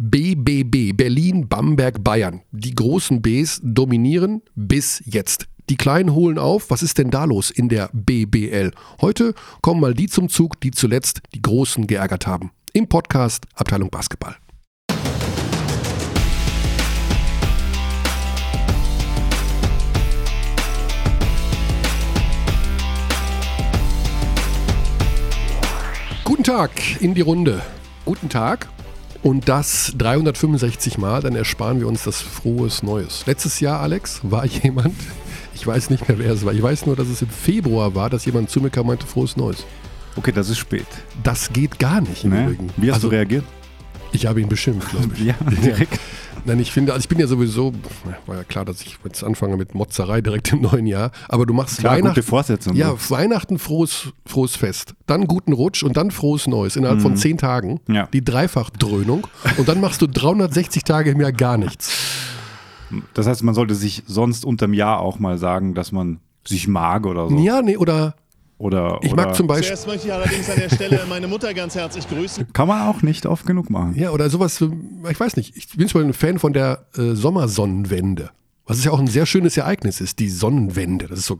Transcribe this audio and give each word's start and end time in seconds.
BBB, 0.00 0.96
Berlin, 0.96 1.48
Bamberg, 1.48 2.04
Bayern. 2.04 2.42
Die 2.52 2.72
großen 2.72 3.20
Bs 3.20 3.60
dominieren 3.64 4.42
bis 4.54 5.02
jetzt. 5.04 5.48
Die 5.70 5.76
Kleinen 5.76 6.14
holen 6.14 6.38
auf. 6.38 6.70
Was 6.70 6.84
ist 6.84 6.98
denn 6.98 7.10
da 7.10 7.24
los 7.24 7.50
in 7.50 7.68
der 7.68 7.90
BBL? 7.92 8.70
Heute 9.00 9.34
kommen 9.60 9.80
mal 9.80 9.94
die 9.94 10.06
zum 10.06 10.28
Zug, 10.28 10.60
die 10.60 10.70
zuletzt 10.70 11.20
die 11.34 11.42
Großen 11.42 11.88
geärgert 11.88 12.28
haben. 12.28 12.52
Im 12.72 12.88
Podcast 12.88 13.46
Abteilung 13.56 13.90
Basketball. 13.90 14.36
Guten 26.22 26.44
Tag 26.44 26.70
in 27.02 27.14
die 27.14 27.20
Runde. 27.20 27.62
Guten 28.04 28.28
Tag. 28.28 28.68
Und 29.22 29.48
das 29.48 29.92
365 29.98 30.98
Mal, 30.98 31.20
dann 31.20 31.34
ersparen 31.34 31.80
wir 31.80 31.88
uns 31.88 32.04
das 32.04 32.20
frohes 32.20 32.82
Neues. 32.82 33.26
Letztes 33.26 33.60
Jahr, 33.60 33.80
Alex, 33.80 34.20
war 34.22 34.44
jemand, 34.62 34.94
ich 35.54 35.66
weiß 35.66 35.90
nicht 35.90 36.08
mehr, 36.08 36.18
wer 36.18 36.32
es 36.32 36.44
war. 36.44 36.52
Ich 36.52 36.62
weiß 36.62 36.86
nur, 36.86 36.96
dass 36.96 37.08
es 37.08 37.22
im 37.22 37.28
Februar 37.28 37.94
war, 37.94 38.10
dass 38.10 38.24
jemand 38.24 38.50
zu 38.50 38.60
mir 38.60 38.70
kam 38.70 38.82
und 38.82 38.88
meinte, 38.88 39.06
frohes 39.06 39.36
Neues. 39.36 39.64
Okay, 40.16 40.32
das 40.32 40.48
ist 40.48 40.58
spät. 40.58 40.86
Das 41.22 41.52
geht 41.52 41.78
gar 41.78 42.00
nicht 42.00 42.24
im 42.24 42.30
Ne? 42.30 42.44
Übrigen. 42.44 42.70
Wie 42.76 42.88
hast 42.88 42.96
also, 42.96 43.08
du 43.08 43.14
reagiert? 43.16 43.44
Ich 44.12 44.26
habe 44.26 44.40
ihn 44.40 44.48
beschimpft, 44.48 44.90
glaube 44.90 45.10
ich. 45.14 45.20
Ja, 45.26 45.34
direkt. 45.62 45.98
Nein, 46.44 46.60
ich 46.60 46.70
finde, 46.72 46.92
also 46.92 47.02
ich 47.02 47.08
bin 47.08 47.18
ja 47.18 47.26
sowieso, 47.26 47.72
war 48.26 48.36
ja 48.36 48.44
klar, 48.44 48.64
dass 48.64 48.80
ich 48.80 48.96
jetzt 49.04 49.22
anfange 49.24 49.56
mit 49.56 49.74
Motzerei 49.74 50.20
direkt 50.20 50.52
im 50.52 50.62
neuen 50.62 50.86
Jahr, 50.86 51.10
aber 51.28 51.44
du 51.44 51.52
machst 51.52 51.78
Klar, 51.78 51.94
Weihnachten. 51.96 52.14
gute 52.14 52.22
Vorsätze 52.26 52.70
und 52.70 52.76
ja. 52.76 52.94
Weihnachten 53.10 53.58
frohes, 53.58 54.12
frohes 54.24 54.56
Fest, 54.56 54.94
dann 55.06 55.26
guten 55.26 55.52
Rutsch 55.52 55.82
und 55.82 55.96
dann 55.96 56.10
frohes 56.10 56.46
Neues 56.46 56.76
innerhalb 56.76 57.02
von 57.02 57.16
zehn 57.16 57.36
Tagen. 57.38 57.80
Mhm. 57.86 57.94
Ja. 57.94 58.08
Die 58.12 58.24
Dreifachdröhnung 58.24 59.26
und 59.56 59.68
dann 59.68 59.80
machst 59.80 60.00
du 60.00 60.06
360 60.06 60.84
Tage 60.84 61.10
im 61.10 61.20
Jahr 61.20 61.32
gar 61.32 61.58
nichts. 61.58 61.92
Das 63.14 63.26
heißt, 63.26 63.42
man 63.42 63.54
sollte 63.54 63.74
sich 63.74 64.02
sonst 64.06 64.44
unterm 64.44 64.72
Jahr 64.72 65.00
auch 65.00 65.18
mal 65.18 65.36
sagen, 65.36 65.74
dass 65.74 65.92
man 65.92 66.20
sich 66.46 66.68
mag 66.68 67.04
oder 67.04 67.28
so. 67.28 67.36
Ja, 67.38 67.60
nee, 67.60 67.76
oder 67.76 68.14
Oder, 68.58 68.98
ich 69.02 69.12
oder 69.12 69.26
mag 69.26 69.36
zum 69.36 69.46
Beispiel, 69.46 69.68
Zuerst 69.68 69.86
möchte 69.86 70.08
ich 70.08 70.12
allerdings 70.12 70.50
an 70.50 70.58
der 70.58 70.68
Stelle 70.68 71.00
meine 71.08 71.28
Mutter 71.28 71.54
ganz 71.54 71.76
herzlich 71.76 72.08
grüßen. 72.08 72.52
Kann 72.52 72.66
man 72.66 72.88
auch 72.88 73.02
nicht 73.02 73.24
oft 73.24 73.46
genug 73.46 73.70
machen. 73.70 73.94
ja, 73.96 74.10
oder 74.10 74.28
sowas, 74.28 74.60
ich 75.08 75.20
weiß 75.20 75.36
nicht, 75.36 75.56
ich 75.56 75.68
bin 75.68 75.86
zum 75.86 76.00
Beispiel 76.00 76.10
ein 76.10 76.12
Fan 76.12 76.38
von 76.40 76.52
der 76.52 76.86
äh, 76.96 77.14
Sommersonnenwende, 77.14 78.30
was 78.66 78.82
ja 78.84 78.90
auch 78.90 78.98
ein 78.98 79.06
sehr 79.06 79.26
schönes 79.26 79.56
Ereignis 79.56 80.00
ist, 80.00 80.18
die 80.18 80.28
Sonnenwende. 80.28 81.06
Das 81.06 81.20
ist 81.20 81.26
so, 81.26 81.38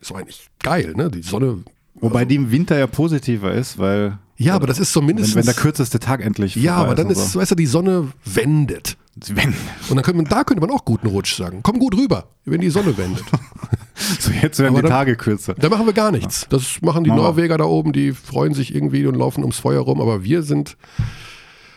ist 0.00 0.08
so 0.08 0.14
eigentlich 0.14 0.48
geil, 0.62 0.94
ne? 0.96 1.10
Die 1.10 1.22
Sonne. 1.22 1.64
Wobei 1.94 2.24
die 2.24 2.36
im 2.36 2.52
Winter 2.52 2.78
ja 2.78 2.86
positiver 2.86 3.52
ist, 3.52 3.76
weil 3.78 4.18
Ja, 4.42 4.54
aber 4.54 4.66
das 4.66 4.78
ist 4.78 4.92
so 4.92 5.00
wenn, 5.00 5.06
mindestens. 5.08 5.36
wenn 5.36 5.44
der 5.44 5.54
kürzeste 5.54 5.98
Tag 6.00 6.24
endlich 6.24 6.54
ja, 6.56 6.76
aber 6.76 6.94
dann 6.94 7.10
ist, 7.10 7.32
so. 7.32 7.38
weißt 7.40 7.50
du, 7.50 7.54
die 7.54 7.66
Sonne 7.66 8.08
wendet. 8.24 8.96
Wenn, 9.28 9.48
Und 9.88 9.96
dann 9.96 10.02
könnte 10.02 10.14
man, 10.14 10.24
da 10.24 10.44
könnte 10.44 10.62
man 10.62 10.70
auch 10.70 10.84
guten 10.86 11.08
Rutsch 11.08 11.36
sagen. 11.36 11.60
Komm 11.62 11.78
gut 11.78 11.94
rüber, 11.96 12.24
wenn 12.46 12.62
die 12.62 12.70
Sonne 12.70 12.96
wendet. 12.96 13.24
so 14.18 14.30
jetzt 14.30 14.58
werden 14.58 14.70
Aber 14.74 14.78
die 14.78 14.88
dann- 14.88 14.90
Tage 14.98 15.16
kürzer. 15.16 15.54
Da 15.54 15.68
machen 15.68 15.84
wir 15.84 15.92
gar 15.92 16.10
nichts. 16.10 16.46
Das 16.48 16.80
machen 16.80 17.04
die 17.04 17.10
wir. 17.10 17.16
Norweger 17.16 17.58
da 17.58 17.64
oben, 17.64 17.92
die 17.92 18.12
freuen 18.12 18.54
sich 18.54 18.74
irgendwie 18.74 19.06
und 19.06 19.14
laufen 19.16 19.42
ums 19.42 19.58
Feuer 19.58 19.80
rum, 19.82 20.00
aber 20.00 20.24
wir 20.24 20.42
sind 20.42 20.78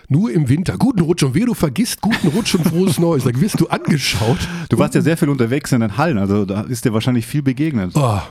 nur 0.08 0.32
im 0.32 0.48
Winter. 0.48 0.78
Guten 0.78 1.02
Rutsch 1.02 1.24
und 1.24 1.34
wer 1.34 1.48
du 1.48 1.54
vergisst, 1.54 2.00
guten 2.00 2.28
Rutsch 2.30 2.56
und 2.56 2.66
frohes 2.66 2.98
Neues. 2.98 3.24
Da 3.26 3.32
wirst 3.42 3.60
du 3.60 3.68
angeschaut. 3.68 4.38
Du 4.70 4.78
warst 4.78 4.96
ja 4.96 5.02
sehr 5.02 5.18
viel 5.18 5.28
unterwegs 5.30 5.72
in 5.74 5.82
den 5.82 5.98
Hallen, 5.98 6.18
also 6.18 6.46
da 6.46 6.62
ist 6.62 6.86
dir 6.86 6.94
wahrscheinlich 6.94 7.26
viel 7.26 7.42
begegnet. 7.42 7.92
Oh. 7.96 8.22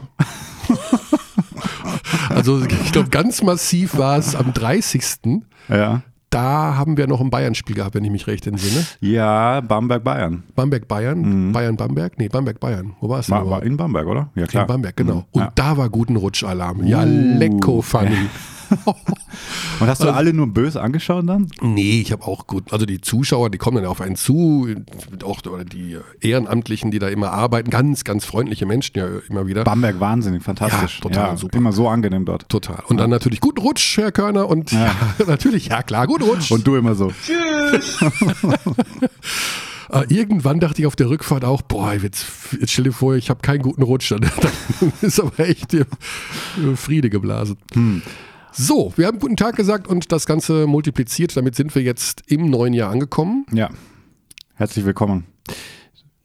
Also 2.28 2.62
ich 2.62 2.92
glaube, 2.92 3.08
ganz 3.10 3.42
massiv 3.42 3.96
war 3.96 4.18
es 4.18 4.34
am 4.34 4.52
30. 4.52 5.02
Ja. 5.68 6.02
Da 6.30 6.76
haben 6.76 6.96
wir 6.96 7.06
noch 7.08 7.20
ein 7.20 7.28
Bayern-Spiel 7.28 7.76
gehabt, 7.76 7.94
wenn 7.94 8.04
ich 8.04 8.10
mich 8.10 8.26
recht 8.26 8.46
entsinne. 8.46 8.86
Ja, 9.00 9.60
Bamberg-Bayern. 9.60 10.44
Bamberg-Bayern? 10.54 11.52
Bayern-Bamberg? 11.52 12.14
Nee, 12.18 12.28
Bamberg-Bayern. 12.28 12.94
Wo 13.02 13.10
war 13.10 13.18
es 13.18 13.26
denn? 13.26 13.36
Mhm. 13.44 13.50
War, 13.50 13.62
in 13.62 13.76
Bamberg, 13.76 14.06
oder? 14.06 14.30
Ja, 14.34 14.46
klar. 14.46 14.64
In 14.64 14.68
Bamberg, 14.68 14.96
genau. 14.96 15.14
Mhm. 15.16 15.24
Und 15.32 15.40
Ja. 15.42 15.52
da 15.54 15.76
war 15.76 15.90
guten 15.90 16.16
Rutschalarm. 16.16 16.84
Ja, 16.86 17.02
Uh. 17.02 17.06
lecko 17.06 17.82
funny. 17.82 18.16
Und 19.80 19.88
hast 19.88 20.02
du 20.02 20.10
alle 20.10 20.32
nur 20.32 20.46
böse 20.46 20.80
angeschaut 20.80 21.28
dann? 21.28 21.48
Nee, 21.60 22.00
ich 22.00 22.12
habe 22.12 22.24
auch 22.26 22.46
gut, 22.46 22.72
also 22.72 22.86
die 22.86 23.00
Zuschauer, 23.00 23.50
die 23.50 23.58
kommen 23.58 23.76
dann 23.76 23.86
auf 23.86 24.00
einen 24.00 24.16
zu, 24.16 24.68
auch 25.24 25.40
oder 25.46 25.64
die 25.64 25.98
Ehrenamtlichen, 26.20 26.90
die 26.90 26.98
da 26.98 27.08
immer 27.08 27.32
arbeiten, 27.32 27.70
ganz, 27.70 28.04
ganz 28.04 28.24
freundliche 28.24 28.66
Menschen 28.66 28.96
ja 28.96 29.06
immer 29.28 29.46
wieder. 29.46 29.64
Bamberg 29.64 30.00
wahnsinnig, 30.00 30.42
fantastisch. 30.42 30.96
Ja, 30.96 31.02
total 31.02 31.36
super. 31.36 31.58
Immer 31.58 31.72
so 31.72 31.88
angenehm 31.88 32.24
dort. 32.24 32.48
Total. 32.48 32.82
Und 32.88 32.98
dann 32.98 33.10
natürlich 33.10 33.40
guten 33.40 33.60
Rutsch, 33.60 33.96
Herr 33.98 34.12
Körner. 34.12 34.48
Und 34.48 34.72
ja. 34.72 34.94
natürlich, 35.26 35.66
ja 35.68 35.82
klar, 35.82 36.06
guten 36.06 36.24
Rutsch. 36.24 36.50
Und 36.50 36.66
du 36.66 36.76
immer 36.76 36.94
so. 36.94 37.08
äh, 39.90 40.04
irgendwann 40.08 40.60
dachte 40.60 40.82
ich 40.82 40.86
auf 40.86 40.96
der 40.96 41.08
Rückfahrt 41.10 41.44
auch, 41.44 41.62
boah, 41.62 41.94
jetzt, 41.94 42.26
jetzt 42.58 42.72
stell 42.72 42.84
dir 42.84 42.92
vor, 42.92 43.14
ich 43.16 43.30
habe 43.30 43.40
keinen 43.40 43.62
guten 43.62 43.82
Rutsch. 43.82 44.10
Dann, 44.12 44.30
ist 45.00 45.20
aber 45.20 45.40
echt 45.40 45.76
Friede 46.76 47.10
geblasen. 47.10 47.56
Hm. 47.74 48.02
So, 48.52 48.92
wir 48.96 49.06
haben 49.06 49.18
guten 49.18 49.36
Tag 49.36 49.56
gesagt 49.56 49.86
und 49.88 50.12
das 50.12 50.26
Ganze 50.26 50.66
multipliziert. 50.66 51.36
Damit 51.36 51.54
sind 51.54 51.74
wir 51.74 51.82
jetzt 51.82 52.22
im 52.30 52.50
neuen 52.50 52.74
Jahr 52.74 52.90
angekommen 52.90 53.46
Ja. 53.52 53.70
Herzlich 54.54 54.84
willkommen. 54.84 55.24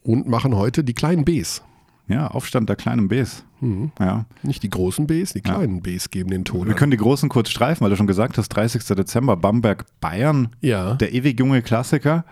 und 0.04 0.28
machen 0.28 0.56
heute 0.56 0.84
die 0.84 0.94
kleinen 0.94 1.26
Bs. 1.26 1.62
Ja, 2.08 2.28
Aufstand 2.28 2.70
der 2.70 2.76
kleinen 2.78 3.08
Bs. 3.10 3.44
Mhm. 3.60 3.92
Ja. 4.00 4.26
Nicht 4.44 4.64
die 4.64 4.70
großen 4.70 5.06
Bs, 5.08 5.34
die 5.34 5.42
kleinen 5.42 5.82
Bs 5.82 6.10
geben 6.12 6.30
den 6.30 6.46
Ton. 6.46 6.68
Wir 6.68 6.74
können 6.76 6.92
die 6.92 6.98
großen 6.98 7.28
kurz 7.30 7.50
streifen, 7.50 7.82
weil 7.84 7.90
du 7.90 7.98
schon 7.98 8.08
gesagt 8.08 8.38
hast, 8.38 8.50
30. 8.50 8.84
Dezember, 8.96 9.36
Bamberg, 9.36 9.86
Bayern, 10.00 10.50
Ja. 10.62 10.94
der 10.96 11.14
ewig 11.14 11.38
junge 11.40 11.62
Klassiker. 11.62 12.24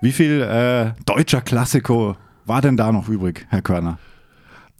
Wie 0.00 0.12
viel 0.12 0.40
äh, 0.42 0.92
deutscher 1.06 1.40
Klassiko 1.40 2.16
war 2.46 2.60
denn 2.62 2.76
da 2.76 2.92
noch 2.92 3.08
übrig, 3.08 3.46
Herr 3.48 3.62
Körner? 3.62 3.98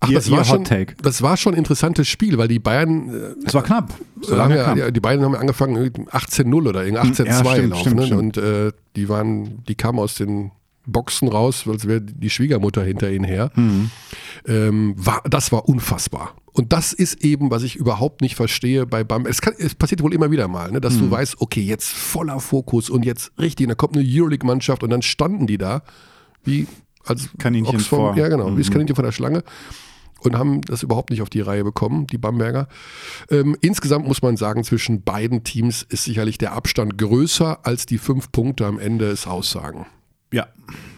Ach, 0.02 0.08
Ihr- 0.08 0.14
das 0.16 0.30
war, 0.30 0.44
schon, 0.44 0.64
das 1.02 1.20
war 1.22 1.36
schon 1.36 1.54
ein 1.54 1.58
interessantes 1.58 2.08
Spiel, 2.08 2.38
weil 2.38 2.48
die 2.48 2.58
Bayern, 2.58 3.10
äh, 3.10 3.46
Es 3.46 3.52
war 3.54 3.62
knapp. 3.62 3.92
So 4.22 4.32
haben 4.32 4.38
lange 4.38 4.56
ja, 4.56 4.64
knapp. 4.64 4.76
ja, 4.78 4.90
die 4.90 5.00
beiden 5.00 5.24
haben 5.24 5.34
angefangen 5.34 5.80
mit 5.82 5.96
18-0 5.98 6.68
oder 6.68 6.84
irgendwie 6.86 7.02
18-2 7.22 7.26
Ja, 7.26 7.44
stimmt, 7.44 7.68
laufen. 7.70 7.80
stimmt, 7.82 7.96
ne? 8.00 8.06
stimmt. 8.06 8.20
Und 8.20 8.36
äh, 8.38 8.72
die 8.96 9.08
waren, 9.10 9.62
die 9.66 9.74
kamen 9.74 9.98
aus 9.98 10.14
den 10.14 10.52
Boxen 10.86 11.28
raus, 11.28 11.64
als 11.68 11.86
wäre 11.86 12.00
die 12.00 12.30
Schwiegermutter 12.30 12.82
hinter 12.82 13.10
ihnen 13.10 13.24
her. 13.26 13.50
Mhm. 13.54 13.90
Ähm, 14.46 14.94
war, 14.96 15.20
das 15.28 15.52
war 15.52 15.68
unfassbar. 15.68 16.34
Und 16.52 16.72
das 16.72 16.92
ist 16.94 17.22
eben, 17.22 17.50
was 17.50 17.62
ich 17.62 17.76
überhaupt 17.76 18.22
nicht 18.22 18.34
verstehe 18.34 18.86
bei 18.86 19.04
BAM. 19.04 19.26
Es, 19.26 19.40
kann, 19.42 19.52
es 19.58 19.74
passiert 19.74 20.02
wohl 20.02 20.14
immer 20.14 20.30
wieder 20.30 20.48
mal, 20.48 20.72
ne, 20.72 20.80
dass 20.80 20.94
Mhm. 20.94 21.00
du 21.00 21.10
weißt, 21.10 21.36
okay, 21.40 21.60
jetzt 21.60 21.88
voller 21.88 22.40
Fokus 22.40 22.88
und 22.90 23.04
jetzt 23.04 23.32
richtig, 23.38 23.66
und 23.66 23.68
da 23.68 23.74
kommt 23.74 23.96
eine 23.96 24.04
Euroleague-Mannschaft 24.08 24.82
und 24.82 24.88
dann 24.90 25.02
standen 25.02 25.46
die 25.46 25.58
da 25.58 25.82
wie 26.42 26.66
als 27.04 27.28
Kaninchen 27.38 27.78
vom, 27.80 27.98
vor. 27.98 28.12
Mhm. 28.12 28.18
Ja, 28.18 28.28
genau, 28.28 28.56
wie 28.56 28.60
das 28.62 28.70
Kaninchen 28.70 28.96
von 28.96 29.04
der 29.04 29.12
Schlange 29.12 29.44
und 30.20 30.36
haben 30.36 30.60
das 30.62 30.82
überhaupt 30.82 31.10
nicht 31.10 31.22
auf 31.22 31.30
die 31.30 31.40
Reihe 31.40 31.64
bekommen, 31.64 32.06
die 32.06 32.18
Bamberger. 32.18 32.68
Ähm, 33.30 33.56
insgesamt 33.60 34.06
muss 34.06 34.22
man 34.22 34.36
sagen, 34.36 34.64
zwischen 34.64 35.02
beiden 35.02 35.44
Teams 35.44 35.82
ist 35.82 36.04
sicherlich 36.04 36.38
der 36.38 36.52
Abstand 36.52 36.98
größer, 36.98 37.60
als 37.66 37.86
die 37.86 37.98
fünf 37.98 38.30
Punkte 38.32 38.66
am 38.66 38.78
Ende 38.78 39.06
es 39.10 39.26
aussagen. 39.26 39.86
Ja, 40.32 40.46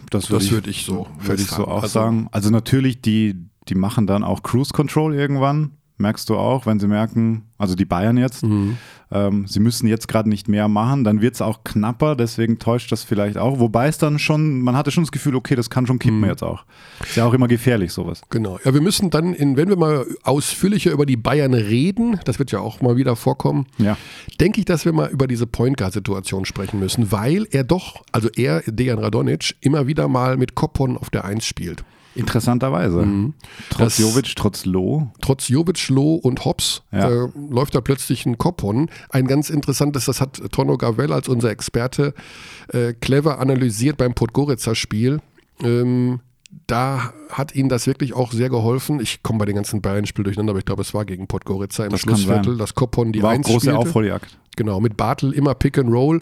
das 0.09 0.29
würde 0.29 0.45
ich, 0.45 0.51
würde 0.51 0.69
ich 0.69 0.85
so 0.85 1.07
würde 1.19 1.41
ich 1.41 1.49
so 1.49 1.65
auch 1.67 1.83
Also- 1.83 1.93
sagen. 1.93 2.27
Also 2.31 2.49
natürlich, 2.49 3.01
die, 3.01 3.35
die 3.67 3.75
machen 3.75 4.05
dann 4.07 4.23
auch 4.23 4.43
Cruise 4.43 4.71
Control 4.73 5.15
irgendwann. 5.15 5.71
Merkst 6.03 6.29
du 6.29 6.35
auch, 6.35 6.65
wenn 6.65 6.79
sie 6.81 6.87
merken, 6.87 7.45
also 7.57 7.75
die 7.75 7.85
Bayern 7.85 8.17
jetzt, 8.17 8.43
Mhm. 8.43 8.77
ähm, 9.09 9.47
sie 9.47 9.61
müssen 9.61 9.87
jetzt 9.87 10.07
gerade 10.09 10.27
nicht 10.27 10.49
mehr 10.49 10.67
machen, 10.67 11.05
dann 11.05 11.21
wird 11.21 11.35
es 11.35 11.41
auch 11.41 11.63
knapper, 11.63 12.15
deswegen 12.17 12.59
täuscht 12.59 12.91
das 12.91 13.03
vielleicht 13.05 13.37
auch. 13.37 13.59
Wobei 13.59 13.87
es 13.87 13.97
dann 13.97 14.19
schon, 14.19 14.59
man 14.61 14.75
hatte 14.75 14.91
schon 14.91 15.03
das 15.05 15.11
Gefühl, 15.13 15.35
okay, 15.35 15.55
das 15.55 15.69
kann 15.69 15.87
schon 15.87 15.97
kippen 15.97 16.19
Mhm. 16.19 16.25
jetzt 16.25 16.43
auch. 16.43 16.65
Ist 17.01 17.15
ja 17.15 17.25
auch 17.25 17.33
immer 17.33 17.47
gefährlich, 17.47 17.93
sowas. 17.93 18.21
Genau. 18.29 18.59
Ja, 18.65 18.73
wir 18.73 18.81
müssen 18.81 19.09
dann, 19.11 19.33
in, 19.33 19.55
wenn 19.55 19.69
wir 19.69 19.77
mal 19.77 20.05
ausführlicher 20.23 20.91
über 20.91 21.05
die 21.05 21.15
Bayern 21.17 21.53
reden, 21.53 22.19
das 22.25 22.37
wird 22.37 22.51
ja 22.51 22.59
auch 22.59 22.81
mal 22.81 22.97
wieder 22.97 23.15
vorkommen, 23.15 23.65
Ja. 23.77 23.97
denke 24.41 24.59
ich, 24.59 24.65
dass 24.65 24.83
wir 24.83 24.91
mal 24.91 25.09
über 25.09 25.27
diese 25.27 25.47
Point 25.47 25.77
Guard 25.77 25.93
Situation 25.93 26.43
sprechen 26.43 26.79
müssen, 26.81 27.11
weil 27.13 27.47
er 27.51 27.63
doch, 27.63 28.03
also 28.11 28.27
er, 28.35 28.61
Dejan 28.67 28.99
Radonic, 28.99 29.55
immer 29.61 29.87
wieder 29.87 30.07
mal 30.09 30.35
mit 30.35 30.53
Koppon 30.55 30.97
auf 30.97 31.09
der 31.09 31.23
Eins 31.23 31.45
spielt. 31.45 31.83
Interessanterweise. 32.15 33.05
Trotz 33.69 33.79
Das- 33.79 33.97
Jovic, 33.97 34.35
trotz 34.35 34.65
Loh. 34.65 35.07
Trotz 35.21 35.47
Jovic, 35.47 35.89
Loh 35.89 36.15
und 36.15 36.45
Hobbs 36.45 36.83
Ja. 36.91 37.09
äh, 37.09 37.27
läuft 37.49 37.75
da 37.75 37.81
plötzlich 37.81 38.25
ein 38.25 38.37
Koppon. 38.37 38.89
Ein 39.09 39.27
ganz 39.27 39.49
interessantes, 39.49 40.05
das 40.05 40.21
hat 40.21 40.41
Tono 40.51 40.77
Gavel 40.77 41.11
als 41.11 41.27
unser 41.27 41.49
Experte 41.49 42.13
äh, 42.69 42.93
clever 42.93 43.39
analysiert 43.39 43.97
beim 43.97 44.13
Podgorica-Spiel. 44.13 45.21
Ähm, 45.61 46.19
da 46.67 47.13
hat 47.29 47.55
ihnen 47.55 47.67
das 47.69 47.87
wirklich 47.87 48.13
auch 48.13 48.31
sehr 48.31 48.49
geholfen. 48.49 48.99
Ich 48.99 49.23
komme 49.23 49.39
bei 49.39 49.45
den 49.45 49.55
ganzen 49.55 49.81
Bayern-Spielen 49.81 50.25
durcheinander, 50.25 50.51
aber 50.51 50.59
ich 50.59 50.65
glaube, 50.65 50.83
es 50.83 50.93
war 50.93 51.03
gegen 51.05 51.25
Podgorica 51.27 51.83
im 51.85 51.89
Das 51.91 52.01
Schlussviertel, 52.01 52.57
dass 52.57 52.75
Koppon 52.75 53.11
die 53.11 53.23
War 53.23 53.31
auch 53.31 53.35
Eins 53.35 53.47
große 53.47 53.61
spielte. 53.61 53.77
Aufholjagd. 53.79 54.37
Genau, 54.55 54.79
mit 54.79 54.95
Bartel 54.95 55.33
immer 55.33 55.55
Pick 55.55 55.79
and 55.79 55.89
Roll 55.91 56.21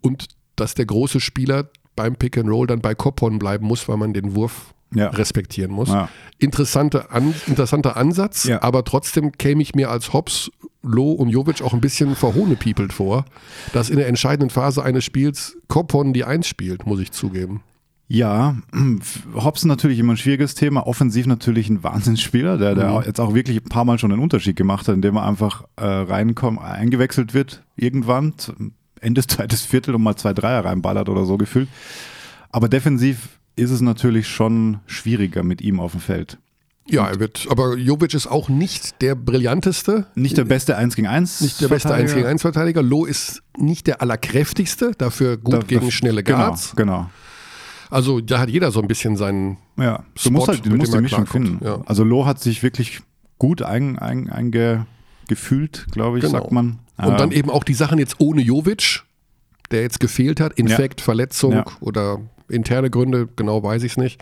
und 0.00 0.28
dass 0.56 0.74
der 0.74 0.86
große 0.86 1.20
Spieler 1.20 1.68
beim 1.94 2.16
Pick 2.16 2.38
and 2.38 2.48
Roll 2.48 2.66
dann 2.66 2.80
bei 2.80 2.94
Koppon 2.94 3.38
bleiben 3.38 3.66
muss, 3.66 3.86
weil 3.86 3.98
man 3.98 4.14
den 4.14 4.34
Wurf 4.34 4.72
Ja. 4.94 5.08
respektieren 5.08 5.70
muss. 5.72 5.88
Ja. 5.90 6.08
Interessante 6.38 7.10
An 7.10 7.34
interessanter 7.46 7.96
Ansatz, 7.96 8.44
Ja. 8.44 8.62
aber 8.62 8.84
trotzdem 8.84 9.32
käme 9.32 9.62
ich 9.62 9.74
mir 9.74 9.90
als 9.90 10.12
Hobbs 10.12 10.50
Loh 10.82 11.12
und 11.12 11.30
Jovic 11.30 11.62
auch 11.62 11.72
ein 11.72 11.80
bisschen 11.80 12.14
verhohnepiepelt 12.14 12.92
vor, 12.92 13.24
dass 13.72 13.88
in 13.90 13.96
der 13.96 14.06
entscheidenden 14.08 14.50
Phase 14.50 14.82
eines 14.82 15.02
Spiels 15.04 15.56
Kopon 15.68 16.12
die 16.12 16.24
Eins 16.24 16.46
spielt, 16.46 16.86
muss 16.86 17.00
ich 17.00 17.10
zugeben. 17.12 17.62
Ja, 18.06 18.56
Hobson 19.34 19.68
natürlich 19.68 19.98
immer 19.98 20.12
ein 20.12 20.16
schwieriges 20.18 20.54
Thema, 20.54 20.86
offensiv 20.86 21.26
natürlich 21.26 21.70
ein 21.70 21.82
Wahnsinnsspieler, 21.82 22.58
der, 22.58 22.74
der 22.74 22.90
Mhm. 22.90 23.02
jetzt 23.06 23.18
auch 23.18 23.34
wirklich 23.34 23.56
ein 23.64 23.68
paar 23.70 23.86
Mal 23.86 23.98
schon 23.98 24.12
einen 24.12 24.20
Unterschied 24.20 24.56
gemacht 24.56 24.86
hat, 24.86 24.94
indem 24.94 25.16
er 25.16 25.24
einfach 25.26 25.64
äh, 25.76 25.84
reinkommt, 25.86 26.60
eingewechselt 26.60 27.32
wird, 27.32 27.62
irgendwann, 27.76 28.34
Ende 29.00 29.20
des 29.22 29.26
zweites 29.28 29.62
Viertel 29.62 29.94
und 29.94 30.02
mal 30.02 30.16
zwei 30.16 30.34
Dreier 30.34 30.64
reinballert 30.66 31.08
oder 31.08 31.24
so 31.24 31.38
gefühlt. 31.38 31.68
Aber 32.50 32.68
defensiv 32.68 33.38
ist 33.56 33.70
es 33.70 33.80
natürlich 33.80 34.28
schon 34.28 34.80
schwieriger 34.86 35.42
mit 35.42 35.60
ihm 35.60 35.80
auf 35.80 35.92
dem 35.92 36.00
Feld. 36.00 36.38
Ja, 36.86 37.06
er 37.08 37.18
wird, 37.18 37.46
aber 37.48 37.76
Jovic 37.78 38.12
ist 38.12 38.26
auch 38.26 38.50
nicht 38.50 39.00
der 39.00 39.14
brillanteste, 39.14 40.06
Nicht 40.14 40.36
der 40.36 40.44
beste 40.44 40.76
1 40.76 40.96
gegen 40.96 41.08
1. 41.08 41.40
nicht 41.40 41.60
der 41.62 41.68
beste 41.68 41.94
1 41.94 42.14
gegen 42.14 42.26
1 42.26 42.42
Verteidiger. 42.42 42.82
Loh 42.82 43.06
ist 43.06 43.42
nicht 43.56 43.86
der 43.86 44.02
allerkräftigste, 44.02 44.92
dafür 44.98 45.38
gut 45.38 45.54
Da- 45.54 45.58
gegen 45.60 45.90
schnelle 45.90 46.22
genau, 46.22 46.38
Guards. 46.38 46.74
Genau. 46.76 47.08
Also 47.90 48.20
da 48.20 48.38
hat 48.40 48.50
jeder 48.50 48.70
so 48.70 48.82
ein 48.82 48.88
bisschen 48.88 49.16
seinen. 49.16 49.56
Ja, 49.78 49.98
du 50.14 50.20
Spot, 50.20 50.30
musst 50.32 50.48
halt 50.48 50.66
du 50.66 50.76
musst 50.76 50.92
die 50.92 51.00
Mischung 51.00 51.26
finden. 51.26 51.64
ja. 51.64 51.80
Also 51.86 52.04
Loh 52.04 52.26
hat 52.26 52.40
sich 52.40 52.62
wirklich 52.62 53.00
gut 53.38 53.62
eingefühlt, 53.62 54.30
ein, 54.30 54.86
gefühlt, 55.28 55.86
glaube 55.92 56.18
ich, 56.18 56.24
Genau. 56.24 56.38
sagt 56.40 56.52
man. 56.52 56.80
Und 56.98 57.18
dann 57.18 57.30
eben 57.32 57.48
auch 57.50 57.64
die 57.64 57.74
Sachen 57.74 57.98
jetzt 57.98 58.16
ohne 58.20 58.42
Jovic, 58.42 59.02
der 59.70 59.82
jetzt 59.82 60.00
gefehlt 60.00 60.38
hat, 60.38 60.52
Infekt, 60.54 61.00
Verletzung 61.00 61.52
Ja. 61.52 61.64
oder 61.80 62.20
interne 62.48 62.90
Gründe, 62.90 63.28
genau 63.36 63.62
weiß 63.62 63.82
ich 63.82 63.92
es 63.92 63.96
nicht. 63.98 64.20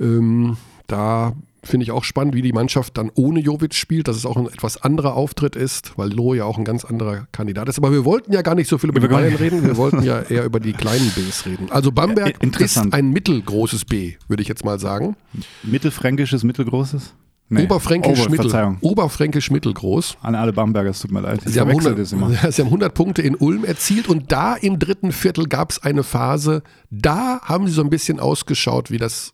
Ähm, 0.00 0.56
da 0.86 1.34
finde 1.64 1.84
ich 1.84 1.90
auch 1.90 2.04
spannend, 2.04 2.34
wie 2.34 2.40
die 2.42 2.52
Mannschaft 2.52 2.96
dann 2.96 3.10
ohne 3.14 3.40
Jovic 3.40 3.74
spielt, 3.74 4.08
dass 4.08 4.16
es 4.16 4.24
auch 4.24 4.36
ein 4.36 4.46
etwas 4.46 4.80
anderer 4.80 5.14
Auftritt 5.14 5.56
ist, 5.56 5.92
weil 5.98 6.10
Loh 6.12 6.32
ja 6.34 6.44
auch 6.44 6.56
ein 6.56 6.64
ganz 6.64 6.84
anderer 6.84 7.26
Kandidat 7.32 7.68
ist. 7.68 7.78
Aber 7.78 7.92
wir 7.92 8.04
wollten 8.04 8.32
ja 8.32 8.42
gar 8.42 8.54
nicht 8.54 8.68
so 8.68 8.78
viel 8.78 8.90
über 8.90 9.00
die 9.00 9.08
Bayern 9.08 9.34
reden, 9.34 9.64
wir 9.64 9.76
wollten 9.76 10.02
ja 10.02 10.20
eher 10.22 10.44
über 10.44 10.60
die 10.60 10.72
kleinen 10.72 11.10
Bs 11.10 11.46
reden. 11.46 11.66
Also 11.70 11.92
Bamberg 11.92 12.28
Ja, 12.36 12.40
interessant. 12.40 12.86
ist 12.88 12.94
ein 12.94 13.10
mittelgroßes 13.10 13.84
B, 13.84 14.14
würde 14.28 14.42
ich 14.42 14.48
jetzt 14.48 14.64
mal 14.64 14.78
sagen. 14.78 15.16
mittelfränkisches, 15.64 16.44
mittelgroßes? 16.44 17.12
Nee. 17.50 17.64
Oberfränkisch, 17.64 18.20
Ober- 18.20 18.30
mittel. 18.30 18.76
Oberfränkisch 18.82 19.50
mittelgroß. 19.50 20.18
An 20.20 20.34
alle 20.34 20.52
Bamberger, 20.52 20.90
es 20.90 21.00
tut 21.00 21.10
mir 21.12 21.20
leid. 21.20 21.40
Sie 21.46 21.58
haben, 21.58 21.68
verwechsel 21.70 21.92
100, 21.92 21.98
das 21.98 22.12
immer. 22.12 22.28
Sie 22.52 22.60
haben 22.62 22.66
100 22.68 22.92
Punkte 22.94 23.22
in 23.22 23.34
Ulm 23.36 23.64
erzielt 23.64 24.06
und 24.08 24.30
da 24.32 24.54
im 24.54 24.78
dritten 24.78 25.12
Viertel 25.12 25.46
gab 25.46 25.70
es 25.70 25.82
eine 25.82 26.02
Phase, 26.02 26.62
da 26.90 27.40
haben 27.42 27.66
sie 27.66 27.72
so 27.72 27.82
ein 27.82 27.88
bisschen 27.90 28.20
ausgeschaut 28.20 28.90
wie 28.90 28.98
das, 28.98 29.32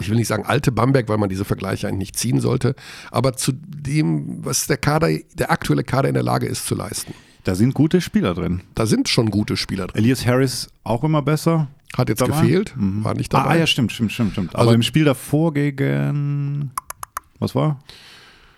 ich 0.00 0.08
will 0.10 0.16
nicht 0.16 0.26
sagen 0.26 0.44
alte 0.44 0.72
Bamberg, 0.72 1.08
weil 1.08 1.18
man 1.18 1.28
diese 1.28 1.44
Vergleiche 1.44 1.86
eigentlich 1.86 1.98
nicht 1.98 2.18
ziehen 2.18 2.40
sollte, 2.40 2.74
aber 3.12 3.34
zu 3.34 3.52
dem, 3.52 4.44
was 4.44 4.66
der 4.66 4.76
Kader, 4.76 5.08
der 5.34 5.52
aktuelle 5.52 5.84
Kader 5.84 6.08
in 6.08 6.14
der 6.14 6.24
Lage 6.24 6.46
ist 6.46 6.66
zu 6.66 6.74
leisten. 6.74 7.14
Da 7.44 7.54
sind 7.54 7.74
gute 7.74 8.00
Spieler 8.00 8.34
drin. 8.34 8.62
Da 8.74 8.86
sind 8.86 9.08
schon 9.08 9.30
gute 9.30 9.56
Spieler 9.56 9.86
drin. 9.86 10.02
Elias 10.02 10.26
Harris 10.26 10.68
auch 10.82 11.04
immer 11.04 11.22
besser. 11.22 11.68
Hat 11.96 12.08
jetzt 12.08 12.22
Dabei? 12.22 12.40
gefehlt, 12.40 12.74
war 12.76 13.14
nicht 13.14 13.32
dabei. 13.32 13.50
Ah, 13.50 13.56
ja, 13.56 13.66
stimmt, 13.68 13.92
stimmt, 13.92 14.10
stimmt, 14.10 14.32
stimmt. 14.32 14.56
Also 14.56 14.68
Aber- 14.70 14.74
im 14.74 14.82
Spiel 14.82 15.04
davor 15.04 15.54
gegen, 15.54 16.72
was 17.38 17.54
war? 17.54 17.80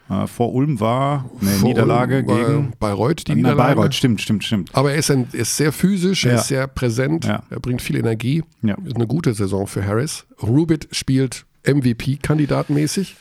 Äh, 0.08 0.26
vor 0.28 0.54
Ulm 0.54 0.78
war 0.78 1.28
eine 1.40 1.50
Niederlage 1.58 2.24
Ulm 2.24 2.26
gegen 2.26 2.72
Bayreuth, 2.78 3.26
die 3.26 3.32
Nein, 3.32 3.38
Niederlage. 3.38 3.74
Bayreuth, 3.74 3.94
stimmt, 3.94 4.20
stimmt, 4.20 4.44
stimmt. 4.44 4.70
Aber 4.74 4.92
er 4.92 4.98
ist, 4.98 5.10
ein, 5.10 5.26
er 5.32 5.40
ist 5.40 5.56
sehr 5.56 5.72
physisch, 5.72 6.24
er 6.26 6.34
Ja. 6.34 6.38
ist 6.38 6.46
sehr 6.48 6.66
präsent, 6.68 7.24
Ja. 7.24 7.42
er 7.50 7.58
bringt 7.60 7.82
viel 7.82 7.96
Energie. 7.96 8.44
Ja. 8.62 8.76
Ist 8.84 8.94
eine 8.96 9.06
gute 9.08 9.34
Saison 9.34 9.66
für 9.66 9.84
Harris. 9.84 10.24
Rubit 10.42 10.88
spielt 10.92 11.44
MVP-kandidatmäßig. 11.64 13.16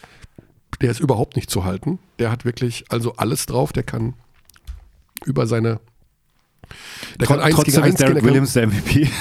Der 0.81 0.91
ist 0.91 0.99
überhaupt 0.99 1.35
nicht 1.37 1.49
zu 1.49 1.63
halten. 1.63 1.99
Der 2.19 2.29
hat 2.31 2.45
wirklich 2.45 2.85
also 2.89 3.13
alles 3.15 3.45
drauf. 3.47 3.71
Der 3.73 3.83
kann 3.83 4.13
über 5.25 5.47
seine. 5.47 5.79
Der 7.19 7.27
Tr- 7.27 7.49
Trotzdem 7.51 7.83
ist. 7.85 7.99
Derek 7.99 8.15
der 8.15 8.23
Williams 8.23 8.53
der 8.53 8.67
MVP. 8.67 9.07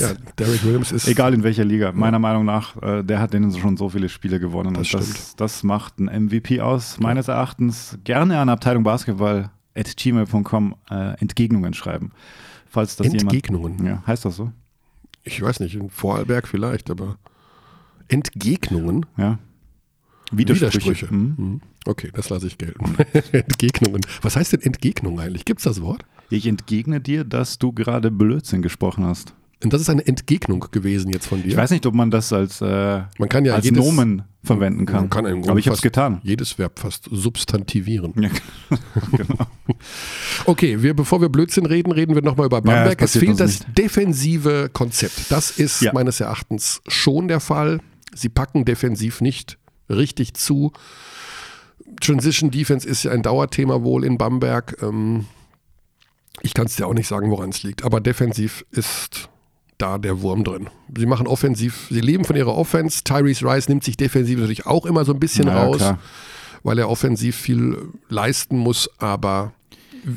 Ja, 0.00 0.12
Derek 0.38 0.62
Williams 0.64 0.92
ist. 0.92 1.08
Egal 1.08 1.34
in 1.34 1.42
welcher 1.42 1.64
Liga. 1.64 1.90
Meiner 1.90 2.20
Meinung 2.20 2.44
nach, 2.44 2.80
äh, 2.82 3.02
der 3.02 3.18
hat 3.18 3.32
denen 3.34 3.52
schon 3.58 3.76
so 3.76 3.88
viele 3.88 4.08
Spiele 4.08 4.38
gewonnen. 4.38 4.74
Das 4.74 4.90
das, 4.90 5.34
das 5.34 5.62
macht 5.64 5.98
ein 5.98 6.26
MVP 6.26 6.60
aus. 6.60 7.00
Meines 7.00 7.26
Erachtens 7.26 7.98
gerne 8.04 8.38
an 8.38 8.48
Abteilung 8.48 8.84
Basketball 8.84 9.50
at 9.74 9.96
gmail.com 9.96 10.76
äh, 10.88 11.18
Entgegnungen 11.20 11.74
schreiben. 11.74 12.12
Falls 12.68 12.94
das 12.94 13.08
Entgegnungen. 13.08 13.78
jemand. 13.78 14.02
Ja, 14.02 14.06
heißt 14.06 14.24
das 14.24 14.36
so? 14.36 14.52
Ich 15.24 15.42
weiß 15.42 15.58
nicht, 15.58 15.74
in 15.74 15.90
Vorarlberg 15.90 16.46
vielleicht, 16.46 16.88
aber. 16.88 17.16
Entgegnungen? 18.06 19.04
Ja. 19.16 19.38
Widersprüche. 20.32 21.12
Mhm. 21.12 21.34
Mhm. 21.36 21.60
Okay, 21.86 22.10
das 22.14 22.28
lasse 22.30 22.46
ich 22.46 22.58
gelten. 22.58 22.96
Entgegnungen. 23.32 24.00
Was 24.22 24.36
heißt 24.36 24.52
denn 24.52 24.62
Entgegnung 24.62 25.18
eigentlich? 25.20 25.44
Gibt 25.44 25.58
es 25.60 25.64
das 25.64 25.80
Wort? 25.82 26.04
Ich 26.30 26.46
entgegne 26.46 27.00
dir, 27.00 27.24
dass 27.24 27.58
du 27.58 27.72
gerade 27.72 28.10
Blödsinn 28.10 28.62
gesprochen 28.62 29.04
hast. 29.04 29.32
Und 29.64 29.72
das 29.72 29.80
ist 29.80 29.88
eine 29.88 30.06
Entgegnung 30.06 30.66
gewesen 30.70 31.10
jetzt 31.10 31.26
von 31.28 31.42
dir. 31.42 31.48
Ich 31.48 31.56
weiß 31.56 31.70
nicht, 31.70 31.86
ob 31.86 31.94
man 31.94 32.10
das 32.10 32.30
als, 32.32 32.60
äh, 32.60 33.02
Man 33.18 33.28
kann 33.30 33.44
ja 33.46 33.54
als 33.54 33.64
jedes- 33.64 33.82
Nomen 33.82 34.22
verwenden 34.44 34.84
kann. 34.86 35.02
Man 35.02 35.10
kann 35.10 35.24
im 35.24 35.32
Grunde 35.36 35.50
Aber 35.50 35.58
ich 35.58 35.66
habe 35.66 35.76
es 35.76 35.82
getan. 35.82 36.20
Jedes 36.22 36.58
Verb 36.58 36.78
fast 36.78 37.08
substantivieren. 37.10 38.12
Ja, 38.20 38.28
genau. 39.16 39.46
Okay, 40.44 40.82
wir, 40.82 40.94
bevor 40.94 41.20
wir 41.22 41.30
Blödsinn 41.30 41.64
reden, 41.66 41.90
reden 41.90 42.14
wir 42.14 42.22
nochmal 42.22 42.46
über 42.46 42.60
Bamberg. 42.60 42.98
das 42.98 43.14
es 43.14 43.20
fehlt 43.22 43.40
das 43.40 43.60
defensive 43.76 44.68
Konzept. 44.72 45.30
Das 45.32 45.50
ist 45.52 45.80
Ja. 45.80 45.92
meines 45.94 46.20
Erachtens 46.20 46.82
schon 46.86 47.26
der 47.26 47.40
Fall. 47.40 47.80
Sie 48.14 48.28
packen 48.28 48.64
defensiv 48.66 49.20
nicht 49.22 49.58
richtig 49.88 50.34
zu. 50.34 50.72
Transition 52.00 52.50
Defense 52.50 52.86
ist 52.86 53.04
ja 53.04 53.12
ein 53.12 53.22
Dauerthema 53.22 53.82
wohl 53.82 54.04
in 54.04 54.18
Bamberg. 54.18 54.76
Ähm, 54.82 55.24
ich 56.42 56.54
kann 56.54 56.66
es 56.66 56.76
dir 56.76 56.86
auch 56.86 56.94
nicht 56.94 57.08
sagen, 57.08 57.30
woran 57.30 57.50
es 57.50 57.62
liegt, 57.62 57.84
aber 57.84 58.00
defensiv 58.00 58.64
ist 58.70 59.28
da 59.78 59.98
der 59.98 60.22
Wurm 60.22 60.42
drin. 60.44 60.68
Sie 60.96 61.06
machen 61.06 61.26
offensiv, 61.26 61.88
sie 61.90 62.00
leben 62.00 62.24
von 62.24 62.36
ihrer 62.36 62.56
Offense. 62.56 63.04
Tyrese 63.04 63.44
Rice 63.44 63.68
nimmt 63.68 63.84
sich 63.84 63.96
defensiv 63.96 64.38
natürlich 64.38 64.66
auch 64.66 64.86
immer 64.86 65.04
so 65.04 65.12
ein 65.12 65.20
bisschen 65.20 65.48
Ja, 65.48 65.62
raus, 65.64 65.76
klar. 65.78 65.98
weil 66.62 66.78
er 66.78 66.88
offensiv 66.88 67.36
viel 67.36 67.76
leisten 68.08 68.56
muss, 68.56 68.88
aber 68.98 69.52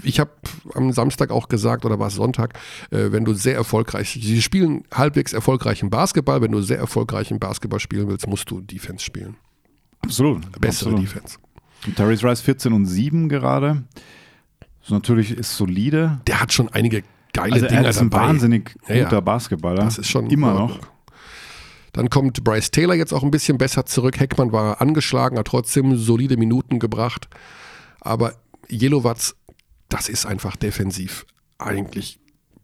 ich 0.04 0.20
habe 0.20 0.32
am 0.76 0.92
Samstag 0.94 1.32
auch 1.32 1.50
gesagt, 1.50 1.84
oder 1.84 2.00
war 2.00 2.08
es 2.08 2.16
Sonntag, 2.16 2.54
äh, 2.92 3.12
wenn 3.12 3.26
du 3.26 3.34
sehr 3.34 3.56
erfolgreich, 3.56 4.12
sie 4.22 4.42
spielen 4.42 4.84
halbwegs 4.94 5.34
erfolgreichen 5.34 5.90
Basketball, 5.90 6.42
wenn 6.42 6.52
du 6.52 6.62
sehr 6.62 6.78
erfolgreichen 6.78 7.40
Basketball 7.40 7.80
spielen 7.80 8.08
willst, 8.08 8.28
musst 8.28 8.50
du 8.52 8.62
Defense 8.62 9.04
spielen. 9.04 9.36
Absolut. 10.02 10.44
Bessere 10.62 10.92
absolut. 10.92 11.02
Defense. 11.02 11.38
Tyrese 11.96 12.24
Rice 12.30 12.42
14 12.42 12.72
und 12.72 12.86
7 12.86 13.30
gerade. 13.30 13.84
Das 14.90 14.96
natürlich 14.96 15.32
ist 15.32 15.56
solide. 15.56 16.20
Der 16.26 16.42
hat 16.42 16.52
schon 16.52 16.68
einige 16.70 17.04
geile 17.34 17.54
Also 17.54 17.68
Dinger 17.68 17.84
er 17.84 17.90
ist 17.90 18.00
ein 18.00 18.10
dabei. 18.10 18.28
wahnsinnig 18.28 18.76
Ja, 18.88 18.96
ja. 18.96 19.04
guter 19.04 19.22
Basketballer. 19.22 19.84
Das 19.84 20.00
ist 20.00 20.10
schon 20.10 20.28
immer 20.30 20.54
noch. 20.54 20.80
Dann 21.94 22.10
kommt 22.10 22.44
Bryce 22.44 22.72
Taylor 22.72 22.96
jetzt 22.96 23.14
auch 23.14 23.24
ein 23.24 23.32
bisschen 23.32 23.58
besser 23.58 23.86
zurück. 23.86 24.20
Heckmann 24.20 24.52
war 24.52 24.82
angeschlagen, 24.82 25.38
hat 25.38 25.48
trotzdem 25.48 25.96
solide 25.96 26.38
Minuten 26.38 26.80
gebracht. 26.80 27.28
Aber 28.02 28.34
Jelowatz, 28.68 29.36
das 29.90 30.10
ist 30.10 30.26
einfach 30.26 30.56
defensiv 30.56 31.26
eigentlich 31.58 32.20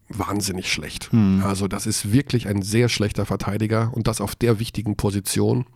wahnsinnig 0.08 0.72
schlecht. 0.72 1.12
Hm. 1.12 1.42
Also 1.44 1.68
das 1.68 1.86
ist 1.86 2.12
wirklich 2.12 2.48
ein 2.48 2.62
sehr 2.62 2.88
schlechter 2.88 3.26
Verteidiger 3.26 3.90
und 3.94 4.06
das 4.08 4.20
auf 4.20 4.34
der 4.34 4.58
wichtigen 4.58 4.96
Position. 4.96 5.66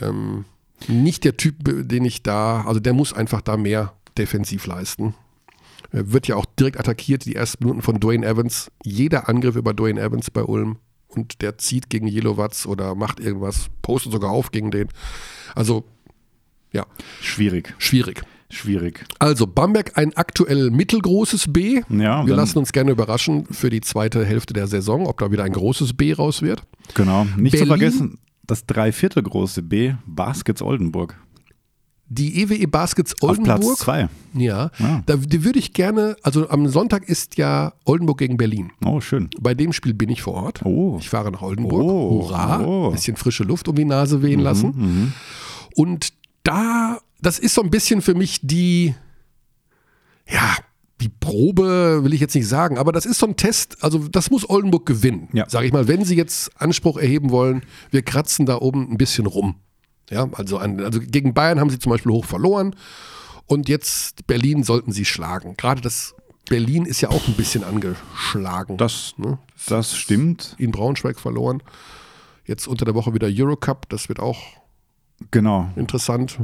Ähm, 0.00 0.44
nicht 0.88 1.24
der 1.24 1.36
Typ, 1.36 1.56
den 1.64 2.04
ich 2.04 2.22
da, 2.22 2.62
also 2.66 2.80
der 2.80 2.92
muss 2.92 3.12
einfach 3.12 3.40
da 3.40 3.56
mehr 3.56 3.92
defensiv 4.16 4.66
leisten. 4.66 5.14
Er 5.92 6.12
wird 6.12 6.28
ja 6.28 6.36
auch 6.36 6.46
direkt 6.58 6.78
attackiert, 6.78 7.24
die 7.24 7.34
ersten 7.34 7.64
Minuten 7.64 7.82
von 7.82 7.98
Dwayne 8.00 8.24
Evans. 8.26 8.70
Jeder 8.84 9.28
Angriff 9.28 9.56
über 9.56 9.74
Dwayne 9.74 10.00
Evans 10.00 10.30
bei 10.30 10.42
Ulm 10.42 10.76
und 11.08 11.42
der 11.42 11.58
zieht 11.58 11.90
gegen 11.90 12.06
Jelowatz 12.06 12.66
oder 12.66 12.94
macht 12.94 13.18
irgendwas, 13.20 13.66
postet 13.82 14.12
sogar 14.12 14.30
auf 14.30 14.52
gegen 14.52 14.70
den. 14.70 14.88
Also, 15.54 15.84
ja, 16.72 16.86
Schwierig. 17.20 17.74
schwierig. 17.78 18.22
Schwierig. 18.52 19.04
Also, 19.20 19.46
Bamberg 19.46 19.96
ein 19.96 20.16
aktuell 20.16 20.70
mittelgroßes 20.72 21.52
B. 21.52 21.82
Ja, 21.88 22.26
Wir 22.26 22.34
lassen 22.34 22.58
uns 22.58 22.72
gerne 22.72 22.90
überraschen 22.90 23.46
für 23.46 23.70
die 23.70 23.80
zweite 23.80 24.24
Hälfte 24.24 24.54
der 24.54 24.66
Saison, 24.66 25.06
ob 25.06 25.18
da 25.18 25.30
wieder 25.30 25.44
ein 25.44 25.52
großes 25.52 25.94
B 25.94 26.12
raus 26.12 26.42
wird. 26.42 26.62
Genau. 26.94 27.24
Nicht 27.36 27.52
zu 27.52 27.64
Berlin- 27.64 27.66
vergessen, 27.68 28.18
das 28.44 28.66
Dreiviertel 28.66 29.22
große 29.22 29.62
B, 29.62 29.94
Baskets 30.04 30.62
Oldenburg. 30.62 31.16
Die 32.12 32.42
EWE 32.42 32.66
Baskets 32.66 33.14
Auf 33.22 33.40
Platz 33.40 33.48
Oldenburg. 33.60 33.78
zwei. 33.78 34.08
Ja, 34.34 34.72
Ja. 34.80 35.02
da 35.06 35.14
die 35.16 35.44
würde 35.44 35.60
ich 35.60 35.72
gerne, 35.72 36.16
also 36.22 36.48
am 36.48 36.66
Sonntag 36.68 37.08
ist 37.08 37.36
ja 37.38 37.72
Oldenburg 37.84 38.18
gegen 38.18 38.36
Berlin. 38.36 38.72
Oh, 38.84 39.00
schön. 39.00 39.30
Bei 39.40 39.54
dem 39.54 39.72
Spiel 39.72 39.94
bin 39.94 40.08
ich 40.10 40.20
vor 40.22 40.34
Ort. 40.34 40.60
Oh. 40.64 40.96
Ich 41.00 41.08
fahre 41.08 41.30
nach 41.30 41.40
Oldenburg. 41.42 41.82
Oh, 41.84 42.28
Hurra. 42.28 42.60
oh. 42.64 42.88
Mhm, 42.88 42.92
Bisschen 42.94 43.16
frische 43.16 43.44
Luft 43.44 43.68
um 43.68 43.76
die 43.76 43.84
Nase 43.84 44.22
wehen 44.22 44.40
lassen. 44.40 45.12
Und 45.76 46.08
da, 46.42 46.98
das 47.22 47.38
ist 47.38 47.54
so 47.54 47.62
ein 47.62 47.70
bisschen 47.70 48.02
für 48.02 48.14
mich 48.14 48.40
die, 48.42 48.92
ja, 50.28 50.56
die 51.00 51.08
Probe 51.08 52.00
will 52.02 52.12
ich 52.12 52.20
jetzt 52.20 52.34
nicht 52.34 52.48
sagen, 52.48 52.76
aber 52.76 52.92
das 52.92 53.06
ist 53.06 53.18
so 53.18 53.26
ein 53.26 53.36
Test, 53.36 53.82
also 53.82 54.08
das 54.08 54.30
muss 54.30 54.48
Oldenburg 54.50 54.84
gewinnen, 54.84 55.28
Ja. 55.32 55.48
sage 55.48 55.66
ich 55.66 55.72
mal, 55.72 55.86
wenn 55.88 56.04
sie 56.04 56.16
jetzt 56.16 56.50
Anspruch 56.60 56.98
erheben 56.98 57.30
wollen, 57.30 57.62
wir 57.90 58.02
kratzen 58.02 58.46
da 58.46 58.56
oben 58.58 58.90
ein 58.90 58.98
bisschen 58.98 59.26
rum. 59.26 59.54
Ja, 60.10 60.28
also, 60.32 60.58
an, 60.58 60.80
also 60.80 61.00
gegen 61.00 61.34
Bayern 61.34 61.60
haben 61.60 61.70
sie 61.70 61.78
zum 61.78 61.90
Beispiel 61.90 62.12
hoch 62.12 62.24
verloren 62.24 62.74
Und 63.46 63.68
jetzt 63.68 64.26
Berlin 64.26 64.64
sollten 64.64 64.92
sie 64.92 65.04
schlagen. 65.04 65.56
Gerade 65.56 65.80
das 65.80 66.14
Berlin 66.48 66.84
ist 66.84 67.00
ja 67.00 67.10
auch 67.10 67.28
ein 67.28 67.34
bisschen 67.34 67.62
angeschlagen. 67.64 68.76
Das, 68.76 69.14
ne? 69.18 69.38
das 69.68 69.96
stimmt. 69.96 70.56
In 70.58 70.72
Braunschweig 70.72 71.20
verloren. 71.20 71.62
Jetzt 72.44 72.66
unter 72.66 72.84
der 72.84 72.94
Woche 72.96 73.14
wieder 73.14 73.28
Eurocup. 73.30 73.88
Das 73.88 74.08
wird 74.08 74.18
auch 74.20 74.38
Genau. 75.30 75.70
interessant. 75.76 76.40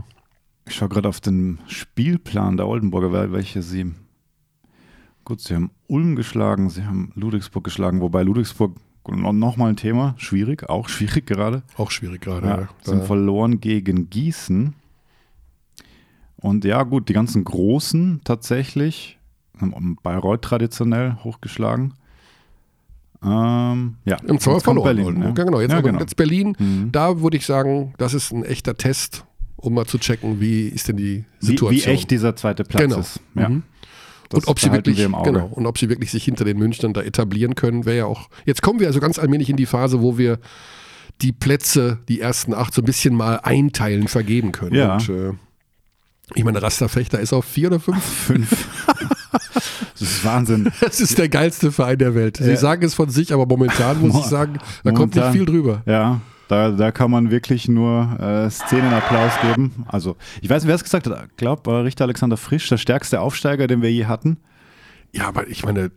Ich 0.69 0.75
schaue 0.77 0.89
gerade 0.91 1.09
auf 1.09 1.21
den 1.21 1.59
Spielplan 1.67 2.57
der 2.57 2.69
Oldenburger, 2.69 3.09
wel- 3.13 3.33
welche 3.33 3.63
sie. 3.63 3.95
Gut, 5.25 5.41
sie 5.41 5.55
haben 5.57 5.71
Ulm 5.89 6.15
geschlagen, 6.15 6.71
sie 6.71 6.85
haben 6.85 7.11
Ludwigsburg 7.17 7.65
geschlagen, 7.65 8.01
wobei 8.01 8.23
Ludwigsburg 8.23 8.77
nochmal 9.09 9.71
ein 9.71 9.77
Thema, 9.77 10.15
schwierig, 10.19 10.69
auch 10.69 10.89
schwierig 10.89 11.27
gerade. 11.27 11.63
Auch 11.77 11.91
schwierig 11.91 12.21
gerade. 12.23 12.47
Ja, 12.47 12.57
Ja, 12.61 12.69
sind 12.83 13.05
verloren 13.05 13.61
gegen 13.61 14.11
Gießen. 14.11 14.75
Und 16.39 16.65
ja, 16.65 16.83
gut, 16.83 17.09
die 17.09 17.13
ganzen 17.13 17.45
Großen 17.45 18.21
tatsächlich, 18.25 19.19
haben 19.61 19.97
Bayreuth 20.03 20.43
traditionell 20.43 21.17
hochgeschlagen. 21.25 21.95
Ähm, 23.23 23.97
ja, 24.05 24.17
Im 24.27 24.39
kommt 24.39 24.63
verloren. 24.63 24.85
Berlin, 24.97 25.21
ja. 25.21 25.29
ne? 25.29 25.35
Genau, 25.35 25.61
jetzt, 25.61 25.73
ja, 25.73 25.81
genau. 25.81 26.01
jetzt 26.01 26.17
Berlin. 26.17 26.55
Mhm. 26.59 26.93
Da 26.93 27.21
würde 27.21 27.37
ich 27.37 27.47
sagen, 27.47 27.95
das 27.99 28.15
ist 28.15 28.33
ein 28.33 28.45
echter 28.45 28.77
Test, 28.77 29.25
um 29.57 29.75
mal 29.75 29.87
zu 29.87 29.99
checken, 29.99 30.39
wie 30.41 30.69
ist 30.69 30.89
denn 30.89 30.97
die 30.99 31.25
Wie, 31.41 31.47
Situation. 31.47 31.71
wie 31.87 31.95
echt 31.95 32.11
dieser 32.11 32.37
zweite 32.37 32.65
Platz 32.65 32.83
Genau. 32.83 32.99
ist. 32.99 33.21
Ja. 33.35 33.49
Mhm. 33.49 33.63
Das 34.29 34.41
und 34.45 34.49
ob 34.49 34.59
sie 34.61 34.73
wirklich, 34.73 34.99
wir 34.99 35.09
genau, 35.23 35.47
und 35.47 35.67
ob 35.67 35.79
sie 35.79 35.89
wirklich 35.89 36.11
sich 36.11 36.25
hinter 36.25 36.45
den 36.45 36.59
Münchnern 36.59 36.93
da 36.93 37.03
etablieren 37.03 37.55
können, 37.55 37.85
wäre 37.85 37.97
ja 37.97 38.05
auch. 38.07 38.29
Jetzt 38.45 38.63
kommen 38.63 38.81
wir 38.81 38.87
also 38.89 39.01
ganz 39.01 39.19
allmählich 39.19 39.49
in 39.51 39.57
die 39.57 39.67
Phase, 39.67 40.01
wo 40.03 40.19
wir 40.19 40.39
die 41.23 41.33
Plätze, 41.33 41.99
die 42.09 42.21
ersten 42.21 42.53
acht, 42.55 42.75
so 42.75 42.83
ein 42.83 42.85
bisschen 42.85 43.15
mal 43.15 43.37
einteilen, 43.43 44.09
vergeben 44.09 44.53
können. 44.53 44.75
Ja. 44.75 44.95
Und, 44.95 45.09
äh, 45.09 45.33
ich 46.35 46.45
meine, 46.45 46.61
Rasterfechter 46.61 47.21
ist 47.21 47.33
auf 47.33 47.45
vier 47.45 47.69
oder 47.69 47.79
fünf. 47.81 48.03
Fünf. 48.05 48.67
das 49.93 50.03
ist 50.03 50.25
Wahnsinn. 50.25 50.71
Das 50.81 51.01
ist 51.01 51.17
der 51.19 51.29
geilste 51.29 51.71
Verein 51.73 51.99
der 51.99 52.15
Welt. 52.15 52.39
Sie 52.39 52.51
Ja. 52.51 52.57
sagen 52.57 52.85
es 52.85 52.95
von 52.95 53.09
sich, 53.11 53.33
aber 53.33 53.47
momentan 53.47 54.01
muss 54.01 54.13
Mo- 54.13 54.21
ich 54.21 54.27
sagen, 54.27 54.59
da 54.85 54.91
kommt 54.93 55.15
nicht 55.15 55.29
viel 55.31 55.47
drüber. 55.47 55.83
Ja, 55.87 56.21
da, 56.49 56.71
da 56.71 56.91
kann 56.93 57.11
man 57.11 57.31
wirklich 57.31 57.69
nur 57.69 58.17
äh, 58.21 58.49
Szenenapplaus 58.51 59.33
geben. 59.43 59.85
Also, 59.89 60.17
ich 60.41 60.49
weiß 60.51 60.63
nicht, 60.63 60.69
wer 60.69 60.77
es 60.77 60.85
gesagt 60.85 61.07
hat. 61.07 61.29
Ich 61.31 61.37
glaube, 61.37 61.71
äh, 61.71 61.75
Richter 61.77 62.05
Alexander 62.05 62.37
Frisch, 62.37 62.69
der 62.69 62.77
stärkste 62.79 63.21
Aufsteiger, 63.21 63.67
den 63.67 63.83
wir 63.83 63.91
je 63.93 64.07
hatten. 64.07 64.39
Ja, 65.13 65.29
aber 65.29 65.49
ich 65.49 65.65
meine, 65.65 65.91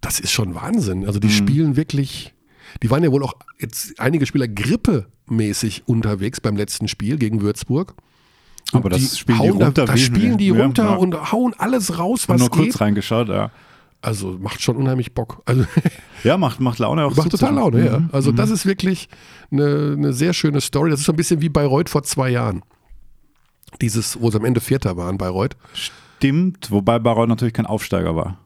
das 0.00 0.20
ist 0.20 0.30
schon 0.32 0.54
Wahnsinn. 0.54 1.06
Also 1.06 1.18
Mhm. 1.18 1.20
die 1.22 1.30
spielen 1.30 1.76
wirklich, 1.76 2.34
die 2.82 2.90
waren 2.90 3.02
ja 3.02 3.10
wohl 3.10 3.22
auch 3.24 3.34
jetzt 3.58 3.98
einige 3.98 4.26
Spieler 4.26 4.46
grippemäßig 4.48 5.84
unterwegs 5.86 6.40
beim 6.40 6.56
letzten 6.56 6.88
Spiel 6.88 7.16
gegen 7.18 7.40
Würzburg. 7.40 7.94
Und 8.72 8.80
Aber 8.80 8.90
das 8.90 9.18
spielen 9.18 9.38
die 9.42 9.48
hauen 9.48 9.58
da, 9.60 9.64
runter 9.66 9.84
da 9.86 9.94
wie- 9.94 9.98
spielen 9.98 10.38
die 10.38 10.50
runter 10.50 10.84
ja. 10.84 10.94
und 10.96 11.32
hauen 11.32 11.54
alles 11.56 11.98
raus, 11.98 12.24
Und 12.24 12.34
was 12.34 12.40
nur 12.40 12.50
kurz 12.50 12.66
geht. 12.72 12.80
reingeschaut, 12.80 13.28
ja. 13.28 13.50
Also 14.06 14.38
macht 14.40 14.62
schon 14.62 14.76
unheimlich 14.76 15.14
Bock. 15.14 15.42
Also 15.46 15.64
Ja, 16.22 16.36
macht, 16.36 16.60
macht 16.60 16.78
Laune 16.78 17.04
auch 17.04 17.16
macht 17.16 17.28
total. 17.28 17.54
Laune, 17.54 17.84
ja. 17.84 17.98
Mhm. 17.98 18.10
Also 18.12 18.30
das 18.30 18.50
ist 18.50 18.64
wirklich 18.64 19.08
eine, 19.50 19.94
eine 19.96 20.12
sehr 20.12 20.32
schöne 20.32 20.60
Story. 20.60 20.90
Das 20.90 21.00
ist 21.00 21.06
so 21.06 21.12
ein 21.12 21.16
bisschen 21.16 21.40
wie 21.40 21.48
Bayreuth 21.48 21.90
vor 21.90 22.04
zwei 22.04 22.30
Jahren. 22.30 22.62
Dieses, 23.80 24.20
wo 24.20 24.30
sie 24.30 24.38
am 24.38 24.44
Ende 24.44 24.60
Vierter 24.60 24.96
waren, 24.96 25.18
Bayreuth. 25.18 25.56
Stimmt, 25.72 26.70
wobei 26.70 27.00
Bayreuth 27.00 27.28
natürlich 27.28 27.52
kein 27.52 27.66
Aufsteiger 27.66 28.14
war. 28.14 28.38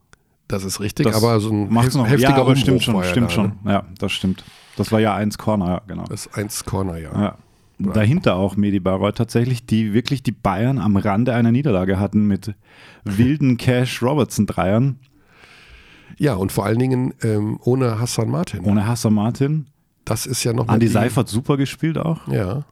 Das 0.49 0.65
ist 0.65 0.81
richtig, 0.81 1.05
Das 1.05 1.15
aber 1.15 1.39
so 1.41 1.51
ein 1.51 1.71
macht's 1.71 1.95
noch. 1.95 2.09
heftiger 2.09 2.31
Ja, 2.31 2.37
aber 2.37 2.47
Umbruch 2.47 2.63
stimmt 2.63 2.83
schon, 2.83 3.05
stimmt 3.05 3.27
da, 3.27 3.35
schon. 3.35 3.47
Ne? 3.63 3.73
Ja, 3.73 3.85
das 3.99 4.13
stimmt. 4.13 4.45
Das 4.79 4.91
war 4.91 4.99
ja 5.01 5.15
eins 5.15 5.37
Corner, 5.37 5.67
ja, 5.69 5.83
genau. 5.87 6.05
Das 6.05 6.25
ist 6.25 6.39
eins 6.39 6.65
Corner, 6.65 6.97
ja. 6.97 7.13
Ja. 7.13 7.37
Dahinter 7.79 8.37
auch 8.37 8.57
Medi 8.57 8.81
Bayreuth 8.81 9.17
tatsächlich, 9.17 9.67
die 9.67 9.93
wirklich 9.93 10.23
die 10.23 10.33
Bayern 10.33 10.79
am 10.79 10.97
Rande 10.97 11.35
einer 11.35 11.53
Niederlage 11.53 12.01
hatten 12.01 12.27
mit 12.27 12.55
wilden 13.05 13.59
Cash 13.59 14.03
Robertson 14.03 14.47
Dreiern, 14.47 14.99
Ja, 16.19 16.35
und 16.35 16.53
vor 16.53 16.65
allen 16.67 16.79
Dingen 16.79 17.15
ähm, 17.23 17.59
ohne 17.65 17.99
Hassan 18.01 18.31
Martin. 18.31 18.61
ohne 18.61 18.87
Hassan 18.87 19.15
Martin. 19.15 19.67
Das 20.05 20.27
ist 20.27 20.43
ja 20.45 20.53
nochmal. 20.53 20.75
Andi 20.75 20.87
die- 20.87 20.93
Seifert 20.93 21.29
super 21.29 21.57
gespielt 21.57 21.99
auch. 21.99 22.27
Ja. 22.29 22.65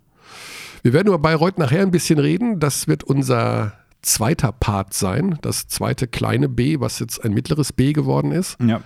Wir 0.83 0.93
werden 0.93 1.09
über 1.09 1.19
Bayreuth 1.19 1.59
nachher 1.59 1.83
ein 1.83 1.91
bisschen 1.91 2.19
reden. 2.19 2.61
Das 2.61 2.87
wird 2.89 3.05
unser 3.05 3.73
zweiter 4.03 4.53
Part 4.53 4.95
sein. 4.95 5.39
Das 5.43 5.67
zweite 5.69 6.07
kleine 6.07 6.49
B, 6.49 6.79
was 6.81 6.99
jetzt 7.01 7.25
ein 7.25 7.33
mittleres 7.33 7.73
B 7.73 7.93
geworden 7.93 8.31
ist. 8.33 8.57
Ja. 8.61 8.81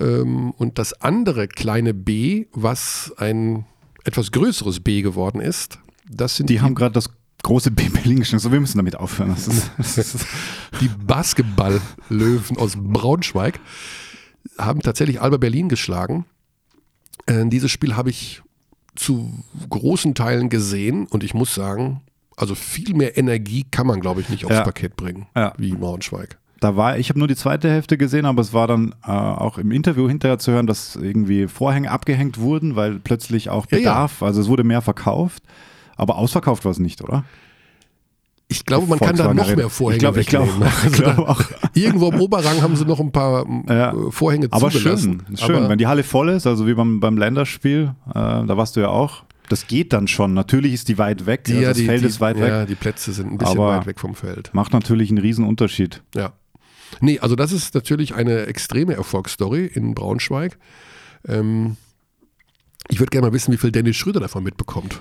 Ähm, 0.00 0.52
und 0.52 0.78
das 0.78 1.00
andere 1.02 1.48
kleine 1.48 1.92
B, 1.94 2.46
was 2.52 3.12
ein 3.16 3.64
etwas 4.04 4.30
größeres 4.32 4.80
B 4.80 5.02
geworden 5.02 5.40
ist, 5.40 5.78
das 6.10 6.36
sind 6.36 6.50
Die 6.50 6.60
haben 6.60 6.74
gerade 6.74 6.92
das 6.92 7.10
große 7.44 7.70
B 7.70 7.88
Berlin 7.88 8.18
geschlagen. 8.18 8.40
So, 8.40 8.50
wir 8.50 8.60
müssen 8.60 8.78
damit 8.78 8.96
aufhören. 8.96 9.30
Das 9.30 9.46
ist, 9.46 9.70
das 9.78 9.98
ist, 9.98 10.26
die 10.80 10.88
Basketball-Löwen 11.06 12.56
aus 12.56 12.74
Braunschweig 12.76 13.60
haben 14.58 14.80
tatsächlich 14.80 15.20
Alba 15.20 15.36
Berlin 15.36 15.68
geschlagen. 15.68 16.26
Äh, 17.26 17.46
dieses 17.46 17.70
Spiel 17.70 17.96
habe 17.96 18.10
ich 18.10 18.42
zu 18.96 19.32
großen 19.70 20.14
Teilen 20.14 20.48
gesehen 20.50 21.06
und 21.06 21.24
ich 21.24 21.34
muss 21.34 21.54
sagen, 21.54 22.02
also 22.36 22.54
viel 22.54 22.94
mehr 22.94 23.16
Energie 23.16 23.64
kann 23.70 23.86
man, 23.86 24.00
glaube 24.00 24.20
ich, 24.20 24.28
nicht 24.28 24.44
aufs 24.44 24.54
Ja. 24.54 24.62
Parkett 24.62 24.96
bringen, 24.96 25.26
Ja. 25.36 25.52
wie 25.56 25.72
Braunschweig. 25.72 26.38
da 26.60 26.76
war, 26.76 26.98
ich 26.98 27.08
habe 27.10 27.18
nur 27.18 27.28
die 27.28 27.36
zweite 27.36 27.68
Hälfte 27.70 27.98
gesehen, 27.98 28.24
aber 28.26 28.40
es 28.40 28.52
war 28.52 28.66
dann 28.66 28.94
äh, 29.04 29.10
auch 29.10 29.58
im 29.58 29.70
Interview 29.70 30.08
hinterher 30.08 30.38
zu 30.38 30.52
hören, 30.52 30.66
dass 30.66 30.96
irgendwie 30.96 31.46
Vorhänge 31.48 31.90
abgehängt 31.90 32.38
wurden, 32.38 32.74
weil 32.76 32.98
plötzlich 33.00 33.50
auch 33.50 33.66
Ja, 33.70 33.78
ja. 33.78 33.90
Bedarf, 33.90 34.22
also 34.22 34.40
es 34.40 34.48
wurde 34.48 34.64
mehr 34.64 34.80
verkauft, 34.80 35.42
aber 35.96 36.16
ausverkauft 36.16 36.64
war 36.64 36.72
es 36.72 36.78
nicht, 36.78 37.02
oder? 37.02 37.24
Ich 38.48 38.66
glaube, 38.66 38.86
man 38.86 38.98
kann 38.98 39.16
da 39.16 39.24
Volkswagen 39.24 39.36
noch 39.50 39.56
mehr 39.56 39.70
Vorhänge 39.70 39.96
Ich 39.96 40.00
glaube, 40.00 40.20
ich 40.20 40.26
glaube, 40.26 40.48
wegnehmen. 40.48 40.72
ich 40.86 40.92
glaube 40.92 41.28
auch. 41.28 41.42
Irgendwo 41.74 42.08
im 42.10 42.20
Oberrang 42.20 42.60
haben 42.62 42.76
sie 42.76 42.84
noch 42.84 43.00
ein 43.00 43.10
paar 43.10 43.46
Ja. 43.68 43.92
äh, 43.92 44.10
Vorhänge 44.10 44.48
Aber 44.50 44.70
zugelassen. 44.70 45.22
schön, 45.26 45.36
schön. 45.38 45.56
Aber 45.56 45.68
Wenn 45.70 45.78
die 45.78 45.86
Halle 45.86 46.02
voll 46.02 46.28
ist, 46.28 46.46
also 46.46 46.66
wie 46.66 46.74
beim, 46.74 47.00
beim 47.00 47.16
Länderspiel, 47.16 47.94
äh, 48.08 48.12
da 48.12 48.56
warst 48.56 48.76
du 48.76 48.80
ja 48.80 48.88
auch. 48.88 49.24
Das 49.48 49.66
geht 49.66 49.92
dann 49.92 50.08
schon. 50.08 50.34
Natürlich 50.34 50.72
ist 50.74 50.88
die 50.88 50.98
weit 50.98 51.26
weg, 51.26 51.44
die, 51.44 51.52
also 51.54 51.62
ja, 51.62 51.68
das 51.70 51.76
die, 51.78 51.84
Feld 51.86 52.02
die, 52.02 52.06
ist 52.06 52.20
weit 52.20 52.36
ja, 52.38 52.60
weg. 52.60 52.68
die 52.68 52.74
Plätze 52.74 53.12
sind 53.12 53.32
ein 53.32 53.38
bisschen 53.38 53.58
Aber- 53.58 53.78
weit 53.78 53.86
weg 53.86 53.98
vom 54.00 54.14
Feld. 54.14 54.50
Macht 54.54 54.72
natürlich 54.72 55.08
einen 55.10 55.18
riesen 55.18 55.44
Unterschied. 55.46 56.02
Ja. 56.14 56.32
Nee, 57.00 57.18
also 57.20 57.34
das 57.36 57.50
ist 57.50 57.74
natürlich 57.74 58.14
eine 58.14 58.46
extreme 58.46 58.94
Erfolgsstory 58.94 59.66
in 59.66 59.94
Braunschweig. 59.94 60.58
Ähm, 61.26 61.76
ich 62.88 63.00
würde 63.00 63.10
gerne 63.10 63.26
mal 63.28 63.32
wissen, 63.32 63.52
wie 63.52 63.56
viel 63.56 63.72
Dennis 63.72 63.96
Schröder 63.96 64.20
davon 64.20 64.44
mitbekommt. 64.44 65.00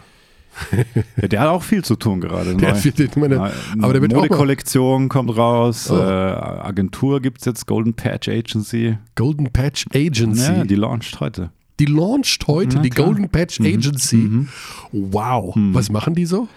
Ja, 1.21 1.27
der 1.27 1.39
hat 1.41 1.47
auch 1.49 1.63
viel 1.63 1.83
zu 1.83 1.95
tun 1.95 2.21
gerade. 2.21 2.55
Der 2.55 2.69
hat 2.69 2.77
viel- 2.77 2.93
meine, 3.15 3.35
Ja, 3.35 3.51
aber 3.81 3.93
der 3.93 4.01
wird 4.01 4.13
auch 4.13 4.17
mal- 4.17 4.27
Modekollektion 4.27 5.09
kommt 5.09 5.35
raus, 5.35 5.89
Oh. 5.91 5.95
äh, 5.97 5.99
Agentur 6.01 7.21
gibt 7.21 7.39
es 7.39 7.45
jetzt, 7.45 7.65
Golden 7.67 7.93
Patch 7.93 8.29
Agency. 8.29 8.97
Golden 9.15 9.51
Patch 9.51 9.85
Agency. 9.93 10.51
Ja, 10.51 10.63
die 10.63 10.75
launcht 10.75 11.19
heute. 11.19 11.51
die 11.79 11.85
launcht 11.85 12.47
heute, 12.47 12.77
Na 12.77 12.81
die 12.83 12.89
klar. 12.89 13.07
Golden 13.07 13.29
Patch 13.29 13.59
Agency. 13.59 14.15
Mhm. 14.17 14.47
Wow. 14.91 15.53
Was 15.73 15.89
machen 15.89 16.13
die 16.15 16.25
so? 16.25 16.47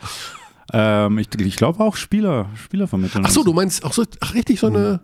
Ähm, 0.73 1.19
ich 1.19 1.29
ich 1.39 1.57
glaube 1.57 1.81
auch 1.83 1.97
Spieler, 1.97 2.51
Spieler 2.57 2.87
vermitteln. 2.89 3.25
Ach 3.27 3.31
so, 3.31 3.43
du 3.45 3.53
meinst, 3.53 3.85
ach 3.85 3.93
so, 3.93 4.05
ach 4.21 4.35
richtig 4.35 4.61
so 4.61 4.67
eine. 4.67 5.01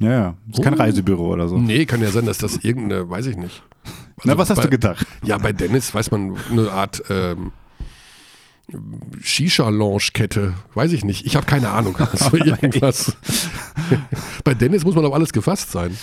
Ja, 0.00 0.10
ja. 0.10 0.34
Ist 0.52 0.60
kein 0.62 0.74
Oh. 0.74 0.78
Reisebüro 0.78 1.32
oder 1.32 1.46
so. 1.48 1.56
Nee, 1.56 1.86
kann 1.86 2.02
ja 2.02 2.10
sein, 2.10 2.26
dass 2.26 2.38
das 2.38 2.56
irgendeine, 2.58 3.08
weiß 3.08 3.26
ich 3.26 3.36
nicht. 3.36 3.62
Na, 4.24 4.32
Also 4.32 4.38
was 4.38 4.50
hast 4.50 4.56
bei, 4.58 4.62
du 4.64 4.70
gedacht? 4.70 5.06
Ja, 5.24 5.38
bei 5.38 5.52
Dennis 5.52 5.94
weiß 5.94 6.10
man 6.10 6.34
eine 6.50 6.70
Art 6.72 7.02
ähm, 7.10 7.52
Shisha-Lounge-Kette. 9.20 10.54
Weiß 10.74 10.92
ich 10.92 11.04
nicht. 11.04 11.26
Ich 11.26 11.36
habe 11.36 11.46
keine 11.46 11.70
Ahnung. 11.70 11.96
So 12.14 12.36
irgendwas. 12.36 13.16
bei 14.44 14.54
Dennis 14.54 14.84
muss 14.84 14.94
man 14.94 15.04
auf 15.04 15.12
alles 15.12 15.32
gefasst 15.32 15.70
sein. 15.72 15.96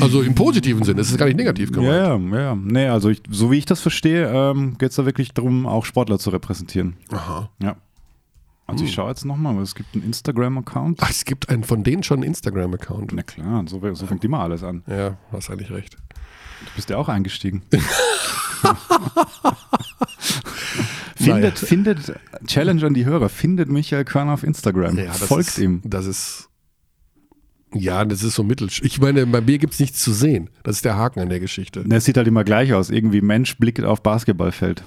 Also 0.00 0.22
im 0.22 0.34
positiven 0.34 0.82
Sinne. 0.84 1.00
Es 1.00 1.10
ist 1.10 1.18
gar 1.18 1.26
nicht 1.26 1.36
negativ 1.36 1.70
gemeint. 1.70 1.92
Ja, 1.92 2.16
ja, 2.16 2.40
ja. 2.40 2.56
Nee, 2.56 2.88
also 2.88 3.08
ich, 3.08 3.22
so 3.30 3.50
wie 3.50 3.58
ich 3.58 3.66
das 3.66 3.80
verstehe, 3.80 4.28
ähm, 4.28 4.76
geht 4.78 4.90
es 4.90 4.96
da 4.96 5.06
wirklich 5.06 5.32
darum, 5.32 5.66
auch 5.66 5.84
Sportler 5.84 6.18
zu 6.18 6.30
repräsentieren. 6.30 6.96
Aha. 7.10 7.50
Ja. 7.62 7.76
Also 8.66 8.84
ich 8.84 8.92
schaue 8.92 9.10
jetzt 9.10 9.24
nochmal, 9.24 9.56
es 9.62 9.76
gibt 9.76 9.94
einen 9.94 10.02
Instagram-Account. 10.02 10.98
Ach, 11.00 11.10
es 11.10 11.24
gibt 11.24 11.48
einen 11.48 11.62
von 11.62 11.84
denen 11.84 12.02
schon 12.02 12.18
einen 12.18 12.24
Instagram-Account. 12.24 13.12
Na 13.12 13.22
klar, 13.22 13.64
so, 13.68 13.80
so 13.94 14.06
fängt 14.06 14.24
immer 14.24 14.40
alles 14.40 14.64
an. 14.64 14.82
Ja, 14.88 15.16
hast 15.30 15.50
eigentlich 15.50 15.70
recht. 15.70 15.94
Du 15.94 16.72
bist 16.74 16.90
ja 16.90 16.96
auch 16.96 17.08
eingestiegen. 17.08 17.62
Findet, 21.32 21.58
findet, 21.58 22.12
Challenge 22.46 22.86
an 22.86 22.94
die 22.94 23.04
Hörer, 23.04 23.28
findet 23.28 23.68
Michael 23.68 24.04
Körner 24.04 24.32
auf 24.34 24.42
Instagram. 24.42 24.96
Ja, 24.98 25.06
das 25.06 25.18
Folgt 25.24 25.48
ist, 25.48 25.58
ihm. 25.58 25.80
Das 25.84 26.06
ist. 26.06 26.48
Ja, 27.74 28.04
das 28.04 28.22
ist 28.22 28.34
so 28.34 28.42
mittel. 28.42 28.68
Ich 28.82 29.00
meine, 29.00 29.26
bei 29.26 29.40
mir 29.40 29.58
gibt 29.58 29.74
es 29.74 29.80
nichts 29.80 30.00
zu 30.02 30.12
sehen. 30.12 30.48
Das 30.62 30.76
ist 30.76 30.84
der 30.84 30.96
Haken 30.96 31.20
an 31.20 31.28
der 31.28 31.40
Geschichte. 31.40 31.84
Es 31.90 32.04
sieht 32.04 32.16
halt 32.16 32.26
immer 32.28 32.44
gleich 32.44 32.72
aus. 32.72 32.90
Irgendwie 32.90 33.20
Mensch 33.20 33.56
blickt 33.58 33.82
auf 33.84 34.02
Basketballfeld. 34.02 34.84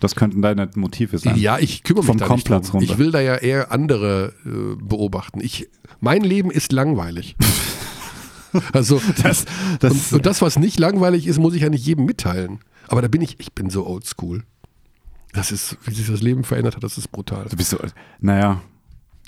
Das 0.00 0.14
könnten 0.16 0.42
deine 0.42 0.68
Motive 0.76 1.18
sein. 1.18 1.36
Ja, 1.36 1.58
ich 1.58 1.82
kümmere 1.82 2.02
mich 2.02 2.06
Vom 2.08 2.16
da 2.18 2.24
nicht 2.24 2.28
Komplatz 2.30 2.68
drum. 2.70 2.80
runter. 2.80 2.92
Ich 2.92 2.98
will 2.98 3.10
da 3.12 3.20
ja 3.20 3.36
eher 3.36 3.70
andere 3.70 4.32
äh, 4.44 4.76
beobachten. 4.82 5.40
Ich, 5.40 5.68
mein 6.00 6.22
Leben 6.22 6.50
ist 6.50 6.72
langweilig. 6.72 7.36
also 8.72 9.00
Das- 9.22 9.44
das- 9.78 9.92
und, 10.12 10.12
und 10.18 10.26
das, 10.26 10.42
was 10.42 10.58
nicht 10.58 10.78
langweilig 10.78 11.26
ist, 11.26 11.38
muss 11.38 11.54
ich 11.54 11.62
ja 11.62 11.68
nicht 11.70 11.86
jedem 11.86 12.04
mitteilen. 12.06 12.58
Aber 12.88 13.02
da 13.02 13.08
bin 13.08 13.22
ich, 13.22 13.36
ich 13.38 13.52
bin 13.52 13.70
so 13.70 13.86
oldschool. 13.86 14.42
Das 15.32 15.52
ist, 15.52 15.76
wie 15.84 15.94
sich 15.94 16.06
das 16.08 16.22
Leben 16.22 16.42
verändert 16.44 16.76
hat, 16.76 16.82
das 16.82 16.98
ist 16.98 17.08
brutal. 17.12 17.46
Du 17.48 17.56
bist 17.56 17.70
so, 17.70 17.78
naja, 18.20 18.60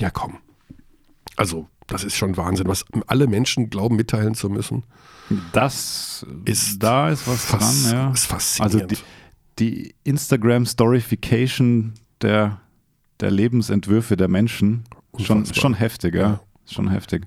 Ja, 0.01 0.11
komm. 0.11 0.39
Also, 1.37 1.69
das 1.87 2.05
ist 2.05 2.17
schon 2.17 2.37
Wahnsinn, 2.37 2.67
was 2.67 2.85
alle 3.07 3.27
Menschen 3.27 3.71
glauben, 3.71 3.97
mitteilen 3.97 4.35
zu 4.35 4.49
müssen. 4.49 4.83
Das 5.53 6.27
Ist 6.45 6.83
da 6.83 7.09
ist 7.11 7.27
was 7.29 7.47
dran, 7.49 7.75
ja. 7.93 8.11
ist 8.13 8.27
faszinierend. 8.27 8.75
Also 8.93 9.03
die, 9.59 9.85
die 9.85 9.95
Instagram-Storification 10.05 11.95
der, 12.21 12.61
der 13.21 13.31
Lebensentwürfe 13.31 14.17
der 14.17 14.29
Menschen, 14.29 14.85
schon, 15.19 15.39
Unfassbar. 15.39 15.61
schon 15.63 15.75
heftig, 15.75 16.15
ja. 16.15 16.21
Ja. 16.23 16.41
Schon 16.67 16.89
heftig. 16.91 17.27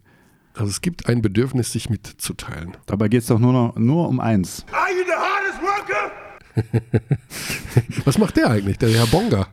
Also 0.54 0.70
es 0.70 0.82
gibt 0.82 1.08
ein 1.08 1.22
Bedürfnis, 1.22 1.72
sich 1.72 1.90
mitzuteilen. 1.90 2.78
Dabei 2.86 3.08
geht 3.10 3.22
es 3.22 3.28
doch 3.28 3.40
nur, 3.40 3.54
noch, 3.54 3.76
nur 3.76 4.08
um 4.08 4.20
eins. 4.20 4.66
Was 8.06 8.18
macht 8.18 8.38
der 8.38 8.50
eigentlich, 8.50 8.78
der 8.78 8.90
Herr 8.90 9.08
Bonga? 9.08 9.48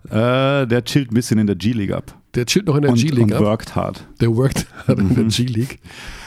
Äh, 0.63 0.67
der 0.67 0.85
chillt 0.85 1.11
ein 1.11 1.15
bisschen 1.15 1.39
in 1.39 1.47
der 1.47 1.57
G-League 1.57 1.93
ab. 1.93 2.17
Der 2.35 2.47
chillt 2.47 2.67
noch 2.67 2.77
in 2.77 2.83
der 2.83 2.93
Und, 2.93 2.99
G-League 2.99 3.25
und 3.25 3.33
ab. 3.35 3.41
worked 3.43 3.75
hard. 3.77 4.07
Der 4.21 4.35
worked 4.35 4.67
hard 4.87 4.99
in 4.99 5.09
Mhm. 5.09 5.15
der 5.15 5.25
G-League. 5.25 5.81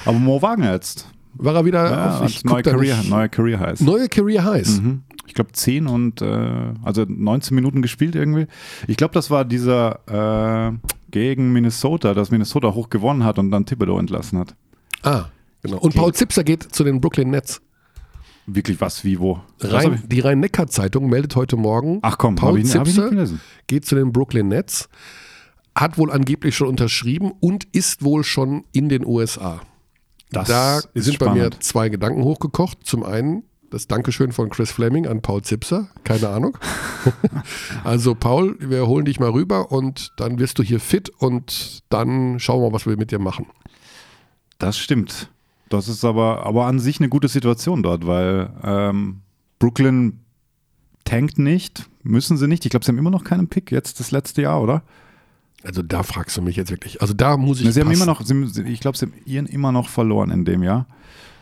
Aber 0.06 0.18
Mo 0.20 0.42
Wagner 0.42 0.74
jetzt. 0.74 1.08
War 1.38 1.56
er 1.56 1.66
wieder 1.66 1.90
Ja, 1.90 2.20
auf, 2.20 2.30
ich 2.30 2.46
neue, 2.46 2.64
Career, 2.64 2.98
neue 3.10 3.28
Career 3.28 3.60
Highs. 3.60 3.82
neue 3.82 4.08
Career 4.08 4.46
Highs. 4.46 4.80
Mhm. 4.82 5.02
Ich 5.28 5.34
glaube 5.34 5.52
10 5.52 5.88
und 5.88 6.22
äh, 6.22 6.74
also 6.84 7.04
19 7.08 7.56
Minuten 7.56 7.82
gespielt 7.82 8.16
irgendwie. 8.16 8.48
Ich 8.88 8.96
glaube, 8.96 9.14
das 9.14 9.30
war 9.32 9.44
dieser 9.44 10.70
äh, 10.72 10.78
gegen 11.12 11.52
Minnesota, 11.52 12.14
dass 12.14 12.32
Minnesota 12.32 12.74
hoch 12.74 12.90
gewonnen 12.90 13.24
hat 13.26 13.38
und 13.40 13.52
dann 13.52 13.66
Thibodeau 13.66 14.00
entlassen 14.00 14.40
hat. 14.40 14.56
Ah, 15.04 15.26
genau. 15.62 15.78
Und 15.80 15.94
Paul 15.96 16.14
Zipser 16.14 16.44
geht 16.46 16.64
zu 16.64 16.84
den 16.86 17.02
Brooklyn 17.02 17.32
Nets. 17.32 17.62
Wirklich 18.48 18.80
was, 18.80 19.04
wie, 19.04 19.20
wo? 19.20 19.42
Rhein, 19.60 20.04
die 20.06 20.20
Rhein-Neckar-Zeitung 20.20 21.10
meldet 21.10 21.36
heute 21.36 21.56
Morgen, 21.58 22.00
Ach 22.04 22.18
komm, 22.18 22.36
Paul 22.36 22.60
ich, 22.60 22.76
hab 22.76 22.88
ich 22.88 23.00
geht 23.68 23.86
zu 23.86 23.96
den 23.96 24.12
Brooklyn 24.12 24.48
Nets, 24.48 24.88
hat 25.74 25.98
wohl 25.98 26.12
angeblich 26.12 26.56
schon 26.56 26.68
unterschrieben 26.68 27.32
und 27.40 27.66
ist 27.72 28.04
wohl 28.04 28.24
schon 28.24 28.66
in 28.72 28.88
den 28.88 29.06
USA. 29.06 29.62
Das 30.32 30.48
da 30.48 30.82
sind 30.94 31.18
bei 31.20 31.34
mir 31.34 31.46
spannend. 31.46 31.64
zwei 31.64 31.90
Gedanken 31.90 32.24
hochgekocht. 32.24 32.80
Zum 32.84 33.04
einen 33.04 33.44
das 33.72 33.88
Dankeschön 33.88 34.32
von 34.32 34.50
Chris 34.50 34.72
Fleming 34.72 35.08
an 35.08 35.22
Paul 35.22 35.42
Zipser, 35.42 35.90
keine 36.04 36.30
Ahnung. 36.30 36.58
also 37.84 38.16
Paul, 38.16 38.58
wir 38.60 38.88
holen 38.88 39.06
dich 39.06 39.20
mal 39.20 39.32
rüber 39.32 39.72
und 39.72 40.14
dann 40.18 40.40
wirst 40.40 40.60
du 40.60 40.64
hier 40.64 40.80
fit 40.80 41.10
und 41.10 41.84
dann 41.90 42.40
schauen 42.40 42.62
wir 42.62 42.70
mal, 42.70 42.74
was 42.74 42.86
wir 42.86 42.98
mit 42.98 43.12
dir 43.12 43.20
machen. 43.20 43.48
Das 44.60 44.78
stimmt. 44.78 45.30
Das 45.70 45.88
ist 45.88 46.06
aber, 46.06 46.46
aber 46.46 46.66
an 46.68 46.80
sich 46.80 47.00
eine 47.00 47.10
gute 47.10 47.28
Situation 47.28 47.82
dort, 47.84 48.06
weil 48.06 48.50
ähm, 48.64 49.22
Brooklyn 49.60 50.20
tankt 51.06 51.40
nicht, 51.40 51.90
müssen 52.04 52.38
sie 52.38 52.48
nicht. 52.48 52.66
Ich 52.66 52.72
glaube, 52.72 52.86
sie 52.86 52.92
haben 52.92 52.98
immer 52.98 53.12
noch 53.12 53.24
keinen 53.24 53.48
Pick 53.48 53.72
jetzt 53.72 54.00
das 54.00 54.12
letzte 54.12 54.44
Jahr, 54.44 54.62
oder? 54.62 54.84
Also 55.64 55.82
da 55.82 56.04
fragst 56.04 56.38
du 56.38 56.42
mich 56.42 56.56
jetzt 56.56 56.70
wirklich. 56.70 57.02
Also 57.02 57.14
da 57.14 57.38
muss 57.38 57.60
ich 57.60 57.72
sie 57.74 57.80
haben 57.82 57.88
passen. 57.88 58.02
immer 58.02 58.06
noch, 58.06 58.22
sie, 58.24 58.62
ich 58.64 58.80
glaube, 58.80 58.98
sie 58.98 59.08
haben 59.08 59.14
ihren 59.26 59.46
immer 59.48 59.72
noch 59.72 59.90
verloren 59.90 60.30
in 60.30 60.46
dem 60.46 60.62
Jahr. 60.62 60.86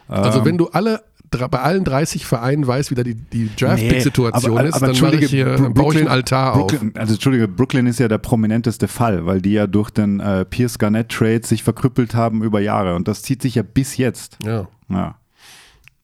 Also 0.08 0.40
Ähm, 0.40 0.46
wenn 0.46 0.58
du 0.58 0.70
alle 0.70 1.04
bei 1.50 1.60
allen 1.62 1.84
30 1.84 2.26
Vereinen 2.26 2.66
weißt, 2.66 2.92
wie 2.92 2.96
da 2.96 3.04
die, 3.04 3.16
die 3.16 3.50
Draft-Pick-Situation 3.56 4.58
aber- 4.58 4.66
ist, 4.68 4.76
aber 4.76 4.88
dann 4.88 5.02
mache 5.02 5.16
ich 5.18 5.30
hier, 5.30 5.56
Bru- 5.58 5.70
baue 5.74 5.94
ich 5.94 6.00
einen 6.00 6.08
Altar 6.10 6.54
auf. 6.56 6.68
Brooklyn, 6.68 6.94
Also 6.98 7.14
Entschuldige, 7.14 7.48
Brooklyn 7.48 7.88
ist 7.88 8.00
ja 8.00 8.08
der 8.08 8.18
prominenteste 8.18 8.88
Fall, 8.88 9.26
weil 9.26 9.42
die 9.42 9.52
ja 9.54 9.68
durch 9.68 9.90
den 9.90 10.20
äh, 10.20 10.46
Pierce 10.46 10.78
Garnett 10.80 11.10
Trade 11.10 11.42
sich 11.46 11.64
verkrüppelt 11.64 12.16
haben 12.16 12.44
über 12.44 12.60
Jahre 12.62 12.96
und 12.96 13.08
das 13.08 13.22
zieht 13.22 13.42
sich 13.42 13.56
ja 13.56 13.64
bis 13.64 13.98
jetzt. 13.98 14.38
Ja, 14.44 14.68
Ja. 14.90 15.16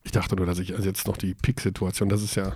ich 0.04 0.12
dachte 0.12 0.36
nur, 0.36 0.46
dass 0.46 0.60
ich 0.60 0.76
also 0.76 0.88
jetzt 0.88 1.08
noch 1.08 1.18
die 1.18 1.34
Pick-Situation, 1.34 2.10
das 2.10 2.22
ist 2.24 2.36
ja 2.36 2.54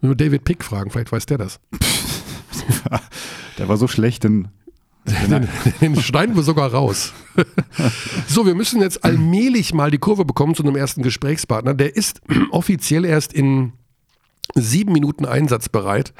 nur 0.00 0.14
David 0.14 0.44
Pick 0.44 0.62
fragen, 0.64 0.90
vielleicht 0.90 1.10
weiß 1.12 1.26
der 1.26 1.38
das. 1.38 1.60
Der 3.58 3.68
war 3.68 3.76
so 3.76 3.88
schlecht 3.88 4.24
in 4.24 4.48
Den, 5.30 5.48
den 5.80 6.00
schneiden 6.00 6.36
wir 6.36 6.42
sogar 6.42 6.72
raus. 6.72 7.12
so, 8.26 8.46
wir 8.46 8.54
müssen 8.54 8.80
jetzt 8.80 9.04
allmählich 9.04 9.74
mal 9.74 9.90
die 9.90 9.98
Kurve 9.98 10.24
bekommen 10.24 10.54
zu 10.54 10.62
einem 10.62 10.76
ersten 10.76 11.02
Gesprächspartner. 11.02 11.74
Der 11.74 11.96
ist 11.96 12.20
offiziell 12.50 13.04
erst 13.04 13.32
in 13.32 13.72
sieben 14.54 14.92
Minuten 14.92 15.26
einsatzbereit, 15.26 16.12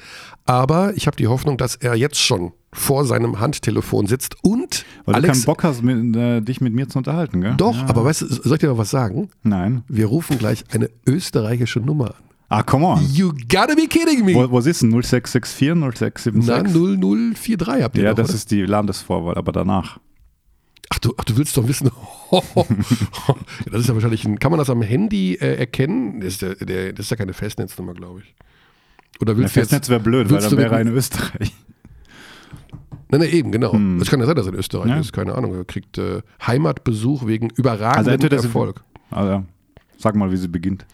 aber 0.44 0.94
ich 0.96 1.06
habe 1.06 1.16
die 1.16 1.28
Hoffnung, 1.28 1.56
dass 1.56 1.76
er 1.76 1.94
jetzt 1.94 2.20
schon 2.20 2.52
vor 2.72 3.04
seinem 3.04 3.40
Handtelefon 3.40 4.06
sitzt 4.06 4.36
und 4.42 4.84
weil 5.04 5.14
du 5.14 5.18
Alex. 5.20 5.38
keinen 5.38 5.44
Bock 5.46 5.64
hast, 5.64 5.82
mit, 5.82 6.14
äh, 6.14 6.40
dich 6.42 6.60
mit 6.60 6.74
mir 6.74 6.88
zu 6.88 6.98
unterhalten, 6.98 7.40
gell? 7.40 7.54
Doch, 7.56 7.76
ja. 7.76 7.88
aber 7.88 8.04
weißt 8.04 8.22
du, 8.22 8.26
soll 8.26 8.54
ich 8.54 8.58
dir 8.60 8.68
mal 8.68 8.78
was 8.78 8.90
sagen? 8.90 9.30
Nein. 9.42 9.82
Wir 9.88 10.06
rufen 10.06 10.38
gleich 10.38 10.64
eine 10.70 10.90
österreichische 11.06 11.80
Nummer 11.80 12.08
an. 12.08 12.27
Ah, 12.50 12.62
come 12.62 12.84
on. 12.86 13.04
You 13.12 13.32
gotta 13.48 13.74
be 13.74 13.86
kidding 13.88 14.24
me! 14.24 14.34
Was 14.34 14.64
ist 14.66 14.80
denn? 14.82 14.90
0664, 14.90 15.74
Na, 15.74 15.90
0676? 15.92 16.72
0043 16.72 17.82
habt 17.82 17.98
ihr 17.98 18.04
Ja, 18.04 18.10
doch, 18.10 18.16
das 18.16 18.28
oder? 18.30 18.34
ist 18.36 18.50
die 18.50 18.62
Landesvorwahl, 18.62 19.34
aber 19.34 19.52
danach. 19.52 19.98
Ach 20.90 20.98
du, 20.98 21.12
ach, 21.18 21.24
du 21.24 21.36
willst 21.36 21.56
doch 21.56 21.68
wissen. 21.68 21.90
Ja, 22.30 23.34
das 23.72 23.80
ist 23.82 23.88
ja 23.88 23.94
wahrscheinlich 23.94 24.24
ein. 24.26 24.38
Kann 24.38 24.50
man 24.50 24.58
das 24.58 24.68
am 24.70 24.82
Handy 24.82 25.34
äh, 25.34 25.56
erkennen? 25.56 26.20
Das 26.20 26.34
ist, 26.34 26.42
ja, 26.42 26.54
der, 26.54 26.92
das 26.92 27.06
ist 27.06 27.10
ja 27.10 27.16
keine 27.16 27.32
Festnetznummer, 27.32 27.94
glaube 27.94 28.20
ich. 28.20 28.34
Oder 29.20 29.32
Der 29.34 29.38
willst 29.38 29.56
du 29.56 29.60
Festnetz 29.60 29.88
wäre 29.88 30.00
blöd, 30.00 30.30
weil 30.30 30.40
dann 30.40 30.56
wäre 30.58 30.74
er 30.74 30.80
in 30.82 30.88
Österreich. 30.88 31.52
Nein, 33.10 33.20
nein, 33.22 33.30
eben, 33.30 33.50
genau. 33.52 33.72
Es 34.00 34.10
kann 34.10 34.20
ja 34.20 34.26
sein, 34.26 34.36
dass 34.36 34.46
er 34.46 34.52
in 34.52 34.58
Österreich 34.58 34.90
Ja. 34.90 34.98
ist, 35.00 35.12
keine 35.12 35.34
Ahnung. 35.34 35.54
Er 35.54 35.64
kriegt 35.64 35.96
äh, 35.98 36.20
Heimatbesuch 36.46 37.26
wegen 37.26 37.48
überragendem 37.56 38.20
Also 38.30 38.46
Erfolg. 38.46 38.82
Also, 39.10 39.44
sag 39.96 40.14
mal, 40.14 40.30
wie 40.30 40.36
sie 40.36 40.48
beginnt. 40.48 40.84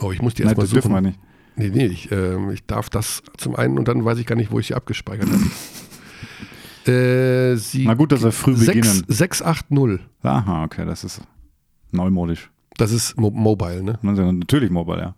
Oh, 0.00 0.12
ich 0.12 0.20
muss 0.22 0.34
die 0.34 0.42
erstmal 0.42 0.64
das 0.64 0.72
dürfen 0.72 0.90
wir 0.92 0.98
suchen. 0.98 1.04
nicht. 1.06 1.20
Nee, 1.56 1.68
nee, 1.70 1.86
ich, 1.86 2.10
ähm, 2.10 2.50
ich 2.50 2.64
darf 2.66 2.88
das 2.90 3.22
zum 3.36 3.54
einen 3.56 3.78
und 3.78 3.86
dann 3.88 4.04
weiß 4.04 4.18
ich 4.18 4.26
gar 4.26 4.36
nicht, 4.36 4.50
wo 4.50 4.58
ich 4.58 4.68
sie 4.68 4.74
abgespeichert 4.74 5.28
habe. 5.30 5.42
äh, 6.86 7.56
sie 7.56 7.84
Na 7.86 7.94
gut, 7.94 8.12
dass 8.12 8.22
wir 8.22 8.32
früh 8.32 8.54
sechs- 8.56 8.66
beginnen. 9.00 9.04
680. 9.08 10.06
Aha, 10.22 10.64
okay, 10.64 10.84
das 10.86 11.04
ist 11.04 11.20
neumodisch. 11.90 12.50
Das 12.78 12.90
ist 12.90 13.18
Mo 13.20 13.30
Mobile, 13.30 13.82
ne? 13.82 13.98
Ja 14.02 14.32
Natürlich 14.32 14.70
Mobile, 14.70 14.98
ja. 15.00 15.14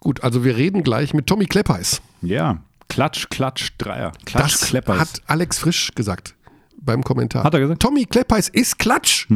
Gut, 0.00 0.22
also 0.22 0.44
wir 0.44 0.56
reden 0.56 0.82
gleich 0.84 1.12
mit 1.12 1.26
Tommy 1.26 1.46
Kleppeis. 1.46 2.00
Ja, 2.22 2.62
Klatsch, 2.88 3.28
Klatsch, 3.30 3.70
Dreier. 3.78 4.12
Klatsch, 4.24 4.52
Das 4.52 4.60
Kleppers. 4.68 4.98
hat 4.98 5.22
Alex 5.26 5.58
Frisch 5.58 5.90
gesagt 5.94 6.34
beim 6.80 7.02
Kommentar. 7.02 7.42
Hat 7.44 7.52
er 7.54 7.60
gesagt? 7.60 7.82
Tommy 7.82 8.04
Kleppeis 8.04 8.48
ist 8.48 8.78
Klatsch. 8.78 9.26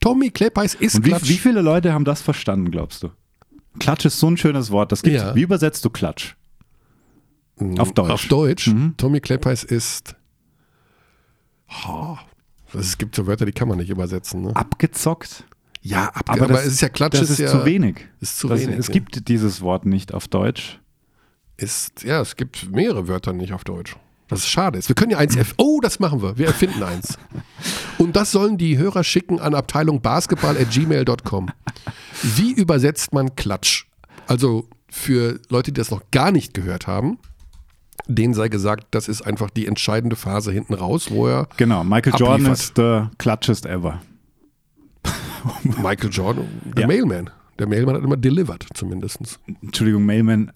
Tommy 0.00 0.30
Kleppeis 0.30 0.74
ist 0.74 0.96
Und 0.96 1.04
wie, 1.06 1.10
Klatsch. 1.10 1.28
wie 1.28 1.38
viele 1.38 1.62
Leute 1.62 1.92
haben 1.92 2.04
das 2.04 2.20
verstanden, 2.22 2.70
glaubst 2.72 3.02
du? 3.04 3.10
Klatsch 3.78 4.04
ist 4.04 4.18
so 4.18 4.28
ein 4.28 4.36
schönes 4.36 4.70
Wort. 4.70 4.92
Das 4.92 5.02
gibt's. 5.02 5.22
Ja. 5.22 5.34
Wie 5.34 5.42
übersetzt 5.42 5.84
du 5.84 5.90
Klatsch? 5.90 6.34
Auf 7.78 7.92
Deutsch. 7.92 8.10
Auf 8.10 8.26
Deutsch. 8.26 8.66
Mhm. 8.68 8.94
Tommy 8.96 9.20
Kleppeis 9.20 9.64
ist. 9.64 10.16
Oh, 11.86 12.16
es 12.74 12.98
gibt 12.98 13.14
so 13.14 13.26
Wörter, 13.26 13.46
die 13.46 13.52
kann 13.52 13.68
man 13.68 13.78
nicht 13.78 13.90
übersetzen. 13.90 14.42
Ne? 14.42 14.56
Abgezockt? 14.56 15.44
Ja, 15.82 16.08
abge 16.08 16.32
aber, 16.32 16.46
das- 16.48 16.66
es 16.66 16.72
ist 16.74 16.80
ja 16.80 16.88
Klatsch. 16.88 17.20
Das 17.20 17.30
ist, 17.30 17.38
ja, 17.38 17.48
zu 17.48 17.64
wenig. 17.64 18.08
Ist 18.20 18.38
zu 18.38 18.48
das, 18.48 18.60
wenig. 18.60 18.78
es 18.78 18.88
ja. 18.88 18.92
gibt 18.92 19.28
dieses 19.28 19.60
Wort 19.60 19.86
nicht 19.86 20.12
auf 20.14 20.28
Deutsch. 20.28 20.80
Ist, 21.56 22.02
ja, 22.04 22.20
es 22.20 22.36
gibt 22.36 22.70
mehrere 22.70 23.06
Wörter 23.08 23.32
nicht 23.32 23.52
auf 23.52 23.64
Deutsch. 23.64 23.96
Das 24.30 24.40
ist 24.40 24.48
schade. 24.48 24.78
ist. 24.78 24.88
Wir 24.88 24.94
können 24.94 25.10
ja 25.10 25.18
eins 25.18 25.36
erf 25.36 25.54
Oh, 25.58 25.80
das 25.80 25.98
machen 26.00 26.22
wir. 26.22 26.38
Wir 26.38 26.46
erfinden 26.46 26.82
eins. 26.82 27.18
Und 27.98 28.16
das 28.16 28.30
sollen 28.32 28.56
die 28.56 28.78
Hörer 28.78 29.04
schicken 29.04 29.38
an 29.40 29.54
Abteilung 29.54 30.00
basketball.gmail.com. 30.00 31.50
Wie 32.22 32.52
übersetzt 32.52 33.12
man 33.12 33.34
Klatsch? 33.36 33.84
Also 34.26 34.68
für 34.88 35.40
Leute, 35.50 35.72
die 35.72 35.80
das 35.80 35.90
noch 35.90 36.02
gar 36.10 36.30
nicht 36.32 36.54
gehört 36.54 36.86
haben, 36.86 37.18
denen 38.06 38.32
sei 38.34 38.48
gesagt, 38.48 38.86
das 38.92 39.08
ist 39.08 39.22
einfach 39.22 39.50
die 39.50 39.66
entscheidende 39.66 40.16
Phase 40.16 40.50
hinten 40.52 40.74
raus, 40.74 41.10
wo 41.10 41.28
er 41.28 41.48
Genau, 41.56 41.84
Michael 41.84 42.12
Jordan 42.16 42.34
Abliefert. 42.46 42.58
ist 42.58 42.78
der 42.78 43.10
Klatschest 43.18 43.66
ever. 43.66 44.00
Michael 45.62 46.10
Jordan, 46.10 46.46
der 46.76 46.82
Ja. 46.82 46.86
Mailman. 46.86 47.30
Der 47.58 47.66
Mailman 47.66 47.96
hat 47.96 48.02
immer 48.04 48.16
delivered, 48.16 48.66
zumindest. 48.74 49.18
Entschuldigung, 49.62 50.04
Mailman 50.06 50.50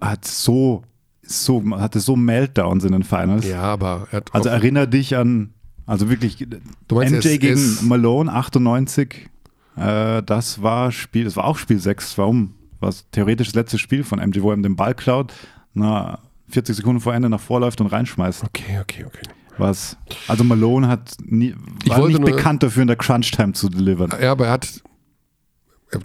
hat 0.00 0.24
so, 0.24 0.82
so, 1.28 1.62
hatte 1.78 2.00
so 2.00 2.16
Meltdowns 2.16 2.84
in 2.84 2.92
den 2.92 3.02
Finals. 3.04 3.46
Ja, 3.46 3.62
aber 3.62 4.08
er 4.10 4.16
hat 4.18 4.34
Also 4.34 4.48
erinner 4.48 4.86
dich 4.86 5.16
an, 5.16 5.52
also 5.86 6.08
wirklich, 6.10 6.46
meinst, 6.90 7.12
MJ 7.14 7.18
es- 7.18 7.24
es- 7.26 7.38
gegen 7.80 7.88
Malone 7.88 8.32
98, 8.32 9.28
äh, 9.76 10.22
das 10.22 10.62
war 10.62 10.90
Spiel, 10.92 11.24
das 11.24 11.36
war 11.36 11.44
auch 11.44 11.58
Spiel 11.58 11.78
6, 11.78 12.16
warum? 12.18 12.54
Was 12.80 13.06
theoretisch 13.10 13.48
das 13.48 13.54
letzte 13.54 13.78
Spiel 13.78 14.04
von 14.04 14.18
MJ, 14.20 14.40
wo 14.42 14.50
er 14.50 14.56
ihm 14.56 14.62
den 14.62 14.76
Ball 14.76 14.94
klaut, 14.94 15.32
na, 15.74 16.18
40 16.48 16.76
Sekunden 16.76 17.00
vor 17.00 17.12
Ende 17.14 17.28
nach 17.28 17.40
vorläuft 17.40 17.80
und 17.80 17.88
reinschmeißt. 17.88 18.44
okay, 18.44 18.78
okay, 18.80 19.04
okay. 19.04 19.22
Was? 19.58 19.96
Also 20.28 20.44
Malone 20.44 20.86
hat 20.88 21.14
nie, 21.24 21.54
war 21.86 22.06
nicht 22.06 22.20
nur- 22.20 22.30
bekannt 22.30 22.62
dafür, 22.62 22.82
in 22.82 22.86
der 22.86 22.96
Crunch-Time 22.96 23.52
zu 23.52 23.68
delivern. 23.68 24.10
Ja, 24.22 24.30
aber 24.32 24.46
er 24.46 24.52
hat, 24.52 24.82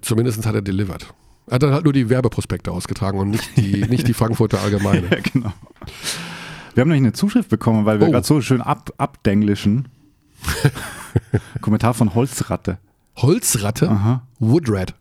zumindest 0.02 0.46
hat 0.46 0.56
er 0.56 0.62
delivered. 0.62 1.06
Er 1.48 1.56
hat 1.56 1.64
dann 1.64 1.74
halt 1.74 1.84
nur 1.84 1.94
die 1.94 2.10
Werbeprospekte 2.10 2.72
ausgetragen 2.72 3.20
und 3.20 3.30
nicht 3.32 3.58
die, 3.58 3.82
nicht 3.90 4.08
die 4.08 4.14
Frankfurter 4.14 4.62
Allgemeine. 4.62 5.08
Ja, 5.10 5.18
genau. 5.22 5.54
Wir 6.74 6.82
haben 6.82 6.90
nämlich 6.90 7.04
eine 7.04 7.14
Zuschrift 7.14 7.50
bekommen, 7.50 7.86
weil 7.86 8.00
wir 8.00 8.08
Oh. 8.08 8.12
gerade 8.12 8.26
so 8.26 8.42
schön 8.42 8.62
ab, 8.62 8.92
abdenglischen. 8.98 9.88
Kommentar 11.62 11.94
von 11.94 12.16
Holzratte. 12.16 12.78
Holzratte, 13.18 13.90
Aha. 13.90 14.24
Woodrat. 14.40 14.96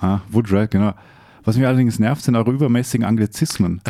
Ah, 0.00 0.20
Woodrat, 0.30 0.70
genau. 0.70 0.94
Was 1.44 1.56
mich 1.56 1.66
allerdings 1.66 1.98
nervt, 1.98 2.22
sind 2.22 2.36
eure 2.36 2.50
übermäßigen 2.50 3.06
Anglizismen. 3.06 3.80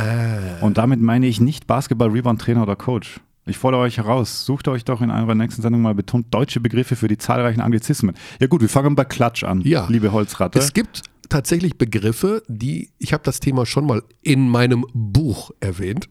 Und 0.61 0.79
damit 0.79 1.01
meine 1.01 1.27
ich 1.27 1.41
nicht 1.41 1.67
Basketball, 1.67 2.09
Rebound, 2.11 2.41
Trainer 2.41 2.63
oder 2.63 2.77
Coach. 2.77 3.21
Ich 3.47 3.59
fordere 3.59 3.81
euch 3.81 3.97
heraus, 3.97 4.45
sucht 4.45 4.69
euch 4.69 4.85
doch 4.85 5.01
in 5.01 5.11
einer 5.11 5.35
nächsten 5.35 5.63
Sendung 5.63 5.81
mal 5.83 5.95
betont 5.95 6.27
deutsche 6.35 6.61
Begriffe 6.61 6.97
für 6.97 7.09
die 7.09 7.17
zahlreichen 7.19 7.61
Anglizismen. 7.61 8.15
Ja 8.41 8.47
gut, 8.47 8.61
wir 8.61 8.69
fangen 8.69 8.95
bei 8.95 9.05
Klatsch 9.05 9.43
an, 9.45 9.63
Ja. 9.63 9.87
liebe 9.89 10.13
Holzratte. 10.13 10.59
Es 10.59 10.73
gibt 10.73 11.03
tatsächlich 11.29 11.79
Begriffe, 11.79 12.43
die, 12.49 12.91
ich 12.99 13.13
habe 13.13 13.23
das 13.25 13.41
Thema 13.41 13.67
schon 13.67 13.87
mal 13.87 14.03
in 14.23 14.49
meinem 14.49 14.85
Buch 14.93 15.51
erwähnt, 15.61 16.09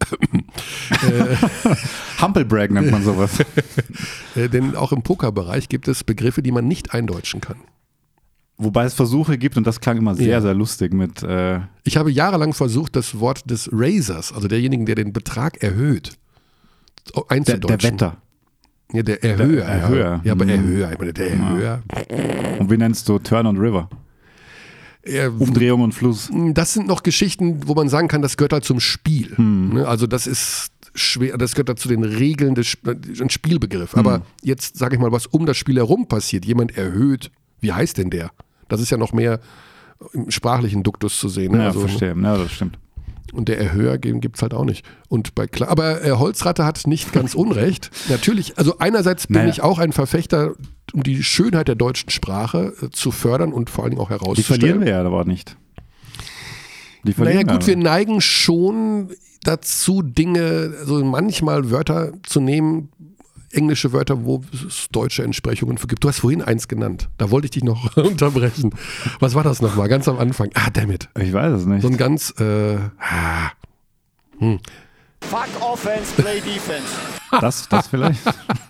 Humpelbrag 2.22 2.72
nennt 2.72 2.92
man 2.92 3.04
sowas. 3.04 3.40
äh, 4.36 4.50
denn 4.50 4.76
auch 4.76 4.92
im 4.92 5.02
Pokerbereich 5.04 5.70
gibt 5.70 5.88
es 5.88 6.04
Begriffe, 6.04 6.42
die 6.42 6.52
man 6.52 6.68
nicht 6.68 6.94
eindeutschen 6.94 7.42
kann. 7.42 7.58
Wobei 8.60 8.86
es 8.86 8.96
Versuche 8.96 9.38
gibt, 9.38 9.56
und 9.58 9.68
das 9.68 9.80
klang 9.82 9.98
immer 9.98 10.16
sehr, 10.16 10.28
Ja. 10.28 10.42
sehr 10.42 10.56
lustig 10.56 10.92
mit, 10.94 11.22
äh, 11.22 11.60
Ich 11.84 11.96
habe 11.98 12.12
jahrelang 12.12 12.54
versucht, 12.54 12.96
das 12.96 13.20
Wort 13.20 13.50
des 13.50 13.70
Raisers, 13.72 14.34
also 14.34 14.48
derjenigen, 14.48 14.86
der 14.88 14.96
den 14.96 15.14
Betrag 15.14 15.62
erhöht, 15.62 16.18
der, 17.16 17.24
einzudeutschen. 17.30 17.98
der 17.98 18.08
Wetter. 18.10 18.18
Ja, 18.94 19.04
der 19.04 19.24
Erhöher. 19.24 19.66
Erhöher. 19.66 20.22
Ja, 20.24 20.32
aber 20.32 20.46
Mhm. 20.46 20.52
Erhöher. 20.52 20.92
Ich 20.94 20.98
meine, 21.00 21.14
der 21.14 21.32
Erhöher. 21.32 21.84
Und 22.58 22.72
wie 22.72 22.78
nennst 22.78 23.08
du 23.10 23.20
Turn 23.20 23.46
und 23.46 23.58
River? 23.58 23.90
Umdrehung 25.40 25.82
und 25.82 25.94
Fluss. 25.94 26.30
das 26.54 26.74
sind 26.74 26.88
noch 26.88 27.04
Geschichten, 27.04 27.68
wo 27.68 27.74
man 27.76 27.90
sagen 27.90 28.08
kann, 28.08 28.22
das 28.22 28.38
gehört 28.38 28.54
halt 28.54 28.64
zum 28.66 28.80
Spiel. 28.80 29.36
Hm. 29.38 29.70
Ne, 29.74 29.88
Also 29.88 30.08
das 30.08 30.28
ist 30.28 30.72
schwer, 30.94 31.38
das 31.38 31.54
gehört 31.54 31.70
halt 31.70 31.80
zu 31.80 31.88
den 31.88 32.04
Regeln 32.04 32.56
des 32.56 32.78
ein 33.20 33.30
Spielbegriff. 33.30 33.94
Hm. 33.94 34.00
Aber 34.00 34.22
jetzt 34.44 34.78
sage 34.78 34.96
ich 34.96 35.02
mal, 35.02 35.12
was 35.12 35.26
um 35.28 35.46
das 35.46 35.58
Spiel 35.58 35.78
herum 35.78 36.08
passiert. 36.08 36.46
Jemand 36.46 36.78
erhöht, 36.78 37.32
wie 37.62 37.72
heißt 37.74 37.98
denn 37.98 38.10
der? 38.10 38.32
Das 38.68 38.82
ist 38.82 38.90
ja 38.90 38.98
noch 38.98 39.14
mehr 39.14 39.40
im 40.14 40.30
sprachlichen 40.30 40.84
Duktus 40.84 41.18
zu 41.20 41.30
sehen. 41.30 41.54
Ne? 41.54 41.60
Ja, 41.60 41.66
Also, 41.68 41.82
verstehe. 41.82 42.16
Ja, 42.22 42.38
das 42.38 42.52
stimmt. 42.52 42.78
Und 43.34 43.50
der 43.50 43.60
Erhöher 43.60 43.98
gibt 43.98 44.36
es 44.38 44.42
halt 44.42 44.54
auch 44.54 44.64
nicht. 44.66 44.86
Und 45.10 45.36
bei 45.36 45.48
Kla 45.48 45.68
Aber 45.68 46.04
äh, 46.04 46.12
Holzratte 46.12 46.64
hat 46.66 46.88
nicht 46.88 47.12
ganz 47.14 47.36
unrecht. 47.36 47.92
Natürlich, 48.10 48.58
also 48.58 48.78
einerseits 48.80 49.28
bin 49.28 49.38
Naja. 49.38 49.50
ich 49.50 49.62
auch 49.62 49.80
ein 49.80 49.92
Verfechter, 49.92 50.54
um 50.94 51.04
die 51.04 51.24
Schönheit 51.24 51.68
der 51.68 51.76
deutschen 51.76 52.10
Sprache 52.10 52.74
äh, 52.82 52.90
zu 52.90 53.12
fördern 53.12 53.52
und 53.54 53.70
vor 53.70 53.84
allen 53.84 53.92
Dingen 53.92 54.02
auch 54.02 54.08
Die 54.10 54.14
herauszustellen. 54.14 54.60
verlieren 54.62 54.82
wir 54.86 54.92
ja 54.94 55.04
aber 55.04 55.26
nicht. 55.26 55.58
Die 57.04 57.14
verlieren 57.14 57.46
Naja, 57.46 57.54
gut, 57.58 57.68
wir. 57.68 57.76
wir 57.76 57.84
neigen 57.84 58.22
schon 58.22 59.10
dazu, 59.44 60.02
Dinge, 60.02 60.74
also 60.80 61.04
manchmal 61.06 61.70
Wörter 61.72 62.12
zu 62.24 62.40
nehmen, 62.42 62.90
englische 63.58 63.92
Wörter, 63.92 64.24
wo 64.24 64.44
es 64.54 64.88
deutsche 64.92 65.24
Entsprechungen 65.24 65.78
für 65.78 65.88
gibt. 65.88 66.04
Du 66.04 66.08
hast 66.08 66.20
vorhin 66.20 66.42
eins 66.42 66.68
genannt. 66.68 67.10
Da 67.18 67.32
wollte 67.32 67.46
ich 67.46 67.52
dich 67.52 67.64
noch 67.64 67.98
unterbrechen. 67.98 68.74
Was 69.20 69.36
war 69.36 69.44
das 69.44 69.62
nochmal? 69.62 69.90
Ganz 69.90 70.08
am 70.08 70.20
Anfang. 70.20 70.50
Ah, 70.54 70.70
damn 70.72 70.92
it. 70.92 71.10
Ich 71.20 71.34
weiß 71.34 71.54
es 71.54 71.66
nicht. 71.66 71.82
So 71.82 71.88
ein 71.90 71.98
ganz, 71.98 72.34
äh, 72.40 72.78
ah, 73.00 73.52
Fuck 75.22 75.48
offense, 75.62 76.14
play 76.16 76.40
defense. 76.40 76.86
Das, 77.32 77.68
das 77.68 77.88
vielleicht. 77.88 78.22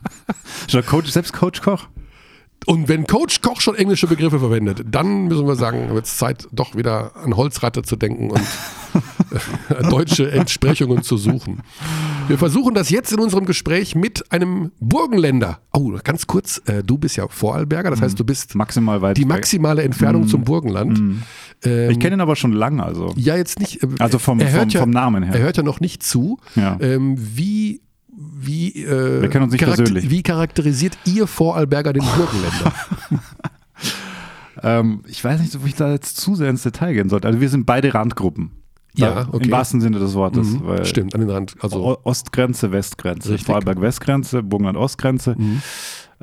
Schon 0.69 0.86
Coach, 0.86 1.12
selbst 1.12 1.34
Coach 1.34 1.62
Koch? 1.62 1.88
Und 2.65 2.89
wenn 2.89 3.08
Coach 3.08 3.41
Koch 3.41 3.62
schon 3.62 3.76
englische 3.76 4.08
Begriffe 4.08 4.39
verwendet, 4.39 4.84
dann 4.89 5.26
müssen 5.28 5.48
wir 5.48 5.56
sagen, 5.56 5.93
wird 5.93 6.06
es 6.06 6.17
Zeit, 6.17 6.48
doch 6.52 6.76
wieder 6.76 7.15
an 7.15 7.38
Holzratte 7.38 7.82
zu 7.82 7.96
denken 7.96 8.30
und 8.32 8.41
äh, 9.72 9.84
deutsche 9.89 10.30
Entsprechungen 10.32 11.02
zu 11.02 11.15
suchen. 11.17 11.62
Wir 12.28 12.38
versuchen 12.38 12.74
das 12.74 12.89
jetzt 12.89 13.13
in 13.13 13.20
unserem 13.20 13.46
Gespräch 13.46 13.96
mit 13.96 14.32
einem 14.34 14.72
Burgenländer. 14.82 15.60
Oh, 15.72 15.93
ganz 16.04 16.28
kurz, 16.28 16.62
äh, 16.65 16.84
du 16.84 16.98
bist 16.98 17.15
ja 17.15 17.28
Vorarlberger, 17.30 17.89
das 17.89 18.02
heißt, 18.02 18.20
du 18.20 18.26
bist 18.26 18.54
Maximal 18.56 19.02
weit 19.02 19.15
die 19.17 19.24
maximale 19.26 19.84
Entfernung 19.84 20.28
zum 20.28 20.43
Burgenland. 20.43 21.00
Ähm, 21.63 21.89
Ich 21.91 22.00
kenne 22.00 22.17
ihn 22.17 22.22
aber 22.22 22.36
schon 22.36 22.52
lange, 22.52 22.84
also. 22.84 23.13
ja, 23.15 23.38
jetzt 23.38 23.60
nicht. 23.60 23.82
äh, 23.82 23.88
Also 24.00 24.20
vom- 24.20 24.39
er 24.41 24.52
hört 24.52 24.63
vom- 24.63 24.70
ja, 24.72 24.80
vom 24.82 24.89
Namen 24.89 25.24
her. 25.24 25.36
Er 25.36 25.41
hört 25.41 25.56
ja 25.58 25.63
noch 25.63 25.80
nicht 25.80 26.04
zu. 26.04 26.38
Ja. 26.56 26.78
Ähm, 26.82 27.15
wie, 27.17 27.82
wie, 28.20 28.84
äh, 28.84 29.22
Wir 29.22 29.30
kennen 29.30 29.44
uns 29.44 29.54
nicht 29.54 29.64
persönlich. 29.64 30.10
wie 30.10 30.24
charakterisiert 30.24 30.98
ihr 31.06 31.28
Vorarlberger 31.28 31.94
den 31.94 32.04
Burgenländer? 32.04 32.74
Ähm, 34.64 35.04
ich 35.08 35.24
weiß 35.24 35.40
nicht, 35.40 35.56
ob 35.56 35.68
ich 35.68 35.76
da 35.76 35.92
jetzt 35.92 36.18
zu 36.18 36.34
sehr 36.34 36.50
ins 36.50 36.64
Detail 36.64 36.94
gehen 36.94 37.10
sollte. 37.10 37.28
Also 37.28 37.40
wir 37.40 37.50
sind 37.50 37.68
beide 37.68 37.94
Randgruppen. 37.94 38.52
Ja, 38.96 39.28
okay. 39.32 39.46
Im 39.46 39.52
wahrsten 39.52 39.82
Sinne 39.82 40.00
des 40.00 40.16
Wortes. 40.16 40.48
Mhm, 40.48 40.62
weil 40.66 40.86
Stimmt, 40.86 41.14
an 41.14 41.22
den 41.22 41.30
Rand. 41.30 41.54
Also, 41.60 42.00
Ostgrenze, 42.04 42.72
Westgrenze. 42.72 43.30
Richtig. 43.30 43.46
Vorarlberg-Westgrenze, 43.46 44.42
Burgenland-Ostgrenze. 44.42 45.36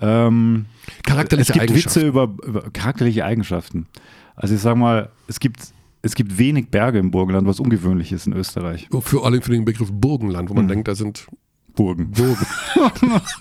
Ähm, 0.01 0.65
es 0.97 1.03
charakterliche 1.05 1.53
gibt 1.53 1.63
Eigenschaften. 1.63 2.01
Witze 2.01 2.09
über, 2.09 2.35
über 2.45 2.71
charakterliche 2.73 3.25
Eigenschaften. 3.25 3.87
Also 4.35 4.57
ich 4.57 4.61
sag 4.61 4.77
mal, 4.77 5.11
es 5.29 5.39
gibt, 5.39 5.61
es 6.03 6.17
gibt 6.17 6.37
wenig 6.37 6.71
Berge 6.71 6.99
im 6.99 7.13
Burgenland, 7.13 7.47
was 7.47 7.61
ungewöhnlich 7.61 8.11
ist 8.11 8.27
in 8.27 8.33
Österreich. 8.33 8.89
Für 9.03 9.25
alle 9.25 9.41
für 9.41 9.53
den 9.53 9.65
Begriff 9.65 9.91
Burgenland, 9.93 10.51
wo 10.51 10.55
man 10.55 10.67
denkt, 10.67 10.89
da 10.89 10.97
sind 10.97 11.29
Burgen. 11.75 12.11
Burgen. 12.13 12.47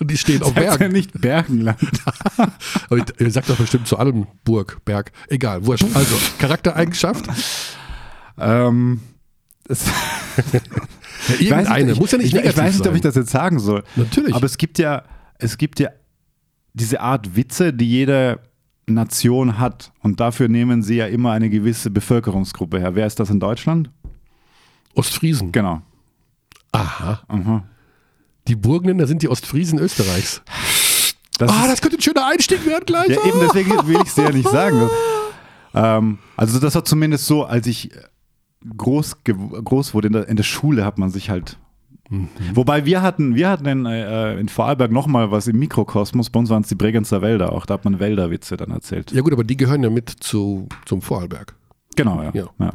Die 0.00 0.16
stehen 0.18 0.42
auf 0.42 0.48
Sagt 0.54 0.60
ja 0.60 0.76
Bergen. 0.76 0.92
nicht 0.92 1.20
Bergenland. 1.20 1.78
Aber 2.36 3.04
Ihr 3.18 3.30
sagt 3.30 3.48
doch 3.48 3.56
bestimmt 3.56 3.86
zu 3.86 3.96
allem 3.98 4.26
Burg, 4.44 4.78
Berg. 4.84 5.12
Egal, 5.28 5.64
wurscht. 5.66 5.86
Also, 5.94 6.16
Charaktereigenschaft. 6.38 7.26
ähm, 8.38 9.00
es, 9.68 9.84
ich 11.38 11.50
weiß 11.50 11.68
nicht, 11.84 11.98
Muss 12.00 12.10
ja 12.12 12.18
nicht 12.18 12.26
ich, 12.28 12.34
negativ 12.34 12.52
ich 12.52 12.58
weiß 12.58 12.74
nicht, 12.74 12.84
sein. 12.84 12.88
ob 12.90 12.96
ich 12.96 13.02
das 13.02 13.14
jetzt 13.14 13.30
sagen 13.30 13.58
soll. 13.58 13.82
Natürlich. 13.96 14.34
Aber 14.34 14.44
es 14.46 14.58
gibt 14.58 14.78
ja, 14.78 15.04
es 15.38 15.56
gibt 15.56 15.80
ja 15.80 15.90
diese 16.74 17.00
Art 17.00 17.36
Witze, 17.36 17.72
die 17.72 17.88
jede 17.88 18.40
Nation 18.86 19.58
hat. 19.58 19.92
Und 20.02 20.20
dafür 20.20 20.48
nehmen 20.48 20.82
sie 20.82 20.96
ja 20.96 21.06
immer 21.06 21.32
eine 21.32 21.48
gewisse 21.48 21.90
Bevölkerungsgruppe 21.90 22.78
her. 22.80 22.94
Wer 22.94 23.06
ist 23.06 23.20
das 23.20 23.30
in 23.30 23.40
Deutschland? 23.40 23.90
Ostfriesen. 24.94 25.52
Genau. 25.52 25.82
Aha. 26.72 27.22
Aha. 27.28 27.64
Die 28.48 28.56
Burgenländer 28.56 29.06
sind 29.06 29.22
die 29.22 29.28
Ostfriesen 29.28 29.78
Österreichs. 29.78 30.42
Das 31.38 31.50
Ah, 31.50 31.66
das 31.66 31.80
könnte 31.80 31.96
ein 31.98 32.02
schöner 32.02 32.26
Einstieg 32.26 32.64
werden 32.66 32.84
gleich. 32.86 33.08
Ja, 33.08 33.24
eben 33.24 33.40
deswegen 33.40 33.70
will 33.86 33.96
ich 34.02 34.08
es 34.08 34.16
ja 34.16 34.30
nicht 34.30 34.48
sagen. 34.48 34.88
Ähm, 35.76 36.18
also 36.36 36.60
das 36.60 36.76
war 36.76 36.84
zumindest 36.84 37.26
so, 37.26 37.42
als 37.42 37.66
ich 37.66 37.90
groß, 38.76 39.16
groß 39.24 39.92
wurde, 39.92 40.06
in 40.06 40.12
der, 40.12 40.28
in 40.28 40.36
der 40.36 40.44
Schule 40.44 40.84
hat 40.84 40.98
man 40.98 41.10
sich 41.10 41.30
halt. 41.30 41.58
Wobei 42.52 42.84
wir 42.84 43.02
hatten, 43.02 43.34
wir 43.34 43.48
hatten 43.48 43.66
in, 43.66 43.84
äh, 43.84 44.38
in 44.38 44.48
Vorarlberg 44.48 44.92
nochmal 44.92 45.32
was 45.32 45.48
im 45.48 45.58
Mikrokosmos, 45.58 46.30
bei 46.30 46.38
uns 46.38 46.48
waren 46.50 46.62
es 46.62 46.68
die 46.68 46.76
Bregenzer 46.76 47.22
Wälder 47.22 47.52
auch, 47.52 47.66
da 47.66 47.74
hat 47.74 47.84
man 47.84 47.98
Wälderwitze 47.98 48.56
dann 48.56 48.70
erzählt. 48.70 49.10
Ja 49.10 49.22
gut, 49.22 49.32
aber 49.32 49.42
die 49.42 49.56
gehören 49.56 49.82
ja 49.82 49.90
mit 49.90 50.10
zu, 50.10 50.68
zum 50.84 51.02
Vorarlberg. 51.02 51.56
Genau, 51.96 52.22
ja. 52.22 52.30
Ja. 52.34 52.50
ja. 52.60 52.70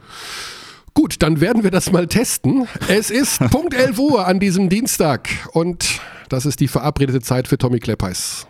Gut, 0.94 1.22
dann 1.22 1.42
werden 1.42 1.64
wir 1.64 1.72
das 1.72 1.92
mal 1.92 2.08
testen. 2.08 2.68
Es 2.88 3.10
ist 3.10 3.40
Punkt 3.52 3.74
11 3.74 4.00
Uhr 4.00 4.28
an 4.28 4.40
diesem 4.40 4.70
Dienstag 4.70 5.30
und 5.54 6.02
das 6.30 6.46
ist 6.46 6.60
die 6.60 6.68
verabredete 6.68 7.22
Zeit 7.22 7.48
für 7.48 7.58
Tommy 7.58 7.80
Kleppeis. 7.80 8.49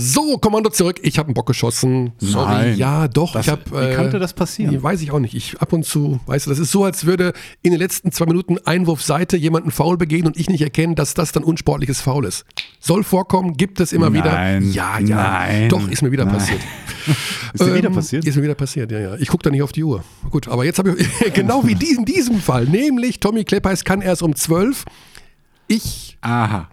So, 0.00 0.38
Kommando 0.38 0.70
zurück. 0.70 1.00
Ich 1.02 1.18
habe 1.18 1.26
einen 1.26 1.34
Bock 1.34 1.46
geschossen. 1.46 2.12
Sorry. 2.18 2.46
Nein. 2.52 2.76
Ja, 2.78 3.08
doch. 3.08 3.32
Das- 3.32 3.46
ich 3.46 3.50
hab, 3.50 3.70
wie 3.72 3.96
konnte 3.96 4.20
das 4.20 4.32
passieren? 4.32 4.80
Weiß 4.80 5.02
ich 5.02 5.10
auch 5.10 5.18
nicht. 5.18 5.34
Ich 5.34 5.60
ab 5.60 5.72
und 5.72 5.84
zu, 5.84 6.20
weißt 6.26 6.46
du, 6.46 6.50
das 6.50 6.60
ist 6.60 6.70
so, 6.70 6.84
als 6.84 7.04
würde 7.04 7.32
in 7.62 7.72
den 7.72 7.80
letzten 7.80 8.12
zwei 8.12 8.26
Minuten 8.26 8.58
Einwurfseite 8.64 9.36
jemand 9.36 9.64
einen 9.64 9.72
Foul 9.72 9.96
begehen 9.96 10.26
und 10.26 10.36
ich 10.36 10.48
nicht 10.48 10.62
erkennen, 10.62 10.94
dass 10.94 11.14
das 11.14 11.32
dann 11.32 11.42
unsportliches 11.42 12.00
Foul 12.00 12.26
ist. 12.26 12.44
Soll 12.78 13.02
vorkommen, 13.02 13.56
gibt 13.56 13.80
es 13.80 13.92
immer 13.92 14.12
wieder. 14.12 14.32
Nein. 14.32 14.70
Ja, 14.70 15.00
ja. 15.00 15.16
Nein. 15.16 15.68
Doch, 15.68 15.88
ist 15.88 16.02
mir 16.02 16.12
wieder 16.12 16.24
Nein. 16.26 16.34
passiert. 16.34 16.60
Ist 17.54 17.64
wieder 17.74 17.88
Ähm, 17.88 17.94
passiert? 17.94 18.24
Ist 18.26 18.36
mir 18.36 18.42
wieder 18.42 18.54
passiert, 18.54 18.92
ja, 18.92 18.98
ja. 18.98 19.14
Ich 19.16 19.28
gucke 19.28 19.42
da 19.42 19.48
nicht 19.50 19.62
auf 19.62 19.72
die 19.72 19.82
Uhr. 19.82 20.04
Gut, 20.30 20.46
aber 20.46 20.66
jetzt 20.66 20.78
habe 20.78 20.94
ich, 20.94 21.08
genau 21.34 21.66
wie 21.66 21.72
in 21.72 22.04
diesem 22.04 22.38
Fall, 22.40 22.66
nämlich 22.66 23.18
Tommy 23.18 23.44
Kleppeis 23.44 23.82
kann 23.84 24.02
erst 24.02 24.22
um 24.22 24.36
12. 24.36 24.84
Ich 25.68 26.18
Aha. 26.20 26.68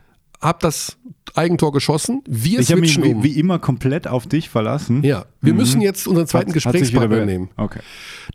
Habe 0.45 0.59
das 0.61 0.97
Eigentor 1.33 1.71
geschossen. 1.73 2.21
Wir 2.27 2.59
Ich 2.59 2.71
habe 2.71 2.81
mich 2.81 2.93
switchen 2.93 3.11
wie, 3.11 3.15
um. 3.15 3.23
wie 3.23 3.39
immer 3.39 3.59
komplett 3.59 4.07
auf 4.07 4.25
dich 4.27 4.49
verlassen. 4.49 5.03
ja, 5.03 5.25
wir 5.41 5.53
müssen 5.53 5.81
jetzt 5.81 6.07
unseren 6.07 6.27
zweiten 6.27 6.49
Hat- 6.53 6.65
hat 6.65 6.73
Gesprächspartner 6.73 7.07
be- 7.19 7.25
nehmen. 7.25 7.49
Okay. 7.57 7.79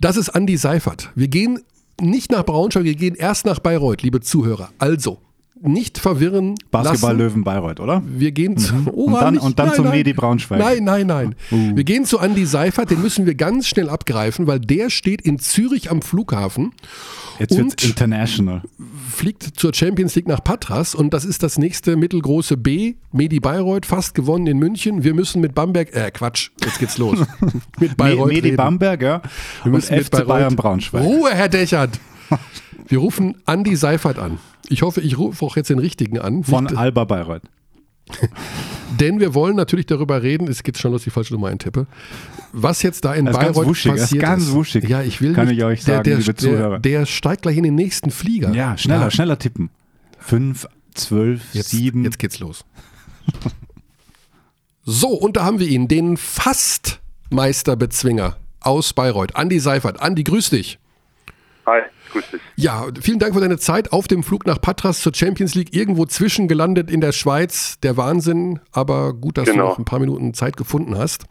Das 0.00 0.16
ist 0.16 0.28
Andi 0.30 0.56
Seifert. 0.56 1.10
Wir 1.14 1.28
gehen 1.28 1.60
nicht 2.00 2.30
nach 2.30 2.44
Braunschweig, 2.44 2.84
wir 2.84 2.94
gehen 2.94 3.14
erst 3.14 3.46
nach 3.46 3.58
Bayreuth, 3.58 4.02
liebe 4.02 4.20
Zuhörer. 4.20 4.70
Also, 4.78 5.18
nicht 5.62 5.98
verwirren 5.98 6.54
Basketball 6.70 7.10
lassen. 7.12 7.18
Löwen 7.18 7.44
Bayreuth, 7.44 7.80
oder? 7.80 8.02
Wir 8.06 8.32
gehen 8.32 8.56
zu, 8.56 8.72
oh, 8.92 9.04
Und 9.04 9.14
dann- 9.14 9.34
nicht, 9.34 9.42
und 9.42 9.58
dann 9.58 9.66
nein, 9.68 9.76
zum 9.76 9.84
nein. 9.86 9.96
Medi 9.98 10.12
Braunschweig. 10.14 10.58
Uh. 10.58 10.62
Nein, 10.62 10.84
nein, 10.84 11.06
nein. 11.06 11.34
Wir 11.50 11.84
gehen 11.84 12.04
zu 12.04 12.18
Andi 12.18 12.46
Seifert, 12.46 12.90
den 12.90 13.02
müssen 13.02 13.26
wir 13.26 13.34
ganz 13.34 13.66
schnell 13.68 13.88
abgreifen, 13.90 14.46
weil 14.46 14.58
der 14.60 14.88
steht 14.90 15.20
in 15.22 15.38
Zürich 15.38 15.90
am 15.90 16.02
Flughafen, 16.02 16.72
Jetzt 17.38 17.56
wird's 17.56 17.72
Und- 17.74 17.84
international. 17.84 18.62
fliegt 19.10 19.42
zur 19.56 19.72
Champions 19.74 20.14
League 20.14 20.28
nach 20.28 20.44
Patras 20.44 20.94
und 20.94 21.14
das 21.14 21.24
ist 21.24 21.42
das 21.42 21.56
nächste 21.58 21.96
mittelgroße 21.96 22.56
B, 22.58 22.94
Medi 23.12 23.40
Bayreuth, 23.40 23.86
fast 23.86 24.14
gewonnen 24.14 24.46
in 24.46 24.58
München. 24.58 25.04
Wir 25.04 25.14
müssen 25.14 25.40
mit 25.40 25.54
Bamberg, 25.54 25.94
äh 25.94 26.10
Quatsch, 26.10 26.50
jetzt 26.62 26.78
geht's 26.78 26.98
los. 26.98 27.18
mit 27.80 27.96
Bayreuth 27.96 28.28
Medi 28.28 28.40
reden. 28.40 28.56
Bamberg, 28.56 29.02
ja. 29.02 29.22
Wir 29.62 29.66
Und 29.66 29.72
müssen 29.72 29.94
mit 29.94 30.04
FC 30.06 30.12
Bayreuth- 30.12 30.26
Bayern 30.28 30.56
Braunschweig. 30.56 31.02
Ruhe, 31.02 31.30
Herr 31.32 31.48
Dechert. 31.48 31.98
Wir 32.88 32.98
rufen 32.98 33.36
Andi 33.46 33.74
Seifert 33.76 34.18
an. 34.18 34.38
Ich 34.70 34.82
hoffe, 34.82 35.00
ich 35.00 35.18
rufe 35.18 35.44
auch 35.44 35.56
jetzt 35.56 35.70
den 35.70 35.78
richtigen 35.80 36.18
an. 36.18 36.44
Von 36.44 36.64
Nicht, 36.64 36.76
Alba 36.76 37.04
Bayreuth. 37.04 37.42
denn 39.00 39.18
wir 39.20 39.34
wollen 39.34 39.56
natürlich 39.56 39.86
darüber 39.86 40.22
reden, 40.22 40.48
es 40.48 40.62
geht 40.62 40.78
schon 40.78 40.92
los, 40.92 41.02
die 41.04 41.10
falsche 41.10 41.34
Nummer 41.34 41.48
eintippe, 41.48 41.86
was 42.52 42.82
jetzt 42.82 43.04
da 43.04 43.14
in 43.14 43.26
ist 43.26 43.34
ganz 43.38 43.54
Bayreuth 43.56 43.66
wuschig, 43.68 43.90
er 43.90 43.94
ist 43.96 44.00
passiert 44.02 44.22
ganz 44.22 44.50
wuschig. 44.52 44.88
Ja, 44.88 45.02
ich 45.02 45.20
will 45.20 45.34
Kann 45.34 45.48
nicht, 45.48 45.58
ich 45.58 45.64
euch 45.64 45.84
der, 45.84 45.96
sagen, 45.96 46.04
der, 46.04 46.16
liebe 46.18 46.34
der, 46.34 46.36
Zuhörer. 46.36 46.78
der 46.78 47.06
steigt 47.06 47.42
gleich 47.42 47.56
in 47.56 47.62
den 47.64 47.74
nächsten 47.74 48.10
Flieger. 48.10 48.52
Ja, 48.52 48.76
schneller, 48.78 49.04
Ja. 49.04 49.10
schneller 49.10 49.38
tippen. 49.38 49.70
Fünf, 50.18 50.66
12, 50.94 51.54
Jetzt, 51.54 51.70
7. 51.70 52.04
jetzt 52.04 52.18
geht's 52.18 52.38
los. 52.40 52.64
So, 54.84 55.08
und 55.10 55.36
da 55.36 55.44
haben 55.44 55.58
wir 55.60 55.68
ihn, 55.68 55.86
den 55.88 56.16
Fast-Meisterbezwinger 56.16 58.36
aus 58.60 58.92
Bayreuth. 58.92 59.36
Andi 59.36 59.60
Seifert. 59.60 60.00
Andi, 60.02 60.24
grüß 60.24 60.50
dich. 60.50 60.78
Hi, 61.66 61.82
grüß 62.12 62.24
dich. 62.32 62.40
Ja, 62.56 62.86
vielen 63.00 63.18
Dank 63.18 63.34
für 63.34 63.40
deine 63.40 63.58
Zeit 63.58 63.92
auf 63.92 64.06
dem 64.08 64.22
Flug 64.22 64.46
nach 64.46 64.60
Patras 64.60 65.00
zur 65.00 65.14
Champions 65.14 65.54
League. 65.54 65.74
Irgendwo 65.74 66.04
zwischengelandet 66.06 66.90
in 66.90 67.00
der 67.00 67.12
Schweiz. 67.12 67.78
Der 67.82 67.96
Wahnsinn, 67.96 68.60
aber 68.72 69.14
gut, 69.14 69.38
dass 69.38 69.46
Genau. 69.46 69.62
du 69.64 69.68
noch 69.70 69.78
ein 69.78 69.84
paar 69.84 69.98
Minuten 70.00 70.34
Zeit 70.34 70.56
gefunden 70.56 70.96
hast. 70.98 71.24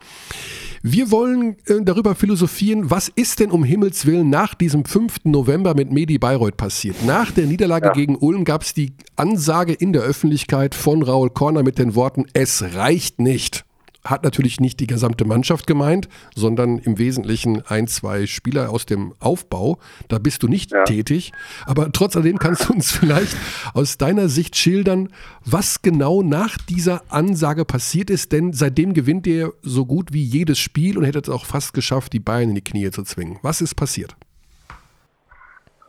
Wir 0.82 1.10
wollen 1.10 1.56
äh, 1.66 1.82
darüber 1.82 2.14
philosophieren, 2.14 2.90
was 2.90 3.08
ist 3.08 3.40
denn 3.40 3.50
um 3.50 3.64
Himmels 3.64 4.06
Willen 4.06 4.30
nach 4.30 4.54
diesem 4.54 4.86
5. 4.86 5.24
November 5.24 5.74
mit 5.74 5.92
Medi 5.92 6.16
Bayreuth 6.18 6.56
passiert? 6.56 7.04
Nach 7.04 7.30
der 7.30 7.44
Niederlage 7.46 7.88
Ja. 7.88 7.92
gegen 7.92 8.16
Ulm 8.16 8.44
gab 8.44 8.62
es 8.62 8.72
die 8.72 8.94
Ansage 9.16 9.74
in 9.74 9.92
der 9.92 10.00
Öffentlichkeit 10.02 10.74
von 10.74 11.02
Raul 11.02 11.28
Korner 11.30 11.62
mit 11.62 11.78
den 11.78 11.94
Worten, 11.94 12.24
es 12.32 12.62
reicht 12.74 13.20
nicht. 13.20 13.64
Hat 14.04 14.24
natürlich 14.24 14.60
nicht 14.60 14.80
die 14.80 14.86
gesamte 14.86 15.24
Mannschaft 15.26 15.66
gemeint, 15.66 16.08
sondern 16.34 16.78
im 16.78 16.98
Wesentlichen 16.98 17.62
ein, 17.66 17.86
zwei 17.86 18.26
Spieler 18.26 18.70
aus 18.70 18.86
dem 18.86 19.14
Aufbau. 19.20 19.78
Da 20.08 20.18
bist 20.18 20.42
du 20.42 20.48
nicht 20.48 20.72
Ja. 20.72 20.84
tätig. 20.84 21.32
Aber 21.66 21.92
trotz 21.92 22.16
alledem 22.16 22.38
kannst 22.38 22.68
du 22.68 22.72
uns 22.72 22.90
vielleicht 22.96 23.36
aus 23.74 23.98
deiner 23.98 24.28
Sicht 24.28 24.56
schildern, 24.56 25.10
was 25.44 25.82
genau 25.82 26.22
nach 26.22 26.56
dieser 26.56 27.02
Ansage 27.10 27.64
passiert 27.66 28.08
ist. 28.10 28.32
Denn 28.32 28.52
seitdem 28.54 28.94
gewinnt 28.94 29.26
ihr 29.26 29.52
so 29.62 29.84
gut 29.84 30.12
wie 30.12 30.22
jedes 30.22 30.58
Spiel 30.58 30.96
und 30.96 31.04
hättet 31.04 31.28
es 31.28 31.34
auch 31.34 31.44
fast 31.44 31.74
geschafft, 31.74 32.12
die 32.14 32.20
Bayern 32.20 32.48
in 32.50 32.54
die 32.54 32.64
Knie 32.64 32.90
zu 32.90 33.02
zwingen. 33.02 33.38
Was 33.42 33.60
ist 33.60 33.74
passiert? 33.74 34.16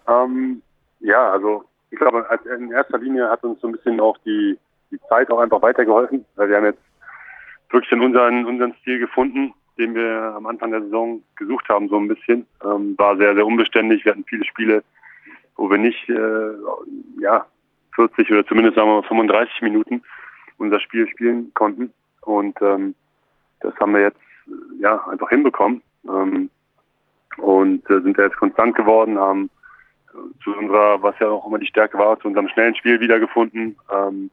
Ähm, 0.07 0.61
ja, 0.99 1.31
also 1.31 1.63
ich 1.89 1.97
glaube, 1.97 2.25
in 2.57 2.71
erster 2.71 2.97
Linie 2.97 3.29
hat 3.29 3.43
uns 3.43 3.59
so 3.61 3.67
ein 3.67 3.73
bisschen 3.73 3.99
auch 3.99 4.17
die, 4.25 4.57
die 4.91 4.99
Zeit 5.09 5.29
auch 5.31 5.39
einfach 5.39 5.61
weitergeholfen, 5.61 6.25
weil 6.35 6.49
wir 6.49 6.57
haben 6.57 6.65
jetzt 6.65 6.79
wirklich 7.73 7.91
in 7.91 8.01
unseren, 8.01 8.45
unseren 8.45 8.73
Stil 8.81 8.99
gefunden, 8.99 9.53
den 9.77 9.95
wir 9.95 10.33
am 10.35 10.45
Anfang 10.45 10.71
der 10.71 10.81
Saison 10.81 11.23
gesucht 11.35 11.67
haben, 11.69 11.89
so 11.89 11.97
ein 11.97 12.07
bisschen. 12.07 12.45
Ähm, 12.63 12.95
war 12.97 13.17
sehr, 13.17 13.35
sehr 13.35 13.45
unbeständig. 13.45 14.05
Wir 14.05 14.11
hatten 14.11 14.25
viele 14.25 14.45
Spiele, 14.45 14.83
wo 15.55 15.69
wir 15.69 15.77
nicht, 15.77 16.09
äh, 16.09 16.53
ja, 17.19 17.45
40 17.95 18.31
oder 18.31 18.45
zumindest 18.45 18.75
sagen 18.75 18.89
wir 18.89 19.01
mal 19.01 19.07
35 19.07 19.61
Minuten 19.61 20.01
unser 20.57 20.79
Spiel 20.79 21.07
spielen 21.07 21.51
konnten. 21.53 21.91
Und 22.21 22.61
ähm, 22.61 22.95
das 23.61 23.75
haben 23.79 23.93
wir 23.93 24.01
jetzt 24.01 24.19
äh, 24.47 24.81
ja 24.81 25.03
einfach 25.07 25.29
hinbekommen. 25.29 25.81
Ähm, 26.07 26.49
und 27.37 27.89
äh, 27.89 28.01
sind 28.01 28.17
da 28.17 28.23
jetzt 28.23 28.37
konstant 28.37 28.75
geworden, 28.75 29.17
haben 29.17 29.49
äh, 30.09 30.43
zu 30.43 30.55
unserer, 30.55 31.01
was 31.01 31.17
ja 31.19 31.29
auch 31.29 31.47
immer 31.47 31.59
die 31.59 31.67
Stärke 31.67 31.97
war, 31.97 32.19
zu 32.19 32.27
unserem 32.27 32.49
schnellen 32.49 32.75
Spiel 32.75 32.99
wiedergefunden. 32.99 33.77
Ähm, 33.91 34.29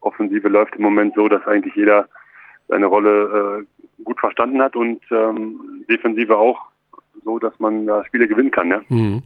Offensive 0.00 0.48
läuft 0.48 0.76
im 0.76 0.82
Moment 0.82 1.14
so, 1.14 1.28
dass 1.28 1.46
eigentlich 1.46 1.74
jeder 1.74 2.08
seine 2.68 2.86
Rolle 2.86 3.64
äh, 3.98 4.02
gut 4.04 4.18
verstanden 4.20 4.60
hat 4.60 4.76
und 4.76 5.00
ähm, 5.10 5.84
Defensive 5.88 6.36
auch 6.36 6.58
so, 7.24 7.40
dass 7.40 7.58
man 7.58 7.86
da 7.86 8.04
Spiele 8.04 8.28
gewinnen 8.28 8.52
kann. 8.52 8.68
Ja? 8.70 8.80
Mhm. 8.88 9.22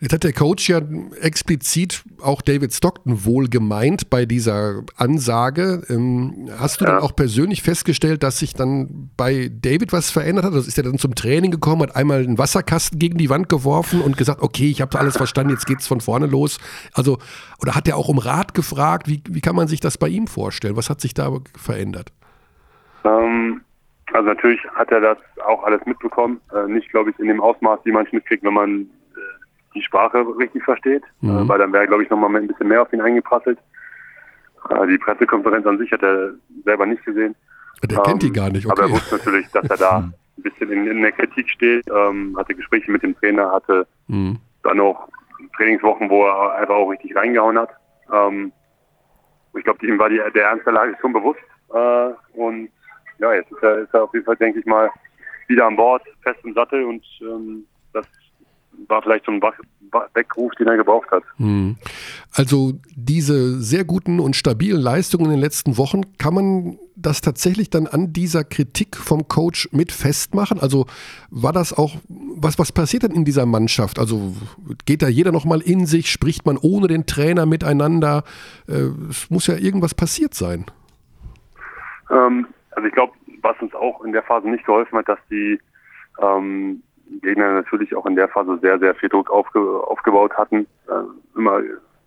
Jetzt 0.00 0.14
hat 0.14 0.24
der 0.24 0.32
Coach 0.32 0.66
ja 0.70 0.80
explizit 1.20 2.02
auch 2.22 2.40
David 2.40 2.72
Stockton 2.72 3.24
wohl 3.26 3.48
gemeint 3.48 4.08
bei 4.08 4.24
dieser 4.24 4.82
Ansage. 4.96 5.82
Ähm, 5.90 6.48
hast 6.58 6.80
du 6.80 6.84
Ja. 6.86 6.92
dann 6.92 7.00
auch 7.02 7.14
persönlich 7.14 7.62
festgestellt, 7.62 8.22
dass 8.22 8.38
sich 8.38 8.54
dann 8.54 9.10
bei 9.18 9.50
David 9.60 9.92
was 9.92 10.10
verändert 10.10 10.44
hat? 10.46 10.54
Also 10.54 10.66
ist 10.66 10.78
er 10.78 10.84
dann 10.84 10.96
zum 10.96 11.14
Training 11.14 11.50
gekommen, 11.50 11.82
hat 11.82 11.96
einmal 11.96 12.22
einen 12.22 12.38
Wasserkasten 12.38 12.98
gegen 12.98 13.18
die 13.18 13.28
Wand 13.28 13.50
geworfen 13.50 14.00
und 14.00 14.16
gesagt, 14.16 14.40
okay, 14.40 14.70
ich 14.70 14.80
habe 14.80 14.98
alles 14.98 15.16
verstanden, 15.16 15.52
jetzt 15.52 15.66
geht's 15.66 15.86
von 15.86 16.00
vorne 16.00 16.26
los. 16.26 16.58
Also, 16.94 17.18
oder 17.60 17.74
hat 17.74 17.86
er 17.88 17.96
auch 17.98 18.08
um 18.08 18.18
Rat 18.18 18.54
gefragt? 18.54 19.06
Wie, 19.08 19.22
wie 19.28 19.40
kann 19.42 19.56
man 19.56 19.68
sich 19.68 19.80
das 19.80 19.98
bei 19.98 20.08
ihm 20.08 20.28
vorstellen? 20.28 20.76
Was 20.76 20.88
hat 20.88 21.00
sich 21.02 21.12
da 21.12 21.30
verändert? 21.58 22.10
Ähm, 23.04 23.60
also 24.12 24.28
natürlich 24.28 24.60
hat 24.74 24.90
er 24.92 25.00
das 25.00 25.18
auch 25.46 25.64
alles 25.64 25.84
mitbekommen. 25.86 26.40
Äh, 26.54 26.66
nicht, 26.68 26.90
glaube 26.90 27.10
ich, 27.10 27.18
in 27.18 27.28
dem 27.28 27.40
Ausmaß, 27.40 27.80
wie 27.84 27.92
man 27.92 28.06
es 28.06 28.12
mitkriegt, 28.12 28.44
wenn 28.44 28.54
man 28.54 28.80
äh, 28.82 28.84
die 29.74 29.82
Sprache 29.82 30.24
richtig 30.38 30.62
versteht. 30.64 31.02
Mhm. 31.20 31.30
Äh, 31.38 31.48
weil 31.48 31.58
dann 31.58 31.72
wäre, 31.72 31.86
glaube 31.86 32.02
ich, 32.02 32.10
nochmal 32.10 32.34
ein 32.36 32.46
bisschen 32.46 32.68
mehr 32.68 32.82
auf 32.82 32.92
ihn 32.92 33.00
eingeprasselt. 33.00 33.58
Äh, 34.70 34.86
die 34.86 34.98
Pressekonferenz 34.98 35.66
an 35.66 35.78
sich 35.78 35.90
hat 35.92 36.02
er 36.02 36.32
selber 36.64 36.86
nicht 36.86 37.04
gesehen. 37.04 37.34
Der 37.82 38.02
kennt 38.02 38.22
die 38.22 38.28
Ähm, 38.28 38.32
gar 38.32 38.50
nicht, 38.50 38.70
Aber 38.70 38.82
er 38.82 38.84
okay. 38.86 38.94
wusste 38.94 39.16
natürlich, 39.16 39.46
dass 39.52 39.68
er 39.68 39.76
da 39.76 39.96
ein 40.38 40.42
bisschen 40.42 40.70
in, 40.70 40.86
in 40.86 41.02
der 41.02 41.12
Kritik 41.12 41.48
steht, 41.50 41.84
ähm, 41.90 42.34
hatte 42.38 42.54
Gespräche 42.54 42.90
mit 42.90 43.02
dem 43.02 43.16
Trainer, 43.18 43.50
hatte 43.52 43.86
Mhm. 44.08 44.38
dann 44.62 44.80
auch 44.80 45.08
Trainingswochen, 45.56 46.08
wo 46.10 46.24
er 46.26 46.54
einfach 46.56 46.74
auch 46.74 46.90
richtig 46.90 47.14
reingehauen 47.16 47.58
hat. 47.58 47.70
Ähm, 48.12 48.52
ich 49.56 49.64
glaube, 49.64 49.86
ihm 49.86 49.98
war 49.98 50.08
die, 50.08 50.20
der 50.34 50.46
Ernst 50.46 50.66
der 50.66 50.72
Lage 50.72 50.96
schon 51.00 51.12
bewusst. 51.12 51.40
Äh, 51.72 52.10
und 52.38 52.68
ja, 53.18 53.34
jetzt 53.34 53.50
ist 53.52 53.62
er, 53.62 53.78
ist 53.78 53.94
er 53.94 54.04
auf 54.04 54.12
jeden 54.12 54.24
Fall, 54.24 54.36
denke 54.36 54.60
ich 54.60 54.66
mal, 54.66 54.90
wieder 55.48 55.66
an 55.66 55.76
Bord, 55.76 56.02
fest 56.22 56.40
im 56.44 56.54
Sattel 56.54 56.84
und 56.84 57.04
ähm, 57.20 57.66
das 57.92 58.06
war 58.88 59.02
vielleicht 59.02 59.26
so 59.26 59.32
ein 59.32 59.40
Weckruf, 60.14 60.52
den 60.54 60.66
er 60.66 60.76
gebraucht 60.76 61.10
hat. 61.10 61.22
Mhm. 61.38 61.76
Also 62.32 62.72
diese 62.96 63.60
sehr 63.60 63.84
guten 63.84 64.18
und 64.20 64.34
stabilen 64.34 64.80
Leistungen 64.80 65.26
in 65.26 65.30
den 65.32 65.40
letzten 65.40 65.78
Wochen, 65.78 66.16
kann 66.18 66.34
man 66.34 66.78
das 66.96 67.20
tatsächlich 67.20 67.70
dann 67.70 67.86
an 67.86 68.12
dieser 68.12 68.44
Kritik 68.44 68.96
vom 68.96 69.28
Coach 69.28 69.68
mit 69.72 69.92
festmachen? 69.92 70.60
Also 70.60 70.86
war 71.30 71.52
das 71.52 71.72
auch, 71.72 71.96
was, 72.08 72.58
was 72.58 72.72
passiert 72.72 73.04
denn 73.04 73.12
in 73.12 73.24
dieser 73.24 73.46
Mannschaft? 73.46 73.98
Also 73.98 74.34
geht 74.86 75.02
da 75.02 75.08
jeder 75.08 75.32
nochmal 75.32 75.60
in 75.60 75.86
sich, 75.86 76.10
spricht 76.10 76.46
man 76.46 76.56
ohne 76.56 76.88
den 76.88 77.06
Trainer 77.06 77.46
miteinander? 77.46 78.24
Äh, 78.68 78.88
es 79.10 79.30
muss 79.30 79.46
ja 79.46 79.56
irgendwas 79.56 79.94
passiert 79.94 80.34
sein. 80.34 80.66
Ähm, 82.10 82.46
also 82.76 82.88
ich 82.88 82.94
glaube, 82.94 83.12
was 83.42 83.60
uns 83.60 83.74
auch 83.74 84.04
in 84.04 84.12
der 84.12 84.22
Phase 84.22 84.48
nicht 84.48 84.64
geholfen 84.64 84.98
hat, 84.98 85.08
dass 85.08 85.18
die 85.30 85.60
ähm, 86.20 86.82
Gegner 87.22 87.52
natürlich 87.52 87.94
auch 87.94 88.06
in 88.06 88.16
der 88.16 88.28
Phase 88.28 88.58
sehr, 88.60 88.78
sehr 88.78 88.94
viel 88.94 89.08
Druck 89.08 89.30
aufge 89.30 89.60
aufgebaut 89.60 90.32
hatten, 90.34 90.66
äh, 90.88 91.36
immer 91.36 91.60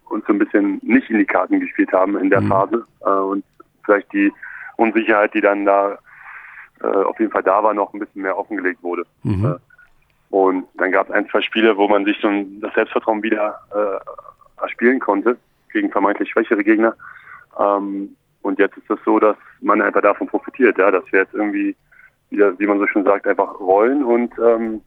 uns 0.09 0.25
so 0.25 0.33
ein 0.33 0.39
bisschen 0.39 0.79
nicht 0.83 1.09
in 1.09 1.19
die 1.19 1.25
Karten 1.25 1.59
gespielt 1.59 1.91
haben 1.91 2.17
in 2.17 2.29
der 2.29 2.41
Mhm. 2.41 2.47
Phase 2.47 2.85
äh, 3.01 3.09
und 3.09 3.43
vielleicht 3.83 4.11
die 4.13 4.31
Unsicherheit, 4.77 5.33
die 5.33 5.41
dann 5.41 5.65
da 5.65 5.97
äh, 6.81 6.87
auf 6.87 7.19
jeden 7.19 7.31
Fall 7.31 7.43
da 7.43 7.63
war, 7.63 7.73
noch 7.73 7.93
ein 7.93 7.99
bisschen 7.99 8.21
mehr 8.21 8.37
offengelegt 8.37 8.81
wurde. 8.83 9.03
Mhm. 9.23 9.45
Äh, 9.45 9.55
und 10.29 10.67
dann 10.75 10.91
gab 10.91 11.07
es 11.07 11.13
ein, 11.13 11.29
zwei 11.29 11.41
Spiele, 11.41 11.77
wo 11.77 11.87
man 11.87 12.05
sich 12.05 12.17
so 12.21 12.27
ein, 12.27 12.59
das 12.59 12.73
Selbstvertrauen 12.73 13.23
wieder 13.23 13.59
äh, 13.73 14.61
erspielen 14.61 14.99
konnte 14.99 15.37
gegen 15.71 15.91
vermeintlich 15.91 16.29
schwächere 16.29 16.63
Gegner. 16.63 16.95
Ähm, 17.59 18.15
und 18.47 18.59
jetzt 18.59 18.77
ist 18.77 18.89
es 18.89 18.99
so, 19.05 19.19
dass 19.19 19.35
man 19.61 19.81
einfach 19.81 20.01
davon 20.01 20.27
profitiert, 20.27 20.77
ja, 20.77 20.89
dass 20.89 21.03
wir 21.11 21.19
jetzt 21.19 21.33
irgendwie 21.33 21.75
wieder, 22.29 22.57
wie 22.57 22.65
man 22.65 22.79
so 22.79 22.87
schön 22.87 23.03
sagt, 23.03 23.27
einfach 23.27 23.59
rollen 23.59 24.03
und 24.03 24.33
ähm, 24.39 24.81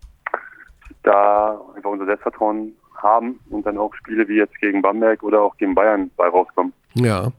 da 1.02 1.60
einfach 1.76 1.90
unser 1.90 2.06
Selbstvertrauen 2.06 2.74
haben 2.96 3.38
und 3.50 3.64
dann 3.66 3.78
auch 3.78 3.94
Spiele 3.94 4.26
wie 4.28 4.36
jetzt 4.36 4.58
gegen 4.60 4.82
Bamberg 4.82 5.22
oder 5.22 5.42
auch 5.42 5.56
gegen 5.56 5.74
Bayern 5.74 6.10
bei 6.16 6.28
rauskommen. 6.28 6.72
Ja. 6.94 7.32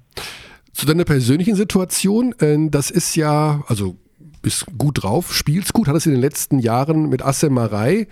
Zu 0.73 0.85
deiner 0.85 1.03
persönlichen 1.03 1.55
Situation, 1.55 2.33
äh, 2.39 2.57
das 2.69 2.91
ist 2.91 3.15
ja, 3.15 3.61
also 3.67 3.95
bist 4.41 4.65
gut 4.77 5.03
drauf, 5.03 5.33
spielst 5.33 5.73
gut, 5.73 5.87
hattest 5.87 6.07
in 6.07 6.13
den 6.13 6.21
letzten 6.21 6.59
Jahren 6.59 7.09
mit 7.09 7.23
Assemarei 7.23 7.93
äh, 7.95 8.07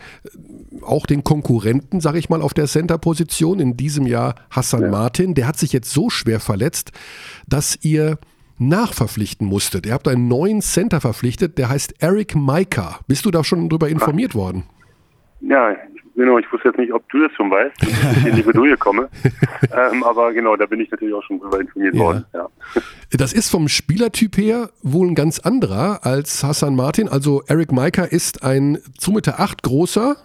auch 0.82 1.06
den 1.06 1.24
Konkurrenten, 1.24 2.02
sag 2.02 2.16
ich 2.16 2.30
mal, 2.30 2.42
auf 2.42 2.54
der 2.54 2.68
Center-Position. 2.68 3.60
In 3.60 3.78
diesem 3.78 4.08
Jahr 4.08 4.36
Hassan 4.50 4.84
Ja. 4.84 4.90
Martin, 4.90 5.34
der 5.34 5.48
hat 5.48 5.58
sich 5.58 5.74
jetzt 5.74 5.92
so 5.92 6.10
schwer 6.10 6.40
verletzt, 6.40 6.92
dass 7.48 7.78
ihr 7.82 8.18
nachverpflichten 8.60 9.48
musstet. 9.48 9.86
Ihr 9.86 9.94
habt 9.94 10.08
einen 10.08 10.28
neuen 10.28 10.62
Center 10.62 11.02
verpflichtet, 11.02 11.58
der 11.58 11.70
heißt 11.70 12.02
Eric 12.02 12.36
Maika. 12.36 13.00
Bist 13.08 13.26
du 13.26 13.32
da 13.32 13.44
schon 13.44 13.70
drüber 13.70 13.90
informiert 13.90 14.36
worden? 14.36 14.64
Ja, 15.42 15.74
genau, 16.20 16.38
ich 16.38 16.52
wusste 16.52 16.70
jetzt 16.70 16.78
nicht, 16.78 16.94
ob 16.94 17.08
du 17.10 17.20
das 17.22 17.32
schon 17.36 17.50
weißt, 17.50 17.82
dass 17.82 18.18
ich 18.18 18.26
in 18.28 18.36
die 18.36 18.42
Bredouille 18.44 18.78
komme. 18.78 19.10
ähm, 19.92 20.04
aber 20.04 20.32
genau, 20.34 20.56
da 20.56 20.66
bin 20.66 20.80
ich 20.80 20.92
natürlich 20.92 21.14
auch 21.16 21.24
schon 21.24 21.40
drüber 21.40 21.60
informiert 21.60 21.96
Ja. 21.96 22.00
worden. 22.02 22.26
Ja. 22.34 22.48
Das 23.12 23.34
ist 23.34 23.50
vom 23.50 23.68
Spielertyp 23.68 24.38
her 24.38 24.70
wohl 24.84 25.08
ein 25.08 25.16
ganz 25.16 25.40
anderer 25.40 26.06
als 26.06 26.44
Hassan 26.44 26.76
Martin. 26.76 27.10
Also 27.10 27.42
Eric 27.48 27.72
Maika 27.72 28.04
ist 28.04 28.44
ein 28.44 28.78
2,8 29.00 29.14
Meter 29.14 29.40
acht 29.40 29.64
großer. 29.64 30.16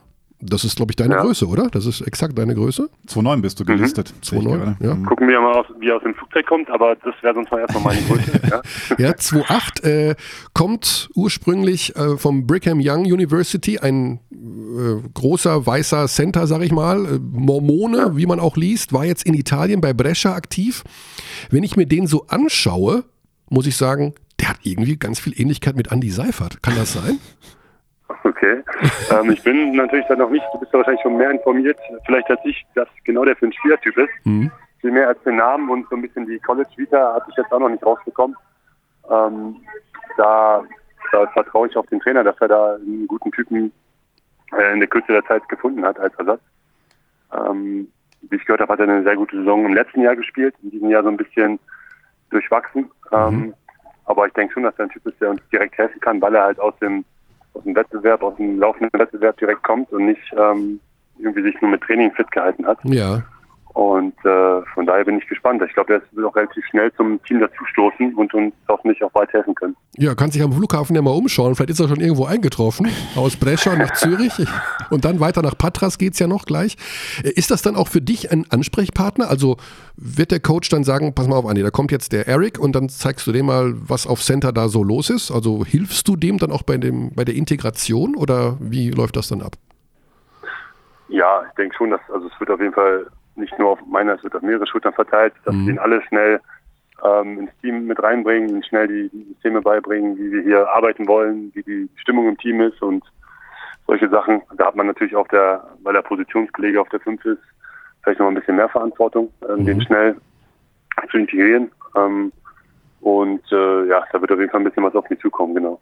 Das 0.46 0.64
ist, 0.64 0.76
glaube 0.76 0.92
ich, 0.92 0.96
deine 0.96 1.14
Ja. 1.14 1.22
Größe, 1.22 1.46
oder? 1.48 1.68
Das 1.70 1.86
ist 1.86 2.00
exakt 2.02 2.38
deine 2.38 2.54
Größe. 2.54 2.88
2,9 3.08 3.40
bist 3.40 3.60
du 3.60 3.64
gelistet. 3.64 4.12
sehe 4.22 4.38
ich 4.40 4.44
2,9, 4.44 4.56
gerade. 4.58 4.76
ja. 4.80 4.94
Mhm. 4.94 5.06
Gucken 5.06 5.28
wir 5.28 5.40
mal, 5.40 5.54
aus, 5.54 5.66
wie 5.80 5.88
er 5.88 5.96
aus 5.96 6.02
dem 6.02 6.14
Flugzeug 6.14 6.46
kommt, 6.46 6.70
aber 6.70 6.96
das 6.96 7.14
wäre 7.22 7.34
sonst 7.34 7.50
mal 7.50 7.60
erstmal 7.60 7.82
meine 7.84 8.02
Größe. 8.08 8.40
ja. 8.50 8.62
Ja, 8.98 9.10
2,8 9.12 9.84
äh, 9.84 10.14
kommt 10.52 11.08
ursprünglich 11.14 11.96
äh, 11.96 12.16
vom 12.18 12.46
Brigham 12.46 12.80
Young 12.82 13.04
University, 13.04 13.78
ein 13.78 14.20
äh, 14.32 15.08
großer 15.14 15.66
weißer 15.66 16.06
Center, 16.08 16.46
sag 16.46 16.62
ich 16.62 16.72
mal, 16.72 17.04
äh, 17.06 17.18
Mormone, 17.18 18.16
wie 18.16 18.26
man 18.26 18.40
auch 18.40 18.56
liest, 18.56 18.92
war 18.92 19.04
jetzt 19.04 19.24
in 19.24 19.34
Italien 19.34 19.80
bei 19.80 19.92
Brescia 19.92 20.34
aktiv. 20.34 20.84
Wenn 21.50 21.62
ich 21.64 21.76
mir 21.76 21.86
den 21.86 22.06
so 22.06 22.26
anschaue, 22.28 23.04
muss 23.48 23.66
ich 23.66 23.76
sagen, 23.76 24.14
der 24.40 24.48
hat 24.48 24.58
irgendwie 24.62 24.96
ganz 24.96 25.20
viel 25.20 25.32
Ähnlichkeit 25.40 25.76
mit 25.76 25.92
Andy 25.92 26.10
Seifert. 26.10 26.62
Kann 26.62 26.74
das 26.76 26.92
sein? 26.94 27.18
Okay. 28.44 28.62
ähm, 29.10 29.30
ich 29.30 29.42
bin 29.42 29.72
natürlich 29.74 30.06
da 30.06 30.16
noch 30.16 30.30
nicht, 30.30 30.44
du 30.52 30.58
bist 30.58 30.72
ja 30.72 30.78
wahrscheinlich 30.78 31.02
schon 31.02 31.16
mehr 31.16 31.30
informiert, 31.30 31.78
vielleicht 32.04 32.30
als 32.30 32.40
ich, 32.44 32.64
dass 32.74 32.88
genau 33.04 33.24
der 33.24 33.36
für 33.36 33.46
ein 33.46 33.52
Spielertyp 33.52 33.96
ist. 33.96 34.10
Mhm. 34.24 34.50
viel 34.80 34.90
mehr 34.90 35.08
als 35.08 35.22
den 35.22 35.36
Namen 35.36 35.70
und 35.70 35.88
so 35.88 35.96
ein 35.96 36.02
bisschen 36.02 36.26
die 36.26 36.38
College-Vita 36.40 37.14
hatte 37.14 37.26
ich 37.30 37.36
jetzt 37.36 37.52
auch 37.52 37.60
noch 37.60 37.70
nicht 37.70 37.84
rausbekommen. 37.84 38.36
Ähm, 39.10 39.56
da, 40.16 40.62
da 41.12 41.26
vertraue 41.28 41.68
ich 41.68 41.76
auf 41.76 41.86
den 41.86 42.00
Trainer, 42.00 42.22
dass 42.22 42.36
er 42.40 42.48
da 42.48 42.74
einen 42.74 43.06
guten 43.06 43.32
Typen 43.32 43.72
äh, 44.52 44.72
in 44.72 44.80
der 44.80 44.88
Kürze 44.88 45.12
der 45.12 45.24
Zeit 45.24 45.48
gefunden 45.48 45.84
hat 45.84 45.98
als 45.98 46.14
Ersatz. 46.16 46.40
Ähm, 47.32 47.88
wie 48.22 48.36
ich 48.36 48.44
gehört 48.44 48.60
habe, 48.60 48.72
hat 48.72 48.80
er 48.80 48.88
eine 48.88 49.02
sehr 49.02 49.16
gute 49.16 49.36
Saison 49.36 49.64
im 49.64 49.74
letzten 49.74 50.02
Jahr 50.02 50.16
gespielt, 50.16 50.54
in 50.62 50.70
diesem 50.70 50.90
Jahr 50.90 51.02
so 51.02 51.08
ein 51.08 51.16
bisschen 51.16 51.58
durchwachsen. 52.30 52.90
Ähm, 53.12 53.54
aber 54.06 54.26
ich 54.26 54.32
denke 54.34 54.52
schon, 54.52 54.62
dass 54.64 54.78
er 54.78 54.84
ein 54.84 54.90
Typ 54.90 55.06
ist, 55.06 55.20
der 55.20 55.30
uns 55.30 55.40
direkt 55.50 55.76
helfen 55.78 56.00
kann, 56.00 56.20
weil 56.20 56.34
er 56.34 56.44
halt 56.44 56.60
aus 56.60 56.76
dem, 56.78 57.04
aus 57.54 57.64
dem 57.64 57.74
Wettbewerb, 57.74 58.22
aus 58.22 58.36
dem 58.36 58.58
laufenden 58.58 58.90
Wettbewerb 58.98 59.38
direkt 59.38 59.62
kommt 59.62 59.92
und 59.92 60.06
nicht 60.06 60.22
ähm, 60.36 60.80
irgendwie 61.18 61.42
sich 61.42 61.60
nur 61.60 61.70
mit 61.70 61.82
Training 61.82 62.12
fit 62.12 62.30
gehalten 62.30 62.66
hat. 62.66 62.78
Ja. 62.84 63.22
Und 63.74 64.14
äh, 64.24 64.62
von 64.72 64.86
daher 64.86 65.04
bin 65.04 65.18
ich 65.18 65.26
gespannt. 65.26 65.60
Ich 65.66 65.74
glaube, 65.74 65.94
er 65.94 66.02
wird 66.12 66.24
auch 66.24 66.36
relativ 66.36 66.64
schnell 66.66 66.92
zum 66.92 67.20
Team 67.24 67.40
dazustoßen 67.40 68.14
und 68.14 68.32
uns 68.32 68.54
hoffentlich 68.68 69.02
auch 69.02 69.12
weit 69.14 69.32
helfen 69.32 69.52
können. 69.56 69.76
Ja, 69.96 70.14
kann 70.14 70.30
sich 70.30 70.42
am 70.42 70.52
Flughafen 70.52 70.94
ja 70.94 71.02
mal 71.02 71.10
umschauen. 71.10 71.56
Vielleicht 71.56 71.70
ist 71.70 71.80
er 71.80 71.88
schon 71.88 71.98
irgendwo 71.98 72.24
eingetroffen. 72.24 72.86
Aus 73.16 73.36
Brescia 73.36 73.74
nach 73.74 73.92
Zürich. 73.94 74.32
Und 74.90 75.04
dann 75.04 75.18
weiter 75.18 75.42
nach 75.42 75.58
Patras 75.58 75.98
geht's 75.98 76.20
ja 76.20 76.28
noch 76.28 76.44
gleich. 76.44 76.76
Ist 77.24 77.50
das 77.50 77.62
dann 77.62 77.74
auch 77.74 77.88
für 77.88 78.00
dich 78.00 78.30
ein 78.30 78.46
Ansprechpartner? 78.48 79.28
Also 79.28 79.56
wird 79.96 80.30
der 80.30 80.38
Coach 80.38 80.68
dann 80.68 80.84
sagen, 80.84 81.12
pass 81.12 81.26
mal 81.26 81.34
auf, 81.36 81.46
Andi, 81.46 81.64
da 81.64 81.70
kommt 81.70 81.90
jetzt 81.90 82.12
der 82.12 82.28
Eric 82.28 82.60
und 82.60 82.76
dann 82.76 82.88
zeigst 82.88 83.26
du 83.26 83.32
dem 83.32 83.46
mal, 83.46 83.74
was 83.74 84.06
auf 84.06 84.20
Center 84.22 84.52
da 84.52 84.68
so 84.68 84.84
los 84.84 85.10
ist? 85.10 85.32
Also 85.32 85.64
hilfst 85.64 86.06
du 86.06 86.14
dem 86.14 86.38
dann 86.38 86.52
auch 86.52 86.62
bei, 86.62 86.76
dem, 86.76 87.12
bei 87.12 87.24
der 87.24 87.34
Integration 87.34 88.14
oder 88.14 88.56
wie 88.60 88.90
läuft 88.90 89.16
das 89.16 89.26
dann 89.26 89.42
ab? 89.42 89.56
Ja, 91.08 91.42
ich 91.48 91.54
denke 91.56 91.74
schon, 91.76 91.90
dass 91.90 92.00
also 92.12 92.28
es 92.28 92.38
wird 92.38 92.50
auf 92.50 92.60
jeden 92.60 92.72
Fall 92.72 93.06
nicht 93.36 93.58
nur 93.58 93.70
auf 93.70 93.78
meiner, 93.86 94.14
es 94.14 94.22
wird 94.22 94.34
auf 94.34 94.42
mehrere 94.42 94.66
Schultern 94.66 94.92
verteilt, 94.92 95.34
dass 95.44 95.54
Mhm. 95.54 95.66
wir 95.66 95.72
ihn 95.74 95.78
alle 95.78 96.02
schnell 96.02 96.40
ähm, 97.04 97.40
ins 97.40 97.50
Team 97.60 97.86
mit 97.86 98.02
reinbringen, 98.02 98.48
ihnen 98.48 98.64
schnell 98.64 98.88
die, 98.88 99.10
Systeme 99.28 99.60
beibringen, 99.60 100.16
wie 100.16 100.32
wir 100.32 100.42
hier 100.42 100.68
arbeiten 100.70 101.06
wollen, 101.06 101.50
wie 101.54 101.62
die 101.62 101.88
Stimmung 101.96 102.28
im 102.28 102.38
Team 102.38 102.60
ist 102.60 102.80
und 102.80 103.04
solche 103.86 104.08
Sachen. 104.08 104.42
Da 104.56 104.66
hat 104.66 104.76
man 104.76 104.86
natürlich 104.86 105.14
auch 105.16 105.28
der, 105.28 105.64
weil 105.82 105.92
der 105.92 106.02
Positionskollege 106.02 106.80
auf 106.80 106.88
der 106.88 107.00
5 107.00 107.24
ist, 107.24 107.42
vielleicht 108.02 108.20
noch 108.20 108.28
ein 108.28 108.34
bisschen 108.34 108.56
mehr 108.56 108.68
Verantwortung, 108.68 109.30
ähm, 109.48 109.66
den 109.66 109.80
schnell 109.82 110.16
zu 111.10 111.18
integrieren. 111.18 111.70
Ähm, 111.96 112.32
und 113.00 113.42
äh, 113.52 113.86
ja, 113.88 114.04
da 114.12 114.20
wird 114.20 114.32
auf 114.32 114.38
jeden 114.38 114.50
Fall 114.50 114.60
ein 114.60 114.64
bisschen 114.64 114.84
was 114.84 114.94
auf 114.94 115.08
mich 115.10 115.20
zukommen, 115.20 115.54
genau. 115.54 115.80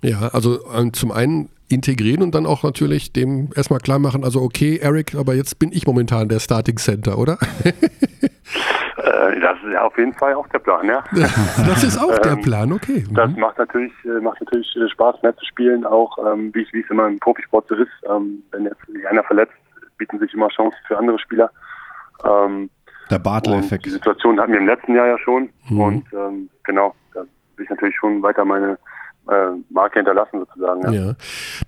Ja, 0.00 0.30
also 0.32 0.58
ähm, 0.74 0.92
zum 0.92 1.12
einen 1.12 1.50
integrieren 1.72 2.22
und 2.22 2.34
dann 2.34 2.46
auch 2.46 2.62
natürlich 2.62 3.12
dem 3.12 3.50
erstmal 3.56 3.80
klar 3.80 3.98
machen, 3.98 4.24
also 4.24 4.40
okay, 4.42 4.78
Eric, 4.80 5.14
aber 5.14 5.34
jetzt 5.34 5.58
bin 5.58 5.70
ich 5.72 5.86
momentan 5.86 6.28
der 6.28 6.38
Starting 6.40 6.76
Center, 6.78 7.18
oder? 7.18 7.38
Äh, 8.98 9.40
das 9.40 9.56
ist 9.64 9.72
ja 9.72 9.82
auf 9.82 9.96
jeden 9.96 10.12
Fall 10.12 10.34
auch 10.34 10.46
der 10.48 10.58
Plan, 10.60 10.86
ja. 10.86 11.02
Das 11.12 11.82
ist 11.82 11.98
auch 11.98 12.18
der 12.18 12.32
Ähm, 12.32 12.42
Plan, 12.42 12.72
okay. 12.72 13.04
Das 13.12 13.30
Mhm. 13.30 13.40
macht 13.40 13.58
natürlich, 13.58 13.92
äh, 14.04 14.20
macht 14.20 14.40
natürlich 14.40 14.76
äh, 14.76 14.88
Spaß, 14.90 15.22
mehr 15.22 15.34
zu 15.36 15.44
spielen, 15.46 15.84
auch 15.84 16.16
ähm, 16.18 16.50
wie 16.54 16.62
es 16.62 16.72
wie 16.72 16.80
es 16.80 16.90
immer 16.90 17.08
im 17.08 17.18
Profisport 17.18 17.66
so 17.68 17.74
ist. 17.74 17.90
Ähm, 18.08 18.42
wenn 18.52 18.64
jetzt 18.64 18.76
sich 18.86 19.06
einer 19.08 19.24
verletzt, 19.24 19.54
bieten 19.98 20.18
sich 20.18 20.32
immer 20.34 20.48
Chancen 20.50 20.76
für 20.86 20.98
andere 20.98 21.18
Spieler. 21.18 21.50
Ähm, 22.24 22.70
Der 23.10 23.16
und 23.18 23.22
Bartel-Effekt. 23.24 23.86
die 23.86 23.90
Situation 23.90 24.38
hatten 24.38 24.52
wir 24.52 24.60
im 24.60 24.66
letzten 24.66 24.94
Jahr 24.94 25.06
ja 25.06 25.18
schon. 25.18 25.48
Mhm. 25.68 25.80
Und 25.80 26.04
genau, 26.64 26.94
da 27.14 27.20
will 27.56 27.64
ich 27.64 27.70
natürlich 27.70 27.96
schon 27.96 28.22
weiter 28.22 28.44
meine 28.44 28.78
Marke 29.70 29.98
hinterlassen 30.00 30.40
sozusagen. 30.40 30.82
Ja. 30.92 30.92
Ja, 30.92 31.14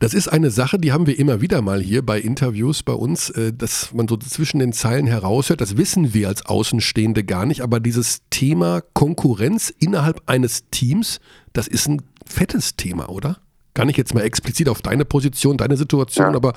das 0.00 0.12
ist 0.14 0.28
eine 0.28 0.50
Sache, 0.50 0.78
die 0.78 0.92
haben 0.92 1.06
wir 1.06 1.18
immer 1.18 1.40
wieder 1.40 1.62
mal 1.62 1.80
hier 1.80 2.04
bei 2.04 2.18
Interviews 2.18 2.82
bei 2.82 2.92
uns, 2.92 3.30
äh, 3.30 3.52
dass 3.52 3.92
man 3.94 4.08
so 4.08 4.16
zwischen 4.16 4.58
den 4.58 4.72
Zeilen 4.72 5.06
heraushört. 5.06 5.60
Das 5.60 5.76
wissen 5.76 6.14
wir 6.14 6.28
als 6.28 6.44
Außenstehende 6.46 7.24
gar 7.24 7.46
nicht, 7.46 7.60
aber 7.62 7.80
dieses 7.80 8.28
Thema 8.30 8.82
Konkurrenz 8.92 9.70
innerhalb 9.70 10.22
eines 10.26 10.68
Teams, 10.70 11.20
das 11.52 11.68
ist 11.68 11.86
ein 11.88 12.02
fettes 12.26 12.76
Thema, 12.76 13.08
oder? 13.08 13.36
Gar 13.74 13.86
nicht 13.86 13.96
jetzt 13.98 14.14
mal 14.14 14.22
explizit 14.22 14.68
auf 14.68 14.82
deine 14.82 15.04
Position, 15.04 15.56
deine 15.56 15.76
Situation, 15.76 16.30
Ja. 16.30 16.36
aber 16.36 16.50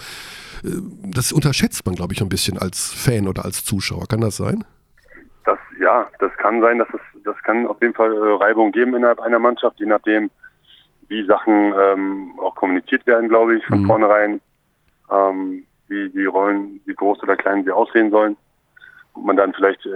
äh, 0.64 0.70
das 1.12 1.32
unterschätzt 1.32 1.86
man, 1.86 1.96
glaube 1.96 2.14
ich, 2.14 2.22
ein 2.22 2.30
bisschen 2.30 2.58
als 2.58 2.92
Fan 2.92 3.28
oder 3.28 3.46
als 3.46 3.64
Zuschauer. 3.64 4.08
Kann 4.08 4.22
das 4.22 4.38
sein? 4.38 4.64
Das, 5.46 5.58
ja, 5.80 6.08
das 6.20 6.32
kann 6.38 6.60
sein, 6.62 6.80
dass 6.80 6.88
es, 6.94 7.00
das 7.24 7.36
kann 7.44 7.66
auf 7.68 7.82
jeden 7.82 7.94
Fall 7.94 8.12
äh, 8.12 8.44
Reibung 8.44 8.72
geben 8.72 8.96
innerhalb 8.96 9.20
einer 9.20 9.40
Mannschaft, 9.40 9.80
je 9.80 9.86
nachdem, 9.86 10.30
wie 11.10 11.26
Sachen 11.26 11.74
ähm, 11.74 12.34
auch 12.40 12.56
kommuniziert 12.56 13.06
werden, 13.08 13.30
glaube 13.30 13.58
ich, 13.58 13.66
von 13.66 13.82
Mhm. 13.82 13.86
vornherein, 13.86 14.42
ähm, 15.12 15.66
wie 15.88 16.10
die 16.10 16.26
Rollen, 16.26 16.82
wie 16.86 16.94
groß 16.94 17.24
oder 17.24 17.36
klein 17.38 17.64
sie 17.64 17.72
aussehen 17.72 18.12
sollen. 18.12 18.36
Und 19.14 19.26
man 19.26 19.38
dann 19.38 19.54
vielleicht 19.54 19.86
äh, 19.86 19.90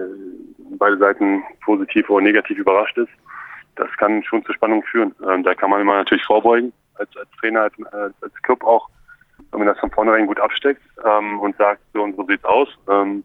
beide 0.78 0.98
Seiten 0.98 1.44
positiv 1.64 2.10
oder 2.10 2.24
negativ 2.24 2.58
überrascht 2.58 2.98
ist. 2.98 3.12
Das 3.76 3.90
kann 3.98 4.24
schon 4.24 4.44
zur 4.46 4.56
Spannung 4.56 4.84
führen. 4.84 5.14
Ähm, 5.28 5.44
da 5.44 5.54
kann 5.54 5.70
man 5.70 5.82
immer 5.82 5.96
natürlich 5.96 6.26
vorbeugen, 6.26 6.74
als, 6.96 7.10
als 7.18 7.30
Trainer, 7.40 7.62
als, 7.64 7.74
als, 7.94 8.14
als 8.22 8.34
Club 8.42 8.64
auch, 8.64 8.90
wenn 9.52 9.60
man 9.60 9.68
das 9.68 9.80
von 9.80 9.92
vornherein 9.92 10.28
gut 10.28 10.40
absteckt 10.40 10.82
ähm, 11.06 11.40
und 11.40 11.56
sagt, 11.58 11.82
so 11.94 12.04
und 12.04 12.16
so 12.16 12.26
sieht's 12.26 12.46
aus. 12.46 12.70
Ähm, 12.90 13.24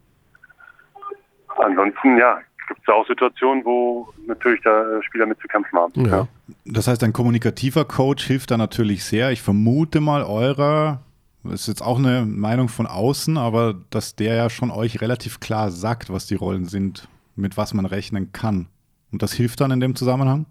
Ansonsten, 1.59 2.19
ja, 2.19 2.39
gibt 2.67 2.81
es 2.83 2.89
auch 2.89 3.07
Situationen, 3.07 3.65
wo 3.65 4.09
natürlich 4.27 4.61
da 4.63 5.03
Spieler 5.03 5.27
mit 5.27 5.41
zu 5.41 5.49
kämpfen 5.49 5.79
haben. 5.79 6.07
Ja. 6.07 6.29
Das 6.65 6.89
heißt, 6.89 7.03
ein 7.05 7.13
kommunikativer 7.13 7.85
Coach 7.85 8.27
hilft 8.27 8.51
da 8.51 8.57
natürlich 8.57 9.05
sehr. 9.05 9.31
Ich 9.31 9.43
vermute 9.43 10.01
mal, 10.01 10.23
eurer, 10.23 11.01
das 11.45 11.63
ist 11.63 11.69
jetzt 11.69 11.83
auch 11.83 11.99
eine 11.99 12.25
Meinung 12.27 12.69
von 12.69 12.87
außen, 12.87 13.39
aber 13.39 13.75
dass 13.91 14.17
der 14.17 14.35
ja 14.35 14.51
schon 14.51 14.71
euch 14.71 15.01
relativ 15.01 15.41
klar 15.41 15.71
sagt, 15.71 16.13
was 16.13 16.27
die 16.27 16.35
Rollen 16.35 16.67
sind, 16.67 17.09
mit 17.35 17.57
was 17.57 17.75
man 17.75 17.87
rechnen 17.87 18.33
kann. 18.33 18.69
Und 19.13 19.23
das 19.23 19.33
hilft 19.33 19.61
dann 19.61 19.71
in 19.71 19.81
dem 19.81 19.95
Zusammenhang? 19.95 20.47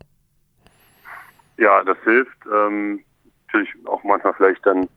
Ja, 1.57 1.83
das 1.83 1.97
hilft. 2.03 2.37
Ähm, 2.51 3.01
natürlich 3.47 3.69
auch 3.85 4.03
manchmal 4.03 4.33
vielleicht 4.33 4.65
dann 4.65 4.87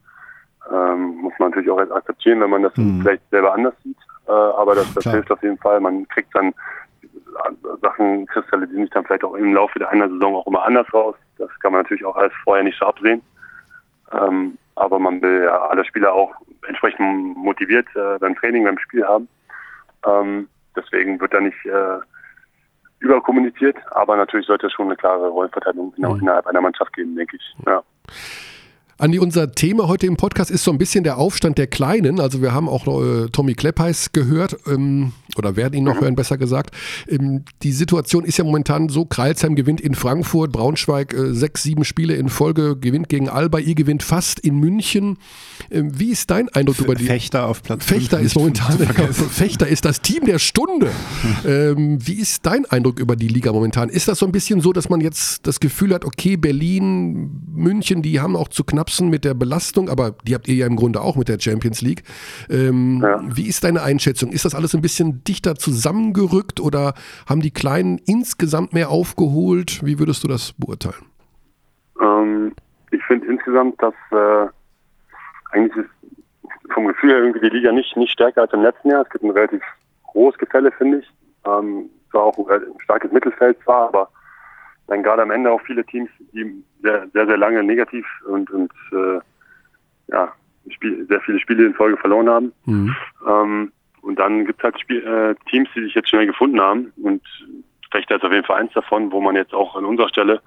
ähm, 0.73 1.17
muss 1.23 1.33
man 1.39 1.51
natürlich 1.51 1.71
auch 1.71 1.79
akzeptieren, 1.79 2.41
wenn 2.41 2.51
man 2.51 2.63
das 2.63 2.77
Mhm. 2.77 3.01
vielleicht 3.03 3.23
selber 3.31 3.55
anders 3.55 3.75
sieht. 3.85 3.97
Äh, 4.27 4.33
aber 4.33 4.75
das, 4.75 4.93
das 4.95 5.05
hilft 5.05 5.31
auf 5.31 5.43
jeden 5.43 5.59
Fall. 5.59 5.81
Man 5.81 6.07
kriegt 6.09 6.35
dann 6.35 6.49
äh, 6.49 6.53
Sachen 7.83 8.27
kristallisieren 8.27 8.83
sich 8.83 8.91
dann 8.91 9.05
vielleicht 9.05 9.25
auch 9.25 9.35
im 9.35 9.55
Laufe 9.55 9.79
der 9.79 9.91
einer 9.91 10.09
Saison 10.09 10.37
auch 10.37 10.47
immer 10.47 10.65
anders 10.65 10.93
raus. 10.93 11.15
Das 11.39 11.49
kann 11.61 11.73
man 11.73 11.83
natürlich 11.83 12.05
auch 12.05 12.17
alles 12.17 12.33
vorher 12.45 12.65
nicht 12.65 12.79
so 12.79 12.87
absehen. 12.87 13.23
Ähm, 14.13 14.57
aber 14.75 14.99
man 14.99 15.21
will 15.21 15.45
ja 15.45 15.59
alle 15.69 15.85
Spieler 15.85 16.13
auch 16.13 16.35
entsprechend 16.67 17.37
motiviert 17.37 17.87
äh, 17.95 18.19
beim 18.19 18.37
Training, 18.37 18.65
beim 18.65 18.79
Spiel 18.79 19.05
haben. 19.05 19.29
Ähm, 20.07 20.49
deswegen 20.77 21.21
wird 21.21 21.35
da 21.35 21.41
nicht 21.41 21.65
äh, 21.67 21.99
überkommuniziert, 23.01 23.77
aber 23.91 24.17
natürlich 24.17 24.47
sollte 24.47 24.67
es 24.67 24.73
schon 24.73 24.87
eine 24.87 24.97
klare 24.97 25.29
Rollenverteilung 25.29 25.93
Mhm. 25.97 26.21
innerhalb 26.21 26.47
einer 26.47 26.61
Mannschaft 26.61 26.93
geben, 26.95 27.17
denke 27.17 27.37
ich. 27.37 27.57
Ja. 27.67 27.83
Andi, 29.01 29.21
unser 29.21 29.53
Thema 29.53 29.87
heute 29.87 30.09
im 30.09 30.17
Podcast 30.17 30.51
ist 30.51 30.65
so 30.65 30.73
ein 30.73 30.79
bisschen 30.79 31.05
der 31.05 31.19
Aufstand 31.19 31.57
der 31.57 31.69
Kleinen. 31.69 32.19
Also 32.19 32.43
wir 32.43 32.53
haben 32.53 32.69
auch 32.69 32.85
äh, 33.01 33.29
Tommy 33.31 33.55
Kleppeis 33.55 34.11
gehört 34.13 34.57
ähm, 34.67 35.13
oder 35.37 35.55
werden 35.55 35.75
ihn 35.75 35.85
noch 35.85 36.01
hören, 36.01 36.17
besser 36.17 36.37
gesagt. 36.37 36.75
Ähm, 37.09 37.45
die 37.63 37.71
Situation 37.71 38.25
ist 38.25 38.39
ja 38.39 38.45
momentan 38.45 38.89
so, 38.89 39.05
Kreilsheim 39.05 39.55
gewinnt 39.55 39.81
in 39.81 39.95
Frankfurt, 39.95 40.51
Braunschweig 40.51 41.15
äh, 41.15 41.33
sechs, 41.33 41.63
sieben 41.63 41.85
Spiele 41.85 42.17
in 42.17 42.29
Folge, 42.29 42.77
gewinnt 42.77 43.09
gegen 43.09 43.29
Alba, 43.29 43.61
ihr 43.61 43.77
gewinnt 43.77 44.03
fast 44.03 44.41
in 44.41 44.59
München. 44.59 45.19
Ähm, 45.71 45.97
wie 45.97 46.11
ist 46.11 46.29
dein 46.33 46.49
Eindruck 46.49 46.81
über 46.81 46.97
die... 46.97 47.05
Fechter 47.05 47.47
auf 47.47 47.63
Platz 47.63 47.85
Fechter 47.85 48.19
ist 48.19 48.35
momentan. 48.35 48.79
Fechter 49.13 49.69
ist 49.69 49.85
das 49.85 50.01
Team 50.01 50.25
der 50.25 50.41
Stunde. 50.41 50.91
ähm, 51.47 52.05
wie 52.05 52.15
ist 52.15 52.45
dein 52.45 52.67
Eindruck 52.67 52.99
über 52.99 53.15
die 53.15 53.29
Liga 53.29 53.53
momentan? 53.53 53.91
Ist 53.91 54.09
das 54.09 54.19
so 54.19 54.27
ein 54.27 54.33
bisschen 54.33 54.61
so, 54.61 54.73
dass 54.73 54.89
man 54.89 55.01
jetzt 55.01 55.47
das 55.47 55.61
Gefühl 55.61 55.95
hat, 55.95 56.05
okay, 56.05 56.37
Berlin, 56.37 57.43
München, 57.55 58.03
die 58.03 58.19
haben 58.19 58.35
auch 58.35 58.49
zu 58.49 58.65
knapsen 58.89 59.11
mit 59.11 59.25
der 59.25 59.35
Belastung, 59.35 59.89
aber 59.91 60.13
die 60.27 60.35
habt 60.35 60.49
ihr 60.49 60.55
ja 60.55 60.67
im 60.67 60.77
Grunde 60.77 61.01
auch 61.01 61.17
mit 61.17 61.29
der 61.29 61.39
Champions 61.39 61.83
League. 61.83 62.03
Ähm, 62.49 63.01
Ja. 63.03 63.21
Wie 63.23 63.47
ist 63.49 63.65
deine 63.65 63.83
Einschätzung? 63.83 64.31
Ist 64.33 64.45
das 64.45 64.55
alles 64.55 64.75
ein 64.75 64.81
bisschen 64.81 65.23
dichter 65.25 65.55
zusammengerückt 65.55 66.61
oder 66.61 66.95
haben 67.29 67.41
die 67.41 67.51
Kleinen 67.51 68.01
insgesamt 68.07 68.73
mehr 68.73 68.89
aufgeholt? 68.89 69.85
Wie 69.85 69.99
würdest 69.99 70.25
du 70.25 70.29
das 70.29 70.55
beurteilen? 70.59 71.05
Ähm, 72.01 72.55
ich 72.91 73.03
finde 73.05 73.27
insgesamt, 73.27 73.81
dass 73.83 73.95
äh, 74.11 74.49
eigentlich 75.53 75.85
ist 75.85 75.91
vom 76.73 76.87
Gefühl 76.87 77.11
her 77.11 77.19
irgendwie 77.19 77.41
die 77.41 77.57
Liga 77.57 77.73
nicht, 77.73 77.97
nicht 77.97 78.13
stärker 78.13 78.43
als 78.43 78.53
im 78.53 78.63
letzten 78.63 78.91
Jahr. 78.91 79.03
Es 79.03 79.11
gibt 79.11 79.25
ein 79.25 79.31
relativ 79.31 79.63
großes 80.05 80.39
Gefälle, 80.39 80.73
finde 80.73 80.99
ich. 80.99 81.07
Ähm, 81.47 81.91
zwar 82.11 82.25
auch 82.25 82.49
ein 82.49 82.63
starkes 82.79 83.13
Mittelfeld 83.13 83.59
zwar, 83.65 83.89
aber 83.89 84.09
dann 84.87 85.03
gerade 85.03 85.23
am 85.23 85.31
Ende 85.31 85.51
auch 85.51 85.61
viele 85.63 85.85
Teams, 85.85 86.11
die 86.33 86.65
sehr, 86.83 87.09
sehr, 87.13 87.27
sehr 87.27 87.37
lange 87.37 87.63
negativ 87.63 88.07
und, 88.27 88.51
und 88.51 88.73
äh, 88.93 89.21
ja, 90.09 90.33
Spiel, 90.71 91.07
sehr 91.09 91.21
viele 91.21 91.41
Spiele 91.41 91.67
in 91.67 91.75
Folge 91.75 91.97
verloren 91.97 92.29
haben. 92.29 92.53
Mhm. 92.67 92.97
Ähm, 93.27 93.73
und 94.03 94.19
dann 94.19 94.45
gibt 94.45 94.61
es 94.61 94.65
halt 94.65 94.81
Spiel, 94.81 95.05
äh, 95.07 95.35
Teams, 95.51 95.69
die 95.75 95.83
sich 95.83 95.95
jetzt 95.95 96.09
schnell 96.09 96.27
gefunden 96.27 96.61
haben. 96.61 96.93
Und 97.03 97.23
Fechter 97.91 98.17
ist 98.17 98.25
auf 98.25 98.33
jeden 98.33 98.45
Fall 98.45 98.61
eins 98.61 98.73
davon, 98.73 99.11
wo 99.13 99.21
man 99.21 99.37
jetzt 99.37 99.55
auch 99.55 99.77
an 99.77 99.85
unserer 99.85 100.09
Stelle 100.09 100.41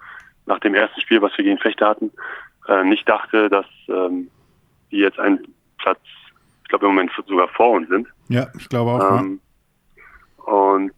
nach 0.45 0.59
dem 0.59 0.75
ersten 0.75 1.01
Spiel, 1.01 1.21
was 1.21 1.35
wir 1.37 1.45
gegen 1.45 1.57
Fechter 1.57 1.87
hatten, 1.87 2.11
äh, 2.67 2.83
nicht 2.83 3.07
dachte, 3.07 3.49
dass 3.49 3.65
ähm, 3.87 4.29
die 4.91 4.97
jetzt 4.97 5.19
einen 5.19 5.39
Platz, 5.77 5.99
ich 6.63 6.69
glaube 6.69 6.85
im 6.85 6.93
Moment 6.93 7.11
sogar 7.27 7.47
vor 7.49 7.71
uns 7.71 7.89
sind. 7.89 8.07
Ja, 8.29 8.47
ich 8.57 8.69
glaube 8.69 8.91
auch. 8.91 9.19
Ähm, 9.19 9.39
und 10.37 10.91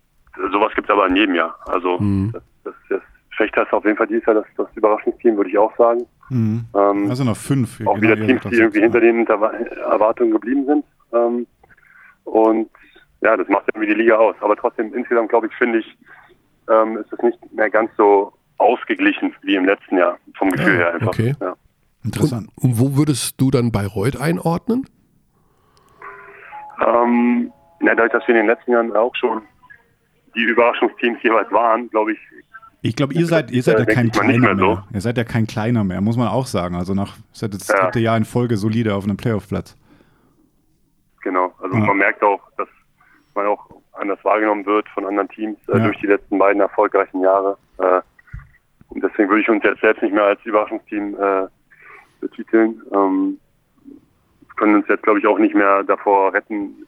sowas 0.51 0.73
gibt 0.75 0.89
es 0.89 0.93
aber 0.93 1.07
in 1.07 1.15
jedem 1.15 1.35
Jahr. 1.35 1.57
Also 1.65 1.99
mhm. 1.99 2.31
das, 2.33 2.43
das, 2.63 2.75
das 2.89 3.01
Fechter 3.35 3.63
ist 3.63 3.73
auf 3.73 3.85
jeden 3.85 3.97
Fall 3.97 4.07
dieses 4.07 4.25
Jahr 4.25 4.35
das, 4.35 4.45
das 4.57 4.67
Überraschungsteam, 4.75 5.37
würde 5.37 5.49
ich 5.49 5.57
auch 5.57 5.75
sagen. 5.77 6.05
Mhm. 6.29 6.65
Ähm, 6.75 7.09
also 7.09 7.23
noch 7.23 7.37
fünf. 7.37 7.85
Auch 7.85 7.99
wieder 7.99 8.15
Teams, 8.15 8.41
die 8.49 8.55
irgendwie 8.55 8.81
hinter 8.81 8.99
den 8.99 9.25
Erwartungen 9.27 10.31
geblieben 10.31 10.65
sind. 10.65 10.85
Ähm, 11.13 11.47
und 12.25 12.69
ja, 13.21 13.37
das 13.37 13.47
macht 13.47 13.65
irgendwie 13.73 13.93
die 13.93 14.01
Liga 14.01 14.17
aus. 14.17 14.35
Aber 14.41 14.55
trotzdem, 14.55 14.93
insgesamt 14.93 15.29
glaube 15.29 15.47
ich, 15.47 15.53
finde 15.55 15.79
ich, 15.79 15.97
ähm, 16.69 16.97
ist 16.97 17.11
es 17.11 17.19
nicht 17.19 17.53
mehr 17.53 17.69
ganz 17.69 17.91
so 17.97 18.33
ausgeglichen 18.57 19.35
wie 19.41 19.55
im 19.55 19.65
letzten 19.65 19.97
Jahr, 19.97 20.17
vom 20.37 20.51
Gefühl 20.51 20.73
ja, 20.73 20.79
her 20.79 20.93
einfach. 20.93 21.07
Okay. 21.07 21.35
Ja. 21.39 21.55
Interessant. 22.03 22.49
Und, 22.55 22.63
und, 22.63 22.79
wo 22.79 22.97
würdest 22.97 23.39
du 23.39 23.51
dann 23.51 23.71
Bayreuth 23.71 24.19
einordnen? 24.19 24.85
Ähm, 26.85 27.51
ja, 27.81 27.95
dadurch, 27.95 28.11
dass 28.11 28.27
wir 28.27 28.35
in 28.35 28.41
den 28.41 28.47
letzten 28.47 28.71
Jahren 28.71 28.95
auch 28.95 29.15
schon 29.15 29.41
die 30.35 30.43
Überraschungsteams 30.43 31.21
jeweils 31.21 31.51
waren, 31.51 31.89
glaube 31.89 32.13
ich. 32.13 32.19
Ich 32.85 32.97
glaube, 32.97 33.13
ihr 33.13 33.25
seid, 33.25 33.49
ihr 33.49 33.63
seid 33.63 33.79
ja 33.79 33.85
kein 33.85 34.11
kleiner 34.11 34.55
mehr. 34.55 34.57
So. 34.57 34.83
Ihr 34.93 34.99
seid 34.99 35.17
ja 35.17 35.23
kein 35.23 35.47
kleiner 35.47 35.85
mehr, 35.85 36.01
muss 36.01 36.17
man 36.17 36.27
auch 36.27 36.45
sagen. 36.45 36.75
Also 36.75 36.93
nach 36.93 37.15
seid 37.31 37.53
das 37.53 37.69
ja. 37.69 37.85
dritte 37.85 38.01
Jahr 38.01 38.17
in 38.17 38.25
Folge 38.25 38.57
solide 38.57 38.93
auf 38.93 39.05
einem 39.05 39.15
Playoff-Platz. 39.15 39.77
Genau, 41.21 41.53
also 41.59 41.77
ja. 41.77 41.85
man 41.85 41.97
merkt 41.97 42.21
auch, 42.21 42.41
dass 42.57 42.67
man 43.35 43.47
auch 43.47 43.69
anders 43.93 44.19
wahrgenommen 44.25 44.65
wird 44.65 44.89
von 44.89 45.05
anderen 45.05 45.29
Teams 45.29 45.57
äh, 45.69 45.77
ja. 45.77 45.85
durch 45.85 45.97
die 45.99 46.07
letzten 46.07 46.37
beiden 46.37 46.61
erfolgreichen 46.61 47.21
Jahre. 47.21 47.57
Äh, 47.77 48.01
und 48.89 49.01
deswegen 49.01 49.29
würde 49.29 49.41
ich 49.41 49.49
uns 49.49 49.63
jetzt 49.63 49.79
selbst 49.79 50.03
nicht 50.03 50.13
mehr 50.13 50.25
als 50.25 50.43
Überraschungsteam 50.43 51.15
äh, 51.15 51.47
betiteln. 52.19 52.81
Ähm, 52.93 53.39
können 54.57 54.75
uns 54.75 54.87
jetzt, 54.89 55.03
glaube 55.03 55.19
ich, 55.19 55.25
auch 55.25 55.39
nicht 55.39 55.55
mehr 55.55 55.83
davor 55.83 56.33
retten, 56.33 56.85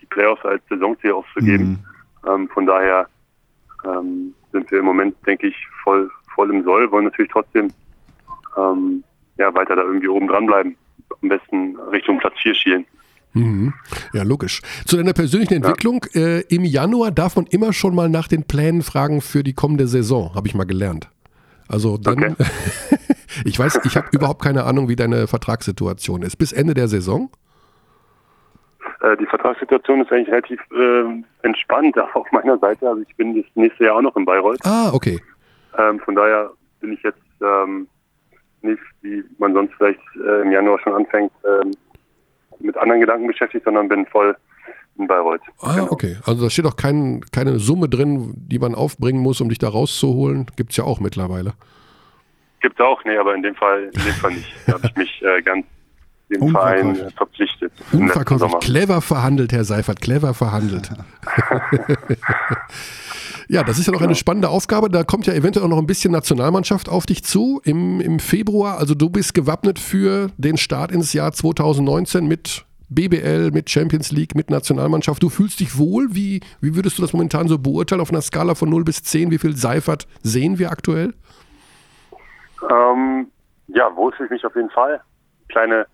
die 0.00 0.06
Playoffs 0.06 0.44
als 0.44 0.60
Saisonziel 0.68 1.12
auszugeben. 1.12 1.84
Mhm. 2.24 2.28
Ähm, 2.28 2.48
von 2.48 2.66
daher 2.66 3.06
ähm, 3.84 4.34
sind 4.56 4.70
wir 4.70 4.78
im 4.78 4.84
Moment, 4.84 5.14
denke 5.26 5.48
ich, 5.48 5.56
voll, 5.82 6.10
voll 6.34 6.50
im 6.50 6.64
Soll, 6.64 6.90
wollen 6.90 7.04
natürlich 7.04 7.30
trotzdem 7.30 7.68
ähm, 8.56 9.04
ja, 9.38 9.54
weiter 9.54 9.76
da 9.76 9.82
irgendwie 9.82 10.08
oben 10.08 10.28
dranbleiben. 10.28 10.76
Am 11.22 11.28
besten 11.28 11.76
Richtung 11.92 12.18
Platz 12.18 12.34
4 12.42 12.54
schielen. 12.54 12.86
Mhm. 13.34 13.74
Ja, 14.14 14.22
logisch. 14.22 14.62
Zu 14.86 14.96
deiner 14.96 15.12
persönlichen 15.12 15.54
Entwicklung. 15.54 16.04
Ja. 16.14 16.20
Äh, 16.20 16.40
Im 16.48 16.64
Januar 16.64 17.10
darf 17.10 17.36
man 17.36 17.46
immer 17.46 17.72
schon 17.72 17.94
mal 17.94 18.08
nach 18.08 18.28
den 18.28 18.44
Plänen 18.44 18.82
fragen 18.82 19.20
für 19.20 19.44
die 19.44 19.52
kommende 19.52 19.86
Saison, 19.86 20.34
habe 20.34 20.48
ich 20.48 20.54
mal 20.54 20.64
gelernt. 20.64 21.10
Also 21.68 21.98
dann, 21.98 22.32
okay. 22.32 22.44
ich 23.44 23.58
weiß, 23.58 23.80
ich 23.84 23.96
habe 23.96 24.08
überhaupt 24.12 24.42
keine 24.42 24.64
Ahnung, 24.64 24.88
wie 24.88 24.96
deine 24.96 25.26
Vertragssituation 25.26 26.22
ist. 26.22 26.36
Bis 26.36 26.52
Ende 26.52 26.74
der 26.74 26.88
Saison? 26.88 27.30
Äh, 29.00 29.16
die 29.16 29.26
Vertragssituation 29.26 30.00
ist 30.00 30.12
eigentlich 30.12 30.28
relativ 30.28 30.60
äh, 30.72 31.22
entspannt 31.42 31.96
auf 32.14 32.30
meiner 32.32 32.58
Seite. 32.58 32.88
Also 32.88 33.02
ich 33.02 33.16
bin 33.16 33.34
das 33.34 33.44
nächste 33.54 33.84
Jahr 33.84 33.96
auch 33.96 34.02
noch 34.02 34.16
in 34.16 34.24
Bayreuth. 34.24 34.60
Ah, 34.64 34.90
okay. 34.92 35.20
Ähm, 35.78 36.00
von 36.00 36.14
daher 36.14 36.50
bin 36.80 36.92
ich 36.92 37.02
jetzt 37.02 37.18
ähm, 37.42 37.88
nicht, 38.62 38.82
wie 39.02 39.24
man 39.38 39.52
sonst 39.52 39.74
vielleicht 39.74 40.00
äh, 40.16 40.42
im 40.42 40.50
Januar 40.50 40.78
schon 40.80 40.94
anfängt, 40.94 41.32
ähm, 41.44 41.72
mit 42.58 42.76
anderen 42.76 43.00
Gedanken 43.00 43.26
beschäftigt, 43.26 43.64
sondern 43.64 43.88
bin 43.88 44.06
voll 44.06 44.36
in 44.98 45.06
Bayreuth. 45.06 45.42
Ah, 45.60 45.74
genau. 45.74 45.92
okay. 45.92 46.16
Also 46.24 46.44
da 46.44 46.50
steht 46.50 46.64
auch 46.64 46.76
kein, 46.76 47.20
keine 47.32 47.58
Summe 47.58 47.88
drin, 47.88 48.32
die 48.36 48.58
man 48.58 48.74
aufbringen 48.74 49.20
muss, 49.20 49.40
um 49.40 49.48
dich 49.48 49.58
da 49.58 49.68
rauszuholen. 49.68 50.46
Gibt 50.56 50.70
es 50.70 50.76
ja 50.78 50.84
auch 50.84 51.00
mittlerweile. 51.00 51.52
Gibt 52.60 52.80
es 52.80 52.84
auch, 52.84 53.04
nee, 53.04 53.16
aber 53.16 53.34
in 53.34 53.42
dem 53.42 53.54
Fall, 53.54 53.84
in 53.84 54.02
dem 54.02 54.14
Fall 54.14 54.32
nicht. 54.32 54.50
Da 54.66 54.72
habe 54.74 54.86
ich 54.86 54.96
mich 54.96 55.22
äh, 55.22 55.42
ganz 55.42 55.66
dem 56.30 56.50
Verein 56.50 56.96
verpflichtet. 57.16 57.72
Unverkäuflich. 57.92 58.52
Clever 58.60 59.00
verhandelt, 59.00 59.52
Herr 59.52 59.64
Seifert, 59.64 60.00
clever 60.00 60.34
verhandelt. 60.34 60.90
ja, 63.48 63.62
das 63.62 63.78
ist 63.78 63.86
ja 63.86 63.92
noch 63.92 64.02
eine 64.02 64.14
spannende 64.14 64.48
Aufgabe. 64.48 64.90
Da 64.90 65.04
kommt 65.04 65.26
ja 65.26 65.34
eventuell 65.34 65.64
auch 65.66 65.70
noch 65.70 65.78
ein 65.78 65.86
bisschen 65.86 66.12
Nationalmannschaft 66.12 66.88
auf 66.88 67.06
dich 67.06 67.24
zu 67.24 67.60
im, 67.64 68.00
im 68.00 68.18
Februar. 68.18 68.78
Also 68.78 68.94
du 68.94 69.08
bist 69.08 69.34
gewappnet 69.34 69.78
für 69.78 70.28
den 70.36 70.56
Start 70.56 70.90
ins 70.90 71.12
Jahr 71.12 71.32
2019 71.32 72.26
mit 72.26 72.64
BBL, 72.88 73.50
mit 73.52 73.70
Champions 73.70 74.12
League, 74.12 74.34
mit 74.34 74.50
Nationalmannschaft. 74.50 75.22
Du 75.22 75.28
fühlst 75.28 75.60
dich 75.60 75.78
wohl? 75.78 76.08
Wie, 76.10 76.40
wie 76.60 76.74
würdest 76.76 76.98
du 76.98 77.02
das 77.02 77.12
momentan 77.12 77.48
so 77.48 77.58
beurteilen 77.58 78.00
auf 78.00 78.10
einer 78.10 78.22
Skala 78.22 78.54
von 78.54 78.70
0 78.70 78.84
bis 78.84 79.02
10? 79.02 79.30
Wie 79.30 79.38
viel 79.38 79.56
Seifert 79.56 80.06
sehen 80.22 80.58
wir 80.58 80.70
aktuell? 80.70 81.14
Ähm, 82.70 83.28
ja, 83.68 83.94
wohl 83.94 84.12
fühle 84.12 84.26
ich 84.26 84.30
mich 84.30 84.44
auf 84.44 84.54
jeden 84.54 84.70
Fall. 84.70 85.00
Kleine 85.48 85.86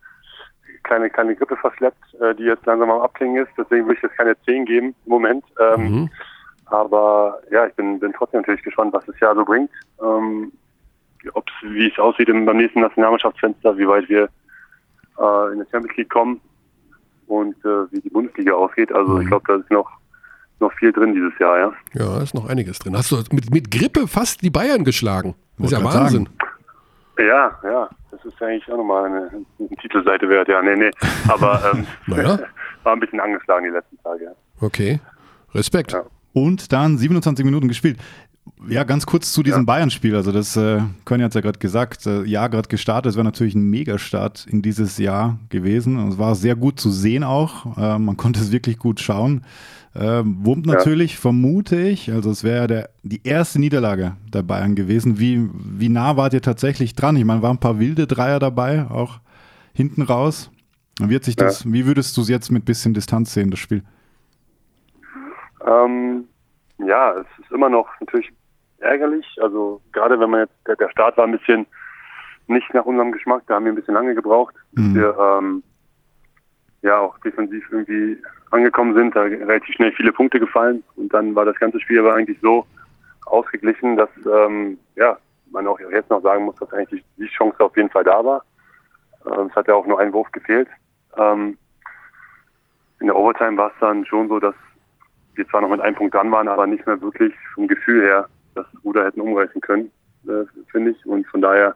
kleine, 0.93 1.11
kleine 1.11 1.35
Grippe 1.35 1.57
verschleppt, 1.57 2.15
äh, 2.21 2.35
die 2.35 2.45
jetzt 2.45 2.67
langsam 2.67 2.91
am 2.91 3.01
Abklingen 3.01 3.43
ist. 3.43 3.53
Deswegen 3.57 3.87
würde 3.87 3.97
ich 3.97 4.03
jetzt 4.03 4.17
keine 4.17 4.37
10 4.43 4.67
geben 4.67 4.95
im 5.07 5.11
Moment. 5.11 5.45
Ähm, 5.59 5.83
mhm. 5.83 6.11
Aber 6.67 7.41
ja, 7.51 7.67
ich 7.67 7.75
bin, 7.75 7.99
bin 7.99 8.13
trotzdem 8.13 8.41
natürlich 8.41 8.63
gespannt, 8.63 8.93
was 8.93 9.05
das 9.07 9.19
Jahr 9.21 9.35
so 9.35 9.45
bringt. 9.45 9.71
Ähm, 10.03 10.53
ob's, 11.35 11.53
wie 11.63 11.91
es 11.91 11.99
aussieht 11.99 12.29
im, 12.29 12.45
beim 12.45 12.59
nächsten 12.59 12.81
Nationalmannschaftsfenster, 12.81 13.77
wie 13.79 13.89
weit 13.89 14.09
wir 14.09 14.29
äh, 15.19 15.53
in 15.53 15.59
der 15.59 15.67
Champions 15.71 15.97
League 15.97 16.11
kommen 16.11 16.41
und 17.27 17.57
äh, 17.65 17.91
wie 17.91 18.01
die 18.01 18.11
Bundesliga 18.11 18.53
ausgeht. 18.53 18.93
Also 18.93 19.15
mhm. 19.15 19.23
ich 19.23 19.29
glaube, 19.29 19.45
da 19.47 19.57
ist 19.57 19.71
noch 19.71 19.91
noch 20.61 20.73
viel 20.75 20.93
drin 20.93 21.13
dieses 21.13 21.37
Jahr, 21.41 21.59
ja. 21.59 21.73
Ja, 21.95 22.23
ist 22.23 22.35
noch 22.35 22.49
einiges 22.49 22.79
drin. 22.79 22.97
Hast 22.97 23.11
du 23.11 23.17
mit, 23.33 23.51
mit 23.53 23.69
Grippe 23.73 24.07
fast 24.07 24.43
die 24.43 24.51
Bayern 24.51 24.85
geschlagen? 24.85 25.35
Das 25.59 25.73
ist 25.73 25.79
ja 25.79 25.83
Wahnsinn. 25.83 26.27
Sagen. 26.27 26.52
Ja, 27.19 27.59
ja, 27.63 27.91
das 28.11 28.25
ist 28.25 28.43
eigentlich 28.43 28.71
auch 28.73 28.79
nochmal 28.79 29.05
eine, 29.07 29.45
eine 29.59 29.69
Titelseite 29.81 30.29
wert, 30.29 30.49
ja. 30.49 30.63
Nee, 30.63 30.77
nee. 30.77 30.91
Aber 31.29 31.63
ähm, 31.75 31.87
naja. 32.07 32.39
war 32.83 32.95
ein 32.95 33.01
bisschen 33.01 33.21
angeschlagen 33.21 33.65
die 33.65 33.71
letzten 33.71 33.99
Tage. 34.03 34.25
Ja. 34.25 34.33
Okay. 34.61 35.01
Respekt. 35.55 35.93
Ja. 35.93 36.05
Und 36.33 36.73
dann 36.73 36.97
27 36.99 37.45
Minuten 37.45 37.69
gespielt. 37.69 37.99
Ja, 38.69 38.85
ganz 38.85 39.07
kurz 39.07 39.33
zu 39.33 39.43
diesem 39.43 39.61
ja. 39.61 39.65
Bayern-Spiel. 39.65 40.15
Also, 40.15 40.33
das 40.33 40.57
äh, 40.57 40.81
Conny 41.05 41.23
hat 41.23 41.31
es 41.31 41.35
ja 41.35 41.41
gerade 41.41 41.59
gesagt. 41.59 42.07
Äh, 42.07 42.25
Jahr 42.25 42.49
gerade 42.49 42.69
gestartet. 42.69 43.11
Es 43.11 43.17
wäre 43.17 43.25
natürlich 43.25 43.55
ein 43.55 43.69
Megastart 43.71 44.47
in 44.49 44.63
dieses 44.63 44.99
Jahr 44.99 45.39
gewesen. 45.49 45.99
Und 45.99 46.09
es 46.09 46.19
war 46.19 46.35
sehr 46.35 46.57
gut 46.57 46.79
zu 46.79 46.91
sehen 46.91 47.25
auch. 47.25 47.77
Äh, 47.77 47.99
man 47.99 48.17
konnte 48.17 48.41
es 48.41 48.53
wirklich 48.53 48.79
gut 48.79 49.01
schauen. 49.01 49.43
Ähm, 49.95 50.39
wummt 50.41 50.67
natürlich, 50.67 51.15
ja. 51.15 51.21
vermute 51.21 51.81
ich. 51.81 52.11
Also 52.11 52.31
es 52.31 52.45
wäre 52.45 52.67
der, 52.67 52.91
die 53.03 53.21
erste 53.25 53.59
Niederlage 53.59 54.17
der 54.33 54.43
Bayern 54.43 54.75
gewesen. 54.75 55.19
Wie, 55.19 55.49
wie 55.53 55.91
nah 55.91 56.17
wart 56.17 56.33
ihr 56.33 56.41
tatsächlich 56.41 56.95
dran? 56.95 57.17
Ich 57.17 57.25
meine, 57.25 57.43
waren 57.43 57.57
ein 57.57 57.61
paar 57.61 57.79
wilde 57.79 58.07
Dreier 58.07 58.39
dabei, 58.39 58.87
auch 58.91 59.21
hinten 59.75 60.03
raus. 60.03 60.51
Wie, 60.99 61.11
wird 61.11 61.25
sich 61.25 61.37
das, 61.37 61.65
ja. 61.65 61.73
wie 61.73 61.87
würdest 61.87 62.17
du 62.17 62.23
es 62.23 62.29
jetzt 62.29 62.51
mit 62.51 62.65
bisschen 62.65 62.95
Distanz 62.95 63.35
sehen, 63.35 63.51
das 63.51 63.61
Spiel? 63.61 63.83
Ähm, 65.67 66.25
ja, 66.87 67.13
es 67.13 67.27
ist 67.39 67.51
immer 67.53 67.69
noch 67.69 67.89
natürlich 68.01 68.33
ärgerlich. 68.79 69.27
Also 69.41 69.81
gerade 69.93 70.19
wenn 70.19 70.31
man 70.31 70.41
jetzt, 70.41 70.55
der, 70.67 70.77
der 70.77 70.91
Start 70.91 71.17
war 71.17 71.25
ein 71.25 71.33
bisschen 71.39 71.67
nicht 72.47 72.73
nach 72.75 72.85
unserem 72.85 73.13
Geschmack, 73.13 73.43
da 73.47 73.55
haben 73.55 73.65
wir 73.65 73.73
ein 73.73 73.77
bisschen 73.77 73.95
lange 73.95 74.15
gebraucht, 74.15 74.55
mhm. 74.73 74.95
wir 74.95 75.17
ähm, 75.19 75.63
ja 76.83 76.99
auch 76.99 77.17
defensiv 77.19 77.65
irgendwie 77.71 78.21
angekommen 78.51 78.95
sind, 78.95 79.15
da 79.15 79.23
relativ 79.23 79.75
schnell 79.75 79.93
viele 79.93 80.13
Punkte 80.13 80.41
gefallen 80.41 80.83
und 80.97 81.13
dann 81.15 81.35
war 81.35 81.45
das 81.45 81.57
ganze 81.57 81.81
Spiel 81.81 82.01
aber 82.01 82.15
eigentlich 82.15 82.39
so 82.43 82.67
ausgeglichen, 83.27 83.97
dass 83.97 84.11
ähm, 84.27 84.79
ja 84.97 85.17
man 85.53 85.67
auch 85.67 85.79
jetzt 85.79 86.11
noch 86.11 86.23
sagen 86.23 86.45
muss, 86.45 86.57
dass 86.57 86.73
eigentlich 86.73 87.05
die 87.17 87.27
Chance 87.27 87.61
auf 87.61 87.77
jeden 87.77 87.91
Fall 87.91 88.05
da 88.05 88.25
war. 88.25 88.45
Ähm, 89.27 89.49
es 89.49 89.55
hat 89.55 89.69
ja 89.69 89.75
auch 89.75 89.87
nur 89.87 90.01
ein 90.01 90.13
Wurf 90.13 90.31
gefehlt. 90.33 90.69
Ähm, 91.17 91.57
in 93.01 93.07
der 93.07 93.17
Overtime 93.17 93.57
war 93.57 93.69
es 93.69 93.79
dann 93.81 94.05
schon 94.07 94.29
so, 94.29 94.41
dass 94.41 94.55
wir 95.35 95.49
zwar 95.49 95.63
noch 95.63 95.71
mit 95.71 95.81
einem 95.81 95.97
Punkt 95.97 96.15
dran 96.15 96.31
waren, 96.31 96.49
aber 96.49 96.67
nicht 96.67 96.87
mehr 96.87 97.01
wirklich 97.01 97.33
vom 97.55 97.69
Gefühl 97.69 98.03
her 98.03 98.29
das 98.55 98.67
Ruder 98.85 99.05
hätten 99.05 99.21
umreißen 99.21 99.61
können, 99.61 99.91
äh, 100.27 100.45
finde 100.71 100.91
ich. 100.91 101.07
Und 101.07 101.27
von 101.29 101.41
daher 101.41 101.75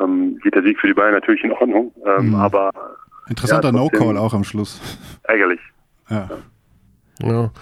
ähm, 0.00 0.38
geht 0.42 0.54
der 0.54 0.62
Sieg 0.62 0.78
für 0.80 0.88
die 0.88 0.94
Bayern 0.94 1.14
natürlich 1.14 1.44
in 1.44 1.52
Ordnung. 1.52 1.92
Ähm, 2.04 2.30
mhm. 2.30 2.34
Aber 2.34 2.70
interessanter 3.28 3.68
ja, 3.68 3.72
No-Call 3.72 4.16
auch 4.16 4.34
am 4.34 4.44
Schluss. 4.44 4.80
Ärgerlich. 5.24 5.60
Ja. 6.08 6.28
Ja, 7.22 7.52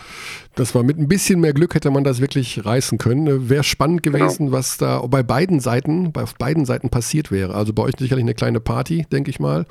das 0.55 0.75
war 0.75 0.83
mit 0.83 0.99
ein 0.99 1.09
bisschen 1.09 1.41
mehr 1.41 1.53
Glück 1.53 1.75
hätte 1.75 1.91
man 1.91 2.05
das 2.05 2.23
wirklich 2.23 2.65
reißen 2.65 2.97
können. 2.97 3.51
Wäre 3.51 3.63
spannend 3.63 4.03
genau. 4.03 4.19
gewesen, 4.19 4.47
genau. 4.47 4.57
was 4.57 4.79
da 4.79 5.01
bei 5.07 5.23
beiden 5.23 5.61
Seiten, 5.61 6.11
bei 6.11 6.23
auf 6.23 6.37
beiden 6.37 6.65
Seiten 6.65 6.89
passiert 6.89 7.31
wäre. 7.31 7.55
Also 7.55 7.75
bei 7.75 7.83
euch 7.83 7.93
sicherlich 7.99 8.25
eine 8.25 8.35
kleine 8.35 8.61
Party, 8.61 9.07
denke 9.13 9.29
ich 9.29 9.41
mal. 9.41 9.67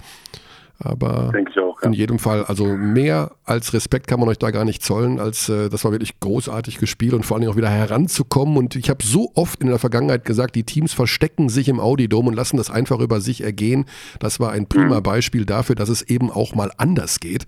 Aber 0.84 1.32
auch, 1.58 1.82
ja. 1.82 1.88
in 1.88 1.94
jedem 1.94 2.20
Fall, 2.20 2.44
also 2.46 2.66
mehr 2.66 3.32
als 3.46 3.74
Respekt 3.74 4.08
kann 4.08 4.20
man 4.20 4.30
euch 4.30 4.40
da 4.40 4.52
gar 4.52 4.66
nicht 4.66 4.84
zollen, 4.84 5.20
als 5.20 5.50
äh, 5.50 5.70
das 5.70 5.84
war 5.84 5.92
wirklich 5.92 6.20
großartig 6.20 6.78
gespielt 6.78 7.14
und 7.14 7.26
vor 7.26 7.36
allen 7.36 7.42
Dingen 7.42 7.54
auch 7.54 7.58
wieder 7.58 7.70
heranzukommen. 7.70 8.58
Und 8.58 8.76
ich 8.76 8.90
habe 8.90 9.04
so 9.04 9.32
oft 9.36 9.62
in 9.62 9.68
der 9.68 9.80
Vergangenheit 9.80 10.26
gesagt, 10.26 10.56
die 10.56 10.64
Teams 10.64 10.94
verstecken 10.94 11.50
sich 11.50 11.70
im 11.70 11.80
Audidom 11.80 12.28
und 12.28 12.34
lassen 12.34 12.58
das 12.58 12.70
einfach 12.70 13.00
über 13.00 13.22
sich 13.22 13.44
ergehen. 13.44 13.86
Das 14.20 14.40
war 14.40 14.52
ein 14.52 14.68
prima 14.68 14.98
mhm. 14.98 15.04
Beispiel 15.04 15.46
dafür, 15.46 15.76
dass 15.76 15.90
es 15.90 16.02
eben 16.02 16.30
auch 16.32 16.56
mal 16.56 16.72
anders 16.78 17.20
geht 17.20 17.46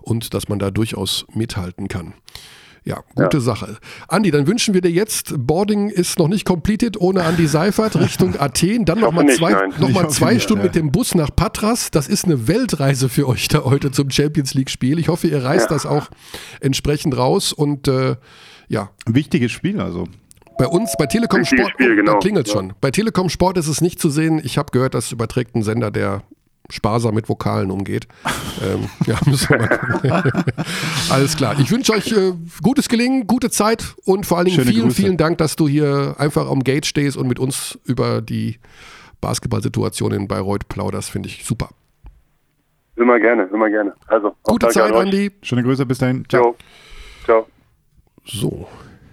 und 0.00 0.34
dass 0.34 0.48
man 0.48 0.58
da 0.58 0.70
durchaus 0.70 1.26
mithalten 1.32 1.88
kann. 1.88 2.14
Ja, 2.84 3.00
gute 3.14 3.40
Sache. 3.40 3.76
Andi, 4.08 4.32
dann 4.32 4.46
wünschen 4.48 4.74
wir 4.74 4.80
dir 4.80 4.90
jetzt, 4.90 5.34
Boarding 5.38 5.88
ist 5.88 6.18
noch 6.18 6.26
nicht 6.26 6.44
completed 6.44 7.00
ohne 7.00 7.22
Andi 7.22 7.46
Seifert 7.46 7.94
Richtung 7.98 8.34
Athen, 8.40 8.84
dann 8.84 8.98
nochmal 8.98 9.28
zwei, 9.28 9.52
nein. 9.52 9.72
noch 9.78 9.90
mal 9.90 10.08
zwei 10.10 10.34
nicht, 10.34 10.42
Stunden 10.42 10.62
ja. 10.62 10.66
mit 10.66 10.74
dem 10.74 10.90
Bus 10.90 11.14
nach 11.14 11.30
Patras. 11.34 11.92
Das 11.92 12.08
ist 12.08 12.24
eine 12.24 12.48
Weltreise 12.48 13.08
für 13.08 13.28
euch 13.28 13.46
da 13.48 13.62
heute 13.64 13.92
zum 13.92 14.10
Champions 14.10 14.54
League-Spiel. 14.54 14.98
Ich 14.98 15.08
hoffe, 15.08 15.28
ihr 15.28 15.44
reißt 15.44 15.70
Ja. 15.70 15.76
das 15.76 15.86
auch 15.86 16.08
entsprechend 16.60 17.16
raus 17.16 17.52
und 17.52 17.86
äh, 17.86 18.16
ja, 18.68 18.90
Ein 19.06 19.14
wichtiges 19.14 19.52
Spiel, 19.52 19.80
also. 19.80 20.08
bei 20.58 20.66
uns, 20.66 20.96
bei 20.98 21.06
Telekom 21.06 21.44
Sport, 21.44 21.70
Spiel, 21.70 21.86
oh, 21.86 21.90
da 21.90 21.94
genau. 21.94 22.18
klingelt 22.18 22.48
Ja. 22.48 22.52
schon. 22.54 22.72
Bei 22.80 22.90
Telekom 22.90 23.28
Sport 23.28 23.58
ist 23.58 23.68
es 23.68 23.80
nicht 23.80 24.00
zu 24.00 24.10
sehen. 24.10 24.40
Ich 24.42 24.58
habe 24.58 24.70
gehört, 24.72 24.94
das 24.94 25.12
überträgt 25.12 25.54
ein 25.54 25.62
Sender, 25.62 25.90
der 25.92 26.22
sparsam 26.70 27.14
mit 27.14 27.28
Vokalen 27.28 27.70
umgeht. 27.70 28.06
ähm, 28.62 28.88
ja, 29.06 29.18
müssen 29.26 29.50
wir 29.50 29.58
mal 29.58 29.68
gucken. 29.68 30.44
Alles 31.10 31.36
klar. 31.36 31.58
Ich 31.58 31.70
wünsche 31.70 31.92
euch 31.92 32.12
äh, 32.12 32.32
gutes 32.62 32.88
Gelingen, 32.88 33.26
gute 33.26 33.50
Zeit 33.50 33.94
und 34.04 34.26
vor 34.26 34.38
allen 34.38 34.46
Dingen 34.46 34.56
Schöne 34.56 34.70
vielen, 34.70 34.86
Grüße. 34.86 35.02
vielen 35.02 35.16
Dank, 35.16 35.38
dass 35.38 35.56
du 35.56 35.68
hier 35.68 36.16
einfach 36.18 36.50
am 36.50 36.64
Gate 36.64 36.86
stehst 36.86 37.16
und 37.16 37.28
mit 37.28 37.38
uns 37.38 37.78
über 37.84 38.22
die 38.22 38.58
Basketballsituation 39.20 40.12
in 40.12 40.28
Bayreuth 40.28 40.68
plauderst. 40.68 41.10
Finde 41.10 41.28
ich 41.28 41.44
super. 41.44 41.70
Immer 42.96 43.18
gerne, 43.18 43.44
immer 43.52 43.70
gerne. 43.70 43.94
Also, 44.06 44.34
Gute 44.42 44.68
Zeit, 44.68 44.92
an. 44.92 45.06
Andi. 45.06 45.30
Schöne 45.42 45.62
Grüße, 45.62 45.86
bis 45.86 45.98
dahin. 45.98 46.24
Ciao. 46.28 46.56
Ciao. 47.24 47.46
Ciao. 47.46 47.46
So. 48.24 48.68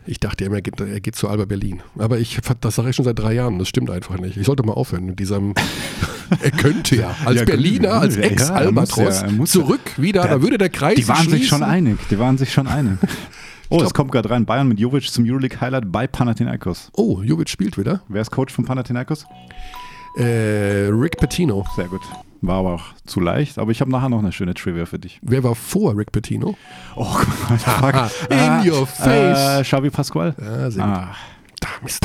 Ich 0.09 0.19
dachte 0.19 0.43
immer, 0.43 0.55
er 0.55 0.61
geht, 0.63 0.79
er 0.81 0.99
geht 0.99 1.15
zu 1.15 1.27
Alba 1.27 1.45
Berlin. 1.45 1.83
Aber 1.99 2.17
ich, 2.17 2.39
das 2.61 2.75
sage 2.75 2.89
ich 2.89 2.95
schon 2.95 3.05
seit 3.05 3.19
drei 3.19 3.33
Jahren. 3.33 3.59
Das 3.59 3.67
stimmt 3.67 3.91
einfach 3.91 4.17
nicht. 4.17 4.37
Ich 4.37 4.45
sollte 4.47 4.63
mal 4.63 4.73
aufhören 4.73 5.05
mit 5.05 5.19
diesem. 5.19 5.53
er 6.41 6.49
könnte 6.49 6.95
ja 6.95 7.15
als 7.25 7.41
Ja, 7.41 7.45
Berliner, 7.45 7.91
als 8.01 8.17
Ex-Albatros 8.17 9.21
ja, 9.21 9.45
zurück 9.45 9.81
wieder. 9.97 10.23
da 10.27 10.41
würde 10.41 10.57
der 10.57 10.69
Kreis 10.69 10.95
Die 10.95 11.07
waren 11.07 11.29
sich 11.29 11.47
schon 11.47 11.61
einig. 11.61 11.99
Die 12.09 12.17
waren 12.17 12.39
sich 12.39 12.51
schon 12.51 12.67
einig. 12.67 12.97
Oh, 13.71 13.77
glaub- 13.77 13.85
es 13.87 13.93
kommt 13.93 14.11
gerade 14.11 14.31
rein. 14.31 14.47
Bayern 14.47 14.67
mit 14.67 14.79
Jovic 14.79 15.11
zum 15.11 15.25
Euroleague-Highlight 15.29 15.91
bei 15.91 16.07
Panathinaikos. 16.07 16.89
Oh, 16.93 17.21
Jovic 17.21 17.49
spielt 17.49 17.77
wieder. 17.77 18.01
Wer 18.07 18.23
ist 18.23 18.31
Coach 18.31 18.51
von 18.51 18.65
Panathinaikos? 18.65 19.27
Äh, 20.17 20.87
Rick 20.91 21.17
Pitino. 21.17 21.65
Sehr 21.75 21.87
gut. 21.87 22.01
War 22.41 22.59
aber 22.59 22.73
auch 22.75 22.85
zu 23.05 23.19
leicht. 23.19 23.57
Aber 23.59 23.71
ich 23.71 23.81
habe 23.81 23.91
nachher 23.91 24.09
noch 24.09 24.19
eine 24.19 24.31
schöne 24.31 24.53
Trivia 24.53 24.85
für 24.85 24.99
dich. 24.99 25.19
Wer 25.21 25.43
war 25.43 25.55
vor 25.55 25.97
Rick 25.97 26.11
Pitino? 26.11 26.55
Oh, 26.95 27.03
fuck. 27.05 27.93
In 28.29 28.69
your 28.71 28.87
face. 28.87 29.59
Äh, 29.59 29.63
Xavi 29.63 29.89
Pascual? 29.89 30.33
Ja, 30.39 30.71
sehr 30.71 30.83
gut. 30.85 30.93
Ah, 30.93 31.15
Da, 31.59 31.67
Mist. 31.83 31.99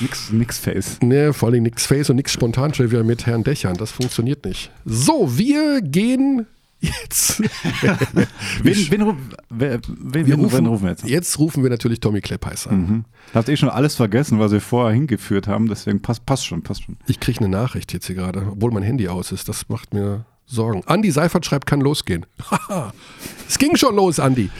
nix, 0.00 0.30
nix 0.30 0.58
Face. 0.58 0.98
Ne, 1.02 1.32
vor 1.32 1.48
allem 1.48 1.64
nix 1.64 1.86
Face 1.86 2.08
und 2.10 2.16
nix 2.16 2.32
Spontan-Trivia 2.32 3.02
mit 3.02 3.26
Herrn 3.26 3.42
Dächern. 3.42 3.76
Das 3.76 3.90
funktioniert 3.90 4.44
nicht. 4.44 4.70
So, 4.84 5.36
wir 5.36 5.80
gehen 5.82 6.46
jetzt. 6.80 7.40
Wen, 8.62 8.74
wen, 8.90 9.16
wen, 9.50 9.80
Wir 10.26 10.26
wen, 10.26 10.40
rufen, 10.40 10.58
wen 10.58 10.66
rufen 10.66 10.82
wir 10.84 10.90
jetzt? 10.90 11.04
an? 11.04 11.08
jetzt 11.08 11.38
rufen 11.38 11.62
wir 11.62 11.70
natürlich 11.70 12.00
Tommy 12.00 12.20
Kleppheiß 12.20 12.66
an. 12.68 12.80
Mhm. 12.80 13.04
Du 13.32 13.34
hast 13.34 13.48
eh 13.48 13.56
schon 13.56 13.68
alles 13.68 13.94
vergessen, 13.96 14.38
was 14.38 14.52
wir 14.52 14.60
vorher 14.60 14.94
hingeführt 14.94 15.46
haben. 15.48 15.68
Deswegen 15.68 16.00
passt, 16.02 16.24
passt 16.26 16.46
schon, 16.46 16.62
passt 16.62 16.84
schon. 16.84 16.96
Ich 17.06 17.20
kriege 17.20 17.40
eine 17.40 17.48
Nachricht 17.48 17.92
jetzt 17.92 18.06
hier 18.06 18.16
gerade, 18.16 18.46
obwohl 18.52 18.70
mein 18.70 18.82
Handy 18.82 19.08
aus 19.08 19.32
ist. 19.32 19.48
Das 19.48 19.68
macht 19.68 19.92
mir 19.94 20.24
Sorgen. 20.46 20.82
Andi 20.86 21.10
Seifert 21.10 21.44
schreibt, 21.44 21.66
kann 21.66 21.80
losgehen. 21.80 22.24
Haha. 22.50 22.92
es 23.48 23.58
ging 23.58 23.76
schon 23.76 23.94
los, 23.96 24.18
Andi. 24.18 24.50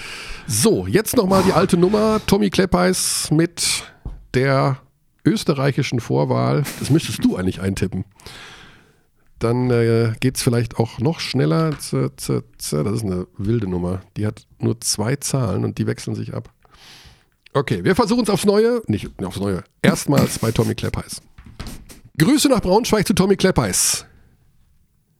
So, 0.46 0.86
jetzt 0.86 1.16
nochmal 1.16 1.42
die 1.46 1.52
alte 1.52 1.76
Nummer. 1.76 2.20
Tommy 2.26 2.50
Kleppheiß 2.50 3.30
mit 3.32 3.84
der 4.34 4.78
österreichischen 5.24 6.00
Vorwahl. 6.00 6.64
Das 6.78 6.90
müsstest 6.90 7.24
du 7.24 7.36
eigentlich 7.36 7.60
eintippen. 7.60 8.04
Dann 9.38 9.70
äh, 9.70 10.12
geht 10.20 10.36
es 10.36 10.42
vielleicht 10.42 10.78
auch 10.78 10.98
noch 10.98 11.20
schneller. 11.20 11.70
Das 11.70 11.92
ist 11.92 12.30
eine 13.04 13.26
wilde 13.36 13.68
Nummer. 13.68 14.00
Die 14.16 14.26
hat 14.26 14.46
nur 14.58 14.80
zwei 14.80 15.16
Zahlen 15.16 15.64
und 15.64 15.78
die 15.78 15.86
wechseln 15.86 16.14
sich 16.14 16.34
ab. 16.34 16.50
Okay, 17.54 17.84
wir 17.84 17.94
versuchen 17.94 18.24
es 18.24 18.30
aufs 18.30 18.44
Neue. 18.44 18.82
Nicht 18.86 19.08
aufs 19.24 19.40
Neue. 19.40 19.62
Erstmals 19.82 20.38
bei 20.38 20.50
Tommy 20.50 20.74
Kleppheiß. 20.74 21.22
Grüße 22.18 22.48
nach 22.48 22.60
Braunschweig 22.60 23.06
zu 23.06 23.14
Tommy 23.14 23.36
Kleppheiß. 23.36 24.06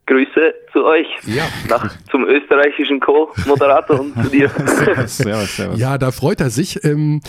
Grüße 0.07 0.55
zu 0.73 0.85
euch. 0.85 1.07
Ja. 1.27 1.45
Nach, 1.69 1.95
zum 2.11 2.25
österreichischen 2.25 2.99
Co-Moderator 2.99 4.01
und 4.01 4.15
zu 4.23 4.31
dir. 4.31 4.49
Servus, 4.67 5.19
servus, 5.19 5.57
servus. 5.57 5.79
Ja, 5.79 5.99
da 5.99 6.11
freut 6.11 6.41
er 6.41 6.51
sich. 6.51 6.83
Ähm, 6.85 7.21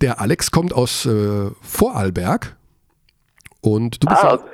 der 0.00 0.20
Alex 0.20 0.50
kommt 0.50 0.72
aus 0.72 1.04
äh, 1.04 1.50
Vorarlberg 1.60 2.56
und 3.60 4.02
du 4.02 4.08
bist, 4.08 4.24
ah, 4.24 4.36
ja 4.36 4.52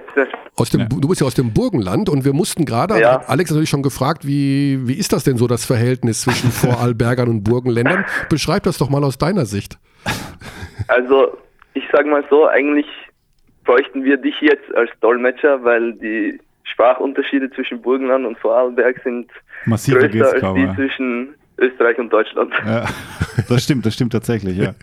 aus 0.60 0.70
dem, 0.70 0.88
du 0.88 1.08
bist 1.08 1.20
ja 1.20 1.26
aus 1.26 1.34
dem 1.34 1.52
Burgenland 1.52 2.08
und 2.08 2.24
wir 2.24 2.32
mussten 2.32 2.64
gerade, 2.64 3.00
Ja. 3.00 3.12
hat 3.20 3.28
Alex 3.28 3.50
natürlich 3.50 3.68
schon 3.70 3.82
gefragt, 3.82 4.26
wie, 4.26 4.86
wie 4.86 4.94
ist 4.94 5.12
das 5.12 5.24
denn 5.24 5.36
so, 5.36 5.46
das 5.46 5.64
Verhältnis 5.64 6.22
zwischen 6.22 6.50
Vorarlbergern 6.52 7.28
und 7.28 7.44
Burgenländern? 7.44 8.04
Beschreib 8.28 8.62
das 8.64 8.78
doch 8.78 8.90
mal 8.90 9.02
aus 9.04 9.18
deiner 9.18 9.46
Sicht. 9.46 9.78
also 10.88 11.36
ich 11.74 11.84
sage 11.92 12.08
mal 12.08 12.24
so, 12.30 12.46
eigentlich 12.46 12.86
bräuchten 13.64 14.02
wir 14.04 14.16
dich 14.16 14.34
jetzt 14.40 14.74
als 14.74 14.90
Dolmetscher, 15.00 15.62
weil 15.64 15.92
die 15.94 16.40
Sprachunterschiede 16.64 17.50
zwischen 17.50 17.80
Burgenland 17.82 18.26
und 18.26 18.38
Vorarlberg 18.38 19.00
sind 19.02 19.30
Massiver 19.66 20.08
größer 20.08 20.32
als 20.44 20.54
die 20.54 20.60
Ja. 20.62 20.74
zwischen 20.74 21.34
Österreich 21.58 21.98
und 21.98 22.10
Deutschland. 22.12 22.52
Ja, 22.64 22.86
das 23.48 23.64
stimmt, 23.64 23.84
das 23.86 23.94
stimmt 23.94 24.12
tatsächlich, 24.12 24.56
ja. 24.56 24.74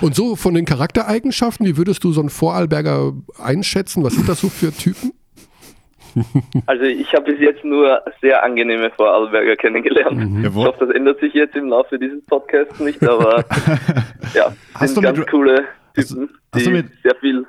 Und 0.00 0.14
so 0.14 0.36
von 0.36 0.54
den 0.54 0.64
Charaktereigenschaften, 0.64 1.66
wie 1.66 1.76
würdest 1.76 2.02
du 2.04 2.12
so 2.12 2.20
einen 2.20 2.30
Vorarlberger 2.30 3.12
einschätzen? 3.42 4.02
Was 4.04 4.14
sind 4.14 4.28
das 4.28 4.40
so 4.40 4.48
für 4.48 4.72
Typen? 4.72 5.12
Also 6.66 6.84
ich 6.84 7.12
habe 7.12 7.32
bis 7.32 7.40
jetzt 7.40 7.64
nur 7.64 8.00
sehr 8.20 8.44
angenehme 8.44 8.88
Vorarlberger 8.92 9.56
kennengelernt. 9.56 10.16
Mhm. 10.30 10.44
Ich 10.44 10.54
hoffe, 10.54 10.86
das 10.86 10.94
ändert 10.94 11.18
sich 11.18 11.34
jetzt 11.34 11.56
im 11.56 11.66
Laufe 11.68 11.98
dieses 11.98 12.24
Podcasts 12.26 12.78
nicht, 12.78 13.02
aber 13.02 13.44
ja, 14.34 14.52
Hast 14.74 14.94
sind 14.94 15.04
du 15.04 15.08
mit- 15.08 15.16
ganz 15.16 15.28
coole 15.28 15.64
hast- 15.96 16.10
Typen, 16.10 16.30
hast 16.52 16.66
du 16.66 16.70
die 16.70 16.76
mit- 16.76 16.86
sehr 17.02 17.16
viel 17.16 17.44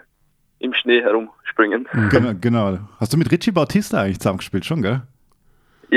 im 0.58 0.74
Schnee 0.74 1.00
herumspringen. 1.02 1.88
Genau, 2.10 2.32
genau. 2.42 2.80
Hast 3.00 3.14
du 3.14 3.18
mit 3.18 3.32
Richie 3.32 3.52
Bautista 3.52 4.02
eigentlich 4.02 4.18
zusammengespielt 4.20 4.66
schon, 4.66 4.82
gell? 4.82 5.04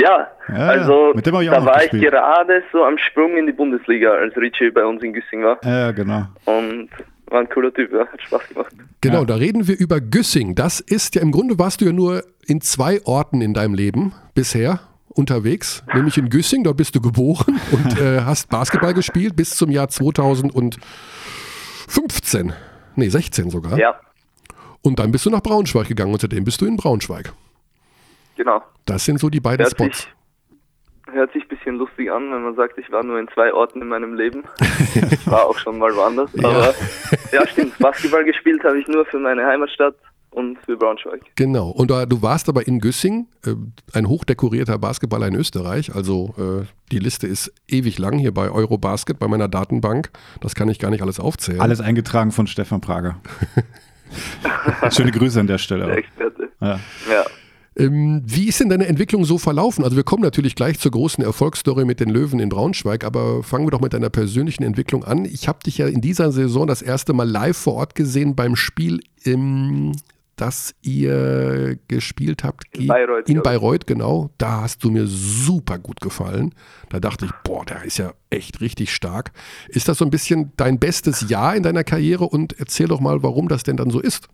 Ja, 0.01 0.27
Ja, 0.49 0.55
also 0.67 1.11
mit 1.15 1.25
dem 1.25 1.35
ich 1.41 1.49
auch 1.49 1.55
da 1.55 1.65
war 1.65 1.83
ich 1.83 1.89
gespielt. 1.91 2.11
gerade 2.13 2.63
so 2.71 2.83
am 2.83 2.97
Sprung 2.97 3.35
in 3.37 3.45
die 3.47 3.53
Bundesliga, 3.53 4.11
als 4.11 4.35
Richie 4.37 4.71
bei 4.71 4.85
uns 4.85 5.01
in 5.03 5.13
Güssing 5.13 5.43
war. 5.43 5.57
Ja, 5.63 5.91
genau. 5.91 6.23
Und 6.45 6.89
war 7.27 7.39
ein 7.41 7.49
cooler 7.49 7.71
Typ, 7.73 7.91
ja, 7.93 8.07
hat 8.07 8.21
Spaß 8.21 8.47
gemacht. 8.49 8.73
Genau, 9.01 9.19
Ja. 9.19 9.25
da 9.25 9.35
reden 9.35 9.67
wir 9.67 9.77
über 9.79 9.99
Güssing. 10.01 10.55
Das 10.55 10.79
ist 10.79 11.13
ja 11.15 11.21
im 11.21 11.31
Grunde 11.31 11.59
warst 11.59 11.81
du 11.81 11.85
ja 11.85 11.91
nur 11.91 12.23
in 12.47 12.61
zwei 12.61 12.99
Orten 13.05 13.41
in 13.41 13.53
deinem 13.53 13.73
Leben 13.75 14.13
bisher 14.33 14.79
unterwegs, 15.09 15.83
nämlich 15.93 16.17
in 16.17 16.29
Güssing, 16.29 16.63
dort 16.63 16.77
bist 16.77 16.95
du 16.95 17.01
geboren 17.01 17.59
und 17.71 17.99
äh, 17.99 18.21
hast 18.21 18.49
Basketball 18.49 18.93
gespielt 18.93 19.35
bis 19.35 19.51
zum 19.51 19.69
Jahr 19.69 19.89
2015. 19.89 22.53
Nee, 22.95 23.09
16 23.09 23.49
sogar. 23.49 23.77
Ja, 23.77 23.99
Und 24.81 24.99
dann 24.99 25.11
bist 25.11 25.25
du 25.25 25.29
nach 25.29 25.41
Braunschweig 25.41 25.87
gegangen 25.87 26.13
und 26.13 26.21
seitdem 26.21 26.43
bist 26.45 26.61
du 26.61 26.65
in 26.65 26.77
Braunschweig. 26.77 27.33
Genau. 28.39 28.63
Das 28.85 29.05
sind 29.05 29.19
so 29.19 29.29
die 29.29 29.41
beiden 29.41 29.65
Hört 29.65 29.71
Spots. 29.71 29.97
sich, 30.03 31.13
hört 31.13 31.33
sich 31.33 31.43
ein 31.43 31.49
bisschen 31.49 31.75
lustig 31.75 32.09
an, 32.09 32.31
wenn 32.31 32.43
man 32.43 32.55
sagt, 32.55 32.77
ich 32.77 32.89
war 32.91 33.03
nur 33.03 33.19
in 33.19 33.27
zwei 33.33 33.53
Orten 33.53 33.81
in 33.81 33.89
meinem 33.89 34.15
Leben. 34.15 34.43
Ich 35.11 35.27
war 35.27 35.45
auch 35.45 35.57
schon 35.57 35.77
mal 35.77 35.93
woanders. 35.95 36.31
Aber 36.43 36.73
ja, 37.31 37.45
stimmt. 37.47 37.77
Basketball 37.77 38.23
gespielt 38.23 38.63
habe 38.63 38.79
ich 38.79 38.87
nur 38.87 39.05
für 39.05 39.19
meine 39.19 39.45
Heimatstadt 39.45 39.95
und 40.31 40.57
für 40.59 40.77
Braunschweig. 40.77 41.21
Genau. 41.35 41.69
Und 41.69 41.91
äh, 41.91 42.07
du 42.07 42.21
warst 42.21 42.49
aber 42.49 42.67
in 42.67 42.79
Güssing, 42.79 43.27
äh, 43.45 43.55
ein 43.93 44.07
hochdekorierter 44.07 44.77
Basketballer 44.77 45.27
in 45.27 45.35
Österreich. 45.35 45.93
Also 45.93 46.35
äh, 46.37 46.65
die 46.91 46.99
Liste 46.99 47.27
ist 47.27 47.51
ewig 47.67 47.97
lang 47.97 48.17
hier 48.19 48.33
bei 48.33 48.49
Eurobasket, 48.51 49.19
bei 49.19 49.27
meiner 49.27 49.47
Datenbank. 49.47 50.11
Das 50.39 50.55
kann 50.55 50.69
ich 50.69 50.79
gar 50.79 50.91
nicht 50.91 51.01
alles 51.01 51.19
aufzählen. 51.19 51.59
Alles 51.59 51.81
eingetragen 51.81 52.31
von 52.31 52.47
Stefan 52.47 52.79
Prager. 52.79 53.19
Schöne 54.91 55.11
Grüße 55.11 55.39
an 55.39 55.47
der 55.47 55.57
Stelle. 55.57 55.87
Der. 55.87 55.97
Experte. 55.97 56.49
Ja. 56.61 56.79
Ja. 57.11 57.25
Ähm, 57.79 58.21
wie 58.25 58.47
ist 58.47 58.59
denn 58.59 58.69
deine 58.69 58.87
Entwicklung 58.87 59.23
so 59.23 59.37
verlaufen? 59.37 59.83
Also 59.83 59.95
wir 59.95 60.03
kommen 60.03 60.21
natürlich 60.21 60.55
gleich 60.55 60.79
zur 60.79 60.91
großen 60.91 61.23
Erfolgsstory 61.23 61.85
mit 61.85 61.99
den 61.99 62.09
Löwen 62.09 62.39
in 62.39 62.49
Braunschweig, 62.49 63.05
aber 63.05 63.41
fangen 63.41 63.65
wir 63.65 63.71
doch 63.71 63.81
mit 63.81 63.93
deiner 63.93 64.09
persönlichen 64.09 64.63
Entwicklung 64.63 65.03
an. 65.05 65.25
Ich 65.25 65.47
habe 65.47 65.59
dich 65.65 65.77
ja 65.77 65.87
in 65.87 66.01
dieser 66.01 66.31
Saison 66.31 66.67
das 66.67 66.81
erste 66.81 67.13
Mal 67.13 67.27
live 67.27 67.57
vor 67.57 67.75
Ort 67.75 67.95
gesehen 67.95 68.35
beim 68.35 68.57
Spiel, 68.57 68.99
im, 69.23 69.93
das 70.35 70.75
ihr 70.81 71.77
gespielt 71.87 72.43
habt 72.43 72.63
In 72.73 72.87
Bayreuth, 72.87 73.29
in. 73.29 73.41
Bayreuth, 73.41 73.87
genau. 73.87 74.29
Da 74.37 74.61
hast 74.61 74.83
du 74.83 74.91
mir 74.91 75.07
super 75.07 75.79
gut 75.79 76.01
gefallen. 76.01 76.53
Da 76.89 76.99
dachte 76.99 77.25
ich, 77.25 77.31
boah, 77.43 77.65
der 77.65 77.83
ist 77.83 77.97
ja 77.97 78.13
echt 78.29 78.61
richtig 78.61 78.93
stark. 78.93 79.31
Ist 79.69 79.87
das 79.87 79.97
so 79.97 80.05
ein 80.05 80.11
bisschen 80.11 80.51
dein 80.57 80.79
bestes 80.79 81.29
Jahr 81.29 81.55
in 81.55 81.63
deiner 81.63 81.83
Karriere 81.83 82.25
und 82.25 82.59
erzähl 82.59 82.87
doch 82.87 82.99
mal, 82.99 83.23
warum 83.23 83.47
das 83.47 83.63
denn 83.63 83.77
dann 83.77 83.89
so 83.89 83.99
ist. 83.99 84.27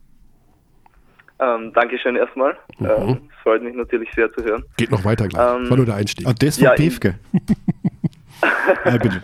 Ähm, 1.39 1.73
Dankeschön 1.73 2.15
erstmal. 2.15 2.57
Mhm. 2.79 2.85
Ähm, 2.85 3.29
es 3.29 3.41
freut 3.43 3.61
mich 3.61 3.75
natürlich 3.75 4.09
sehr 4.13 4.31
zu 4.33 4.43
hören. 4.43 4.63
Geht 4.77 4.91
noch 4.91 5.03
weiter 5.03 5.27
gleich. 5.27 5.55
Ähm, 5.55 5.69
war 5.69 5.77
nur 5.77 5.85
der 5.85 5.95
Einstieg. 5.95 6.27
Und 6.27 6.41
das 6.41 6.57
von 6.57 6.65
Ja, 6.65 6.73
Piefke. 6.73 7.15
ja, 8.85 8.97
bitte. 8.97 9.23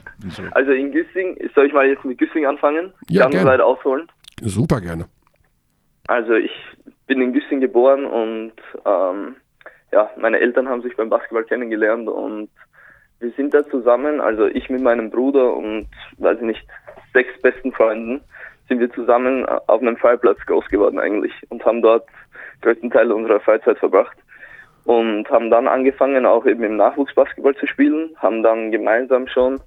Also 0.52 0.72
in 0.72 0.92
Güssing, 0.92 1.38
soll 1.56 1.68
ich 1.68 1.74
mal 1.74 1.88
jetzt 1.88 2.04
mit 2.04 2.18
Güssing 2.18 2.46
anfangen? 2.46 2.92
Ja, 3.10 3.24
Ganz 3.24 3.36
gerne. 3.36 3.50
weit 3.50 3.62
ausholen. 3.62 4.08
Super 4.42 4.82
gerne. 4.82 5.06
Also 6.08 6.34
ich 6.34 6.52
bin 7.08 7.22
in 7.22 7.34
Güssing 7.34 7.62
geboren 7.62 8.06
und 8.06 8.54
ähm, 8.86 9.36
ja, 9.92 10.10
meine 10.18 10.40
Eltern 10.40 10.68
haben 10.70 10.82
sich 10.82 10.96
beim 10.96 11.10
Basketball 11.10 11.44
kennengelernt 11.44 12.08
und 12.08 12.50
wir 13.20 13.32
sind 13.38 13.54
da 13.54 13.64
zusammen, 13.70 14.20
also 14.20 14.48
ich 14.48 14.70
mit 14.70 14.82
meinem 14.82 15.12
Bruder 15.12 15.54
und, 15.56 15.88
weiß 16.18 16.38
ich 16.38 16.44
nicht, 16.46 16.68
sechs 17.14 17.30
besten 17.42 17.72
Freunden, 17.72 18.22
sind 18.72 18.80
wir 18.80 18.92
zusammen 18.94 19.46
auf 19.46 19.82
einem 19.82 19.98
Freiplatz 19.98 20.40
groß 20.46 20.66
geworden 20.70 20.98
eigentlich 20.98 21.34
und 21.50 21.66
haben 21.66 21.82
dort 21.82 22.08
größten 22.62 22.90
Teil 22.90 23.12
unserer 23.12 23.42
Freizeit 23.42 23.78
verbracht 23.80 24.16
und 24.86 25.30
haben 25.30 25.52
dann 25.52 25.68
angefangen, 25.68 26.26
auch 26.26 26.46
eben 26.46 26.64
im 26.64 26.78
Nachwuchsbasketball 26.78 27.54
zu 27.56 27.68
spielen, 27.68 28.12
haben 28.16 28.44
dann 28.44 28.72
gemeinsam 28.72 29.28
schon 29.28 29.60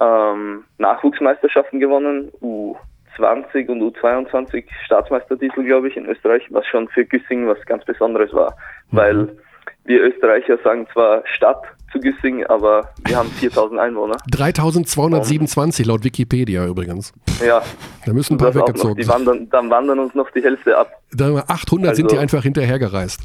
ähm, 0.00 0.62
Nachwuchsmeisterschaften 0.78 1.80
gewonnen, 1.80 2.30
U20 2.40 3.68
und 3.68 3.82
U22 3.82 4.66
Staatsmeistertitel, 4.84 5.64
glaube 5.64 5.88
ich, 5.88 5.96
in 5.96 6.06
Österreich, 6.06 6.46
was 6.50 6.64
schon 6.66 6.86
für 6.90 7.04
Güssing 7.04 7.48
was 7.48 7.60
ganz 7.66 7.84
Besonderes 7.84 8.32
war, 8.32 8.54
mhm. 8.92 8.96
weil 8.96 9.36
wir 9.84 10.00
Österreicher 10.00 10.58
sagen 10.58 10.86
zwar 10.92 11.26
Stadt 11.26 11.64
zu 11.92 12.00
Güssing, 12.00 12.44
aber 12.46 12.90
wir 13.06 13.16
haben 13.16 13.30
4000 13.30 13.78
Einwohner. 13.78 14.16
3227 14.30 15.86
laut 15.86 16.04
Wikipedia 16.04 16.66
übrigens. 16.66 17.12
Ja. 17.44 17.62
Da 18.04 18.12
müssen 18.12 18.34
ein 18.34 18.38
paar 18.38 18.54
weggezogen 18.54 18.96
die 18.96 19.06
wandern, 19.06 19.48
Dann 19.50 19.70
wandern 19.70 19.98
uns 19.98 20.14
noch 20.14 20.30
die 20.30 20.42
Hälfte 20.42 20.76
ab. 20.76 20.90
Da 21.12 21.44
800 21.46 21.90
also, 21.90 22.00
sind 22.00 22.10
die 22.10 22.18
einfach 22.18 22.42
hinterhergereist. 22.42 23.20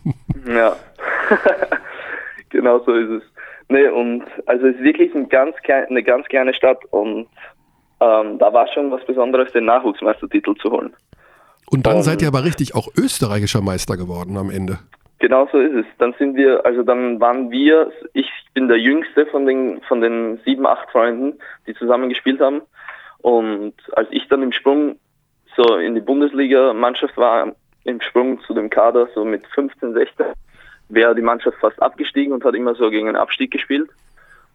ja. 0.46 0.76
genau 2.50 2.80
so 2.84 2.92
ist 2.92 3.10
es. 3.10 3.22
Nee, 3.68 3.88
und 3.88 4.24
also 4.46 4.66
es 4.66 4.76
ist 4.76 4.82
wirklich 4.82 5.14
ein 5.14 5.28
ganz 5.28 5.56
eine 5.66 6.02
ganz 6.02 6.26
kleine 6.26 6.54
Stadt 6.54 6.84
und 6.90 7.26
ähm, 8.00 8.38
da 8.38 8.52
war 8.52 8.66
schon 8.74 8.90
was 8.90 9.04
Besonderes, 9.06 9.52
den 9.52 9.64
Nachwuchsmeistertitel 9.64 10.54
zu 10.60 10.70
holen. 10.70 10.94
Und 11.70 11.86
dann 11.86 11.98
und, 11.98 12.02
seid 12.02 12.20
ihr 12.20 12.28
aber 12.28 12.44
richtig 12.44 12.74
auch 12.74 12.88
österreichischer 12.96 13.62
Meister 13.62 13.96
geworden 13.96 14.36
am 14.36 14.50
Ende. 14.50 14.78
Genau 15.22 15.48
so 15.52 15.60
ist 15.60 15.72
es. 15.72 15.86
Dann 15.98 16.14
sind 16.18 16.34
wir, 16.34 16.66
also 16.66 16.82
dann 16.82 17.20
waren 17.20 17.52
wir, 17.52 17.92
ich 18.12 18.28
bin 18.54 18.66
der 18.66 18.80
jüngste 18.80 19.24
von 19.26 19.46
den, 19.46 19.80
von 19.82 20.00
den 20.00 20.38
sieben, 20.44 20.66
acht 20.66 20.90
Freunden, 20.90 21.38
die 21.64 21.74
zusammen 21.74 22.08
gespielt 22.08 22.40
haben. 22.40 22.62
Und 23.18 23.74
als 23.92 24.08
ich 24.10 24.26
dann 24.26 24.42
im 24.42 24.50
Sprung 24.50 24.98
so 25.56 25.76
in 25.76 25.94
die 25.94 26.00
Bundesliga-Mannschaft 26.00 27.16
war, 27.16 27.54
im 27.84 28.00
Sprung 28.00 28.40
zu 28.40 28.52
dem 28.52 28.68
Kader, 28.68 29.08
so 29.14 29.24
mit 29.24 29.46
15, 29.54 29.92
16, 29.92 30.26
wäre 30.88 31.14
die 31.14 31.22
Mannschaft 31.22 31.56
fast 31.60 31.80
abgestiegen 31.80 32.32
und 32.32 32.44
hat 32.44 32.56
immer 32.56 32.74
so 32.74 32.90
gegen 32.90 33.06
einen 33.06 33.16
Abstieg 33.16 33.52
gespielt. 33.52 33.90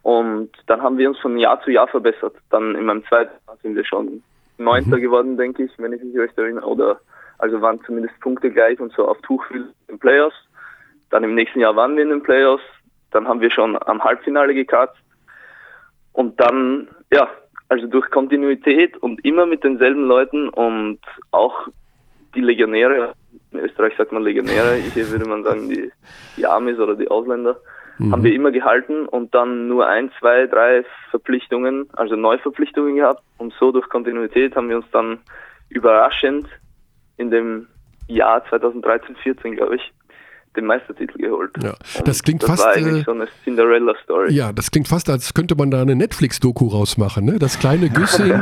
Und 0.02 0.50
dann 0.66 0.82
haben 0.82 0.98
wir 0.98 1.08
uns 1.08 1.18
von 1.18 1.38
Jahr 1.38 1.62
zu 1.62 1.70
Jahr 1.70 1.88
verbessert. 1.88 2.34
Dann 2.50 2.74
in 2.74 2.84
meinem 2.84 3.06
zweiten 3.06 3.32
Jahr 3.46 3.56
sind 3.62 3.74
wir 3.74 3.86
schon 3.86 4.22
Neunter 4.58 4.98
mhm. 4.98 5.00
geworden, 5.00 5.38
denke 5.38 5.64
ich, 5.64 5.72
wenn 5.78 5.94
ich 5.94 6.02
mich 6.02 6.18
recht 6.18 6.36
erinnere. 6.36 6.66
Oder 6.66 7.00
also 7.38 7.62
waren 7.62 7.80
zumindest 7.86 8.20
Punkte 8.20 8.50
gleich 8.50 8.78
und 8.78 8.92
so 8.92 9.08
auf 9.08 9.18
Tuchfühl 9.22 9.72
in 9.88 9.98
Playoffs. 9.98 10.36
Dann 11.10 11.24
im 11.24 11.34
nächsten 11.34 11.60
Jahr 11.60 11.76
waren 11.76 11.96
wir 11.96 12.02
in 12.02 12.10
den 12.10 12.22
Playoffs. 12.22 12.64
Dann 13.10 13.26
haben 13.26 13.40
wir 13.40 13.50
schon 13.50 13.78
am 13.86 14.02
Halbfinale 14.02 14.54
gekratzt. 14.54 14.98
Und 16.12 16.38
dann, 16.40 16.88
ja, 17.12 17.28
also 17.68 17.86
durch 17.86 18.10
Kontinuität 18.10 18.96
und 18.96 19.24
immer 19.24 19.46
mit 19.46 19.62
denselben 19.62 20.04
Leuten 20.04 20.48
und 20.48 21.00
auch 21.30 21.68
die 22.34 22.40
Legionäre, 22.40 23.14
in 23.52 23.60
Österreich 23.60 23.94
sagt 23.96 24.12
man 24.12 24.22
Legionäre, 24.22 24.74
hier 24.94 25.08
würde 25.10 25.28
man 25.28 25.44
sagen 25.44 25.68
die, 25.68 25.90
die 26.36 26.46
Amis 26.46 26.78
oder 26.78 26.94
die 26.94 27.08
Ausländer, 27.08 27.60
mhm. 27.98 28.12
haben 28.12 28.24
wir 28.24 28.34
immer 28.34 28.50
gehalten 28.50 29.06
und 29.06 29.34
dann 29.34 29.68
nur 29.68 29.86
ein, 29.86 30.10
zwei, 30.18 30.46
drei 30.46 30.84
Verpflichtungen, 31.10 31.88
also 31.92 32.16
Neuverpflichtungen 32.16 32.96
gehabt 32.96 33.22
und 33.38 33.52
so 33.58 33.72
durch 33.72 33.88
Kontinuität 33.88 34.56
haben 34.56 34.68
wir 34.68 34.76
uns 34.76 34.90
dann 34.92 35.20
überraschend 35.68 36.48
in 37.16 37.30
dem 37.30 37.68
Jahr 38.06 38.44
2013, 38.48 39.16
14, 39.16 39.56
glaube 39.56 39.76
ich, 39.76 39.92
den 40.58 40.66
Meistertitel 40.66 41.18
geholt. 41.18 41.52
Ja, 41.62 41.74
das 42.04 42.22
klingt 42.22 42.42
das 42.42 42.50
fast. 42.50 42.64
War 42.64 42.74
eigentlich 42.74 43.02
äh, 43.02 43.04
so 43.04 43.12
eine 43.12 43.28
Cinderella-Story. 43.44 44.32
Ja, 44.32 44.52
das 44.52 44.70
klingt 44.70 44.88
fast, 44.88 45.08
als 45.08 45.34
könnte 45.34 45.54
man 45.54 45.70
da 45.70 45.80
eine 45.80 45.94
Netflix-Doku 45.96 46.66
rausmachen. 46.66 47.24
Ne? 47.24 47.38
Das 47.38 47.58
kleine 47.58 47.88
Güssing 47.90 48.40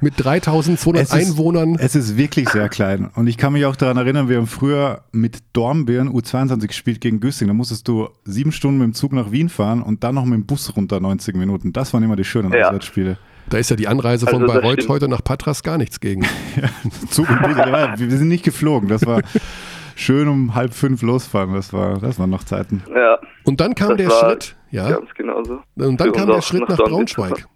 mit 0.00 0.14
3200 0.16 1.04
es 1.04 1.12
Einwohnern. 1.12 1.76
es 1.78 1.94
ist 1.94 2.16
wirklich 2.16 2.48
sehr 2.48 2.68
klein. 2.68 3.10
Und 3.14 3.26
ich 3.26 3.36
kann 3.36 3.52
mich 3.52 3.64
auch 3.66 3.76
daran 3.76 3.96
erinnern, 3.96 4.28
wir 4.28 4.38
haben 4.38 4.46
früher 4.46 5.04
mit 5.12 5.38
Dornbirn 5.52 6.08
U22 6.08 6.66
gespielt 6.66 7.00
gegen 7.00 7.20
Güssing. 7.20 7.48
Da 7.48 7.54
musstest 7.54 7.86
du 7.88 8.08
sieben 8.24 8.52
Stunden 8.52 8.78
mit 8.78 8.86
dem 8.86 8.94
Zug 8.94 9.12
nach 9.12 9.30
Wien 9.30 9.48
fahren 9.48 9.82
und 9.82 10.02
dann 10.04 10.14
noch 10.14 10.24
mit 10.24 10.34
dem 10.34 10.46
Bus 10.46 10.74
runter 10.76 11.00
90 11.00 11.36
Minuten. 11.36 11.72
Das 11.72 11.92
waren 11.92 12.02
immer 12.02 12.16
die 12.16 12.24
schönen 12.24 12.52
ja. 12.52 12.66
Auswärtsspiele. 12.66 13.18
Da 13.48 13.58
ist 13.58 13.68
ja 13.68 13.76
die 13.76 13.88
Anreise 13.88 14.26
von 14.26 14.42
also 14.42 14.54
Bayreuth 14.54 14.88
heute 14.88 15.08
nach 15.08 15.24
Patras 15.24 15.62
gar 15.62 15.76
nichts 15.76 15.98
gegen. 15.98 16.22
ja, 16.56 16.68
Zug 17.10 17.28
und 17.28 17.42
Bus, 17.42 17.56
wir 17.56 18.10
sind 18.16 18.28
nicht 18.28 18.44
geflogen. 18.44 18.88
Das 18.88 19.04
war 19.04 19.22
schön 20.00 20.28
um 20.28 20.54
halb 20.54 20.72
fünf 20.72 21.02
losfahren. 21.02 21.54
Das 21.54 21.72
war, 21.72 21.98
das 21.98 22.18
waren 22.18 22.30
noch 22.30 22.44
Zeiten. 22.44 22.82
Ja. 22.94 23.18
Und 23.44 23.60
dann 23.60 23.74
kam 23.74 23.96
der 23.96 24.10
Schritt, 24.10 24.56
ja. 24.70 24.90
Ganz 24.90 25.14
genau 25.14 25.42
so. 25.44 25.60
Und 25.76 26.00
dann 26.00 26.12
kam 26.12 26.28
der 26.28 26.42
Schritt 26.42 26.68
nach, 26.68 26.78
nach 26.78 26.84
Braunschweig. 26.84 27.46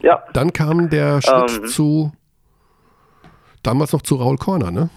Ja. 0.00 0.22
Dann 0.32 0.52
kam 0.52 0.90
der 0.90 1.20
Schritt 1.22 1.58
ähm, 1.58 1.66
zu, 1.66 2.12
damals 3.62 3.92
noch 3.92 4.02
zu 4.02 4.16
Raul 4.16 4.36
Korner, 4.36 4.70
ne? 4.70 4.90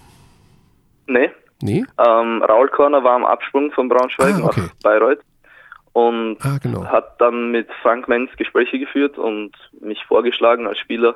Nee. 1.06 1.30
Nee? 1.60 1.84
Ähm, 1.98 2.42
Raul 2.42 2.68
Korner 2.68 3.04
war 3.04 3.14
am 3.14 3.24
Absprung 3.24 3.70
von 3.72 3.88
Braunschweig 3.88 4.34
ah, 4.34 4.44
okay. 4.46 4.60
nach 4.62 4.74
Bayreuth 4.82 5.20
und 5.92 6.38
ah, 6.40 6.58
genau. 6.60 6.84
hat 6.86 7.20
dann 7.20 7.50
mit 7.52 7.68
Frank 7.82 8.08
Menz 8.08 8.30
Gespräche 8.36 8.78
geführt 8.78 9.18
und 9.18 9.52
mich 9.80 10.04
vorgeschlagen 10.06 10.66
als 10.66 10.78
Spieler, 10.78 11.14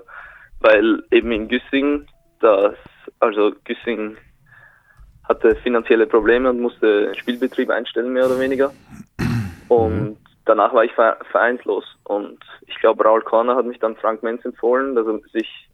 weil 0.60 1.02
eben 1.10 1.32
in 1.32 1.48
Güssing, 1.48 2.06
das, 2.40 2.74
also 3.18 3.52
Güssing 3.64 4.16
hatte 5.28 5.56
finanzielle 5.56 6.06
Probleme 6.06 6.50
und 6.50 6.60
musste 6.60 7.14
Spielbetrieb 7.16 7.70
einstellen, 7.70 8.12
mehr 8.12 8.26
oder 8.26 8.38
weniger. 8.38 8.72
Und 9.68 10.18
danach 10.44 10.72
war 10.72 10.84
ich 10.84 10.92
vereinslos. 10.92 11.84
Und 12.04 12.38
ich 12.66 12.78
glaube, 12.78 13.04
Raul 13.04 13.22
Korner 13.22 13.56
hat 13.56 13.66
mich 13.66 13.78
dann 13.78 13.96
Frank 13.96 14.22
Menz 14.22 14.44
empfohlen, 14.44 14.94
dass 14.94 15.06
er 15.06 15.18
sich 15.32 15.68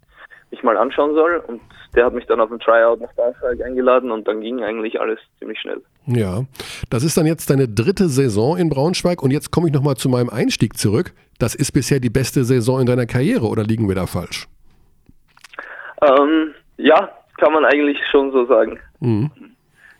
mich 0.50 0.62
mal 0.62 0.76
anschauen 0.76 1.14
soll. 1.14 1.42
Und 1.46 1.60
der 1.94 2.06
hat 2.06 2.14
mich 2.14 2.26
dann 2.26 2.40
auf 2.40 2.50
ein 2.50 2.58
Tryout 2.58 3.00
nach 3.00 3.12
Braunschweig 3.14 3.62
eingeladen 3.64 4.10
und 4.10 4.26
dann 4.28 4.40
ging 4.40 4.62
eigentlich 4.62 5.00
alles 5.00 5.18
ziemlich 5.38 5.58
schnell. 5.60 5.82
Ja, 6.06 6.44
das 6.90 7.04
ist 7.04 7.16
dann 7.16 7.26
jetzt 7.26 7.50
deine 7.50 7.68
dritte 7.68 8.08
Saison 8.08 8.56
in 8.56 8.68
Braunschweig. 8.68 9.22
Und 9.22 9.30
jetzt 9.30 9.50
komme 9.50 9.68
ich 9.68 9.74
nochmal 9.74 9.96
zu 9.96 10.08
meinem 10.08 10.30
Einstieg 10.30 10.78
zurück. 10.78 11.12
Das 11.38 11.54
ist 11.54 11.72
bisher 11.72 12.00
die 12.00 12.10
beste 12.10 12.44
Saison 12.44 12.80
in 12.80 12.86
deiner 12.86 13.06
Karriere 13.06 13.46
oder 13.46 13.64
liegen 13.64 13.88
wir 13.88 13.94
da 13.94 14.06
falsch? 14.06 14.46
Ähm, 16.02 16.54
ja, 16.76 17.10
kann 17.42 17.52
man 17.52 17.64
eigentlich 17.64 17.98
schon 18.08 18.30
so 18.30 18.46
sagen. 18.46 18.78
Mhm. 19.00 19.28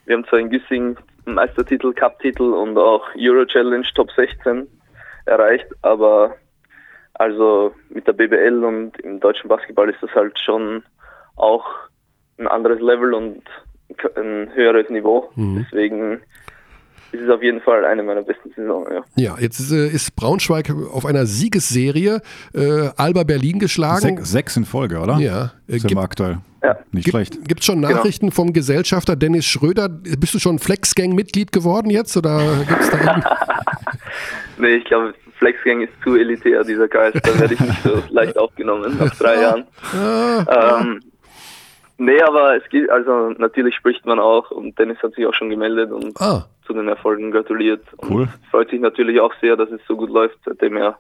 Wir 0.07 0.16
haben 0.16 0.24
zwar 0.26 0.38
in 0.38 0.49
Güssing 0.49 0.97
Meistertitel, 1.24 1.93
Cup-Titel 1.93 2.45
und 2.45 2.78
auch 2.78 3.03
Euro 3.18 3.45
Challenge 3.47 3.86
Top 3.97 4.12
16 4.12 4.68
erreicht, 5.26 5.66
aber 5.82 6.36
also 7.14 7.74
mit 7.88 8.07
der 8.07 8.12
BBL 8.12 8.62
und 8.62 8.97
im 9.01 9.18
deutschen 9.18 9.49
Basketball 9.49 9.90
ist 9.90 10.01
das 10.01 10.11
halt 10.14 10.38
schon 10.38 10.84
auch 11.34 11.66
ein 12.38 12.47
anderes 12.47 12.80
Level 12.80 13.12
und 13.12 13.43
ein 14.16 14.55
höheres 14.55 14.88
Niveau. 14.88 15.28
Mhm. 15.34 15.64
Deswegen 15.64 16.20
es 17.12 17.20
ist 17.20 17.30
auf 17.30 17.42
jeden 17.42 17.60
Fall 17.60 17.84
eine 17.84 18.02
meiner 18.02 18.22
besten 18.22 18.50
Saisons. 18.56 18.88
Ja, 18.90 19.02
ja 19.16 19.36
jetzt 19.38 19.60
ist, 19.60 19.72
äh, 19.72 19.86
ist, 19.88 20.16
Braunschweig 20.16 20.72
auf 20.92 21.04
einer 21.06 21.26
Siegesserie 21.26 22.20
äh, 22.54 22.88
Alba 22.96 23.24
Berlin 23.24 23.58
geschlagen. 23.58 24.16
Sech, 24.16 24.26
sechs 24.26 24.56
in 24.56 24.64
Folge, 24.64 24.98
oder? 24.98 25.18
Ja. 25.18 25.52
Äh, 25.68 25.78
Sind 25.78 25.96
aktuell. 25.98 26.38
Ja. 26.62 26.78
Nicht 26.92 27.04
gibt, 27.04 27.14
schlecht. 27.14 27.48
Gibt 27.48 27.60
es 27.60 27.66
schon 27.66 27.82
genau. 27.82 27.94
Nachrichten 27.94 28.26
genau. 28.26 28.34
vom 28.34 28.52
Gesellschafter 28.52 29.16
Dennis 29.16 29.44
Schröder? 29.44 29.88
Bist 29.88 30.34
du 30.34 30.38
schon 30.38 30.58
Flexgang-Mitglied 30.58 31.52
geworden 31.52 31.90
jetzt 31.90 32.16
oder 32.16 32.40
gibt's 32.66 32.90
da 32.90 33.20
Nee, 34.58 34.76
ich 34.76 34.84
glaube, 34.84 35.12
Flexgang 35.38 35.80
ist 35.80 35.92
zu 36.04 36.14
elitär, 36.14 36.62
dieser 36.62 36.86
Geist. 36.86 37.18
Da 37.22 37.38
werde 37.38 37.54
ich 37.54 37.60
nicht 37.60 37.82
so 37.82 38.02
leicht 38.10 38.38
aufgenommen 38.38 38.96
nach 38.96 39.14
drei 39.16 39.40
Jahren. 39.40 39.64
Ah, 39.92 40.80
ähm, 40.80 41.00
Nee, 42.03 42.20
aber 42.20 42.57
es 42.57 42.68
geht, 42.68 42.90
also 42.90 43.30
natürlich 43.38 43.76
spricht 43.76 44.05
man 44.05 44.18
auch 44.18 44.50
und 44.50 44.76
Dennis 44.76 44.98
hat 45.05 45.14
sich 45.14 45.24
auch 45.24 45.34
schon 45.34 45.50
gemeldet 45.50 45.92
und 45.92 46.20
ah. 46.20 46.46
zu 46.66 46.72
den 46.72 46.88
Erfolgen 46.88 47.30
gratuliert. 47.30 47.84
Cool. 48.03 48.22
Und 48.22 48.28
freut 48.50 48.70
sich 48.70 48.80
natürlich 48.80 49.20
auch 49.20 49.32
sehr, 49.40 49.57
dass 49.57 49.70
es 49.70 49.80
so 49.86 49.96
gut 49.96 50.11
läuft, 50.11 50.36
seitdem 50.44 50.76
er 50.76 50.98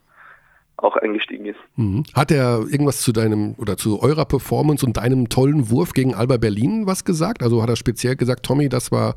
auch 0.76 0.96
eingestiegen 0.96 1.46
ist. 1.46 1.58
Mhm. 1.74 2.04
Hat 2.14 2.30
er 2.30 2.60
irgendwas 2.70 3.00
zu 3.00 3.10
deinem 3.10 3.56
oder 3.58 3.76
zu 3.76 4.00
eurer 4.00 4.24
Performance 4.26 4.86
und 4.86 4.96
deinem 4.96 5.28
tollen 5.28 5.70
Wurf 5.70 5.92
gegen 5.92 6.14
Alba 6.14 6.36
Berlin 6.36 6.86
was 6.86 7.04
gesagt? 7.04 7.42
Also 7.42 7.62
hat 7.62 7.68
er 7.68 7.76
speziell 7.76 8.14
gesagt, 8.14 8.44
Tommy, 8.44 8.68
das 8.68 8.92
war, 8.92 9.16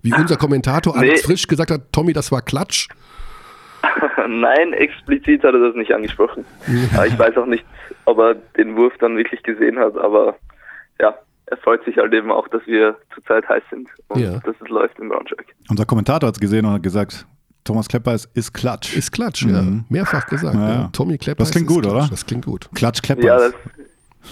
wie 0.00 0.14
unser 0.14 0.36
Kommentator 0.36 0.94
nee. 0.94 1.00
Alex 1.00 1.26
Frisch 1.26 1.46
gesagt 1.46 1.70
hat, 1.70 1.92
Tommy, 1.92 2.14
das 2.14 2.32
war 2.32 2.40
Klatsch? 2.40 2.88
Nein, 4.26 4.72
explizit 4.72 5.44
hat 5.44 5.52
er 5.52 5.60
das 5.60 5.76
nicht 5.76 5.92
angesprochen. 5.92 6.46
ich 6.66 7.18
weiß 7.18 7.36
auch 7.36 7.46
nicht, 7.46 7.64
ob 8.06 8.18
er 8.20 8.36
den 8.56 8.74
Wurf 8.74 8.94
dann 8.98 9.18
wirklich 9.18 9.42
gesehen 9.42 9.78
hat, 9.78 9.98
aber 9.98 10.36
ja, 10.98 11.14
er 11.46 11.56
freut 11.58 11.84
sich 11.84 11.96
halt 11.96 12.12
eben 12.12 12.30
auch, 12.30 12.48
dass 12.48 12.66
wir 12.66 12.96
zurzeit 13.14 13.48
heiß 13.48 13.62
sind 13.70 13.88
und 14.08 14.20
ja. 14.20 14.38
dass 14.40 14.56
es 14.60 14.68
läuft 14.68 14.98
in 14.98 15.08
Braunschweig. 15.08 15.46
Unser 15.68 15.84
Kommentator 15.84 16.28
hat 16.28 16.34
es 16.34 16.40
gesehen 16.40 16.66
und 16.66 16.72
hat 16.72 16.82
gesagt, 16.82 17.26
Thomas 17.64 17.88
Klepper 17.88 18.14
ist, 18.14 18.26
ist 18.36 18.52
Klatsch. 18.52 18.96
Ist 18.96 19.12
Klatsch, 19.12 19.44
mhm. 19.44 19.54
ja. 19.54 19.62
Mehrfach 19.88 20.26
gesagt. 20.26 20.54
Ja. 20.54 20.68
Ja. 20.68 20.90
Tommy 20.92 21.18
Klepper 21.18 21.42
Das 21.42 21.50
klingt 21.50 21.68
gut, 21.68 21.82
Klatsch. 21.82 21.94
oder? 21.94 22.08
Das 22.10 22.26
klingt 22.26 22.46
gut. 22.46 22.68
Klatsch 22.74 23.02
Klepper. 23.02 23.24
Ja, 23.24 23.38
das 23.38 23.54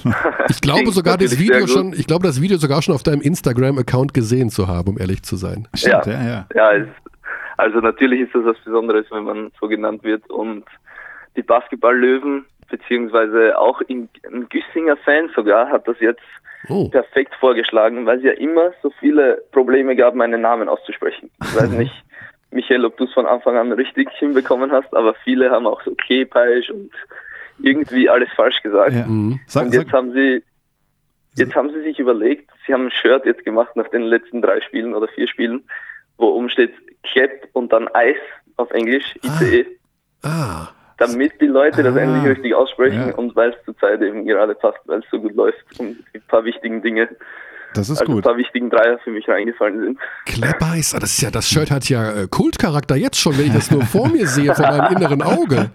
ich 0.48 0.60
glaube 0.60 0.90
sogar 0.90 1.16
das 1.16 1.38
Video 1.38 1.68
schon, 1.68 1.92
ich 1.92 2.08
glaube 2.08 2.26
das 2.26 2.40
Video 2.40 2.56
sogar 2.56 2.82
schon 2.82 2.96
auf 2.96 3.04
deinem 3.04 3.20
Instagram-Account 3.20 4.12
gesehen 4.12 4.50
zu 4.50 4.66
haben, 4.66 4.88
um 4.90 4.98
ehrlich 4.98 5.22
zu 5.22 5.36
sein. 5.36 5.68
Stimmt, 5.72 6.06
ja, 6.06 6.12
ja. 6.12 6.46
ja. 6.52 6.72
ja 6.72 6.86
Also 7.56 7.78
natürlich 7.78 8.22
ist 8.22 8.34
das 8.34 8.44
was 8.44 8.56
Besonderes, 8.64 9.06
wenn 9.12 9.22
man 9.22 9.52
so 9.60 9.68
genannt 9.68 10.02
wird. 10.02 10.28
Und 10.30 10.64
die 11.36 11.42
Basketball-Löwen, 11.42 12.44
beziehungsweise 12.70 13.58
auch 13.58 13.80
ein 13.88 14.08
Güssinger 14.48 14.96
Fan 14.98 15.30
sogar, 15.34 15.68
hat 15.70 15.86
das 15.88 15.98
jetzt 16.00 16.22
Oh. 16.70 16.88
perfekt 16.88 17.34
vorgeschlagen, 17.40 18.06
weil 18.06 18.16
es 18.16 18.24
ja 18.24 18.32
immer 18.32 18.72
so 18.82 18.88
viele 18.98 19.42
Probleme 19.52 19.94
gab, 19.96 20.14
meinen 20.14 20.40
Namen 20.40 20.66
auszusprechen. 20.70 21.30
Ich 21.42 21.54
weiß 21.54 21.68
nicht, 21.72 21.92
Michael, 22.52 22.86
ob 22.86 22.96
du 22.96 23.04
es 23.04 23.12
von 23.12 23.26
Anfang 23.26 23.58
an 23.58 23.70
richtig 23.72 24.08
hinbekommen 24.12 24.72
hast, 24.72 24.94
aber 24.96 25.12
viele 25.24 25.50
haben 25.50 25.66
auch 25.66 25.82
so 25.82 25.94
Kepaisch 25.94 26.70
und 26.70 26.90
irgendwie 27.58 28.08
alles 28.08 28.30
falsch 28.34 28.62
gesagt. 28.62 28.92
Ja. 28.94 29.04
Mhm. 29.06 29.40
Sag, 29.46 29.66
Und 29.66 29.74
jetzt 29.74 29.90
sag, 29.90 29.92
haben 29.92 30.12
sie 30.12 30.42
jetzt 31.36 31.54
haben 31.54 31.70
sie 31.70 31.82
sich 31.82 31.98
überlegt, 31.98 32.48
sie 32.66 32.72
haben 32.72 32.86
ein 32.86 32.90
Shirt 32.92 33.26
jetzt 33.26 33.44
gemacht 33.44 33.76
nach 33.76 33.88
den 33.88 34.02
letzten 34.02 34.40
drei 34.40 34.60
Spielen 34.62 34.94
oder 34.94 35.08
vier 35.08 35.28
Spielen, 35.28 35.64
wo 36.16 36.28
oben 36.28 36.48
steht 36.48 36.72
Cap 37.02 37.30
und 37.52 37.74
dann 37.74 37.88
Eis 37.92 38.16
auf 38.56 38.70
Englisch, 38.70 39.16
ICE, 39.22 39.66
Ah, 40.22 40.68
damit 40.98 41.40
die 41.40 41.46
Leute 41.46 41.82
das 41.82 41.96
Ah. 41.96 42.00
endlich 42.00 42.36
richtig 42.36 42.54
aussprechen 42.54 43.08
Ja. 43.08 43.14
und 43.14 43.34
weil 43.36 43.50
es 43.50 43.64
zurzeit 43.64 44.00
eben 44.02 44.24
gerade 44.26 44.54
passt, 44.54 44.78
weil 44.86 45.00
es 45.00 45.04
so 45.10 45.20
gut 45.20 45.34
läuft 45.34 45.58
und 45.78 45.96
ein 46.14 46.22
paar 46.28 46.44
wichtigen 46.44 46.82
Dinge, 46.82 47.08
das 47.74 47.88
ist 47.90 47.98
also 48.00 48.12
ein 48.12 48.14
gut. 48.14 48.24
paar 48.24 48.36
wichtigen 48.36 48.70
Dreier 48.70 48.98
für 49.02 49.10
mich 49.10 49.26
reingefallen 49.28 49.80
sind. 49.80 49.98
Kleppeis, 50.26 50.94
ah, 50.94 51.00
das 51.00 51.10
ist 51.14 51.22
ja, 51.22 51.30
das 51.32 51.48
Shirt 51.48 51.72
hat 51.72 51.88
ja 51.88 52.12
äh, 52.22 52.28
Kultcharakter 52.30 52.94
jetzt 52.94 53.18
schon, 53.20 53.36
wenn 53.36 53.46
ich 53.48 53.52
das 53.52 53.68
nur 53.72 53.82
vor 53.82 54.08
mir 54.08 54.28
sehe, 54.28 54.54
vor 54.54 54.64
meinem 54.68 54.96
inneren 54.96 55.22
Auge. 55.22 55.70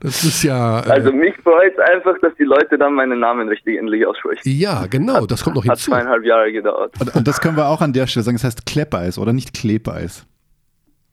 Das 0.00 0.24
ist 0.24 0.42
ja, 0.42 0.80
äh, 0.80 0.90
Also 0.90 1.12
mich 1.12 1.34
freut 1.44 1.72
es 1.72 1.78
einfach, 1.94 2.18
dass 2.22 2.34
die 2.40 2.42
Leute 2.42 2.76
dann 2.76 2.94
meinen 2.94 3.20
Namen 3.20 3.48
richtig 3.48 3.78
endlich 3.78 4.04
aussprechen. 4.04 4.40
ja, 4.44 4.86
genau, 4.90 5.26
das 5.26 5.44
kommt 5.44 5.54
noch 5.54 5.62
Hat 5.64 5.76
hinzu. 5.78 5.92
zweieinhalb 5.92 6.24
Jahre 6.24 6.50
gedauert. 6.50 6.92
Und, 7.00 7.14
und 7.14 7.28
das 7.28 7.40
können 7.40 7.56
wir 7.56 7.68
auch 7.68 7.80
an 7.80 7.92
der 7.92 8.08
Stelle 8.08 8.24
sagen, 8.24 8.36
es 8.36 8.42
heißt 8.42 8.66
Kleppeis 8.66 9.16
oder 9.16 9.32
nicht 9.32 9.54
Klebeis. 9.54 10.26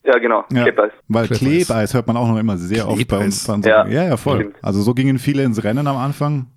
Ja, 0.04 0.18
genau. 0.18 0.46
Ja, 0.52 0.66
Kepais. 0.66 0.92
weil 1.08 1.28
Klebeis. 1.28 1.68
Klebeis. 1.68 1.94
hört 1.94 2.08
man 2.08 2.18
auch 2.18 2.28
noch 2.28 2.38
immer 2.38 2.58
sehr 2.58 2.88
oft 2.88 3.08
bei 3.08 3.18
uns. 3.18 3.44
Klebeis. 3.46 3.66
Ja, 3.66 3.88
ja, 3.88 4.04
ja, 4.06 4.18
voll. 4.18 4.40
stimmt. 4.40 4.56
Also 4.62 4.82
so 4.82 4.94
gingen 4.94 5.20
viele 5.20 5.44
ins 5.44 5.64
Rennen 5.64 5.86
am 5.88 5.98
Anfang. 5.98 6.48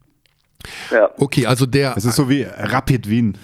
Ja, 0.91 1.11
Okay, 1.19 1.47
also 1.47 1.67
der, 1.67 1.95
Es 1.97 2.05
ist 2.07 2.17
so 2.17 2.29
wie 2.31 2.43
Rapid 2.43 3.09
Wien. 3.09 3.37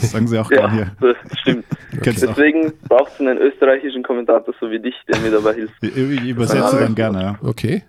Das 0.00 0.12
sagen 0.12 0.28
sie 0.28 0.38
auch 0.38 0.50
ja 0.50 0.58
gern 0.58 0.72
hier. 0.72 0.96
das 1.00 1.38
stimmt. 1.40 1.64
Auch. 1.70 2.02
Deswegen 2.02 2.72
braucht 2.88 3.12
es 3.14 3.20
einen 3.20 3.38
österreichischen 3.38 4.02
Kommentator 4.02 4.54
so 4.60 4.70
wie 4.70 4.78
dich, 4.78 4.94
der 5.08 5.20
mir 5.20 5.30
dabei 5.30 5.54
hilft. 5.54 5.74
Ich, 5.82 5.96
ich 5.96 6.28
übersetze 6.28 6.78
dann 6.78 6.94
gerne, 6.94 7.22
ja. 7.22 7.38
okay. 7.42 7.82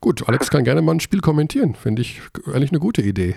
Gut, 0.00 0.26
Alex 0.28 0.50
kann 0.50 0.64
gerne 0.64 0.82
mal 0.82 0.92
ein 0.92 1.00
Spiel 1.00 1.20
kommentieren, 1.20 1.74
finde 1.74 2.02
ich 2.02 2.20
eigentlich 2.52 2.72
eine 2.72 2.80
gute 2.80 3.02
Idee. 3.02 3.36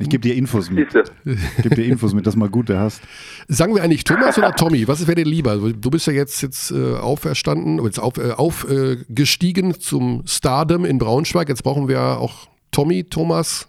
Ich 0.00 0.08
gebe 0.08 0.20
dir 0.20 0.34
Infos 0.36 0.70
mit. 0.70 0.94
Ich 1.24 1.62
gebe 1.62 1.74
dir 1.74 1.84
Infos 1.84 2.14
mit, 2.14 2.26
dass 2.26 2.34
du 2.34 2.40
mal 2.40 2.48
gute 2.48 2.78
hast. 2.78 3.02
Sagen 3.48 3.74
wir 3.74 3.82
eigentlich 3.82 4.04
Thomas 4.04 4.38
oder 4.38 4.52
Tommy? 4.52 4.86
Was 4.86 5.06
wäre 5.06 5.16
dir 5.16 5.24
lieber? 5.24 5.56
Du 5.56 5.90
bist 5.90 6.06
ja 6.06 6.12
jetzt, 6.12 6.40
jetzt 6.42 6.70
äh, 6.70 6.94
auferstanden, 6.94 7.82
jetzt 7.84 7.98
auf, 7.98 8.16
äh, 8.16 8.32
aufgestiegen 8.32 9.80
zum 9.80 10.22
Stardom 10.26 10.84
in 10.84 10.98
Braunschweig. 10.98 11.48
Jetzt 11.48 11.64
brauchen 11.64 11.88
wir 11.88 12.00
auch 12.00 12.48
Tommy, 12.70 13.04
Thomas. 13.04 13.68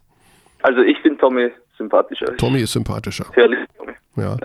Also 0.61 0.81
ich 0.81 0.97
finde 0.99 1.17
Tommy 1.17 1.49
sympathischer. 1.77 2.37
Tommy 2.37 2.59
ist 2.59 2.73
sympathischer. 2.73 3.25
Herrlich, 3.33 3.59
Tommy. 3.77 3.93
Ja. 4.17 4.37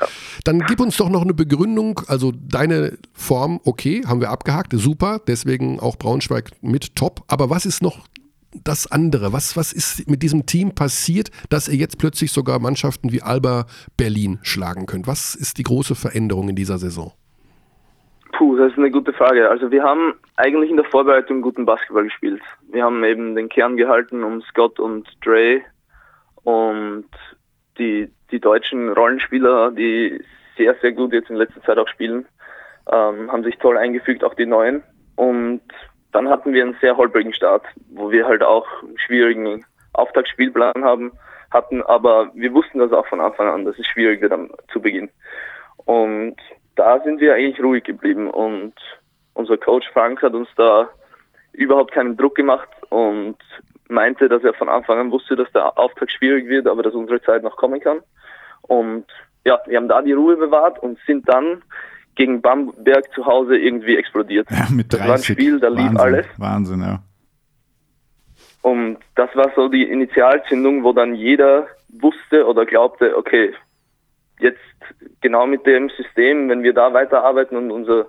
Dann 0.44 0.60
gib 0.60 0.80
uns 0.80 0.96
doch 0.96 1.10
noch 1.10 1.22
eine 1.22 1.34
Begründung. 1.34 2.00
Also 2.06 2.32
deine 2.32 2.96
Form, 3.12 3.60
okay, 3.64 4.02
haben 4.06 4.20
wir 4.20 4.30
abgehakt, 4.30 4.72
super. 4.72 5.20
Deswegen 5.26 5.80
auch 5.80 5.96
Braunschweig 5.96 6.50
mit 6.62 6.94
top. 6.96 7.24
Aber 7.28 7.50
was 7.50 7.66
ist 7.66 7.82
noch 7.82 8.06
das 8.62 8.90
andere? 8.90 9.32
Was, 9.32 9.56
was 9.56 9.72
ist 9.72 10.08
mit 10.08 10.22
diesem 10.22 10.46
Team 10.46 10.74
passiert, 10.74 11.30
dass 11.50 11.68
ihr 11.68 11.76
jetzt 11.76 11.98
plötzlich 11.98 12.32
sogar 12.32 12.58
Mannschaften 12.58 13.12
wie 13.12 13.22
Alba 13.22 13.66
Berlin 13.96 14.38
schlagen 14.42 14.86
könnt? 14.86 15.06
Was 15.06 15.34
ist 15.34 15.58
die 15.58 15.62
große 15.62 15.94
Veränderung 15.94 16.48
in 16.48 16.56
dieser 16.56 16.78
Saison? 16.78 17.12
Puh, 18.32 18.56
das 18.56 18.72
ist 18.72 18.78
eine 18.78 18.90
gute 18.90 19.12
Frage. 19.12 19.48
Also 19.48 19.70
wir 19.70 19.82
haben 19.82 20.14
eigentlich 20.36 20.70
in 20.70 20.76
der 20.76 20.86
Vorbereitung 20.86 21.40
guten 21.40 21.66
Basketball 21.66 22.04
gespielt. 22.04 22.42
Wir 22.70 22.84
haben 22.84 23.04
eben 23.04 23.36
den 23.36 23.48
Kern 23.48 23.76
gehalten 23.76 24.24
um 24.24 24.42
Scott 24.42 24.80
und 24.80 25.08
Dre 25.24 25.60
und 26.42 27.06
die, 27.78 28.10
die 28.30 28.40
deutschen 28.40 28.90
Rollenspieler, 28.90 29.70
die 29.70 30.20
sehr, 30.56 30.74
sehr 30.80 30.92
gut 30.92 31.12
jetzt 31.12 31.30
in 31.30 31.36
letzter 31.36 31.62
Zeit 31.62 31.78
auch 31.78 31.88
spielen, 31.88 32.26
ähm, 32.90 33.30
haben 33.30 33.44
sich 33.44 33.56
toll 33.58 33.76
eingefügt, 33.76 34.24
auch 34.24 34.34
die 34.34 34.46
neuen. 34.46 34.82
Und 35.16 35.62
dann 36.14 36.28
hatten 36.28 36.52
wir 36.52 36.62
einen 36.62 36.76
sehr 36.80 36.96
holprigen 36.96 37.34
Start, 37.34 37.64
wo 37.90 38.10
wir 38.10 38.26
halt 38.26 38.42
auch 38.42 38.66
einen 38.82 38.98
schwierigen 38.98 39.64
Auftaktspielplan 39.92 40.84
haben, 40.84 41.12
hatten, 41.50 41.82
aber 41.82 42.30
wir 42.34 42.54
wussten 42.54 42.78
das 42.78 42.92
auch 42.92 43.06
von 43.06 43.20
Anfang 43.20 43.48
an, 43.48 43.64
dass 43.64 43.78
es 43.78 43.86
schwierig 43.86 44.20
wird 44.20 44.32
zu 44.72 44.80
Beginn. 44.80 45.10
Und 45.84 46.36
da 46.76 47.00
sind 47.00 47.20
wir 47.20 47.34
eigentlich 47.34 47.62
ruhig 47.62 47.82
geblieben 47.82 48.30
und 48.30 48.74
unser 49.34 49.56
Coach 49.56 49.88
Frank 49.92 50.22
hat 50.22 50.34
uns 50.34 50.48
da 50.56 50.88
überhaupt 51.52 51.92
keinen 51.92 52.16
Druck 52.16 52.36
gemacht 52.36 52.68
und 52.90 53.36
meinte, 53.88 54.28
dass 54.28 54.44
er 54.44 54.54
von 54.54 54.68
Anfang 54.68 54.98
an 54.98 55.10
wusste, 55.10 55.34
dass 55.34 55.50
der 55.52 55.76
Auftakt 55.76 56.12
schwierig 56.12 56.48
wird, 56.48 56.68
aber 56.68 56.84
dass 56.84 56.94
unsere 56.94 57.20
Zeit 57.22 57.42
noch 57.42 57.56
kommen 57.56 57.80
kann. 57.80 58.00
Und 58.62 59.06
ja, 59.44 59.60
wir 59.66 59.76
haben 59.76 59.88
da 59.88 60.00
die 60.00 60.12
Ruhe 60.12 60.36
bewahrt 60.36 60.78
und 60.78 60.98
sind 61.06 61.28
dann 61.28 61.62
gegen 62.14 62.40
Bamberg 62.40 63.12
zu 63.14 63.26
Hause 63.26 63.56
irgendwie 63.56 63.96
explodiert. 63.96 64.48
Ja, 64.50 64.66
mit 64.70 64.92
30. 64.92 64.98
Das 64.98 65.08
war 65.08 65.14
ein 65.14 65.22
Spiel, 65.22 65.60
da 65.60 65.68
lief 65.68 65.78
Wahnsinn, 65.78 66.00
alles. 66.00 66.26
Wahnsinn, 66.38 66.80
ja. 66.80 67.02
Und 68.62 68.98
das 69.14 69.28
war 69.34 69.52
so 69.54 69.68
die 69.68 69.84
Initialzündung, 69.84 70.84
wo 70.84 70.92
dann 70.92 71.14
jeder 71.14 71.66
wusste 71.88 72.46
oder 72.46 72.64
glaubte, 72.64 73.16
okay, 73.16 73.52
jetzt 74.40 74.58
genau 75.20 75.46
mit 75.46 75.66
dem 75.66 75.90
System, 75.90 76.48
wenn 76.48 76.62
wir 76.62 76.72
da 76.72 76.92
weiterarbeiten 76.92 77.56
und 77.56 77.70
unser, 77.70 78.06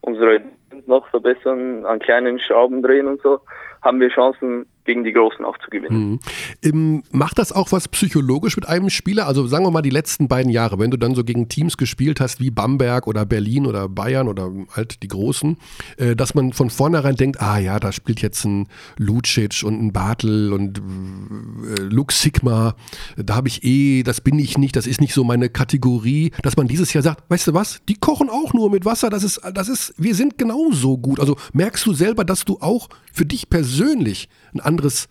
unsere 0.00 0.40
noch 0.86 1.08
verbessern, 1.08 1.84
an 1.84 1.98
kleinen 1.98 2.38
Schrauben 2.38 2.82
drehen 2.82 3.06
und 3.06 3.20
so, 3.22 3.40
haben 3.82 4.00
wir 4.00 4.08
Chancen, 4.08 4.66
gegen 4.88 5.04
die 5.04 5.12
Großen 5.12 5.44
auch 5.44 5.58
zu 5.58 5.68
gewinnen. 5.68 6.12
Mhm. 6.12 6.20
Ähm, 6.62 7.02
macht 7.12 7.38
das 7.38 7.52
auch 7.52 7.72
was 7.72 7.88
psychologisch 7.88 8.56
mit 8.56 8.66
einem 8.66 8.88
Spieler? 8.88 9.26
Also 9.26 9.46
sagen 9.46 9.66
wir 9.66 9.70
mal 9.70 9.82
die 9.82 9.90
letzten 9.90 10.28
beiden 10.28 10.50
Jahre, 10.50 10.78
wenn 10.78 10.90
du 10.90 10.96
dann 10.96 11.14
so 11.14 11.24
gegen 11.24 11.50
Teams 11.50 11.76
gespielt 11.76 12.20
hast 12.20 12.40
wie 12.40 12.50
Bamberg 12.50 13.06
oder 13.06 13.26
Berlin 13.26 13.66
oder 13.66 13.86
Bayern 13.86 14.28
oder 14.28 14.50
halt 14.74 15.02
die 15.02 15.08
Großen, 15.08 15.58
äh, 15.98 16.16
dass 16.16 16.34
man 16.34 16.54
von 16.54 16.70
vornherein 16.70 17.16
denkt, 17.16 17.42
ah 17.42 17.58
ja, 17.58 17.78
da 17.78 17.92
spielt 17.92 18.22
jetzt 18.22 18.46
ein 18.46 18.66
Lucic 18.96 19.62
und 19.62 19.78
ein 19.78 19.92
Bartel 19.92 20.54
und 20.54 20.78
äh, 20.78 21.82
Lux 21.82 22.22
Sigma, 22.22 22.74
da 23.18 23.36
habe 23.36 23.48
ich 23.48 23.62
eh, 23.64 24.02
das 24.02 24.22
bin 24.22 24.38
ich 24.38 24.56
nicht, 24.56 24.74
das 24.74 24.86
ist 24.86 25.02
nicht 25.02 25.12
so 25.12 25.22
meine 25.22 25.50
Kategorie, 25.50 26.32
dass 26.42 26.56
man 26.56 26.66
dieses 26.66 26.94
Jahr 26.94 27.02
sagt, 27.02 27.28
weißt 27.28 27.48
du 27.48 27.52
was, 27.54 27.82
die 27.90 27.96
kochen 27.96 28.30
auch 28.30 28.54
nur 28.54 28.70
mit 28.70 28.86
Wasser, 28.86 29.10
das 29.10 29.22
ist, 29.22 29.42
das 29.52 29.68
ist, 29.68 29.92
wir 29.98 30.14
sind 30.14 30.38
genauso 30.38 30.96
gut. 30.96 31.20
Also 31.20 31.36
merkst 31.52 31.84
du 31.84 31.92
selber, 31.92 32.24
dass 32.24 32.46
du 32.46 32.56
auch 32.60 32.88
für 33.12 33.26
dich 33.26 33.50
persönlich 33.50 34.30
ein 34.54 34.60
anderes 34.78 35.08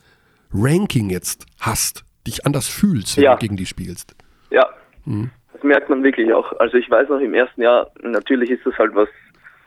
Ranking 0.53 1.09
jetzt 1.09 1.45
hast, 1.59 2.03
dich 2.25 2.45
anders 2.45 2.67
fühlst, 2.67 3.17
wenn 3.17 3.23
Ja. 3.25 3.33
du 3.35 3.39
gegen 3.39 3.57
die 3.57 3.65
spielst. 3.65 4.15
Ja, 4.49 4.65
das 5.05 5.63
merkt 5.63 5.89
man 5.89 6.03
wirklich 6.03 6.33
auch. 6.33 6.53
Also 6.59 6.77
ich 6.77 6.89
weiß 6.89 7.09
noch 7.09 7.19
im 7.19 7.33
ersten 7.33 7.61
Jahr, 7.61 7.91
natürlich 8.01 8.49
ist 8.49 8.65
das 8.65 8.77
halt 8.77 8.95
was, 8.95 9.09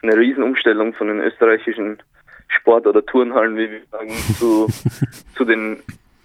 eine 0.03 0.17
Riesenumstellung 0.17 0.95
von 0.95 1.09
den 1.09 1.21
österreichischen 1.21 2.03
Sport- 2.49 2.87
oder 2.87 3.05
Turnhallen, 3.05 3.57
wie 3.57 3.71
wir 3.71 3.81
sagen, 3.91 4.11
zu, 4.39 4.69
zu 5.37 5.45
den 5.45 5.83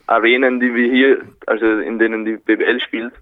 Arenen, 0.08 0.60
die 0.62 0.74
wir 0.74 0.90
hier, 0.90 1.22
also 1.48 1.66
in 1.80 2.00
denen 2.00 2.24
die 2.24 2.38
BBL 2.38 2.80
spielt, 2.80 3.14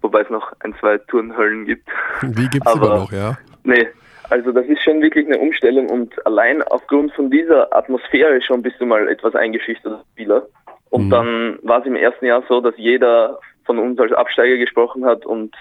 wobei 0.00 0.22
es 0.22 0.30
noch 0.30 0.52
ein, 0.60 0.74
zwei 0.80 0.96
Turnhallen 0.98 1.66
gibt. 1.66 1.86
Wie 2.22 2.48
gibt's 2.48 2.66
Aber- 2.66 2.86
immer 2.86 2.96
noch, 3.00 3.12
ja? 3.12 3.36
Nee, 3.64 3.88
also 4.30 4.52
das 4.52 4.66
ist 4.66 4.82
schon 4.82 5.02
wirklich 5.02 5.26
eine 5.26 5.38
Umstellung 5.38 5.88
und 5.90 6.26
allein 6.26 6.62
aufgrund 6.62 7.12
von 7.12 7.30
dieser 7.30 7.74
Atmosphäre 7.76 8.40
schon 8.42 8.62
bist 8.62 8.80
du 8.80 8.86
mal 8.86 9.08
etwas 9.08 9.34
eingeschüchtert 9.34 9.92
als 9.92 10.06
Spieler. 10.12 10.46
Und 10.90 11.10
dann 11.10 11.58
war 11.62 11.80
es 11.80 11.86
im 11.86 11.94
ersten 11.94 12.26
Jahr 12.26 12.42
so, 12.48 12.60
dass 12.60 12.74
jeder 12.76 13.38
von 13.64 13.78
uns 13.78 13.98
als 14.00 14.12
Absteiger 14.12 14.56
gesprochen 14.56 15.04
hat 15.04 15.24
und 15.24 15.54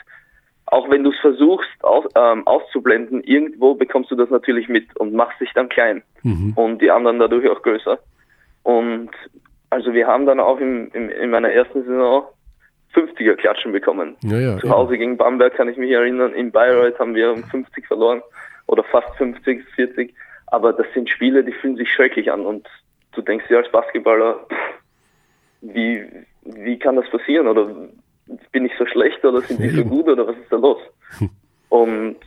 auch 0.66 0.90
wenn 0.90 1.04
du 1.04 1.12
es 1.12 1.20
versuchst 1.20 1.70
aus, 1.84 2.06
ähm, 2.16 2.46
auszublenden, 2.46 3.24
irgendwo 3.24 3.74
bekommst 3.74 4.12
du 4.12 4.16
das 4.16 4.30
natürlich 4.30 4.70
mit 4.70 4.96
und 5.00 5.14
machst 5.14 5.40
dich 5.40 5.52
dann 5.54 5.70
klein 5.70 6.04
Mhm. 6.24 6.54
und 6.56 6.82
die 6.82 6.92
anderen 6.92 7.20
dadurch 7.20 7.50
auch 7.50 7.62
größer. 7.62 7.98
Und 8.64 9.10
also 9.70 9.94
wir 9.94 10.06
haben 10.08 10.26
dann 10.26 10.40
auch 10.40 10.60
im, 10.60 10.90
im, 10.94 11.10
in 11.10 11.30
meiner 11.30 11.50
ersten 11.50 11.84
Saison 11.84 12.26
50er 12.94 13.36
Klatschen 13.36 13.72
bekommen. 13.72 14.16
Ja, 14.24 14.38
ja. 14.38 14.58
Zu. 14.58 14.70
Hause 14.70 14.98
gegen 14.98 15.18
Bamberg 15.18 15.56
kann 15.56 15.70
ich 15.70 15.78
mich 15.78 15.92
erinnern, 15.92 16.34
in 16.34 16.52
Bayreuth 16.52 17.00
haben 17.00 17.16
wir 17.16 17.32
um 17.32 17.44
50 17.44 17.88
verloren 17.88 18.22
oder 18.70 18.84
fast 18.84 19.16
50, 19.18 19.64
40. 19.76 20.14
Aber 20.48 20.74
das 20.74 20.86
sind 20.94 21.10
Spiele, 21.10 21.44
die 21.44 21.52
fühlen 21.52 21.76
sich 21.76 21.92
schrecklich 21.92 22.32
an 22.32 22.46
und 22.46 22.68
du 23.14 23.22
denkst 23.22 23.48
dir 23.48 23.58
als 23.58 23.72
Basketballer, 23.72 24.46
wie, 25.62 26.06
wie 26.44 26.78
kann 26.78 26.96
das 26.96 27.10
passieren? 27.10 27.48
Oder 27.48 27.68
bin 28.52 28.66
ich 28.66 28.72
so 28.78 28.86
schlecht 28.86 29.26
oder 29.26 29.42
sind 29.42 29.60
die 29.60 29.70
so 29.70 29.84
gut 29.84 30.08
oder 30.08 30.28
was 30.28 30.38
ist 30.38 30.52
da 30.52 30.58
los? 30.58 30.80
Und 31.70 32.18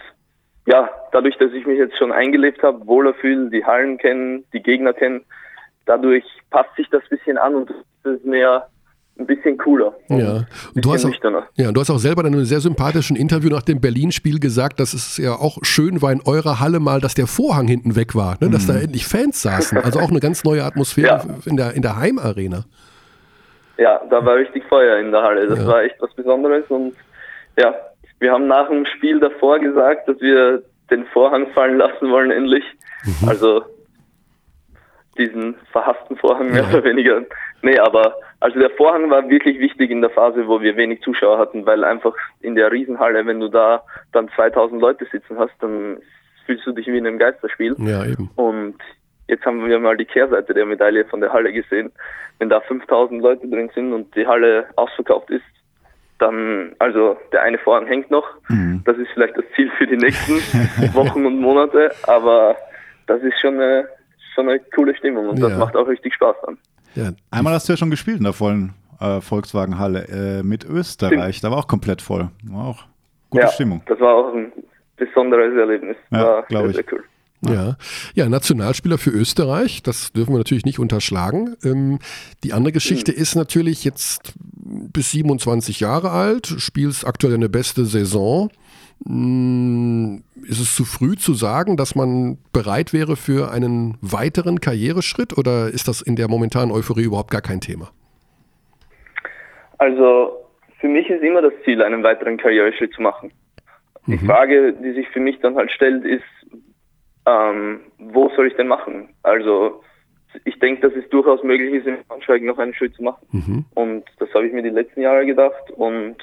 ja, 0.67 0.91
dadurch, 1.11 1.37
dass 1.39 1.53
ich 1.53 1.67
mich 1.67 1.79
jetzt 1.79 1.97
schon 1.97 2.13
eingelebt 2.13 2.63
habe, 2.63 2.87
wohler 2.87 3.15
fühle, 3.15 3.51
die 3.51 3.65
Hallen 3.65 3.99
kennen, 3.99 4.45
die 4.53 4.63
Gegner 4.63 4.93
kennen, 4.93 5.25
dadurch 5.87 6.25
passt 6.51 6.75
sich 6.77 6.89
das 6.91 7.09
bisschen 7.09 7.39
an 7.39 7.57
und 7.57 7.71
es 7.71 8.13
ist 8.13 8.25
mehr 8.25 8.69
ein 9.19 9.27
bisschen 9.27 9.59
cooler. 9.59 9.95
Ja. 10.09 10.45
Und 10.75 10.85
du 10.85 10.93
hast, 10.93 11.05
auch, 11.05 11.13
ja, 11.55 11.71
du 11.71 11.81
hast 11.81 11.91
auch 11.91 11.99
selber 11.99 12.23
in 12.23 12.29
einem 12.35 12.45
sehr 12.45 12.61
sympathischen 12.61 13.15
Interview 13.17 13.51
nach 13.51 13.63
dem 13.63 13.81
Berlin-Spiel 13.81 14.41
gesagt, 14.41 14.81
dass 14.81 14.95
es 14.95 15.17
ja 15.19 15.33
auch 15.35 15.59
schön 15.63 16.01
war 16.03 16.11
in 16.13 16.23
eurer 16.25 16.61
Halle 16.61 16.81
mal, 16.81 17.01
dass 17.01 17.15
der 17.15 17.27
Vorhang 17.27 17.69
hinten 17.69 17.95
weg 17.95 18.15
war, 18.15 18.37
ne? 18.41 18.51
dass 18.51 18.67
da 18.67 18.75
endlich 18.75 19.07
Fans 19.07 19.43
saßen. 19.43 19.79
Also 19.79 20.01
auch 20.01 20.11
eine 20.11 20.21
ganz 20.21 20.45
neue 20.45 20.65
Atmosphäre 20.65 21.07
Ja. 21.27 21.35
in, 21.45 21.57
der, 21.57 21.75
in 21.75 21.83
der 21.83 21.97
Heimarena. 21.99 22.65
Ja, 23.79 24.01
da 24.11 24.25
war 24.25 24.37
richtig 24.37 24.65
Feuer 24.69 24.99
in 24.99 25.13
der 25.13 25.23
Halle. 25.23 25.47
Das 25.47 25.59
Ja. 25.59 25.67
war 25.67 25.83
echt 25.83 25.97
was 26.01 26.13
Besonderes 26.15 26.65
und 26.69 26.95
ja, 27.59 27.75
wir 28.19 28.33
haben 28.33 28.47
nach 28.47 28.69
dem 28.69 28.87
Spiel 28.97 29.21
davor 29.21 29.59
gesagt, 29.59 30.09
dass 30.09 30.21
wir 30.21 30.63
den 30.91 31.05
Vorhang 31.13 31.49
fallen 31.55 31.77
lassen 31.77 32.11
wollen 32.11 32.31
endlich. 32.31 32.65
Mhm. 33.05 33.29
Also 33.29 33.63
diesen 35.19 35.55
verhassten 35.73 36.17
Vorhang 36.17 36.51
mehr 36.53 36.63
Ja. 36.63 36.69
oder 36.71 36.85
weniger. 36.85 37.23
Nee, 37.63 37.79
aber 37.79 38.17
also 38.41 38.59
der 38.59 38.71
Vorhang 38.71 39.09
war 39.11 39.29
wirklich 39.31 39.59
wichtig 39.61 39.91
in 39.91 40.01
der 40.01 40.11
Phase, 40.11 40.47
wo 40.49 40.61
wir 40.61 40.77
wenig 40.77 41.01
Zuschauer 41.03 41.39
hatten, 41.39 41.65
weil 41.65 41.85
einfach 41.85 42.15
in 42.41 42.57
der 42.57 42.73
Riesenhalle, 42.73 43.25
wenn 43.25 43.39
du 43.41 43.49
da 43.49 43.83
dann 44.13 44.29
2000 44.35 44.81
Leute 44.81 45.07
sitzen 45.13 45.39
hast, 45.39 45.53
dann 45.61 45.99
fühlst 46.47 46.67
du 46.67 46.73
dich 46.73 46.89
wie 46.89 46.99
in 46.99 47.07
einem 47.07 47.19
Geisterspiel. 47.21 47.77
Ja, 47.79 48.05
eben. 48.05 48.31
Und 48.35 48.77
jetzt 49.29 49.47
haben 49.47 49.65
wir 49.67 49.79
mal 49.79 49.97
die 49.97 50.05
Kehrseite 50.05 50.55
der 50.55 50.67
Medaille 50.67 51.05
von 51.05 51.21
der 51.21 51.33
Halle 51.33 51.53
gesehen. 51.53 51.93
Wenn 52.41 52.49
da 52.49 52.61
5000 52.61 53.23
Leute 53.23 53.47
drin 53.49 53.71
sind 53.75 53.93
und 53.93 54.15
die 54.17 54.27
Halle 54.27 54.67
ausverkauft 54.75 55.31
ist, 55.31 55.45
dann, 56.19 56.75
also 56.81 57.17
der 57.33 57.43
eine 57.43 57.59
Vorhang 57.59 57.87
hängt 57.87 58.11
noch. 58.11 58.27
Das 58.85 58.97
ist 58.97 59.09
vielleicht 59.15 59.37
das 59.37 59.45
Ziel 59.55 59.71
für 59.79 59.87
die 59.87 59.97
nächsten 59.97 60.35
Wochen 60.95 61.25
und 61.27 61.41
Monate, 61.41 61.93
aber 62.09 62.57
das 63.07 63.23
ist 63.23 63.39
schon 63.41 63.55
eine, 63.55 63.89
schon 64.35 64.49
eine 64.49 64.59
coole 64.75 64.95
Stimmung 64.97 65.29
und 65.29 65.39
Ja. 65.39 65.49
das 65.49 65.59
macht 65.59 65.77
auch 65.77 65.87
richtig 65.87 66.15
Spaß 66.15 66.37
dann. 66.45 66.59
Ja, 66.95 67.13
Einmal 67.31 67.55
hast 67.55 67.69
du 67.69 67.73
ja 67.73 67.77
schon 67.77 67.91
gespielt 67.91 68.19
in 68.19 68.25
der 68.25 68.33
vollen 68.33 68.75
äh, 69.01 69.21
Volkswagen-Halle 69.21 70.09
äh, 70.09 70.43
mit 70.43 70.65
Österreich. 70.65 71.41
Da 71.41 71.51
war 71.51 71.59
auch 71.59 71.69
komplett 71.69 72.03
voll. 72.03 72.31
War 72.45 72.67
auch 72.67 72.85
gute 73.31 73.45
ja, 73.45 73.51
Stimmung. 73.51 73.83
Das 73.87 73.99
war 74.01 74.15
auch 74.15 74.35
ein 74.35 74.53
besonderes 74.97 75.57
Erlebnis. 75.57 75.97
Ja, 76.11 76.25
war 76.25 76.43
glaub 76.45 76.63
sehr, 76.63 76.71
ich. 76.71 76.77
sehr 76.77 76.85
cool. 76.93 77.05
Ja. 77.45 77.77
ja, 78.15 78.29
Nationalspieler 78.29 78.99
für 78.99 79.11
Österreich, 79.11 79.83
das 79.83 80.13
dürfen 80.13 80.33
wir 80.33 80.39
natürlich 80.39 80.65
nicht 80.65 80.79
unterschlagen. 80.79 81.57
Ähm, 81.65 81.99
die 82.45 82.53
andere 82.53 82.71
Geschichte 82.71 83.11
ist 83.11 83.35
natürlich 83.35 83.83
jetzt 83.83 84.35
bis 84.45 85.11
27 85.11 85.81
Jahre 85.81 86.11
alt, 86.11 86.47
spielst 86.47 87.05
aktuell 87.05 87.35
eine 87.35 87.49
beste 87.49 87.85
Saison. 87.85 88.51
Mm, 89.05 90.19
Ist 90.43 90.61
es 90.61 90.75
zu 90.75 90.85
früh 90.85 91.17
zu 91.17 91.35
sagen, 91.35 91.77
dass 91.77 91.95
man 91.95 92.39
bereit 92.53 92.93
wäre 92.93 93.17
für 93.17 93.53
einen 93.53 93.97
weiteren 94.01 94.61
Karriereschritt 94.61 95.37
oder 95.37 95.69
ist 95.69 95.89
das 95.89 96.03
in 96.03 96.17
der 96.17 96.29
momentanen 96.29 96.71
Euphorie 96.73 97.05
überhaupt 97.05 97.31
gar 97.31 97.41
kein 97.41 97.61
Thema? 97.61 97.91
Also 99.79 100.37
für 100.81 100.89
mich 100.89 101.09
ist 101.09 101.23
immer 101.23 101.43
das 101.43 101.53
Ziel, 101.65 101.83
einen 101.83 102.03
weiteren 102.03 102.37
Karriereschritt 102.39 102.93
zu 102.95 103.03
machen. 103.03 103.33
Die 104.07 104.19
Frage, 104.27 104.73
die 104.73 104.93
sich 104.93 105.09
für 105.11 105.21
mich 105.21 105.39
dann 105.41 105.55
halt 105.55 105.71
stellt, 105.71 106.05
ist, 106.05 106.25
ähm, 107.25 107.81
wo 107.99 108.29
soll 108.35 108.49
ich 108.49 108.55
denn 108.55 108.67
machen? 108.67 109.11
Also 109.23 109.83
ich 110.45 110.59
denke, 110.59 110.89
dass 110.89 110.97
es 110.97 111.09
durchaus 111.11 111.43
möglich 111.45 111.75
ist, 111.75 111.87
im 111.87 111.99
Braunschweig 112.09 112.43
noch 112.43 112.59
einen 112.59 112.75
Schritt 112.75 112.95
zu 112.95 113.03
machen. 113.03 113.25
Und 113.75 114.05
das 114.19 114.33
habe 114.35 114.47
ich 114.47 114.53
mir 114.53 114.63
die 114.63 114.71
letzten 114.71 115.03
Jahre 115.03 115.25
gedacht. 115.25 115.71
Und 115.77 116.17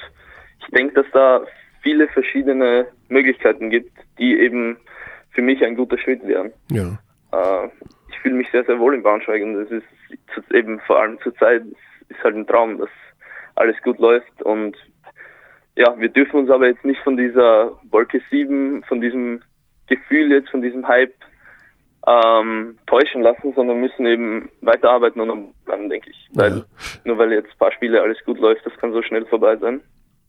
ich 0.60 0.66
denke, 0.74 0.94
dass 0.94 1.06
da 1.12 1.42
viele 1.82 2.08
verschiedene 2.08 2.86
Möglichkeiten 3.08 3.70
gibt, 3.70 3.92
die 4.18 4.38
eben 4.38 4.76
für 5.30 5.42
mich 5.42 5.64
ein 5.64 5.76
guter 5.76 5.98
Schritt 5.98 6.26
wären. 6.26 6.52
Ja. 6.70 6.98
Äh, 7.32 7.68
ich 8.10 8.18
fühle 8.20 8.34
mich 8.34 8.50
sehr, 8.50 8.64
sehr 8.64 8.78
wohl 8.78 8.94
in 8.94 9.02
Braunschweig 9.02 9.42
und 9.42 9.56
es 9.56 9.70
ist 9.70 10.52
eben 10.52 10.80
vor 10.80 11.00
allem 11.00 11.18
zur 11.20 11.34
Zeit 11.36 11.62
ist 12.08 12.22
halt 12.24 12.34
ein 12.34 12.46
Traum, 12.46 12.78
dass 12.78 12.90
alles 13.54 13.80
gut 13.82 13.98
läuft 13.98 14.42
und 14.42 14.76
ja, 15.76 15.94
wir 15.98 16.08
dürfen 16.08 16.40
uns 16.40 16.50
aber 16.50 16.66
jetzt 16.66 16.84
nicht 16.84 17.00
von 17.02 17.16
dieser 17.16 17.72
Wolke 17.90 18.20
7, 18.30 18.82
von 18.84 19.00
diesem 19.00 19.40
Gefühl 19.86 20.30
jetzt, 20.32 20.50
von 20.50 20.60
diesem 20.62 20.86
Hype 20.86 21.14
ähm, 22.06 22.76
täuschen 22.86 23.22
lassen, 23.22 23.52
sondern 23.54 23.80
müssen 23.80 24.06
eben 24.06 24.50
weiterarbeiten 24.62 25.20
und 25.20 25.52
bleiben, 25.64 25.88
denke 25.88 26.10
ich. 26.10 26.28
Weil 26.34 26.58
Ja. 26.58 26.64
nur 27.04 27.18
weil 27.18 27.32
jetzt 27.32 27.50
ein 27.50 27.58
paar 27.58 27.72
Spiele 27.72 28.02
alles 28.02 28.22
gut 28.24 28.38
läuft, 28.38 28.64
das 28.66 28.76
kann 28.78 28.92
so 28.92 29.02
schnell 29.02 29.24
vorbei 29.26 29.56
sein. 29.56 29.80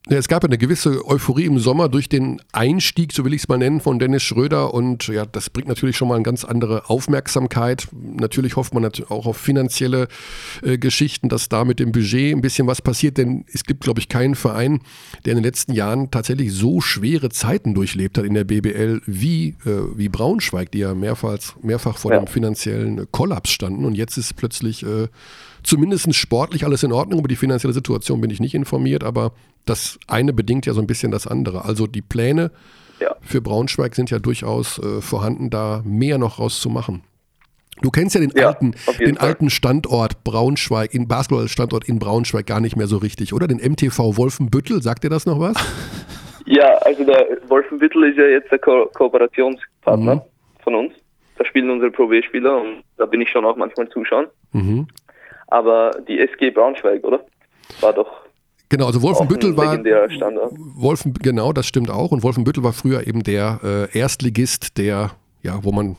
Ja, 0.09 0.17
es 0.17 0.27
gab 0.27 0.41
ja 0.41 0.47
eine 0.49 0.57
gewisse 0.57 1.05
Euphorie 1.07 1.45
im 1.45 1.59
Sommer 1.59 1.87
durch 1.87 2.09
den 2.09 2.41
Einstieg, 2.53 3.13
so 3.13 3.23
will 3.23 3.35
ich 3.35 3.43
es 3.43 3.47
mal 3.47 3.59
nennen, 3.59 3.79
von 3.81 3.99
Dennis 3.99 4.23
Schröder 4.23 4.73
und 4.73 5.07
ja, 5.07 5.27
das 5.27 5.51
bringt 5.51 5.67
natürlich 5.67 5.95
schon 5.95 6.07
mal 6.07 6.15
eine 6.15 6.23
ganz 6.23 6.43
andere 6.43 6.89
Aufmerksamkeit. 6.89 7.87
Natürlich 7.93 8.55
hofft 8.55 8.73
man 8.73 8.83
auch 9.09 9.27
auf 9.27 9.37
finanzielle 9.37 10.07
äh, 10.63 10.79
Geschichten, 10.79 11.29
dass 11.29 11.49
da 11.49 11.65
mit 11.65 11.79
dem 11.79 11.91
Budget 11.91 12.35
ein 12.35 12.41
bisschen 12.41 12.65
was 12.65 12.81
passiert, 12.81 13.19
denn 13.19 13.45
es 13.53 13.63
gibt, 13.63 13.81
glaube 13.83 13.99
ich, 13.99 14.09
keinen 14.09 14.33
Verein, 14.33 14.79
der 15.25 15.33
in 15.33 15.37
den 15.37 15.43
letzten 15.43 15.73
Jahren 15.73 16.09
tatsächlich 16.09 16.51
so 16.51 16.81
schwere 16.81 17.29
Zeiten 17.29 17.75
durchlebt 17.75 18.17
hat 18.17 18.25
in 18.25 18.33
der 18.33 18.43
BBL 18.43 19.01
wie, 19.05 19.49
äh, 19.65 19.83
wie 19.95 20.09
Braunschweig, 20.09 20.71
die 20.71 20.79
ja 20.79 20.95
mehrfach, 20.95 21.37
mehrfach 21.61 21.99
vor 21.99 22.11
Ja. 22.11 22.17
dem 22.19 22.25
finanziellen 22.27 23.05
Kollaps 23.11 23.51
standen 23.51 23.85
und 23.85 23.93
jetzt 23.93 24.17
ist 24.17 24.35
plötzlich 24.35 24.81
äh, 24.81 25.09
zumindest 25.61 26.13
sportlich 26.15 26.65
alles 26.65 26.81
in 26.81 26.91
Ordnung. 26.91 27.19
Über 27.19 27.27
die 27.27 27.35
finanzielle 27.35 27.73
Situation 27.75 28.19
bin 28.19 28.31
ich 28.31 28.39
nicht 28.39 28.55
informiert, 28.55 29.03
aber 29.03 29.33
das 29.65 29.99
eine 30.07 30.33
bedingt 30.33 30.65
ja 30.65 30.73
so 30.73 30.81
ein 30.81 30.87
bisschen 30.87 31.11
das 31.11 31.27
andere. 31.27 31.65
Also 31.65 31.87
die 31.87 32.01
Pläne 32.01 32.51
Ja. 32.99 33.15
für 33.21 33.41
Braunschweig 33.41 33.95
sind 33.95 34.09
ja 34.11 34.19
durchaus 34.19 34.79
äh, 34.79 35.01
vorhanden, 35.01 35.49
da 35.49 35.81
mehr 35.85 36.17
noch 36.17 36.39
rauszumachen. 36.39 37.03
Du 37.81 37.89
kennst 37.89 38.13
ja 38.15 38.21
den 38.21 38.31
Ja, 38.35 38.49
alten, 38.49 38.75
den 38.99 39.15
Fall. 39.15 39.27
alten 39.29 39.49
Standort 39.49 40.23
Braunschweig, 40.23 40.93
in 40.93 41.07
Basketball-Standort 41.07 41.87
in 41.89 41.97
Braunschweig 41.99 42.45
gar 42.45 42.59
nicht 42.59 42.75
mehr 42.75 42.85
so 42.87 42.97
richtig, 42.97 43.33
oder? 43.33 43.47
Den 43.47 43.57
MTV 43.57 44.17
Wolfenbüttel, 44.17 44.83
sagt 44.83 45.03
dir 45.03 45.09
das 45.09 45.25
noch 45.25 45.39
was? 45.39 45.55
Ja, 46.47 46.65
also 46.79 47.05
der 47.05 47.37
Wolfenbüttel 47.47 48.03
ist 48.09 48.17
ja 48.17 48.25
jetzt 48.25 48.51
der 48.51 48.57
Ko 48.59 48.89
Kooperationspartner 48.93 50.15
Mhm. 50.15 50.21
von 50.63 50.75
uns. 50.75 50.93
Da 51.37 51.45
spielen 51.45 51.69
unsere 51.69 51.91
Pro 51.91 52.07
B-Spieler 52.07 52.59
und 52.59 52.83
da 52.97 53.05
bin 53.05 53.21
ich 53.21 53.29
schon 53.29 53.45
auch 53.45 53.55
manchmal 53.55 53.87
zuschauen. 53.89 54.25
Mhm. 54.51 54.87
Aber 55.47 55.91
die 56.07 56.19
SG 56.19 56.49
Braunschweig, 56.49 57.03
oder? 57.03 57.23
War 57.79 57.93
doch 57.93 58.20
Genau, 58.71 58.85
also 58.85 59.01
Wolfenbüttel 59.01 59.57
war. 59.57 59.77
Wolfen, 60.75 61.13
genau, 61.13 61.51
das 61.51 61.67
stimmt 61.67 61.89
auch. 61.89 62.11
Und 62.13 62.23
Wolfenbüttel 62.23 62.63
war 62.63 62.71
früher 62.71 63.05
eben 63.05 63.21
der 63.21 63.59
äh, 63.93 63.99
Erstligist, 63.99 64.77
der, 64.77 65.11
ja, 65.43 65.61
wo 65.61 65.73
man 65.73 65.97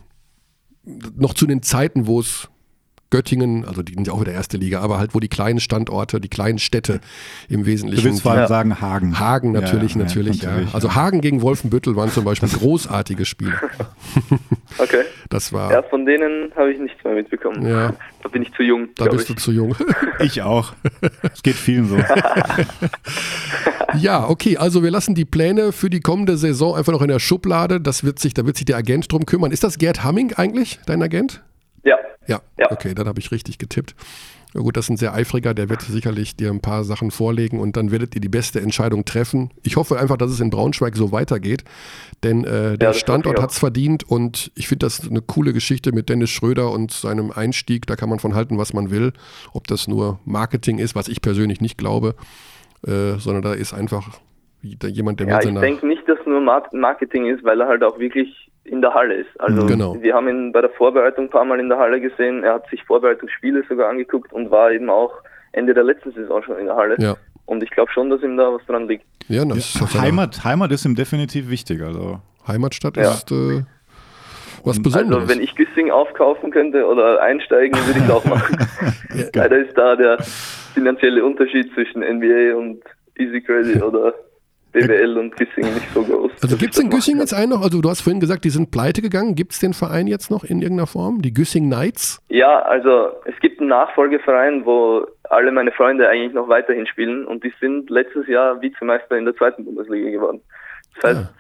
noch 1.14 1.34
zu 1.34 1.46
den 1.46 1.60
Zeiten, 1.60 2.06
wo 2.06 2.20
es 2.20 2.48
Göttingen, 3.12 3.64
also 3.64 3.82
die 3.82 3.94
sind 3.94 4.08
ja 4.08 4.12
auch 4.14 4.20
wieder 4.20 4.32
erste 4.32 4.56
Liga, 4.56 4.80
aber 4.80 4.98
halt, 4.98 5.14
wo 5.14 5.20
die 5.20 5.28
kleinen 5.28 5.60
Standorte, 5.60 6.20
die 6.20 6.28
kleinen 6.28 6.58
Städte 6.58 7.00
im 7.48 7.60
Du 7.60 7.66
Wesentlichen. 7.66 8.04
willst 8.04 8.22
vor 8.22 8.32
allem 8.32 8.40
Ja. 8.40 8.46
sagen 8.48 8.80
Hagen. 8.80 9.20
Hagen 9.20 9.52
natürlich, 9.52 9.92
Ja, 9.94 10.00
ja, 10.00 10.06
natürlich, 10.06 10.42
ja. 10.42 10.50
natürlich, 10.50 10.74
Also 10.74 10.94
Hagen 10.94 11.20
gegen 11.20 11.42
Wolfenbüttel 11.42 11.94
waren 11.94 12.10
zum 12.10 12.24
Beispiel 12.24 12.48
großartige 12.48 13.24
Spiele. 13.24 13.52
Okay. 14.78 15.02
Das 15.28 15.52
war, 15.52 15.70
Ja, 15.70 15.82
von 15.82 16.06
denen 16.06 16.50
habe 16.56 16.72
ich 16.72 16.78
nichts 16.80 17.04
mehr 17.04 17.14
mitbekommen. 17.14 17.64
ja, 17.66 17.92
Da 18.22 18.28
bin 18.30 18.42
ich 18.42 18.52
zu 18.54 18.62
jung, 18.62 18.88
da 18.96 19.04
bist 19.04 19.28
ich. 19.28 19.36
du 19.36 19.40
zu 19.42 19.52
jung. 19.52 19.76
Ich 20.20 20.40
auch. 20.42 20.72
Es 21.34 21.42
geht 21.42 21.54
vielen 21.56 21.88
so. 21.88 21.98
Ja, 23.98 24.26
okay, 24.28 24.56
also 24.56 24.82
wir 24.82 24.90
lassen 24.90 25.14
die 25.14 25.26
Pläne 25.26 25.72
für 25.72 25.90
die 25.90 26.00
kommende 26.00 26.38
Saison 26.38 26.74
einfach 26.74 26.92
noch 26.92 27.02
in 27.02 27.08
der 27.08 27.18
Schublade. 27.18 27.78
Das 27.80 28.04
wird 28.04 28.18
sich, 28.18 28.32
da 28.32 28.46
wird 28.46 28.56
sich 28.56 28.64
der 28.64 28.76
Agent 28.78 29.12
drum 29.12 29.26
kümmern. 29.26 29.52
Ist 29.52 29.64
das 29.64 29.76
Gerd 29.78 30.02
Hamming 30.02 30.32
eigentlich, 30.34 30.80
dein 30.86 31.02
Agent? 31.02 31.42
Ja, 31.84 31.96
Ja, 32.26 32.40
Ja. 32.58 32.70
okay, 32.70 32.94
dann 32.94 33.06
habe 33.08 33.18
ich 33.20 33.30
richtig 33.32 33.58
getippt. 33.58 33.94
Ja 34.54 34.60
gut, 34.60 34.76
das 34.76 34.84
ist 34.84 34.90
ein 34.90 34.96
sehr 34.98 35.14
eifriger, 35.14 35.54
der 35.54 35.70
wird 35.70 35.80
sicherlich 35.80 36.36
dir 36.36 36.50
ein 36.50 36.60
paar 36.60 36.84
Sachen 36.84 37.10
vorlegen 37.10 37.58
und 37.58 37.74
dann 37.78 37.90
werdet 37.90 38.14
ihr 38.14 38.20
die 38.20 38.28
beste 38.28 38.60
Entscheidung 38.60 39.06
treffen. 39.06 39.50
Ich 39.62 39.76
hoffe 39.76 39.98
einfach, 39.98 40.18
dass 40.18 40.30
es 40.30 40.40
in 40.40 40.50
Braunschweig 40.50 40.94
so 40.94 41.10
weitergeht, 41.10 41.64
denn 42.22 42.44
äh, 42.44 42.76
der 42.76 42.90
hoffe 42.90 42.98
Standort 42.98 43.38
ich 43.38 43.42
hat 43.42 43.50
es 43.52 43.58
verdient 43.58 44.04
und 44.04 44.52
ich 44.54 44.68
finde 44.68 44.84
das 44.84 45.08
eine 45.08 45.22
coole 45.22 45.54
Geschichte 45.54 45.92
mit 45.92 46.10
Dennis 46.10 46.28
Schröder 46.28 46.70
und 46.70 46.92
seinem 46.92 47.30
Einstieg. 47.30 47.86
Da 47.86 47.96
kann 47.96 48.10
man 48.10 48.18
von 48.18 48.34
halten, 48.34 48.58
was 48.58 48.74
man 48.74 48.90
will. 48.90 49.14
Ob 49.54 49.66
das 49.68 49.88
nur 49.88 50.20
Marketing 50.26 50.78
ist, 50.78 50.94
was 50.94 51.08
ich 51.08 51.22
persönlich 51.22 51.62
nicht 51.62 51.78
glaube, 51.78 52.14
äh, 52.86 53.14
sondern 53.18 53.42
da 53.42 53.54
ist 53.54 53.72
einfach 53.72 54.10
jemand, 54.62 55.18
der 55.20 55.28
ja 55.28 55.36
mit 55.36 55.44
ich 55.44 55.48
seiner... 55.48 55.60
denke 55.62 55.86
nicht, 55.86 56.06
dass 56.06 56.18
nur 56.26 56.42
Mar- 56.42 56.68
Marketing 56.72 57.24
ist, 57.24 57.42
weil 57.42 57.58
er 57.58 57.68
halt 57.68 57.82
auch 57.82 57.98
wirklich 57.98 58.50
in 58.64 58.80
der 58.80 58.94
Halle 58.94 59.14
ist. 59.14 59.40
Also 59.40 59.66
Genau. 59.66 59.96
wir 60.00 60.14
haben 60.14 60.28
ihn 60.28 60.52
bei 60.52 60.60
der 60.60 60.70
Vorbereitung 60.70 61.24
ein 61.26 61.30
paar 61.30 61.44
Mal 61.44 61.58
in 61.60 61.68
der 61.68 61.78
Halle 61.78 62.00
gesehen. 62.00 62.44
Er 62.44 62.54
hat 62.54 62.68
sich 62.70 62.82
Vorbereitungsspiele 62.84 63.64
sogar 63.68 63.88
angeguckt 63.90 64.32
und 64.32 64.50
war 64.50 64.70
eben 64.70 64.88
auch 64.90 65.12
Ende 65.52 65.74
der 65.74 65.84
letzten 65.84 66.12
Saison 66.12 66.42
schon 66.42 66.58
in 66.58 66.66
der 66.66 66.76
Halle. 66.76 66.96
Ja, 66.98 67.16
Und 67.46 67.62
ich 67.62 67.70
glaube 67.70 67.90
schon, 67.92 68.08
dass 68.10 68.22
ihm 68.22 68.36
da 68.36 68.52
was 68.52 68.64
dran 68.66 68.86
liegt. 68.88 69.04
ja, 69.28 69.44
das 69.44 69.58
ist 69.58 70.00
Heimat, 70.00 70.44
Heimat 70.44 70.70
ist 70.72 70.84
ihm 70.84 70.94
definitiv 70.94 71.50
wichtig. 71.50 71.82
Also 71.82 72.20
Heimatstadt 72.46 72.96
Ja. 72.96 73.10
ist 73.10 73.30
äh, 73.32 73.62
was 74.64 74.80
Besonderes. 74.80 75.22
Also 75.24 75.28
wenn 75.34 75.42
ich 75.42 75.54
Güssing 75.56 75.90
aufkaufen 75.90 76.50
könnte 76.52 76.86
oder 76.86 77.20
einsteigen, 77.20 77.76
würde 77.86 77.98
ich 77.98 78.04
es 78.04 78.10
auch 78.10 78.24
machen. 78.24 78.56
Leider 79.34 79.58
ist 79.58 79.76
da 79.76 79.96
der 79.96 80.18
finanzielle 80.74 81.24
Unterschied 81.24 81.72
zwischen 81.74 82.00
NBA 82.00 82.54
und 82.56 82.80
Easy 83.18 83.40
Credit 83.40 83.82
oder 83.82 84.14
BWL 84.72 85.18
und 85.18 85.36
Güssing 85.36 85.74
nicht 85.74 85.92
so 85.92 86.02
groß. 86.02 86.32
Also 86.42 86.56
gibt 86.56 86.74
es 86.74 86.80
in 86.80 86.90
Güssing 86.90 87.18
jetzt 87.18 87.34
einen 87.34 87.50
noch? 87.50 87.62
Also 87.62 87.80
du 87.80 87.88
hast 87.88 88.00
vorhin 88.00 88.20
gesagt, 88.20 88.44
die 88.44 88.50
sind 88.50 88.70
pleite 88.70 89.02
gegangen. 89.02 89.34
Gibt 89.34 89.52
es 89.52 89.60
den 89.60 89.74
Verein 89.74 90.06
jetzt 90.06 90.30
noch 90.30 90.44
in 90.44 90.62
irgendeiner 90.62 90.86
Form? 90.86 91.20
Die 91.22 91.32
Güssing 91.32 91.66
Knights? 91.66 92.22
Ja, 92.28 92.60
also 92.62 93.12
es 93.26 93.38
gibt 93.40 93.60
einen 93.60 93.68
Nachfolgeverein, 93.68 94.64
wo 94.64 95.06
alle 95.24 95.52
meine 95.52 95.72
Freunde 95.72 96.08
eigentlich 96.08 96.32
noch 96.32 96.48
weiterhin 96.48 96.86
spielen 96.86 97.26
und 97.26 97.44
die 97.44 97.52
sind 97.60 97.90
letztes 97.90 98.26
Jahr 98.26 98.60
Vizemeister 98.60 99.16
in 99.16 99.24
der 99.24 99.36
zweiten 99.36 99.64
Bundesliga 99.64 100.10
geworden. 100.10 100.40
Das 101.00 101.16
heißt, 101.16 101.34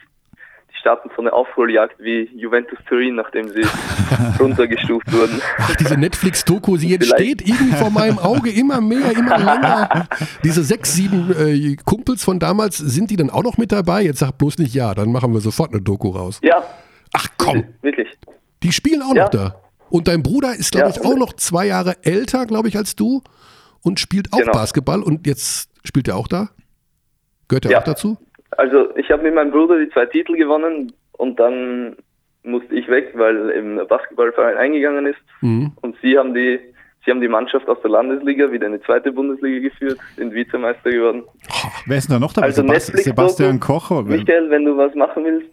die 0.72 0.78
starten 0.80 1.10
so 1.14 1.20
eine 1.22 1.32
Aufholjagd 1.32 1.98
wie 2.00 2.28
Juventus 2.34 2.78
Turin, 2.88 3.14
nachdem 3.16 3.48
sie 3.48 3.62
runtergestuft 4.40 5.12
wurden. 5.12 5.40
Ach, 5.58 5.76
diese 5.76 5.96
Netflix-Doku, 5.96 6.76
sie 6.76 6.88
Vielleicht- 6.98 7.12
entsteht 7.20 7.48
irgendwie 7.48 7.76
vor 7.76 7.90
meinem 7.90 8.18
Auge 8.18 8.50
immer 8.50 8.80
mehr, 8.80 9.12
immer 9.12 9.38
länger. 9.38 10.08
Diese 10.44 10.64
sechs, 10.64 10.94
sieben 10.94 11.30
äh, 11.38 11.76
Kumpels 11.84 12.24
von 12.24 12.38
damals, 12.40 12.78
sind 12.78 13.10
die 13.10 13.16
dann 13.16 13.30
auch 13.30 13.42
noch 13.44 13.58
mit 13.58 13.70
dabei? 13.72 14.02
Jetzt 14.02 14.18
sag 14.20 14.32
bloß 14.38 14.58
nicht 14.58 14.74
ja, 14.74 14.94
dann 14.94 15.12
machen 15.12 15.32
wir 15.32 15.40
sofort 15.40 15.72
eine 15.72 15.82
Doku 15.82 16.08
raus. 16.10 16.40
Ja, 16.42 16.62
Ach 17.12 17.26
komm, 17.36 17.64
wirklich. 17.82 18.08
die 18.62 18.72
spielen 18.72 19.02
auch 19.02 19.14
Ja. 19.14 19.24
noch 19.24 19.30
da. 19.30 19.56
Und 19.90 20.08
dein 20.08 20.22
Bruder 20.22 20.54
ist, 20.54 20.72
glaube 20.72 20.88
Ja. 20.88 20.94
ich, 20.96 21.04
auch 21.06 21.16
noch 21.16 21.34
zwei 21.34 21.66
Jahre 21.66 21.96
älter, 22.02 22.46
glaube 22.46 22.68
ich, 22.68 22.76
als 22.78 22.96
du 22.96 23.22
und 23.82 24.00
spielt 24.00 24.32
auch 24.32 24.38
Genau. 24.38 24.52
Basketball 24.52 25.02
und 25.02 25.26
jetzt 25.26 25.68
spielt 25.84 26.08
er 26.08 26.16
auch 26.16 26.28
da? 26.28 26.48
Gehört 27.48 27.66
er 27.66 27.72
Ja. 27.72 27.80
auch 27.80 27.84
dazu? 27.84 28.16
Also 28.58 28.94
ich 28.96 29.10
habe 29.10 29.22
mit 29.22 29.34
meinem 29.34 29.50
Bruder 29.50 29.78
die 29.78 29.90
zwei 29.90 30.06
Titel 30.06 30.36
gewonnen 30.36 30.92
und 31.12 31.38
dann 31.40 31.96
musste 32.42 32.74
ich 32.74 32.88
weg, 32.88 33.12
weil 33.14 33.50
eben 33.56 33.76
der 33.76 33.84
Basketballverein 33.84 34.56
eingegangen 34.56 35.06
ist. 35.06 35.18
Mhm. 35.40 35.72
Und 35.80 35.96
sie 36.02 36.18
haben 36.18 36.34
die 36.34 36.58
sie 37.04 37.10
haben 37.10 37.20
die 37.20 37.28
Mannschaft 37.28 37.68
aus 37.68 37.78
der 37.82 37.90
Landesliga 37.90 38.50
wieder 38.52 38.66
in 38.66 38.72
die 38.74 38.80
zweite 38.82 39.10
Bundesliga 39.12 39.68
geführt, 39.68 39.98
sind 40.16 40.32
Vizemeister 40.34 40.90
geworden. 40.90 41.24
Wer 41.86 41.98
ist 41.98 42.08
denn 42.08 42.14
da 42.16 42.20
noch 42.20 42.32
dabei? 42.32 42.46
Also 42.46 42.62
Sebast 42.62 42.96
Sebastian 42.98 43.58
Doku. 43.58 43.72
Koch? 43.72 43.90
oder- 43.90 44.08
Michael, 44.08 44.50
wenn 44.50 44.64
du 44.64 44.76
was 44.76 44.94
machen 44.94 45.24
willst, 45.24 45.48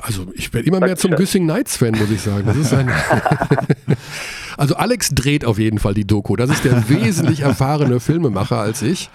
Also 0.00 0.26
ich 0.34 0.52
werde 0.54 0.66
immer 0.68 0.80
mehr 0.80 0.96
zum. 0.96 1.12
Güssing 1.12 1.44
Knights 1.44 1.76
Fan, 1.76 1.92
muss 1.92 2.10
ich 2.10 2.20
sagen. 2.20 2.44
Das 2.46 2.56
ist 2.56 2.72
ein 2.72 2.88
also 4.56 4.74
Alex 4.76 5.10
dreht 5.14 5.44
auf 5.44 5.58
jeden 5.58 5.78
Fall 5.78 5.94
die 5.94 6.06
Doku. 6.06 6.36
Das 6.36 6.50
ist 6.50 6.64
der 6.64 6.72
wesentlich 6.88 7.40
erfahrene 7.40 8.00
Filmemacher 8.00 8.58
als 8.58 8.82
ich, 8.82 9.10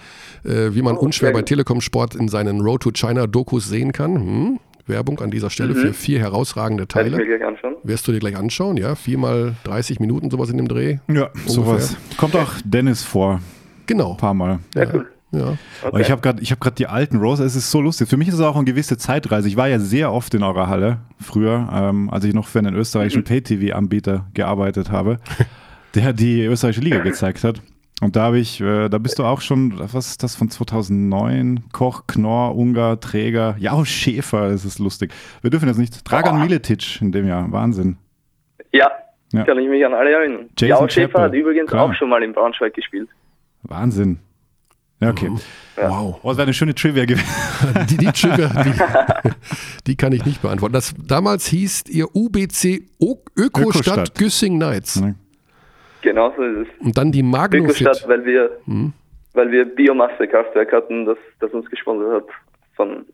äh, 0.48 0.74
wie 0.74 0.82
man 0.82 0.96
unschwer 0.96 1.28
sehr 1.28 1.34
bei. 1.34 1.42
Telekom 1.42 1.80
Sport 1.80 2.14
in 2.14 2.28
seinen 2.28 2.60
Road 2.60 2.82
to 2.82 2.90
China 2.92 3.26
Dokus 3.26 3.68
sehen 3.68 3.92
kann. 3.92 4.14
Hm. 4.16 4.60
Werbung 4.86 5.20
an 5.20 5.30
dieser 5.30 5.50
Stelle 5.50 5.74
für 5.74 5.92
vier 5.92 6.18
herausragende 6.18 6.86
werde 6.94 7.08
ich 7.10 7.12
mir 7.12 7.18
Teile. 7.18 7.36
gleich 7.38 7.46
anschauen. 7.48 7.74
Wirst 7.82 8.08
du 8.08 8.12
dir 8.12 8.20
gleich 8.20 8.36
anschauen, 8.38 8.76
ja? 8.78 8.94
Viermal 8.94 9.54
30 9.64 10.00
Minuten, 10.00 10.30
sowas 10.30 10.48
in 10.48 10.56
dem 10.56 10.66
Dreh. 10.66 10.96
Ja, 11.12 11.28
sowas. 11.44 11.94
Kommt 12.16 12.34
auch 12.34 12.52
Dennis 12.64 13.04
vor, 13.04 13.40
Genau. 13.86 14.12
ein 14.12 14.16
paar 14.16 14.32
Mal. 14.32 14.60
Sehr 14.72 14.94
cool. 14.94 15.06
Ja. 15.30 15.58
Aber 15.84 16.00
ich 16.00 16.10
habe 16.10 16.22
gerade 16.22 16.40
ich 16.42 16.52
hab 16.52 16.60
grad 16.60 16.78
die 16.78 16.86
alten 16.86 17.18
Rose, 17.18 17.44
es 17.44 17.54
ist 17.54 17.70
so 17.70 17.82
lustig. 17.82 18.08
Für 18.08 18.16
mich 18.16 18.28
ist 18.28 18.34
es 18.34 18.40
auch 18.40 18.56
eine 18.56 18.64
gewisse 18.64 18.96
Zeitreise. 18.96 19.46
Ich 19.48 19.58
war 19.58 19.68
ja 19.68 19.78
sehr 19.78 20.10
oft 20.10 20.32
in 20.32 20.42
eurer 20.42 20.68
Halle 20.68 21.00
früher, 21.20 21.68
ähm, 21.70 22.08
als 22.08 22.24
ich 22.24 22.32
noch 22.32 22.46
für 22.46 22.60
einen 22.60 22.74
österreichischen 22.74 23.24
Pay-TV-Anbieter 23.24 24.24
gearbeitet 24.32 24.90
habe, 24.90 25.18
der 25.94 26.14
die 26.14 26.44
österreichische 26.44 26.82
Liga 26.82 26.98
gezeigt 27.04 27.44
hat. 27.44 27.60
Und 28.00 28.14
da 28.14 28.22
habe 28.24 28.38
ich, 28.38 28.60
äh, 28.60 28.88
da 28.88 28.98
bist 28.98 29.18
du 29.18 29.24
auch 29.24 29.40
schon, 29.40 29.74
was 29.92 30.10
ist 30.10 30.22
das 30.22 30.36
von 30.36 30.48
2009? 30.48 31.64
Koch, 31.72 32.04
Knorr, 32.06 32.54
Ungar, 32.56 33.00
Träger, 33.00 33.56
ja, 33.58 33.84
Schäfer, 33.84 34.46
es 34.50 34.64
ist 34.64 34.78
lustig. 34.78 35.12
Wir 35.42 35.50
dürfen 35.50 35.66
jetzt 35.68 35.78
nicht. 35.78 36.08
Dragan 36.08 36.38
Miletic 36.40 37.00
in 37.00 37.10
dem 37.10 37.26
Jahr, 37.26 37.50
Wahnsinn. 37.50 37.96
Ja, 38.72 38.88
Ja. 39.32 39.42
kann 39.44 39.58
ich 39.58 39.68
mich 39.68 39.84
an 39.84 39.94
alle 39.94 40.12
erinnern. 40.12 40.48
Jason 40.56 40.68
Jao 40.68 40.88
Schäfer 40.88 41.08
Chappell. 41.08 41.22
hat 41.24 41.32
übrigens 41.34 41.70
Klar. 41.70 41.84
auch 41.90 41.94
schon 41.94 42.08
mal 42.08 42.22
in 42.22 42.32
Braunschweig 42.32 42.72
gespielt. 42.74 43.08
Wahnsinn. 43.62 44.20
Ja, 45.00 45.10
okay. 45.10 45.30
Wow. 45.76 46.18
Oh, 46.22 46.28
das 46.28 46.38
wäre 46.38 46.46
eine 46.46 46.54
schöne 46.54 46.74
Trivia 46.74 47.04
gewesen. 47.04 47.24
Die, 47.88 47.96
die 47.96 48.06
Trivia, 48.12 48.48
die, 48.64 49.30
die 49.86 49.96
kann 49.96 50.12
ich 50.12 50.24
nicht 50.24 50.42
beantworten. 50.42 50.72
Das, 50.72 50.92
damals 51.06 51.46
hieß 51.46 51.84
ihr 51.88 52.14
UBC 52.16 52.82
Ökostadt, 53.00 53.36
Ökostadt. 53.36 54.14
Güssing 54.16 54.56
Knights. 54.58 55.00
Genau 56.02 56.32
so 56.36 56.42
ist 56.42 56.68
es. 56.68 56.86
Und 56.86 56.96
dann 56.96 57.10
die 57.12 57.22
Magnofit. 57.22 58.04
Weil 58.06 58.24
wir, 58.24 58.50
Hm. 58.66 58.92
weil 59.34 59.50
wir 59.50 59.64
Biomasse-Kraftwerk 59.64 60.72
hatten, 60.72 61.06
das, 61.06 61.18
das 61.40 61.50
uns 61.52 61.68
gesponsert 61.70 62.22
hat 62.22 62.28
von 62.76 63.04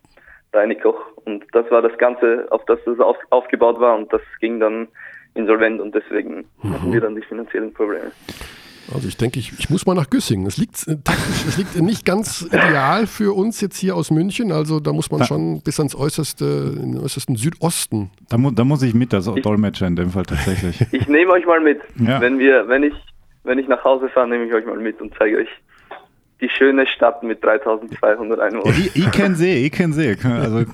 Reini 0.52 0.76
Koch. 0.76 1.00
Und 1.24 1.44
das 1.52 1.70
war 1.70 1.82
das 1.82 1.96
Ganze, 1.98 2.46
auf 2.50 2.64
das 2.66 2.78
das 2.84 3.00
auf, 3.00 3.16
aufgebaut 3.30 3.80
war 3.80 3.96
und 3.96 4.12
das 4.12 4.20
ging 4.40 4.60
dann 4.60 4.88
insolvent 5.34 5.80
und 5.80 5.94
deswegen 5.94 6.44
Mhm. 6.62 6.72
hatten 6.74 6.92
wir 6.92 7.00
dann 7.00 7.16
die 7.16 7.22
finanziellen 7.22 7.72
Probleme. 7.72 8.12
Also 8.92 9.08
ich 9.08 9.16
denke, 9.16 9.38
ich, 9.38 9.52
ich 9.58 9.70
muss 9.70 9.86
mal 9.86 9.94
nach 9.94 10.10
Güssing. 10.10 10.46
Es 10.46 10.56
liegt 10.58 10.86
äh, 10.86 10.96
taktisch, 11.02 11.44
es 11.48 11.56
liegt 11.56 11.76
nicht 11.80 12.04
ganz 12.04 12.42
ideal 12.42 13.06
für 13.06 13.32
uns 13.34 13.60
jetzt 13.60 13.76
hier 13.78 13.96
aus 13.96 14.10
München. 14.10 14.52
Also 14.52 14.80
da 14.80 14.92
muss 14.92 15.10
man 15.10 15.24
schon 15.24 15.62
bis 15.62 15.78
ans 15.80 15.94
äußerste, 15.94 16.74
in 16.82 16.92
den 16.92 17.00
äußersten 17.02 17.36
Südosten. 17.36 18.10
Da, 18.28 18.36
mu 18.36 18.50
da 18.50 18.64
muss 18.64 18.82
ich 18.82 18.92
mit 18.94 19.14
als 19.14 19.24
Dolmetscher 19.26 19.86
in 19.86 19.96
dem 19.96 20.10
Fall 20.10 20.24
tatsächlich. 20.24 20.80
Ich 20.92 21.08
nehme 21.08 21.32
euch 21.32 21.46
mal 21.46 21.60
mit. 21.60 21.80
Ja. 21.98 22.20
Wenn 22.20 22.38
wir, 22.38 22.68
wenn 22.68 22.82
ich, 22.82 22.94
wenn 23.44 23.58
ich 23.58 23.68
nach 23.68 23.82
Hause 23.84 24.08
fahre, 24.08 24.28
nehme 24.28 24.44
ich 24.46 24.52
euch 24.52 24.66
mal 24.66 24.78
mit 24.78 25.00
und 25.00 25.12
zeige 25.18 25.38
euch 25.38 25.48
die 26.40 26.48
schöne 26.50 26.86
Stadt 26.86 27.22
mit 27.22 27.42
3200 27.42 28.38
Einwohnern. 28.40 28.74
ich, 28.78 28.94
ich 28.96 29.10
kenne 29.12 29.34
See, 29.36 29.64
ich 29.66 29.72
kenne 29.72 29.94
See. 29.94 30.16
Also 30.22 30.64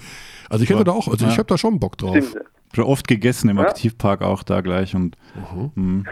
Also 0.48 0.64
ich 0.64 0.70
hätte 0.70 0.82
da 0.82 0.90
auch, 0.90 1.06
also 1.06 1.24
ich 1.26 1.32
Ja. 1.32 1.38
habe 1.38 1.46
da 1.46 1.56
schon 1.56 1.78
Bock 1.78 1.96
drauf. 1.96 2.16
Stimmt. 2.16 2.44
Schon 2.74 2.84
oft 2.84 3.08
gegessen 3.08 3.48
im 3.48 3.58
Ja. 3.58 3.64
Aktivpark 3.64 4.22
auch 4.22 4.42
da 4.42 4.60
gleich 4.60 4.94
und 4.94 5.16
mhm. 5.54 6.06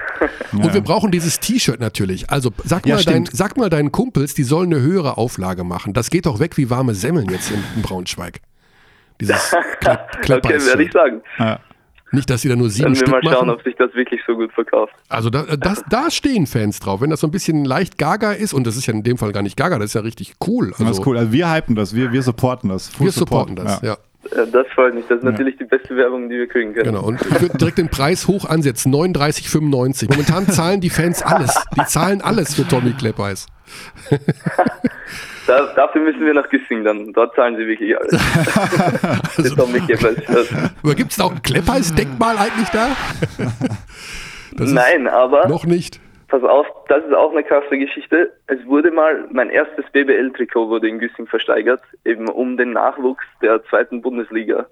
Und 0.52 0.64
Ja. 0.64 0.74
wir 0.74 0.80
brauchen 0.80 1.10
dieses 1.10 1.38
T-Shirt 1.40 1.80
natürlich. 1.80 2.30
Also 2.30 2.50
sag 2.64 2.86
Ja, 2.86 2.96
mal, 2.96 3.04
dein, 3.04 3.26
stimmt. 3.26 3.30
sag 3.36 3.56
mal 3.56 3.68
deinen 3.70 3.92
Kumpels, 3.92 4.34
die 4.34 4.42
sollen 4.44 4.72
eine 4.72 4.82
höhere 4.82 5.18
Auflage 5.18 5.62
machen. 5.64 5.92
Das 5.92 6.10
geht 6.10 6.26
doch 6.26 6.40
weg 6.40 6.56
wie 6.56 6.70
warme 6.70 6.94
Semmeln 6.94 7.28
jetzt 7.30 7.50
in, 7.50 7.62
in 7.76 7.82
Braunschweig. 7.82 8.40
Dieses 9.20 9.54
Kle 9.80 9.98
Okay, 10.38 10.64
werde 10.64 10.82
ich 10.82 10.92
sagen. 10.92 11.20
Ja. 11.38 11.60
Nicht, 12.10 12.30
dass 12.30 12.40
sie 12.40 12.48
da 12.48 12.56
nur 12.56 12.70
sieben 12.70 12.84
Dann 12.84 12.92
wir 12.94 12.96
Stück 13.00 13.10
mal 13.10 13.22
schauen, 13.22 13.48
machen. 13.48 13.50
ob 13.58 13.62
sich 13.64 13.76
das 13.76 13.92
wirklich 13.94 14.20
so 14.26 14.34
gut 14.34 14.50
verkauft. 14.54 14.94
Also 15.10 15.28
da, 15.28 15.42
das, 15.56 15.84
da 15.90 16.10
stehen 16.10 16.46
Fans 16.46 16.80
drauf. 16.80 17.02
Wenn 17.02 17.10
das 17.10 17.20
so 17.20 17.26
ein 17.26 17.30
bisschen 17.30 17.66
leicht 17.66 17.98
gaga 17.98 18.32
ist, 18.32 18.54
und 18.54 18.66
das 18.66 18.78
ist 18.78 18.86
ja 18.86 18.94
in 18.94 19.02
dem 19.02 19.18
Fall 19.18 19.32
gar 19.32 19.42
nicht 19.42 19.58
gaga, 19.58 19.78
das 19.78 19.86
ist 19.90 19.94
ja 19.94 20.00
richtig 20.00 20.34
cool. 20.46 20.68
Also, 20.72 20.84
Das 20.84 20.98
ist 20.98 21.06
cool. 21.06 21.18
Also 21.18 21.32
wir 21.32 21.52
hypen 21.52 21.74
das, 21.76 21.94
wir, 21.94 22.10
wir 22.10 22.22
supporten 22.22 22.70
das. 22.70 22.88
Full 22.88 23.06
Wir 23.08 23.12
supporten 23.12 23.56
Support. 23.58 23.82
das, 23.82 23.82
ja. 23.82 23.92
Äh, 23.92 23.96
Das 24.30 24.66
freut 24.74 24.94
mich. 24.94 25.04
Das 25.08 25.18
ist 25.18 25.24
natürlich 25.24 25.56
die 25.56 25.64
beste 25.64 25.96
Werbung, 25.96 26.28
die 26.28 26.36
wir 26.36 26.46
kriegen 26.46 26.74
können. 26.74 26.92
Genau, 26.92 27.04
und 27.04 27.20
ich 27.20 27.40
würde 27.40 27.58
direkt 27.58 27.78
den 27.78 27.88
Preis 27.88 28.28
hoch 28.28 28.44
ansetzen, 28.44 28.92
39,95. 28.94 30.10
Momentan 30.10 30.46
zahlen 30.48 30.80
die 30.80 30.90
Fans 30.90 31.22
alles. 31.22 31.54
Die 31.76 31.84
zahlen 31.86 32.20
alles 32.20 32.54
für 32.54 32.66
Tommy 32.66 32.92
Kleppeis. 32.92 33.46
Da, 35.46 35.72
dafür 35.74 36.02
müssen 36.02 36.20
wir 36.20 36.34
nach 36.34 36.48
Güssing 36.50 36.84
dann. 36.84 37.10
Dort 37.14 37.34
zahlen 37.34 37.56
sie 37.56 37.66
wirklich 37.66 37.96
alles. 37.98 38.12
mich 39.72 39.88
jedenfalls. 39.88 40.20
Das, 40.26 40.48
Aber 40.82 40.94
gibt 40.94 41.10
es 41.10 41.16
da 41.16 41.24
auch 41.24 41.32
ein 41.32 41.40
Kleppeis-Denkmal 41.40 42.36
eigentlich 42.36 42.68
da? 42.68 42.88
Das 44.52 44.70
nein, 44.70 45.08
aber 45.08 45.48
Noch 45.48 45.64
nicht. 45.64 46.00
Pass 46.28 46.42
auf, 46.42 46.66
das 46.88 47.04
ist 47.04 47.14
auch 47.14 47.32
eine 47.32 47.42
krasse 47.42 47.76
Geschichte. 47.78 48.32
Es 48.46 48.64
wurde 48.66 48.90
mal, 48.90 49.26
mein 49.32 49.50
erstes 49.50 49.84
BBL-Trikot 49.92 50.68
wurde 50.68 50.88
in 50.88 50.98
Güssing 50.98 51.26
versteigert, 51.26 51.82
eben 52.04 52.28
um 52.28 52.56
den 52.56 52.72
Nachwuchs 52.72 53.24
der 53.42 53.62
zweiten 53.64 54.02
Bundesliga 54.02 54.66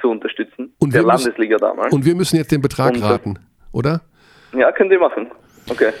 zu 0.00 0.10
unterstützen. 0.10 0.74
Und 0.78 0.92
der 0.94 1.02
wir 1.04 1.12
müssen- 1.12 1.24
Landesliga 1.26 1.56
damals. 1.58 1.92
Und 1.92 2.04
wir 2.04 2.14
müssen 2.14 2.36
jetzt 2.36 2.50
den 2.52 2.60
Betrag 2.62 2.94
Und- 2.94 3.02
raten, 3.04 3.38
oder? 3.72 4.00
ja, 4.52 4.70
könnt 4.72 4.90
ihr 4.92 4.98
machen. 5.00 5.30
Okay. 5.70 5.92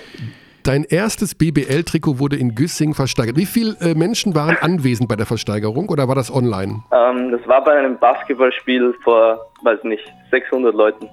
Dein 0.62 0.84
erstes 0.84 1.34
BBL-Trikot 1.34 2.18
wurde 2.18 2.36
in 2.36 2.54
Güssing 2.54 2.94
versteigert. 2.94 3.36
Wie 3.36 3.44
viele 3.44 3.76
äh, 3.82 3.94
Menschen 3.94 4.34
waren 4.34 4.56
anwesend 4.62 5.10
bei 5.10 5.16
der 5.16 5.26
Versteigerung 5.26 5.90
oder 5.90 6.08
war 6.08 6.14
das 6.14 6.34
online? 6.34 6.82
Ähm, 6.90 7.30
das 7.32 7.46
war 7.46 7.62
bei 7.62 7.72
einem 7.72 7.98
Basketballspiel 7.98 8.94
vor, 9.04 9.40
weiß 9.62 9.84
nicht, 9.84 10.02
600 10.30 10.74
Leuten. 10.74 11.06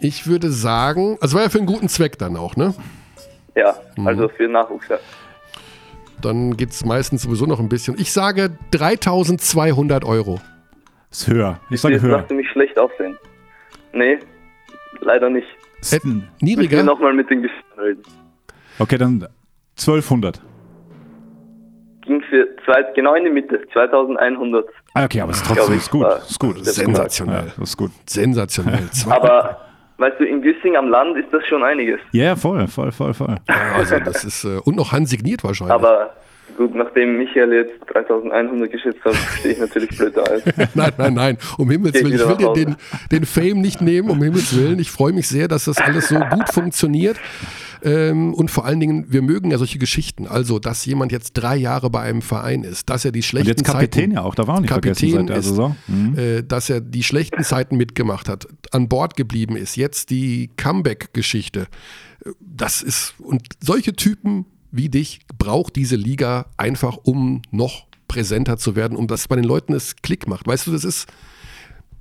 Ich 0.00 0.26
würde 0.26 0.50
sagen, 0.50 1.16
also 1.20 1.36
war 1.36 1.44
ja 1.44 1.48
für 1.50 1.58
einen 1.58 1.66
guten 1.66 1.88
Zweck 1.88 2.18
dann 2.18 2.36
auch, 2.36 2.56
ne? 2.56 2.74
Ja, 3.54 3.74
Mhm. 3.96 4.06
also 4.08 4.28
für 4.28 4.48
Nachwuchs. 4.48 4.88
Ja. 4.88 4.98
Dann 6.20 6.56
geht 6.56 6.70
es 6.70 6.84
meistens 6.84 7.22
sowieso 7.22 7.46
noch 7.46 7.60
ein 7.60 7.68
bisschen. 7.68 7.94
Ich 7.98 8.12
sage 8.12 8.56
3200 8.72 10.04
Euro. 10.04 10.40
Ist 11.10 11.28
höher. 11.28 11.60
Ich 11.70 11.80
sage 11.80 12.00
höher. 12.00 12.18
lasst 12.18 12.30
ihr 12.30 12.36
mich 12.36 12.48
schlecht 12.50 12.78
aussehen. 12.78 13.16
Nee, 13.92 14.18
leider 15.00 15.30
nicht. 15.30 15.46
Wir 15.82 16.00
niedriger? 16.40 16.82
nochmal 16.82 17.12
mit 17.12 17.28
den 17.30 17.42
Geschichten 17.42 17.78
reden. 17.80 18.02
Okay, 18.78 18.96
dann 18.98 19.28
1200. 19.76 20.40
Ging 22.02 22.22
für 22.22 22.48
zwei, 22.64 22.82
genau 22.94 23.14
in 23.14 23.24
die 23.24 23.30
Mitte, 23.30 23.60
2100. 23.72 24.66
Ah, 24.96 25.04
okay, 25.04 25.20
aber 25.20 25.32
es 25.32 25.38
ist 25.38 25.46
trotzdem 25.46 25.76
ist 25.76 25.90
gut. 25.90 26.06
Ist 26.06 26.38
gut. 26.38 26.56
Ist. 26.56 26.74
Sensationell. 26.76 27.46
Ja, 27.46 27.52
das 27.58 27.70
ist 27.70 27.76
gut. 27.76 27.90
Sensationell. 28.06 28.88
Aber, 29.10 29.60
weißt 29.98 30.20
du, 30.20 30.24
in 30.24 30.40
Güssing 30.40 30.76
am 30.76 30.88
Land 30.88 31.16
ist 31.16 31.32
das 31.32 31.44
schon 31.48 31.64
einiges. 31.64 31.98
Ja, 32.12 32.22
yeah, 32.22 32.36
voll, 32.36 32.68
voll, 32.68 32.92
voll, 32.92 33.12
voll. 33.12 33.34
Also 33.74 33.98
das 33.98 34.22
ist 34.22 34.44
äh, 34.44 34.60
und 34.64 34.76
noch 34.76 34.92
handsigniert 34.92 35.42
wahrscheinlich. 35.42 35.74
Aber 35.74 36.14
gut, 36.56 36.76
nachdem 36.76 37.18
Michael 37.18 37.52
jetzt 37.52 37.72
3100 37.92 38.70
geschätzt 38.70 39.04
hat, 39.04 39.14
stehe 39.40 39.54
ich 39.54 39.60
natürlich 39.60 39.90
blöd 39.98 40.16
da. 40.16 40.22
nein, 40.74 40.92
nein, 40.96 41.14
nein. 41.14 41.38
Um 41.58 41.68
Himmels 41.68 41.94
Willen, 41.94 42.14
ich 42.14 42.28
will 42.28 42.36
dir 42.36 42.52
den, 42.52 42.76
den 43.10 43.26
Fame 43.26 43.60
nicht 43.60 43.80
nehmen, 43.80 44.10
um 44.10 44.22
Himmels 44.22 44.56
Willen. 44.56 44.78
Ich 44.78 44.92
freue 44.92 45.12
mich 45.12 45.26
sehr, 45.26 45.48
dass 45.48 45.64
das 45.64 45.78
alles 45.78 46.08
so 46.08 46.20
gut 46.20 46.48
funktioniert. 46.50 47.18
Ähm, 47.84 48.32
und 48.32 48.50
vor 48.50 48.64
allen 48.64 48.80
Dingen, 48.80 49.12
wir 49.12 49.20
mögen 49.20 49.50
ja 49.50 49.58
solche 49.58 49.78
Geschichten. 49.78 50.26
Also, 50.26 50.58
dass 50.58 50.86
jemand 50.86 51.12
jetzt 51.12 51.34
drei 51.34 51.54
Jahre 51.56 51.90
bei 51.90 52.00
einem 52.00 52.22
Verein 52.22 52.64
ist, 52.64 52.88
dass 52.88 53.04
er 53.04 53.12
die 53.12 53.18
Und 53.18 53.24
schlechten 53.24 53.48
jetzt 53.48 53.64
Kapitän 53.64 54.04
Zeiten, 54.04 54.12
ja 54.12 54.22
auch, 54.22 54.34
da 54.34 54.46
war 54.46 54.56
auch 54.56 54.60
nicht 54.60 54.70
Kapitän 54.70 55.10
vergessen 55.10 55.18
seit 55.18 55.28
der 55.28 55.36
ist, 55.36 55.46
Saison. 55.46 55.76
Mhm. 55.86 56.18
äh, 56.18 56.42
dass 56.42 56.70
er 56.70 56.80
die 56.80 57.02
schlechten 57.02 57.44
Zeiten 57.44 57.76
mitgemacht 57.76 58.28
hat, 58.28 58.48
an 58.70 58.88
Bord 58.88 59.16
geblieben 59.16 59.56
ist, 59.56 59.76
jetzt 59.76 60.08
die 60.08 60.50
Comeback-Geschichte. 60.56 61.66
Das 62.40 62.80
ist, 62.80 63.14
und 63.18 63.42
solche 63.62 63.94
Typen 63.94 64.46
wie 64.70 64.88
dich 64.88 65.20
braucht 65.38 65.76
diese 65.76 65.96
Liga 65.96 66.46
einfach, 66.56 66.96
um 67.02 67.42
noch 67.50 67.86
präsenter 68.08 68.56
zu 68.56 68.76
werden, 68.76 68.96
um 68.96 69.06
dass 69.06 69.28
bei 69.28 69.36
den 69.36 69.44
Leuten 69.44 69.74
es 69.74 69.96
Klick 69.96 70.26
macht. 70.26 70.46
Weißt 70.46 70.66
du, 70.66 70.72
das 70.72 70.84
ist 70.84 71.06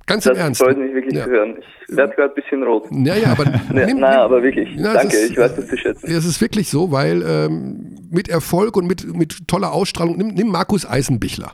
ganz 0.06 0.26
im 0.26 0.34
Das 0.34 0.40
Ernst. 0.40 0.62
freut 0.62 0.78
mich 0.78 0.94
wirklich 0.94 1.14
Ja. 1.16 1.26
zu 1.26 1.30
hören. 1.32 1.56
Ich 1.90 1.96
werde 1.98 2.14
gerade 2.16 2.30
ein 2.34 2.36
bisschen 2.36 2.64
rot. 2.64 2.86
Ja, 2.92 3.16
ja, 3.16 3.32
aber 3.32 3.46
Ne, 3.46 3.60
nimm- 3.70 3.76
nein, 3.76 3.96
nimm- 3.96 4.04
aber 4.04 4.42
wirklich. 4.44 4.70
Ja, 4.76 4.88
es 4.88 4.94
Danke, 5.02 5.18
ist- 5.18 5.32
ich 5.32 5.38
weiß 5.38 5.56
das 5.56 5.68
zu 5.68 5.78
schätzen. 5.78 6.06
Es 6.12 6.26
ist 6.26 6.42
wirklich 6.42 6.70
so, 6.70 6.92
weil 6.92 7.22
ähm, 7.28 7.96
mit 8.12 8.30
Erfolg 8.30 8.76
und 8.78 8.88
mit, 8.88 9.16
mit 9.16 9.48
toller 9.48 9.72
Ausstrahlung, 9.74 10.18
nimm, 10.18 10.28
nimm 10.30 10.48
Markus 10.48 10.86
Eisenbichler. 10.90 11.54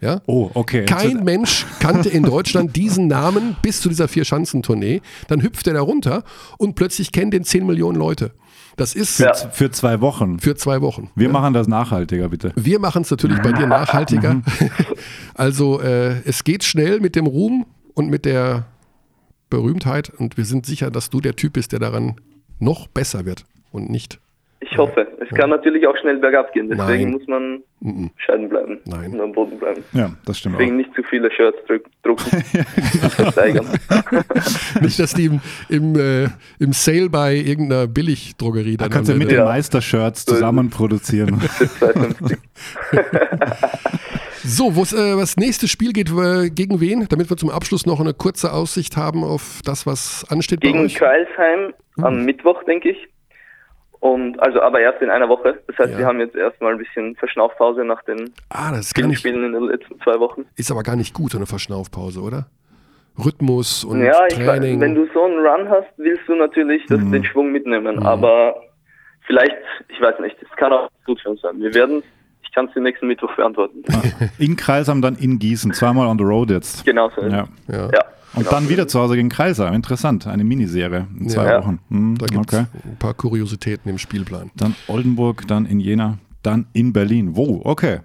Ja? 0.00 0.20
Oh, 0.26 0.48
okay. 0.54 0.84
Kein 0.84 1.24
Mensch 1.24 1.66
kannte 1.80 2.08
in 2.08 2.22
Deutschland 2.22 2.76
diesen 2.76 3.08
Namen 3.08 3.56
bis 3.62 3.80
zu 3.80 3.88
dieser 3.88 4.06
Vier-Schanzentournee. 4.06 5.00
Dann 5.26 5.42
hüpft 5.42 5.66
er 5.66 5.74
da 5.74 5.80
runter 5.80 6.22
und 6.56 6.76
plötzlich 6.76 7.10
kennen 7.10 7.32
den 7.32 7.42
10 7.42 7.66
Millionen 7.66 7.98
Leute. 7.98 8.30
Das 8.76 8.94
ist 8.94 9.18
Ja. 9.18 9.34
Für 9.34 9.72
zwei 9.72 10.00
Wochen. 10.00 10.38
für 10.38 10.54
zwei 10.54 10.80
Wochen. 10.82 11.10
Wir 11.16 11.28
machen 11.30 11.52
das 11.52 11.66
nachhaltiger, 11.66 12.28
bitte. 12.28 12.52
Wir 12.54 12.78
machen 12.78 13.02
es 13.02 13.10
natürlich 13.10 13.40
bei 13.42 13.50
dir 13.50 13.66
nachhaltiger. 13.66 14.40
Also 15.34 15.80
äh, 15.80 16.20
es 16.24 16.44
geht 16.44 16.64
schnell 16.64 17.00
mit 17.00 17.16
dem 17.16 17.26
Ruhm 17.26 17.66
und 17.98 18.08
mit 18.10 18.24
der 18.24 18.64
Berühmtheit 19.50 20.10
und 20.10 20.36
wir 20.36 20.44
sind 20.44 20.64
sicher, 20.66 20.90
dass 20.90 21.10
du 21.10 21.20
der 21.20 21.34
Typ 21.34 21.54
bist, 21.54 21.72
der 21.72 21.80
daran 21.80 22.16
noch 22.60 22.86
besser 22.86 23.24
wird 23.26 23.44
und 23.72 23.90
nicht. 23.90 24.20
Ich 24.60 24.76
hoffe. 24.76 25.06
Es 25.20 25.28
kann 25.36 25.50
natürlich 25.50 25.86
auch 25.86 25.96
schnell 26.00 26.18
bergab 26.18 26.52
gehen. 26.52 26.68
Deswegen 26.68 27.10
Nein. 27.10 27.10
muss 27.12 27.26
man 27.28 27.62
Mhm. 27.80 28.10
bescheiden 28.16 28.48
bleiben. 28.48 28.78
Nein. 28.86 29.12
Und 29.12 29.20
am 29.20 29.32
Boden 29.32 29.56
bleiben. 29.58 29.84
Ja, 29.92 30.10
das 30.24 30.38
stimmt 30.38 30.56
Deswegen 30.56 30.72
auch. 30.72 30.76
nicht 30.78 30.94
zu 30.96 31.02
viele 31.04 31.30
Shirts 31.30 31.58
drück, 31.68 31.84
drucken. 32.02 32.24
Versteigern. 33.10 33.66
Nicht, 34.80 34.98
dass 34.98 35.14
die 35.14 35.26
im, 35.26 35.40
im, 35.68 35.94
äh, 35.96 36.28
im 36.58 36.72
Sale 36.72 37.08
bei 37.08 37.36
irgendeiner 37.36 37.86
Billigdrogerie 37.86 38.76
Da 38.76 38.84
dann 38.84 38.92
kannst 38.92 39.10
du 39.10 39.14
mit 39.14 39.30
den 39.30 39.38
Ja. 39.38 39.44
Meistershirts 39.44 40.24
zusammen 40.24 40.70
produzieren. 40.70 41.40
Für 44.48 44.52
2,50. 44.52 44.56
So, 44.56 44.76
wo's, 44.76 44.92
äh, 44.92 45.16
das 45.16 45.36
nächste 45.36 45.68
Spiel 45.68 45.92
geht 45.92 46.10
äh, 46.10 46.50
gegen 46.50 46.80
wen? 46.80 47.06
Damit 47.08 47.30
wir 47.30 47.36
zum 47.36 47.50
Abschluss 47.50 47.86
noch 47.86 48.00
eine 48.00 48.14
kurze 48.14 48.52
Aussicht 48.52 48.96
haben 48.96 49.24
auf 49.24 49.60
das, 49.64 49.86
was 49.86 50.24
ansteht 50.30 50.60
Gegen 50.60 50.84
euch. 50.86 50.94
Kreilsheim 50.94 51.74
Hm. 51.96 52.04
am 52.04 52.24
Mittwoch, 52.24 52.62
denke 52.64 52.90
ich. 52.90 53.08
Und 54.00 54.38
also 54.40 54.60
aber 54.62 54.80
erst 54.80 55.02
in 55.02 55.10
einer 55.10 55.28
Woche. 55.28 55.58
Das 55.66 55.76
heißt, 55.78 55.92
Ja. 55.94 55.98
wir 55.98 56.06
haben 56.06 56.20
jetzt 56.20 56.36
erstmal 56.36 56.72
ein 56.72 56.78
bisschen 56.78 57.16
Verschnaufpause 57.16 57.84
nach 57.84 58.02
den 58.04 58.32
Ah, 58.48 58.70
das 58.70 58.92
vielen 58.94 59.08
nicht, 59.08 59.18
Spielen 59.18 59.42
in 59.44 59.52
den 59.52 59.64
letzten 59.64 59.98
zwei 60.00 60.20
Wochen. 60.20 60.44
ist 60.54 60.70
aber 60.70 60.84
gar 60.84 60.94
nicht 60.94 61.12
gut, 61.14 61.32
so 61.32 61.38
eine 61.38 61.46
Verschnaufpause, 61.46 62.20
oder? 62.20 62.46
Rhythmus 63.18 63.82
und 63.82 64.00
ja, 64.04 64.12
ich 64.28 64.38
weiß, 64.38 64.46
Training. 64.60 64.76
Mhm. 64.76 64.80
wenn 64.80 64.94
du 64.94 65.08
so 65.12 65.24
einen 65.24 65.38
Run 65.44 65.68
hast, 65.68 65.88
willst 65.96 66.22
du 66.28 66.36
natürlich 66.36 66.86
das, 66.86 67.00
den 67.00 67.24
Schwung 67.24 67.50
mitnehmen. 67.50 67.98
Aber 68.04 68.54
vielleicht, 69.26 69.56
ich 69.88 70.00
weiß 70.00 70.20
nicht, 70.20 70.36
es 70.40 70.56
kann 70.56 70.72
auch 70.72 70.88
gut 71.04 71.20
für 71.20 71.30
uns 71.30 71.40
sein. 71.40 71.58
Wir 71.60 71.74
werden, 71.74 72.04
ich 72.58 72.60
kann 72.60 72.66
es 72.68 72.74
den 72.74 72.82
nächsten 72.82 73.06
Mittwoch 73.06 73.34
beantworten. 73.36 73.82
In 74.38 74.56
Kreisheim, 74.56 75.00
dann 75.02 75.16
in 75.16 75.38
Gießen. 75.38 75.72
Zweimal 75.72 76.06
on 76.08 76.18
the 76.18 76.24
road 76.24 76.50
jetzt. 76.50 76.84
Genau 76.84 77.10
so. 77.14 77.22
Ja. 77.22 77.30
ja. 77.30 77.46
Ja, 77.68 77.86
Und 78.34 78.38
genau 78.44 78.50
dann 78.50 78.68
wieder 78.68 78.88
zu 78.88 78.98
Hause 79.00 79.14
gegen 79.16 79.28
Kreisheim. 79.28 79.74
Interessant. 79.74 80.26
Eine 80.26 80.44
Miniserie 80.44 81.06
in 81.18 81.28
zwei 81.28 81.46
Ja. 81.46 81.62
Wochen. 81.62 81.78
Hm, 81.90 82.16
Da 82.18 82.26
gibt 82.26 82.52
es 82.52 82.58
okay. 82.60 82.66
ein 82.84 82.96
paar 82.98 83.14
Kuriositäten 83.14 83.90
im 83.90 83.98
Spielplan. 83.98 84.50
Dann 84.56 84.74
Oldenburg, 84.88 85.46
dann 85.46 85.66
in 85.66 85.78
Jena, 85.80 86.18
dann 86.42 86.66
in 86.72 86.92
Berlin. 86.92 87.36
Wo? 87.36 87.60
Okay. 87.64 88.00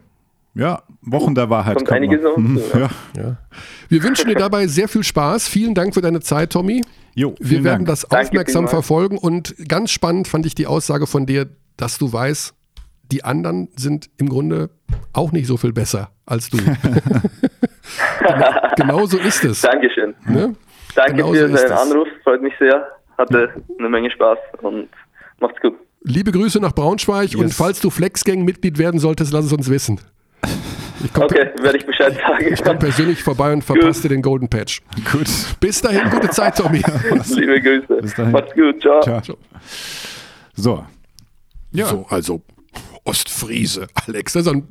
Ja, 0.55 0.83
Wochen 1.01 1.33
der 1.33 1.49
Wahrheit. 1.49 1.77
Kommt 1.77 1.91
einiges 1.91 2.21
noch. 2.21 2.31
auf, 2.33 2.37
Mhm, 2.37 2.59
ja. 2.75 2.89
ja. 3.17 3.37
Wir 3.89 4.03
wünschen 4.03 4.27
dir 4.27 4.35
dabei 4.35 4.67
sehr 4.67 4.87
viel 4.87 5.03
Spaß. 5.03 5.47
Vielen 5.47 5.73
Dank 5.73 5.95
für 5.95 6.01
deine 6.01 6.19
Zeit, 6.19 6.51
Tommy. 6.51 6.83
Jo, 7.15 7.33
Wir 7.39 7.63
werden 7.63 7.85
Dank. 7.85 7.87
das 7.87 8.05
aufmerksam 8.11 8.67
verfolgen 8.67 9.17
und 9.17 9.55
ganz 9.67 9.89
spannend 9.89 10.27
fand 10.27 10.45
ich 10.45 10.53
die 10.53 10.67
Aussage 10.67 11.07
von 11.07 11.25
dir, 11.25 11.47
dass 11.75 11.97
du 11.97 12.13
weißt, 12.13 12.53
die 13.13 13.23
anderen 13.23 13.69
sind 13.75 14.09
im 14.17 14.27
Grunde 14.27 14.71
auch 15.13 15.31
nicht 15.31 15.45
so 15.45 15.55
viel 15.57 15.71
besser 15.71 16.09
als 16.25 16.49
du. 16.49 16.57
genau, 16.57 18.51
genau 18.75 19.05
so 19.05 19.17
ist 19.19 19.43
es. 19.43 19.61
Dankeschön. 19.61 20.15
Ne? 20.25 20.55
Danke 20.95 21.13
Genau 21.13 21.31
für 21.33 21.47
so 21.47 21.53
ist 21.55 21.63
deinen. 21.63 21.77
Anruf, 21.91 22.07
freut 22.23 22.41
mich 22.41 22.53
sehr. 22.59 22.87
Hatte 23.17 23.53
eine 23.77 23.89
Menge 23.89 24.09
Spaß 24.09 24.37
und 24.63 24.89
macht's 25.39 25.61
gut. 25.61 25.75
Liebe 26.01 26.31
Grüße 26.31 26.59
nach 26.59 26.73
Braunschweig 26.73 27.35
und 27.35 27.43
Yes. 27.47 27.55
falls 27.55 27.79
du 27.79 27.89
Flexgang-Mitglied 27.91 28.77
werden 28.79 28.99
solltest, 28.99 29.31
lass 29.31 29.45
es 29.45 29.53
uns 29.53 29.69
wissen. 29.69 29.99
Ich 31.03 31.13
komme 31.13 31.25
Okay, 31.27 31.49
werde 31.61 31.77
ich 31.77 31.85
Bescheid 31.85 32.15
sagen. 32.15 32.47
ich 32.51 32.63
komm 32.63 32.79
persönlich 32.79 33.21
vorbei 33.23 33.53
und 33.53 33.61
verpasse 33.63 34.03
dir 34.03 34.09
den 34.09 34.21
Golden 34.21 34.49
Patch. 34.49 34.81
Gut. 35.11 35.27
Bis 35.59 35.81
dahin, 35.81 36.09
gute 36.09 36.29
Zeit, 36.31 36.57
Tommy. 36.57 36.81
Liebe 37.35 37.61
Grüße. 37.61 38.01
Bis 38.01 38.15
dahin. 38.15 38.31
Macht's 38.31 38.53
gut, 38.55 38.81
ciao. 38.81 39.01
Ciao. 39.01 39.21
So. 40.55 40.83
Ja. 41.71 41.85
So, 41.87 42.05
also 42.09 42.41
Ostfriese, 43.05 43.87
Alex. 44.07 44.33
Das 44.33 44.45
ist 44.45 44.51
ein 44.51 44.63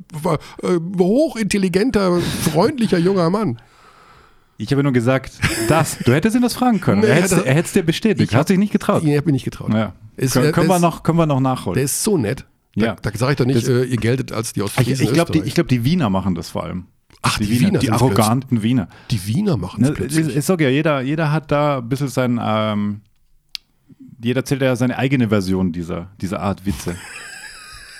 äh, 0.63 0.79
hochintelligenter, 0.99 2.19
freundlicher 2.51 2.97
junger 2.97 3.29
Mann. 3.29 3.59
Ich 4.57 4.71
habe 4.71 4.83
nur 4.83 4.93
gesagt, 4.93 5.33
das. 5.67 5.97
Du 5.99 6.13
hättest 6.13 6.35
ihn 6.35 6.41
das 6.41 6.53
fragen 6.53 6.79
können. 6.79 7.01
Nee, 7.01 7.07
er 7.07 7.15
hätte 7.15 7.59
es 7.65 7.73
dir 7.73 7.83
bestätigt. 7.83 8.29
Ich 8.31 8.35
hab- 8.35 8.41
Hast 8.41 8.49
dich 8.49 8.57
nicht 8.59 8.71
getraut. 8.71 9.03
Ich 9.03 9.15
habe 9.17 9.25
mich 9.25 9.33
nicht 9.33 9.45
getraut. 9.45 9.73
Ja. 9.73 9.93
Ist- 10.15 10.33
können, 10.33 10.43
der- 10.45 10.51
können, 10.51 10.67
wir 10.69 10.75
ist- 10.75 10.81
noch, 10.81 11.03
können 11.03 11.17
wir 11.17 11.25
noch 11.25 11.39
nachholen. 11.39 11.75
Der 11.75 11.83
ist 11.83 12.03
so 12.03 12.17
nett. 12.17 12.45
Da, 12.75 12.85
Ja. 12.85 12.95
da 13.01 13.11
sage 13.13 13.33
ich 13.33 13.37
doch 13.37 13.45
nicht, 13.45 13.61
Das- 13.61 13.67
äh, 13.69 13.83
ihr 13.83 13.97
geltet 13.97 14.31
als 14.31 14.53
die 14.53 14.59
ich 14.61 14.63
Ostfriesen 14.65 15.05
ich 15.07 15.13
glaube, 15.13 15.31
die, 15.31 15.39
ich 15.41 15.53
glaub, 15.53 15.67
die 15.67 15.83
Wiener 15.83 16.09
machen 16.09 16.33
das 16.35 16.49
vor 16.49 16.63
allem. 16.63 16.85
Ach, 17.21 17.37
die, 17.37 17.45
Die, 17.45 17.59
Wiener, 17.59 17.79
die 17.79 17.85
sind's 17.87 18.01
arroganten 18.01 18.63
Wiener. 18.63 18.89
Die 19.11 19.25
Wiener 19.27 19.57
machen 19.57 19.83
es 19.83 19.89
Ne, 19.89 19.95
plötzlich. 19.95 20.27
ich, 20.27 20.35
ich 20.37 20.45
sag 20.45 20.59
ja, 20.59 20.69
jeder, 20.69 21.01
jeder 21.01 21.31
hat 21.31 21.51
da 21.51 21.77
ein 21.77 21.87
bisschen 21.89 22.07
sein, 22.09 22.39
ähm, 22.41 23.01
jeder 24.21 24.41
erzählt 24.41 24.61
ja 24.61 24.75
seine 24.75 24.97
eigene 24.97 25.29
Version 25.29 25.71
dieser, 25.71 26.09
dieser 26.21 26.39
Art 26.41 26.65
Witze. 26.65 26.95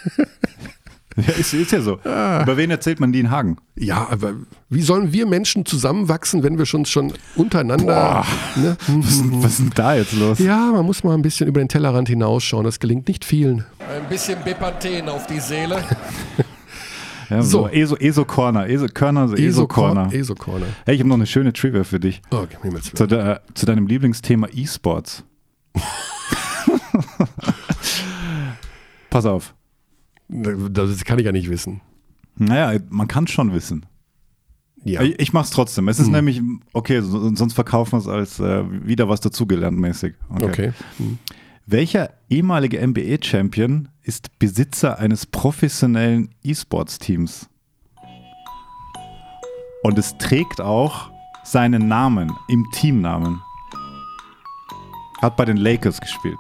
ja, 1.18 1.34
ist, 1.40 1.54
ist 1.54 1.72
ja 1.72 1.82
so. 1.82 2.00
Ah. 2.04 2.42
Über 2.44 2.58
wen 2.58 2.72
erzählt 2.72 3.00
man 3.00 3.12
die 3.12 3.20
in 3.20 3.30
Hagen? 3.32 3.58
Ja, 3.76 4.08
aber 4.10 4.34
wie 4.70 4.82
sollen 4.82 5.14
wir 5.14 5.26
Menschen 5.28 5.66
zusammenwachsen, 5.66 6.42
wenn 6.44 6.58
wir 6.58 6.66
schon, 6.66 6.86
schon 6.86 7.14
untereinander. 7.36 8.26
Ne? 8.56 8.76
Was, 8.88 9.10
ist 9.12 9.22
denn- 9.22 9.44
was 9.44 9.52
ist 9.52 9.60
denn 9.60 9.72
da 9.76 9.96
jetzt 9.96 10.14
los? 10.14 10.40
Ja, 10.40 10.72
man 10.72 10.86
muss 10.86 11.04
mal 11.04 11.14
ein 11.14 11.22
bisschen 11.22 11.48
über 11.48 11.60
den 11.60 11.70
Tellerrand 11.70 12.08
hinausschauen. 12.10 12.64
Das 12.66 12.80
gelingt 12.80 13.08
nicht 13.08 13.24
vielen. 13.26 13.66
Ein 13.80 14.08
bisschen 14.10 14.40
Bepanthen 14.44 15.08
auf 15.10 15.28
die 15.28 15.40
Seele. 15.40 15.84
Ja, 17.30 17.42
So. 17.42 17.62
so. 17.62 17.68
ESO, 17.70 17.96
ESO 17.96 18.26
Corner, 18.26 18.68
ESO 18.68 18.88
Körner, 18.94 19.30
so 19.30 19.36
ESO 19.36 19.66
Corner. 19.66 20.14
ESO 20.14 20.36
Corner. 20.36 20.66
Hey, 20.86 20.96
ich 20.96 21.00
habe 21.00 21.08
noch 21.08 21.16
eine 21.16 21.26
schöne 21.26 21.54
Trivia 21.54 21.86
für 21.86 22.00
dich. 22.00 22.22
Oh, 22.32 22.46
Himmels 22.62 22.92
Zu, 22.94 23.08
de, 23.08 23.38
zu 23.54 23.66
deinem 23.66 23.88
Lieblingsthema 23.88 24.48
E-Sports. 24.54 25.24
Pass 29.10 29.26
auf. 29.26 29.56
Willen. 30.28 30.74
Das 30.74 31.04
kann 31.04 31.20
ich 31.20 31.26
ja 31.26 31.32
nicht 31.32 31.50
wissen. 31.50 31.82
Naja, 32.36 32.80
man 32.90 33.08
kann 33.08 33.26
es 33.26 33.32
schon 33.32 33.54
wissen. 33.54 33.86
Ja. 34.84 35.02
Ich, 35.02 35.20
ich 35.20 35.34
mach's 35.34 35.52
trotzdem. 35.52 35.88
Es 35.88 36.00
ist 36.00 36.10
nämlich, 36.10 36.42
okay, 36.74 37.02
so, 37.02 37.34
sonst 37.36 37.54
verkaufen 37.54 37.94
wir 37.94 38.00
es 38.00 38.08
als 38.08 38.40
äh, 38.40 38.64
wieder 38.86 39.08
was 39.08 39.22
dazugelernt 39.22 39.80
mäßig. 39.80 40.16
Okay. 40.30 40.74
Hm. 40.98 41.20
Welcher 41.66 42.10
ehemalige 42.30 42.86
NBA-Champion 42.86 43.88
ist 44.02 44.38
Besitzer 44.40 45.00
eines 45.00 45.26
professionellen 45.26 46.36
E-Sports-Teams? 46.44 47.48
Und 49.84 49.98
es 49.98 50.18
trägt 50.18 50.60
auch 50.60 51.10
seinen 51.46 51.88
Namen 51.88 52.32
im 52.50 52.66
Teamnamen. 52.74 53.42
Hat 55.22 55.38
bei 55.38 55.46
den 55.46 55.58
Lakers 55.58 56.02
gespielt. 56.02 56.40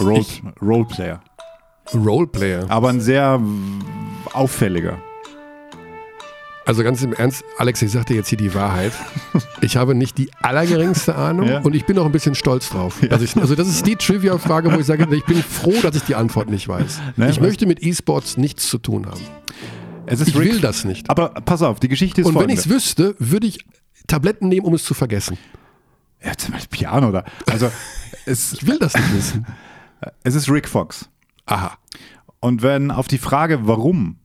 Role, 0.00 0.20
Ich- 0.20 0.42
Roleplayer. 0.60 1.20
Roleplayer. 1.94 2.66
Aber 2.70 2.88
ein 2.90 3.00
sehr 3.00 3.40
auffälliger. 4.32 4.98
Also 6.64 6.84
ganz 6.84 7.02
im 7.02 7.12
Ernst, 7.12 7.44
Alex, 7.58 7.82
ich 7.82 7.90
sag 7.90 8.06
dir 8.06 8.14
jetzt 8.14 8.28
hier 8.28 8.38
die 8.38 8.54
Wahrheit. 8.54 8.92
Ich 9.62 9.76
habe 9.76 9.96
nicht 9.96 10.16
die 10.16 10.30
allergeringste 10.42 11.16
Ahnung 11.16 11.48
Ja. 11.48 11.58
und 11.60 11.74
ich 11.74 11.86
bin 11.86 11.98
auch 11.98 12.06
ein 12.06 12.12
bisschen 12.12 12.36
stolz 12.36 12.68
drauf. 12.70 13.00
Dass 13.10 13.20
ich, 13.20 13.36
also 13.36 13.56
das 13.56 13.66
ist 13.66 13.84
die 13.84 13.96
Trivia-Frage, 13.96 14.72
wo 14.72 14.78
ich 14.78 14.86
sage, 14.86 15.08
ich 15.12 15.24
bin 15.24 15.42
froh, 15.42 15.74
dass 15.82 15.96
ich 15.96 16.04
die 16.04 16.14
Antwort 16.14 16.48
nicht 16.48 16.68
weiß. 16.68 17.00
Ne, 17.16 17.30
ich 17.30 17.36
was- 17.38 17.40
möchte 17.48 17.66
mit 17.66 17.82
E-Sports 17.82 18.36
nichts 18.36 18.68
zu 18.68 18.78
tun 18.78 19.06
haben. 19.06 19.20
Es 20.06 20.20
ist 20.20 20.28
Ich 20.28 20.36
Rick- 20.38 20.52
will 20.52 20.60
das 20.60 20.84
nicht. 20.84 21.10
Aber 21.10 21.30
pass 21.30 21.62
auf, 21.62 21.80
die 21.80 21.88
Geschichte 21.88 22.20
ist 22.20 22.28
Und 22.28 22.34
wenn 22.36 22.48
ich 22.48 22.60
folgende. 22.60 22.76
es 22.76 22.84
wüsste, 22.86 23.16
würde 23.18 23.48
ich 23.48 23.58
Tabletten 24.06 24.46
nehmen, 24.48 24.64
um 24.66 24.74
es 24.74 24.84
zu 24.84 24.94
vergessen. 24.94 25.38
Ja, 26.24 26.32
zum 26.36 26.52
Beispiel 26.54 26.78
Piano 26.78 27.08
oder. 27.08 27.24
Also, 27.50 27.72
es, 28.24 28.52
Ich 28.52 28.66
will 28.68 28.78
das 28.78 28.94
nicht 28.94 29.14
wissen. 29.14 29.46
Es 30.22 30.34
ist 30.34 30.50
Rick 30.50 30.68
Fox. 30.68 31.08
Aha. 31.46 31.76
Und 32.40 32.62
wenn 32.62 32.90
auf 32.90 33.08
die 33.08 33.18
Frage, 33.18 33.66
warum, 33.66 34.16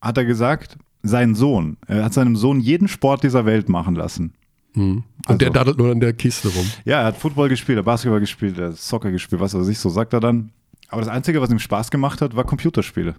hat 0.00 0.16
er 0.18 0.24
gesagt, 0.24 0.78
sein 1.02 1.34
Sohn, 1.34 1.76
er 1.86 2.04
hat 2.04 2.14
seinem 2.14 2.36
Sohn 2.36 2.60
jeden 2.60 2.88
Sport 2.88 3.22
dieser 3.22 3.44
Welt 3.46 3.68
machen 3.68 3.94
lassen. 3.94 4.34
Und 4.74 5.04
Also- 5.26 5.38
der 5.38 5.50
daddelt 5.50 5.78
nur 5.78 5.90
an 5.90 6.00
der 6.00 6.12
Kiste 6.12 6.48
rum. 6.48 6.66
Ja, 6.84 7.00
er 7.00 7.06
hat 7.06 7.16
Football 7.16 7.48
gespielt, 7.48 7.76
er 7.76 7.80
hat 7.80 7.86
Basketball 7.86 8.20
gespielt, 8.20 8.56
er 8.58 8.68
hat 8.68 8.76
Soccer 8.76 9.10
gespielt, 9.10 9.40
was 9.40 9.52
weiß 9.54 9.66
ich, 9.68 9.78
so 9.78 9.88
sagt 9.88 10.12
er 10.12 10.20
dann. 10.20 10.52
Aber 10.88 11.00
das 11.00 11.10
Einzige, 11.10 11.40
was 11.40 11.50
ihm 11.50 11.58
Spaß 11.58 11.90
gemacht 11.90 12.20
hat, 12.20 12.36
war 12.36 12.44
Computerspiele. 12.44 13.14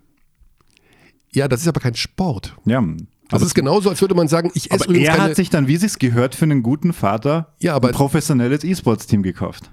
Ja, 1.34 1.48
das 1.48 1.62
ist 1.62 1.68
aber 1.68 1.80
kein 1.80 1.96
Sport. 1.96 2.56
Ja, 2.66 2.84
Das 3.30 3.42
ist 3.42 3.54
genauso, 3.54 3.90
als 3.90 4.02
würde 4.02 4.16
man 4.16 4.28
sagen, 4.28 4.52
ich 4.54 4.72
esse 4.72 4.84
aber 4.84 4.90
übrigens 4.94 5.08
er 5.10 5.22
hat 5.22 5.36
sich 5.38 5.50
dann, 5.50 5.68
wie 5.68 5.76
es 5.76 5.98
gehört, 6.00 6.36
für 6.36 6.44
einen 6.44 6.64
guten 6.64 6.92
Vater 6.94 7.54
Ja, 7.60 7.76
aber- 7.76 7.90
ein 7.90 7.94
professionelles 7.94 8.64
E-Sports-Team 8.64 9.24
gekauft. 9.24 9.72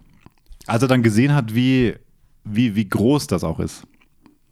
Als 0.66 0.82
er 0.82 0.88
dann 0.88 1.02
gesehen 1.02 1.34
hat, 1.34 1.54
wie, 1.54 1.94
wie, 2.50 2.74
wie 2.74 2.88
groß 2.88 3.26
das 3.26 3.44
auch 3.44 3.60
ist. 3.60 3.82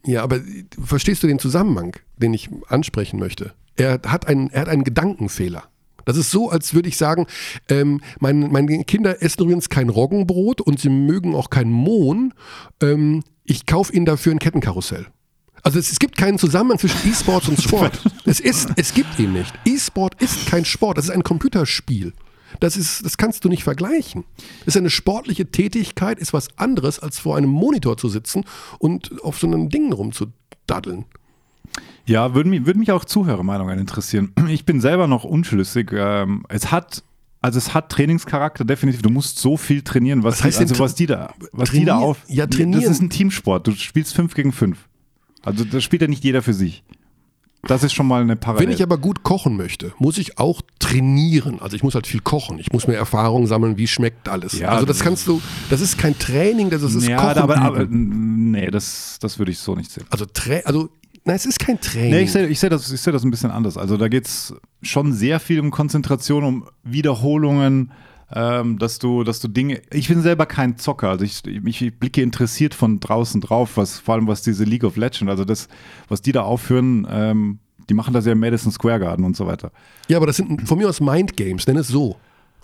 Ja, 0.05 0.23
aber 0.23 0.41
verstehst 0.83 1.23
du 1.23 1.27
den 1.27 1.39
Zusammenhang, 1.39 1.97
den 2.17 2.33
ich 2.33 2.49
ansprechen 2.69 3.19
möchte? 3.19 3.53
Er 3.77 4.01
hat 4.07 4.29
einen, 4.29 4.51
er 4.51 4.63
hat 4.63 4.69
einen 4.69 4.85
Gedankenfehler. 4.85 5.65
Das 6.05 6.17
ist 6.17 6.31
so, 6.31 6.51
als 6.51 6.73
würde 6.73 6.89
ich 6.89 6.97
sagen, 6.97 7.27
ähm, 7.69 8.01
mein, 8.21 8.53
meine 8.53 8.85
Kinder 8.85 9.23
essen 9.23 9.43
übrigens 9.43 9.69
kein 9.69 9.89
Roggenbrot 9.89 10.61
und 10.61 10.79
sie 10.79 10.89
mögen 10.89 11.35
auch 11.35 11.51
kein 11.51 11.71
Mohn. 11.71 12.33
Ähm, 12.81 13.25
ich 13.45 13.67
kaufe 13.67 13.93
ihnen 13.93 14.07
dafür 14.07 14.33
ein 14.33 14.39
Kettenkarussell. 14.39 15.07
Also 15.63 15.81
es, 15.81 15.91
es 15.91 15.99
gibt 15.99 16.17
keinen 16.17 16.39
Zusammenhang 16.39 16.79
zwischen 16.79 17.11
E-Sports 17.11 17.49
und 17.49 17.61
Sport. 17.61 18.01
es, 18.25 18.39
ist, 18.39 18.71
es 18.77 18.95
gibt 18.95 19.19
ihn 19.19 19.33
nicht. 19.33 19.53
E-Sport 19.65 20.23
ist 20.23 20.47
kein 20.47 20.65
Sport, 20.65 20.99
das 20.99 21.07
ist 21.07 21.11
ein 21.11 21.25
Computerspiel. 21.25 22.13
Das, 22.61 22.77
ist, 22.77 23.05
das 23.05 23.17
kannst 23.17 23.45
du 23.45 23.49
nicht 23.49 23.65
vergleichen. 23.65 24.25
Es 24.63 24.69
ist 24.69 24.77
eine 24.77 24.91
sportliche 24.91 25.51
Tätigkeit, 25.51 26.19
ist 26.19 26.33
was 26.33 26.49
anderes, 26.59 26.99
als 26.99 27.19
vor 27.19 27.37
einem 27.37 27.51
Monitor 27.51 27.97
zu 27.97 28.09
sitzen 28.09 28.45
und 28.79 29.23
auf 29.23 29.39
so 29.39 29.47
einem 29.47 29.69
Ding 29.69 29.93
rumzudaddeln. 29.93 31.05
Ja, 32.07 32.35
würde 32.35 32.49
mich, 32.49 32.67
würde 32.67 32.79
mich 32.79 32.93
auch 32.93 33.05
Zuhörermeinungen 33.05 33.79
interessieren. 33.79 34.33
Ich 34.49 34.65
bin 34.65 34.81
selber 34.81 35.07
noch 35.07 35.25
unschlüssig. 35.25 35.91
Ähm, 35.93 36.45
es 36.49 36.71
hat, 36.71 37.03
also 37.43 37.59
es 37.59 37.75
hat 37.75 37.91
Trainingscharakter, 37.91 38.65
definitiv. 38.65 39.03
Du 39.03 39.11
musst 39.11 39.39
so 39.39 39.57
viel 39.57 39.83
trainieren, 39.83 40.23
was, 40.23 40.39
Was 40.39 40.45
heißt 40.45 40.59
die, 40.61 40.65
also 40.65 40.79
was 40.79 40.95
die 40.95 41.07
da, 41.07 41.35
was 41.53 41.71
die 41.71 41.85
da 41.85 41.97
auf. 41.99 42.19
Ja, 42.29 42.47
trainieren. 42.47 42.83
Das 42.83 42.91
ist 42.91 43.03
ein 43.03 43.11
Teamsport. 43.11 43.67
Du 43.67 43.73
spielst 43.73 44.15
fünf 44.15 44.35
gegen 44.35 44.53
fünf. 44.53 44.89
Also 45.43 45.65
das 45.65 45.85
spielt 45.85 46.03
ja 46.03 46.09
nicht 46.09 46.25
jeder 46.25 46.43
für 46.43 46.55
sich. 46.55 46.85
Das 47.63 47.83
ist 47.83 47.93
schon 47.95 48.07
mal 48.07 48.23
eine 48.23 48.37
Parallele. 48.37 48.69
Wenn 48.69 48.75
ich 48.75 48.83
aber 48.83 48.99
gut 48.99 49.23
kochen 49.23 49.57
möchte, 49.57 49.93
muss 49.99 50.19
ich 50.19 50.39
auch 50.39 50.63
trainieren. 50.79 51.61
Also 51.61 51.77
ich 51.77 51.83
muss 51.83 51.95
halt 51.95 52.07
viel 52.07 52.21
kochen. 52.21 52.59
Ich 52.59 52.73
muss 52.73 52.87
mir 52.87 52.95
Erfahrung 52.95 53.47
sammeln, 53.47 53.77
wie 53.77 53.87
schmeckt 53.87 54.29
alles. 54.29 54.59
Ja, 54.59 54.69
also 54.69 54.87
das 54.87 55.01
kannst 55.01 55.27
du, 55.27 55.41
das 55.69 55.81
ist 55.81 55.99
kein 55.99 56.19
Training, 56.19 56.71
das 56.71 56.83
ist 56.83 57.07
ja, 57.07 57.17
Kochen. 57.17 57.43
aber, 57.43 57.59
aber 57.59 57.87
nee, 57.89 58.71
das, 58.71 59.19
das 59.21 59.39
würde 59.39 59.51
ich 59.51 59.59
so 59.59 59.75
nicht 59.75 59.91
sehen. 59.91 60.05
also, 60.11 60.27
also, 60.65 60.91
nein, 61.25 61.37
es 61.37 61.47
ist 61.47 61.59
kein 61.59 61.81
Training. 61.81 62.11
Nee, 62.11 62.23
ich 62.23 62.33
sehe 62.33 62.47
ich 62.47 62.61
seh 62.61 62.69
das, 62.69 62.91
ich 62.91 63.01
seh 63.01 63.11
das 63.11 63.25
ein 63.25 63.31
bisschen 63.31 63.51
anders. 63.51 63.77
Also 63.77 63.97
da 63.97 64.09
geht 64.09 64.27
es 64.27 64.55
schon 64.83 65.13
sehr 65.13 65.41
viel 65.41 65.61
um 65.61 65.71
Konzentration, 65.71 66.45
um 66.45 66.69
Wiederholungen, 66.85 67.91
ähm, 68.33 68.79
dass 68.79 68.99
du, 68.99 69.23
dass 69.25 69.41
du 69.41 69.49
Dinge. 69.49 69.81
Ich 69.93 70.09
bin 70.09 70.21
selber 70.23 70.47
kein 70.47 70.79
Zocker, 70.79 71.11
also 71.11 71.25
ich, 71.25 71.45
ich 71.47 71.99
blicke 71.99 72.23
interessiert 72.23 72.75
von 72.75 72.99
draußen 73.01 73.41
drauf, 73.41 73.77
was 73.77 73.99
vor 73.99 74.15
allem 74.17 74.27
was 74.27 74.43
diese 74.43 74.65
League 74.65 74.85
of 74.85 74.97
Legends, 74.97 75.31
also 75.31 75.45
das, 75.45 75.69
was 76.09 76.23
die 76.23 76.33
da 76.33 76.43
aufführen, 76.43 77.07
ähm, 77.11 77.59
die 77.89 77.95
machen 77.95 78.13
das 78.13 78.27
ja 78.27 78.33
im 78.33 78.41
Madison 78.41 78.73
Square 78.73 78.99
Garden 79.01 79.25
und 79.25 79.37
so 79.37 79.47
weiter. 79.47 79.71
ja, 80.09 80.17
aber 80.17 80.27
das 80.27 80.37
sind 80.37 80.67
von 80.69 80.77
mir 80.79 80.89
aus 80.89 81.01
Mindgames, 81.01 81.67
nenn 81.69 81.77
es 81.77 81.89
so. 81.89 82.17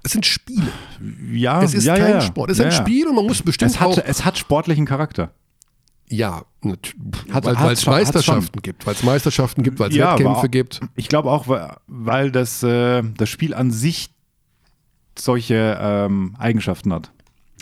Es 0.05 0.11
sind 0.13 0.27
Spiele. 0.27 0.67
Ja, 1.33 1.63
Es 1.63 1.75
ist 1.75 1.85
ja, 1.85 1.95
kein 1.97 2.15
ja. 2.15 2.21
Sport. 2.23 2.51
Es 2.51 2.59
ist 2.59 2.65
ja, 2.65 2.71
ein. 2.71 2.85
Spiel 2.85 3.07
und 3.07 3.15
man 3.15 3.25
muss 3.25 3.41
bestimmt 3.41 3.71
Es 3.71 3.79
hat, 3.79 3.87
auch. 3.87 3.99
es 4.05 4.25
hat 4.25 4.37
sportlichen 4.37 4.85
Charakter. 4.85 5.31
Ja, 6.09 6.43
Hat- 7.33 7.45
weil 7.45 7.73
es 7.73 7.87
Meisterschaften 7.87 8.61
gibt, 8.63 8.85
weil 8.85 8.95
es 8.95 9.03
Meisterschaften 9.05 9.63
gibt, 9.63 9.79
weil 9.79 9.91
es 9.91 9.97
Wettkämpfe 9.97 10.49
gibt. 10.49 10.81
Ich 10.97 11.09
glaube 11.09 11.31
auch, 11.31 11.47
weil- 11.47 11.77
weil 11.87 12.33
das, 12.33 12.65
äh, 12.65 13.03
das 13.17 13.29
Spiel 13.29 13.55
an 13.55 13.71
sich 13.71 14.11
solche 15.19 15.79
ähm, 15.81 16.35
Eigenschaften 16.39 16.93
hat. 16.93 17.13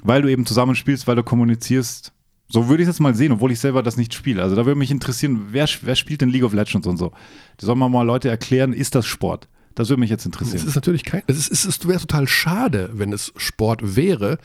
Weil 0.02 0.22
du 0.22 0.28
eben 0.30 0.46
zusammenspielst, 0.46 1.06
weil 1.06 1.16
du 1.16 1.22
kommunizierst. 1.22 2.12
So 2.48 2.68
würde 2.68 2.82
ich 2.82 2.88
es 2.88 2.94
jetzt 2.96 3.00
mal 3.00 3.14
sehen, 3.14 3.32
obwohl 3.32 3.52
ich 3.52 3.60
selber 3.60 3.82
das 3.82 3.96
nicht 3.96 4.12
spiele. 4.12 4.42
Also 4.42 4.56
da 4.56 4.66
würde 4.66 4.78
mich 4.78 4.90
interessieren, 4.90 5.48
wer, 5.50 5.68
wer 5.82 5.94
spielt 5.94 6.20
denn 6.20 6.30
League 6.30 6.42
of 6.42 6.52
Legends 6.52 6.86
und 6.86 6.96
so? 6.96 7.12
Da 7.58 7.66
sollen 7.66 7.78
wir 7.78 7.88
mal 7.88 8.02
Leute 8.02 8.28
erklären, 8.28 8.72
ist 8.72 8.94
das 8.94 9.06
Sport? 9.06 9.48
Das 9.74 9.88
würde 9.88 10.00
mich 10.00 10.10
jetzt 10.10 10.22
Es 10.22 10.26
interessieren. 10.26 10.66
ist 10.66 10.74
natürlich 10.74 11.04
kein, 11.04 11.22
es, 11.26 11.48
ist, 11.48 11.64
es 11.64 11.86
wäre 11.86 12.00
total 12.00 12.26
schade, 12.26 12.90
wenn 12.92 13.12
es 13.12 13.32
Sport 13.36 13.94
wäre, 13.96 14.38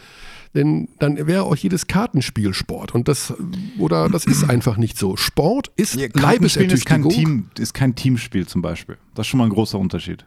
denn 0.53 0.87
dann 0.99 1.27
wäre 1.27 1.43
auch 1.43 1.55
jedes 1.55 1.87
Kartenspiel 1.87 2.53
Sport 2.53 2.93
und 2.93 3.07
das 3.07 3.33
oder 3.79 4.07
das 4.09 4.25
ist 4.25 4.43
einfach 4.49 4.77
nicht 4.77 4.97
so. 4.97 5.17
Sport 5.17 5.71
ist 5.75 5.97
Kartenspielen 5.97 6.69
ist 6.69 6.85
kein, 6.85 7.01
Leibesertüchtigung. 7.01 7.11
Team, 7.11 7.49
ist 7.57 7.73
kein 7.73 7.95
Teamspiel 7.95 8.45
zum 8.47 8.61
Beispiel. 8.61 8.97
Das 9.15 9.25
ist 9.25 9.29
schon 9.29 9.39
mal 9.39 9.45
ein 9.45 9.49
großer 9.49 9.79
Unterschied. 9.79 10.25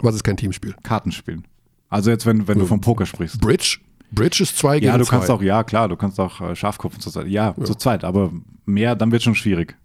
Was 0.00 0.16
ist 0.16 0.24
kein 0.24 0.36
Teamspiel? 0.36 0.74
Kartenspielen. 0.82 1.46
Also 1.88 2.10
jetzt, 2.10 2.26
wenn, 2.26 2.48
wenn 2.48 2.58
du 2.58 2.66
vom 2.66 2.80
Poker 2.80 3.06
sprichst. 3.06 3.40
Bridge? 3.40 3.78
Bridge 4.12 4.42
ist 4.42 4.56
zwei 4.56 4.78
gegen 4.78 4.86
Ja, 4.92 4.98
du 4.98 5.04
zwei. 5.04 5.16
kannst 5.16 5.30
auch, 5.30 5.42
ja 5.42 5.64
klar, 5.64 5.88
du 5.88 5.96
kannst 5.96 6.18
auch 6.20 6.40
äh, 6.40 6.56
Schafkopf 6.56 6.98
zu 6.98 7.10
zweit. 7.10 7.28
Ja, 7.28 7.54
zu 7.62 7.74
zweit, 7.74 8.04
aber 8.04 8.32
mehr, 8.64 8.94
dann 8.94 9.12
wird 9.12 9.22
schon 9.22 9.34
schwierig. 9.34 9.76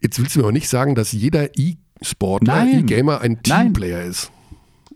Jetzt 0.00 0.18
willst 0.18 0.34
du 0.34 0.40
mir 0.40 0.44
aber 0.44 0.52
nicht 0.52 0.68
sagen, 0.68 0.94
dass 0.94 1.12
jeder 1.12 1.56
E-Sportler. 1.58 2.66
E-Gamer 2.66 3.20
ein. 3.20 3.42
Teamplayer 3.42 4.02
ist. 4.02 4.30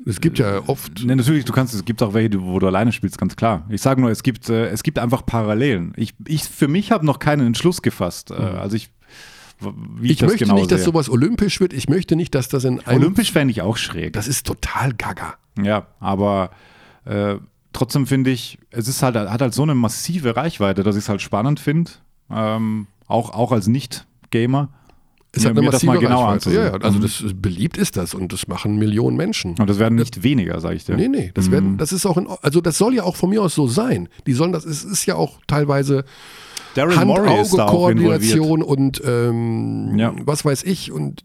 Es 0.07 0.21
gibt 0.21 0.39
ja 0.39 0.63
oft. 0.67 1.05
Ne, 1.05 1.17
natürlich, 1.17 1.45
du 1.45 1.53
kannst, 1.53 1.75
es 1.75 1.85
gibt 1.85 2.03
auch 2.03 2.15
welche, 2.15 2.41
wo 2.43 2.59
du 2.59 2.67
alleine 2.67 2.93
spielst, 2.93 3.19
ganz 3.19 3.37
klar. 3.37 3.67
Ich 3.69 3.83
sage 3.83 4.01
nur, 4.01 4.11
es 4.11 4.23
gibt, 4.23 4.49
äh, 4.49 4.69
es 4.69 4.83
gibt 4.83 4.99
einfach 4.99 5.27
Parallelen. 5.27 5.93
Ich, 5.97 6.15
ich 6.27 6.45
für 6.45 6.69
mich 6.69 6.91
habe 6.91 7.05
noch 7.05 7.19
keinen 7.19 7.47
Entschluss 7.47 7.83
gefasst. 7.83 8.31
Äh, 8.31 8.35
also 8.35 8.77
ich, 8.77 8.91
wie 9.61 10.07
ich, 10.07 10.13
Ich 10.13 10.19
das 10.19 10.31
möchte 10.31 10.45
genau 10.45 10.57
nicht, 10.57 10.71
dass 10.71 10.81
sehe. 10.81 10.87
sowas 10.87 11.09
olympisch 11.11 11.61
wird. 11.61 11.73
Ich 11.73 11.89
möchte 11.89 12.17
nicht, 12.17 12.35
dass 12.35 12.49
das 12.49 12.65
in 12.65 12.81
einem. 12.81 13.03
Olympisch 13.03 13.33
fände 13.33 13.53
ich 13.53 13.63
auch 13.63 13.77
schräg. 13.77 14.13
Das 14.15 14.27
ist 14.29 14.47
total 14.47 14.93
gaga. 14.95 15.35
Ja, 15.63 15.87
aber 16.01 16.51
äh, 17.05 17.37
trotzdem 17.73 18.07
finde 18.07 18.31
ich, 18.31 18.59
es 18.71 18.89
ist 18.89 19.03
halt, 19.03 19.17
hat 19.17 19.41
halt 19.43 19.55
so 19.55 19.63
eine 19.63 19.75
massive 19.75 20.37
Reichweite, 20.37 20.83
dass 20.83 20.97
ich 20.97 21.05
es 21.05 21.09
halt 21.09 21.21
spannend 21.23 21.61
finde. 21.61 21.91
Ähm, 22.31 22.87
auch, 23.07 23.31
auch 23.31 23.53
als 23.53 23.67
Nicht-Gamer. 23.67 24.69
Es 25.33 25.43
mir- 25.45 25.51
hat 25.51 25.57
eine 25.59 25.67
mir 25.67 25.71
das 25.71 25.83
mal 25.85 25.99
genauer 25.99 26.29
Reichweite. 26.33 26.57
Ja, 26.57 26.65
ja, 26.65 26.73
anzusehen. 26.73 27.05
also 27.05 27.25
das 27.29 27.35
beliebt 27.41 27.77
ist 27.77 27.97
das 27.97 28.15
und 28.15 28.33
das 28.33 28.49
machen 28.49 28.77
Millionen 28.79 29.17
Menschen. 29.17 29.55
Und 29.61 29.71
das 29.71 29.79
werden 29.79 29.95
nicht 29.97 30.25
weniger, 30.25 30.61
sage 30.61 30.75
ich 30.75 30.85
dir. 30.85 30.97
Nee, 30.97 31.07
nee, 31.09 31.31
das 31.35 31.53
werden, 31.53 31.77
das 31.79 31.93
ist 31.93 32.05
auch 32.05 32.17
in, 32.17 32.27
also 32.43 32.61
das 32.61 32.79
soll 32.79 32.95
ja 32.95 33.05
auch 33.05 33.15
von 33.15 33.31
mir 33.31 33.41
aus 33.43 33.55
so 33.55 33.69
sein. 33.69 34.09
Die 34.27 34.33
sollen 34.33 34.51
das, 34.51 34.65
es 34.65 34.83
ist 34.83 35.07
ja 35.07 35.15
auch 35.15 35.39
teilweise 35.47 36.05
Auch. 36.77 36.97
Hand-Auge-Koordination 36.97 38.63
und 38.63 39.01
ähm, 39.05 39.99
Ja. 39.99 40.15
was 40.25 40.45
weiß 40.45 40.63
ich. 40.65 40.93
Und 40.93 41.23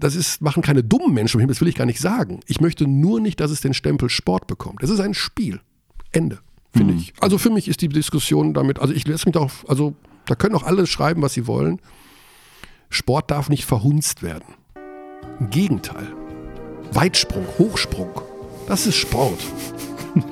das 0.00 0.14
ist, 0.16 0.40
machen 0.42 0.62
keine 0.62 0.82
dummen 0.82 1.12
Menschen, 1.14 1.46
das 1.48 1.60
will 1.60 1.68
ich 1.68 1.74
gar 1.76 1.86
nicht 1.86 2.00
sagen. 2.00 2.40
Ich 2.46 2.60
möchte 2.60 2.86
nur 2.86 3.20
nicht, 3.20 3.40
dass 3.40 3.50
es 3.50 3.60
den 3.60 3.74
Stempel 3.74 4.08
Sport 4.10 4.46
bekommt. 4.46 4.82
Es 4.82 4.90
ist 4.90 5.00
ein 5.00 5.14
Spiel. 5.14 5.60
Ende, 6.12 6.38
finde 6.74 6.92
Hm. 6.94 7.00
ich. 7.00 7.12
Also 7.20 7.38
für 7.38 7.50
mich 7.50 7.68
ist 7.68 7.80
die 7.80 7.88
Diskussion 7.88 8.54
damit, 8.54 8.78
also 8.80 8.92
ich 8.92 9.06
lasse 9.06 9.26
mich 9.26 9.34
darauf, 9.34 9.64
also 9.68 9.94
da 10.26 10.34
können 10.34 10.54
auch 10.54 10.64
alle 10.64 10.86
schreiben, 10.86 11.22
was 11.22 11.32
sie 11.34 11.46
wollen. 11.46 11.80
Sport 12.90 13.30
darf 13.30 13.48
nicht 13.48 13.64
verhunzt 13.64 14.22
werden. 14.22 14.54
Im 15.40 15.50
Gegenteil. 15.50 16.06
Weitsprung, 16.92 17.46
Hochsprung, 17.58 18.10
das 18.68 18.86
ist 18.86 18.96
Sport. 18.96 19.38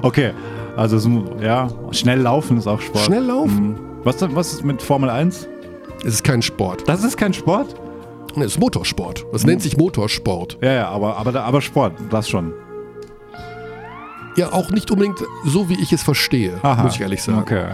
Okay, 0.00 0.32
also 0.76 0.96
es, 0.96 1.08
ja, 1.42 1.68
schnell 1.92 2.20
laufen 2.20 2.58
ist 2.58 2.66
auch 2.66 2.80
Sport. 2.80 3.04
Schnell 3.04 3.24
laufen. 3.24 3.68
Mhm. 3.70 3.76
Was, 4.04 4.16
was 4.34 4.52
ist 4.54 4.64
mit 4.64 4.80
Formel 4.82 5.10
1? 5.10 5.48
Es 6.04 6.14
ist 6.14 6.24
kein 6.24 6.40
Sport. 6.42 6.88
Das 6.88 7.04
ist 7.04 7.16
kein 7.16 7.32
Sport? 7.34 7.74
Es 8.36 8.46
ist 8.52 8.60
Motorsport. 8.60 9.26
Das 9.32 9.44
nennt 9.44 9.60
sich 9.62 9.76
Motorsport. 9.76 10.58
Ja, 10.62 10.72
ja, 10.72 10.88
aber, 10.88 11.16
aber, 11.16 11.42
aber 11.42 11.60
Sport, 11.60 11.94
das 12.10 12.28
schon. 12.28 12.52
Ja, 14.36 14.52
auch 14.52 14.70
nicht 14.70 14.90
unbedingt 14.90 15.18
so, 15.44 15.68
wie 15.68 15.80
ich 15.82 15.92
es 15.92 16.02
verstehe, 16.02 16.58
Aha. 16.62 16.84
muss 16.84 16.94
ich 16.94 17.00
ehrlich 17.00 17.22
sagen. 17.22 17.40
Okay. 17.40 17.64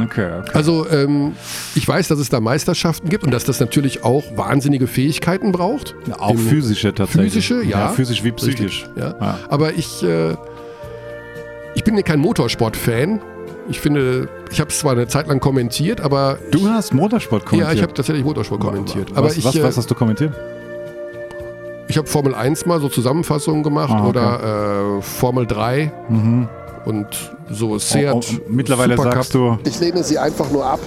Okay, 0.00 0.30
okay. 0.40 0.50
Also 0.54 0.88
ähm, 0.90 1.32
ich 1.74 1.86
weiß, 1.86 2.08
dass 2.08 2.20
es 2.20 2.28
da 2.28 2.40
Meisterschaften 2.40 3.08
gibt 3.08 3.24
und 3.24 3.32
dass 3.32 3.44
das 3.44 3.58
natürlich 3.58 4.04
auch 4.04 4.22
wahnsinnige 4.36 4.86
Fähigkeiten 4.86 5.50
braucht. 5.50 5.96
Auch 6.18 6.30
Im- 6.30 6.38
physische 6.38 6.94
tatsächlich. 6.94 7.32
Physische, 7.32 7.64
ja. 7.64 7.88
physisch 7.88 8.22
wie 8.22 8.28
Richtig, 8.28 8.54
psychisch. 8.54 8.88
Ja. 8.96 9.14
Ja. 9.20 9.38
Aber 9.48 9.72
ich, 9.74 10.02
äh, 10.04 10.36
ich 11.78 11.84
bin 11.84 11.96
ja 11.96 12.02
kein 12.02 12.18
Motorsport-Fan. 12.18 13.20
Ich 13.68 13.78
finde, 13.80 14.28
ich 14.50 14.58
habe 14.60 14.70
es 14.70 14.80
zwar 14.80 14.92
eine 14.92 15.06
Zeit 15.06 15.28
lang 15.28 15.38
kommentiert, 15.38 16.00
aber 16.00 16.38
Du 16.50 16.66
hast 16.68 16.92
Motorsport 16.92 17.42
ja, 17.44 17.48
kommentiert. 17.50 17.74
ich 17.76 17.82
habe 17.82 17.94
tatsächlich 17.94 18.24
Motorsport 18.24 18.60
kommentiert. 18.60 19.10
Aber 19.14 19.28
was, 19.28 19.36
ich, 19.36 19.44
was, 19.44 19.54
äh, 19.54 19.62
was 19.62 19.76
hast 19.76 19.88
du 19.88 19.94
kommentiert? 19.94 20.32
ich 21.86 21.96
habe 21.96 22.06
Formel 22.08 22.34
1 22.34 22.66
mal 22.66 22.80
so 22.80 22.88
Zusammenfassungen 22.88 23.62
gemacht 23.62 23.90
Ah, 23.94 24.00
okay. 24.00 24.08
oder 24.08 24.96
äh, 24.98 25.02
Formel 25.02 25.46
3 25.46 25.92
Mhm. 26.08 26.48
und 26.84 27.06
so 27.48 27.78
Seat. 27.78 28.12
Oh, 28.12 28.20
oh, 28.20 28.40
mittlerweile 28.48 28.96
Supercup. 28.96 29.14
sagst 29.14 29.34
du, 29.34 29.58
Ich 29.64 29.78
lehne 29.80 30.02
sie 30.02 30.18
einfach 30.18 30.50
nur 30.50 30.66
ab. 30.66 30.80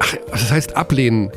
Ach, 0.00 0.14
das 0.32 0.50
heißt 0.50 0.76
ablehnen. 0.76 1.30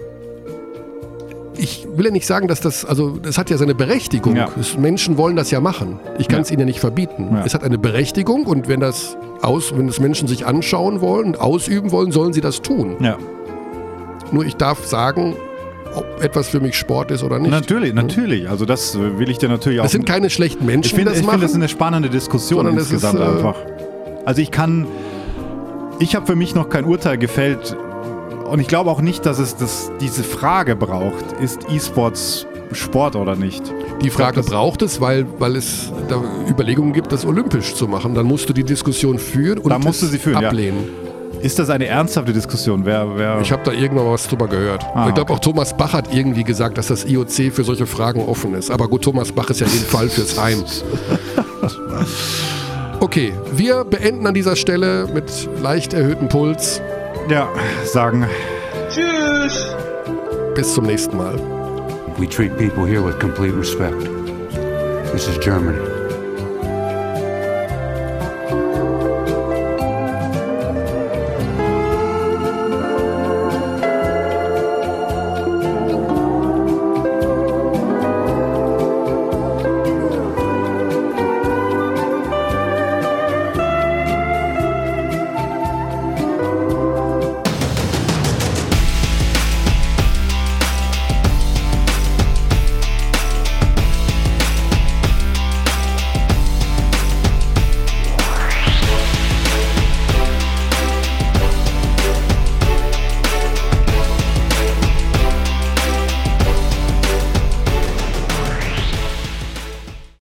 Ich 1.64 1.88
will 1.96 2.06
ja 2.06 2.12
nicht 2.12 2.26
sagen, 2.26 2.48
dass 2.48 2.60
das, 2.60 2.84
also 2.86 3.18
das 3.22 3.38
hat 3.38 3.52
ja 3.52 3.58
seine 3.58 3.76
Berechtigung. 3.76 4.36
Ja. 4.36 4.50
Menschen 4.80 5.18
wollen 5.18 5.36
das 5.36 5.52
ja 5.52 5.60
machen. 5.62 6.00
Ich 6.18 6.28
kann 6.28 6.38
Ja. 6.40 6.42
es 6.42 6.50
ihnen 6.50 6.62
ja 6.62 6.66
nicht 6.66 6.80
verbieten. 6.80 7.30
Ja. 7.34 7.44
Es 7.46 7.54
hat 7.54 7.64
eine 7.64 7.78
Berechtigung 7.78 8.48
und 8.48 8.68
wenn 8.68 8.80
das 8.80 9.16
aus, 9.44 9.72
wenn 9.78 9.86
das 9.86 10.00
Menschen 10.00 10.28
sich 10.28 10.48
anschauen 10.48 11.02
wollen, 11.02 11.36
ausüben 11.36 11.92
wollen, 11.92 12.12
sollen 12.12 12.34
sie 12.34 12.42
das 12.42 12.62
tun. 12.62 12.96
ja. 13.00 13.18
Nur 14.32 14.46
ich 14.46 14.56
darf 14.56 14.86
sagen, 14.88 15.36
ob 15.94 16.06
etwas 16.24 16.48
für 16.48 16.62
mich 16.62 16.76
Sport 16.78 17.12
ist 17.12 17.22
oder 17.22 17.38
nicht. 17.38 17.52
Natürlich, 17.52 17.94
natürlich. 17.94 18.50
Also 18.50 18.64
das 18.66 18.96
äh, 18.96 19.20
will 19.20 19.30
ich 19.30 19.40
dir 19.40 19.50
natürlich 19.50 19.82
auch. 19.82 19.86
Es 19.86 19.92
sind 19.92 20.06
keine 20.06 20.30
schlechten 20.30 20.66
Menschen, 20.66 20.86
ich 20.88 20.94
finde, 20.96 21.12
die 21.12 21.16
das 21.16 21.20
ich 21.20 21.26
machen. 21.26 21.34
finde, 21.42 21.46
das 21.48 21.52
ist 21.52 21.58
eine 21.58 21.68
spannende 21.68 22.10
Diskussion 22.10 22.66
insgesamt 22.66 23.20
ist, 23.20 23.26
äh, 23.26 23.30
einfach. 23.30 23.56
Also 24.26 24.42
ich 24.42 24.50
kann, 24.52 24.88
ich 26.00 26.16
habe 26.16 26.26
für 26.26 26.36
mich 26.38 26.56
noch 26.56 26.70
kein 26.70 26.86
Urteil 26.86 27.18
gefällt 27.18 27.76
und 28.52 28.60
ich 28.60 28.68
glaube 28.68 28.90
auch 28.90 29.02
nicht, 29.02 29.26
dass 29.26 29.40
es 29.40 29.56
das, 29.56 29.92
diese 30.00 30.24
Frage 30.24 30.76
braucht, 30.76 31.32
ist 31.42 31.62
E-Sports 31.70 32.46
Sport 32.74 33.16
oder 33.16 33.36
nicht. 33.36 33.64
Die 34.02 34.10
Frage 34.10 34.38
das- 34.38 34.46
braucht 34.46 34.82
es, 34.82 35.02
weil, 35.02 35.26
weil 35.40 35.56
es 35.56 35.92
da 36.08 36.22
Überlegungen 36.50 36.94
gibt, 36.94 37.12
das 37.12 37.26
olympisch 37.26 37.74
zu 37.76 37.88
machen. 37.88 38.16
Dann 38.16 38.26
musst 38.26 38.48
du 38.48 38.54
die 38.54 38.64
Diskussion 38.64 39.20
führen 39.20 39.58
und 39.60 39.70
Da 39.70 39.80
musst 39.80 40.02
du 40.02 40.06
sie 40.06 40.18
führen, 40.18 40.42
ja. 40.42 40.48
ablehnen. 40.50 40.90
Ist 41.42 41.60
das 41.60 41.70
eine 41.70 41.88
ernsthafte 41.88 42.34
Diskussion? 42.34 42.86
Wer, 42.86 43.08
wer 43.18 43.42
Ich 43.42 43.52
habe 43.52 43.64
da 43.66 43.72
irgendwann 43.72 44.06
mal 44.06 44.14
was 44.14 44.28
drüber 44.28 44.48
gehört. 44.48 44.86
Ah, 44.94 45.08
ich 45.08 45.16
glaube 45.16 45.32
okay. 45.32 45.34
auch 45.34 45.40
Thomas 45.40 45.76
Bach 45.76 45.92
hat 45.94 46.14
irgendwie 46.14 46.44
gesagt, 46.44 46.78
dass 46.78 46.88
das 46.88 47.04
IOC 47.04 47.52
für 47.52 47.64
solche 47.64 47.88
Fragen 47.88 48.22
offen 48.22 48.54
ist. 48.54 48.70
Aber 48.70 48.88
gut, 48.88 49.04
Thomas 49.04 49.32
Bach 49.32 49.50
ist 49.50 49.60
ja 49.60 49.66
in 49.66 49.74
jedem 49.74 49.88
Fall 49.88 50.10
fürs 50.10 50.40
Heim. 50.40 50.64
Okay, 53.00 53.34
wir 53.56 53.84
beenden 53.84 54.28
an 54.28 54.36
dieser 54.36 54.56
Stelle 54.56 55.10
mit 55.12 55.50
leicht 55.60 55.92
erhöhtem 55.92 56.30
Puls. 56.30 56.80
Ja, 57.30 57.50
sagen, 57.86 58.26
Bis 60.56 60.74
zum 60.74 60.86
nächsten 60.86 61.18
Mal. 61.18 61.36
We 62.18 62.28
treat 62.28 62.58
people 62.58 62.86
here 62.86 63.02
with 63.02 63.20
complete 63.20 63.54
respect. 63.54 64.00
This 65.12 65.28
is 65.28 65.38
Germany. 65.38 65.91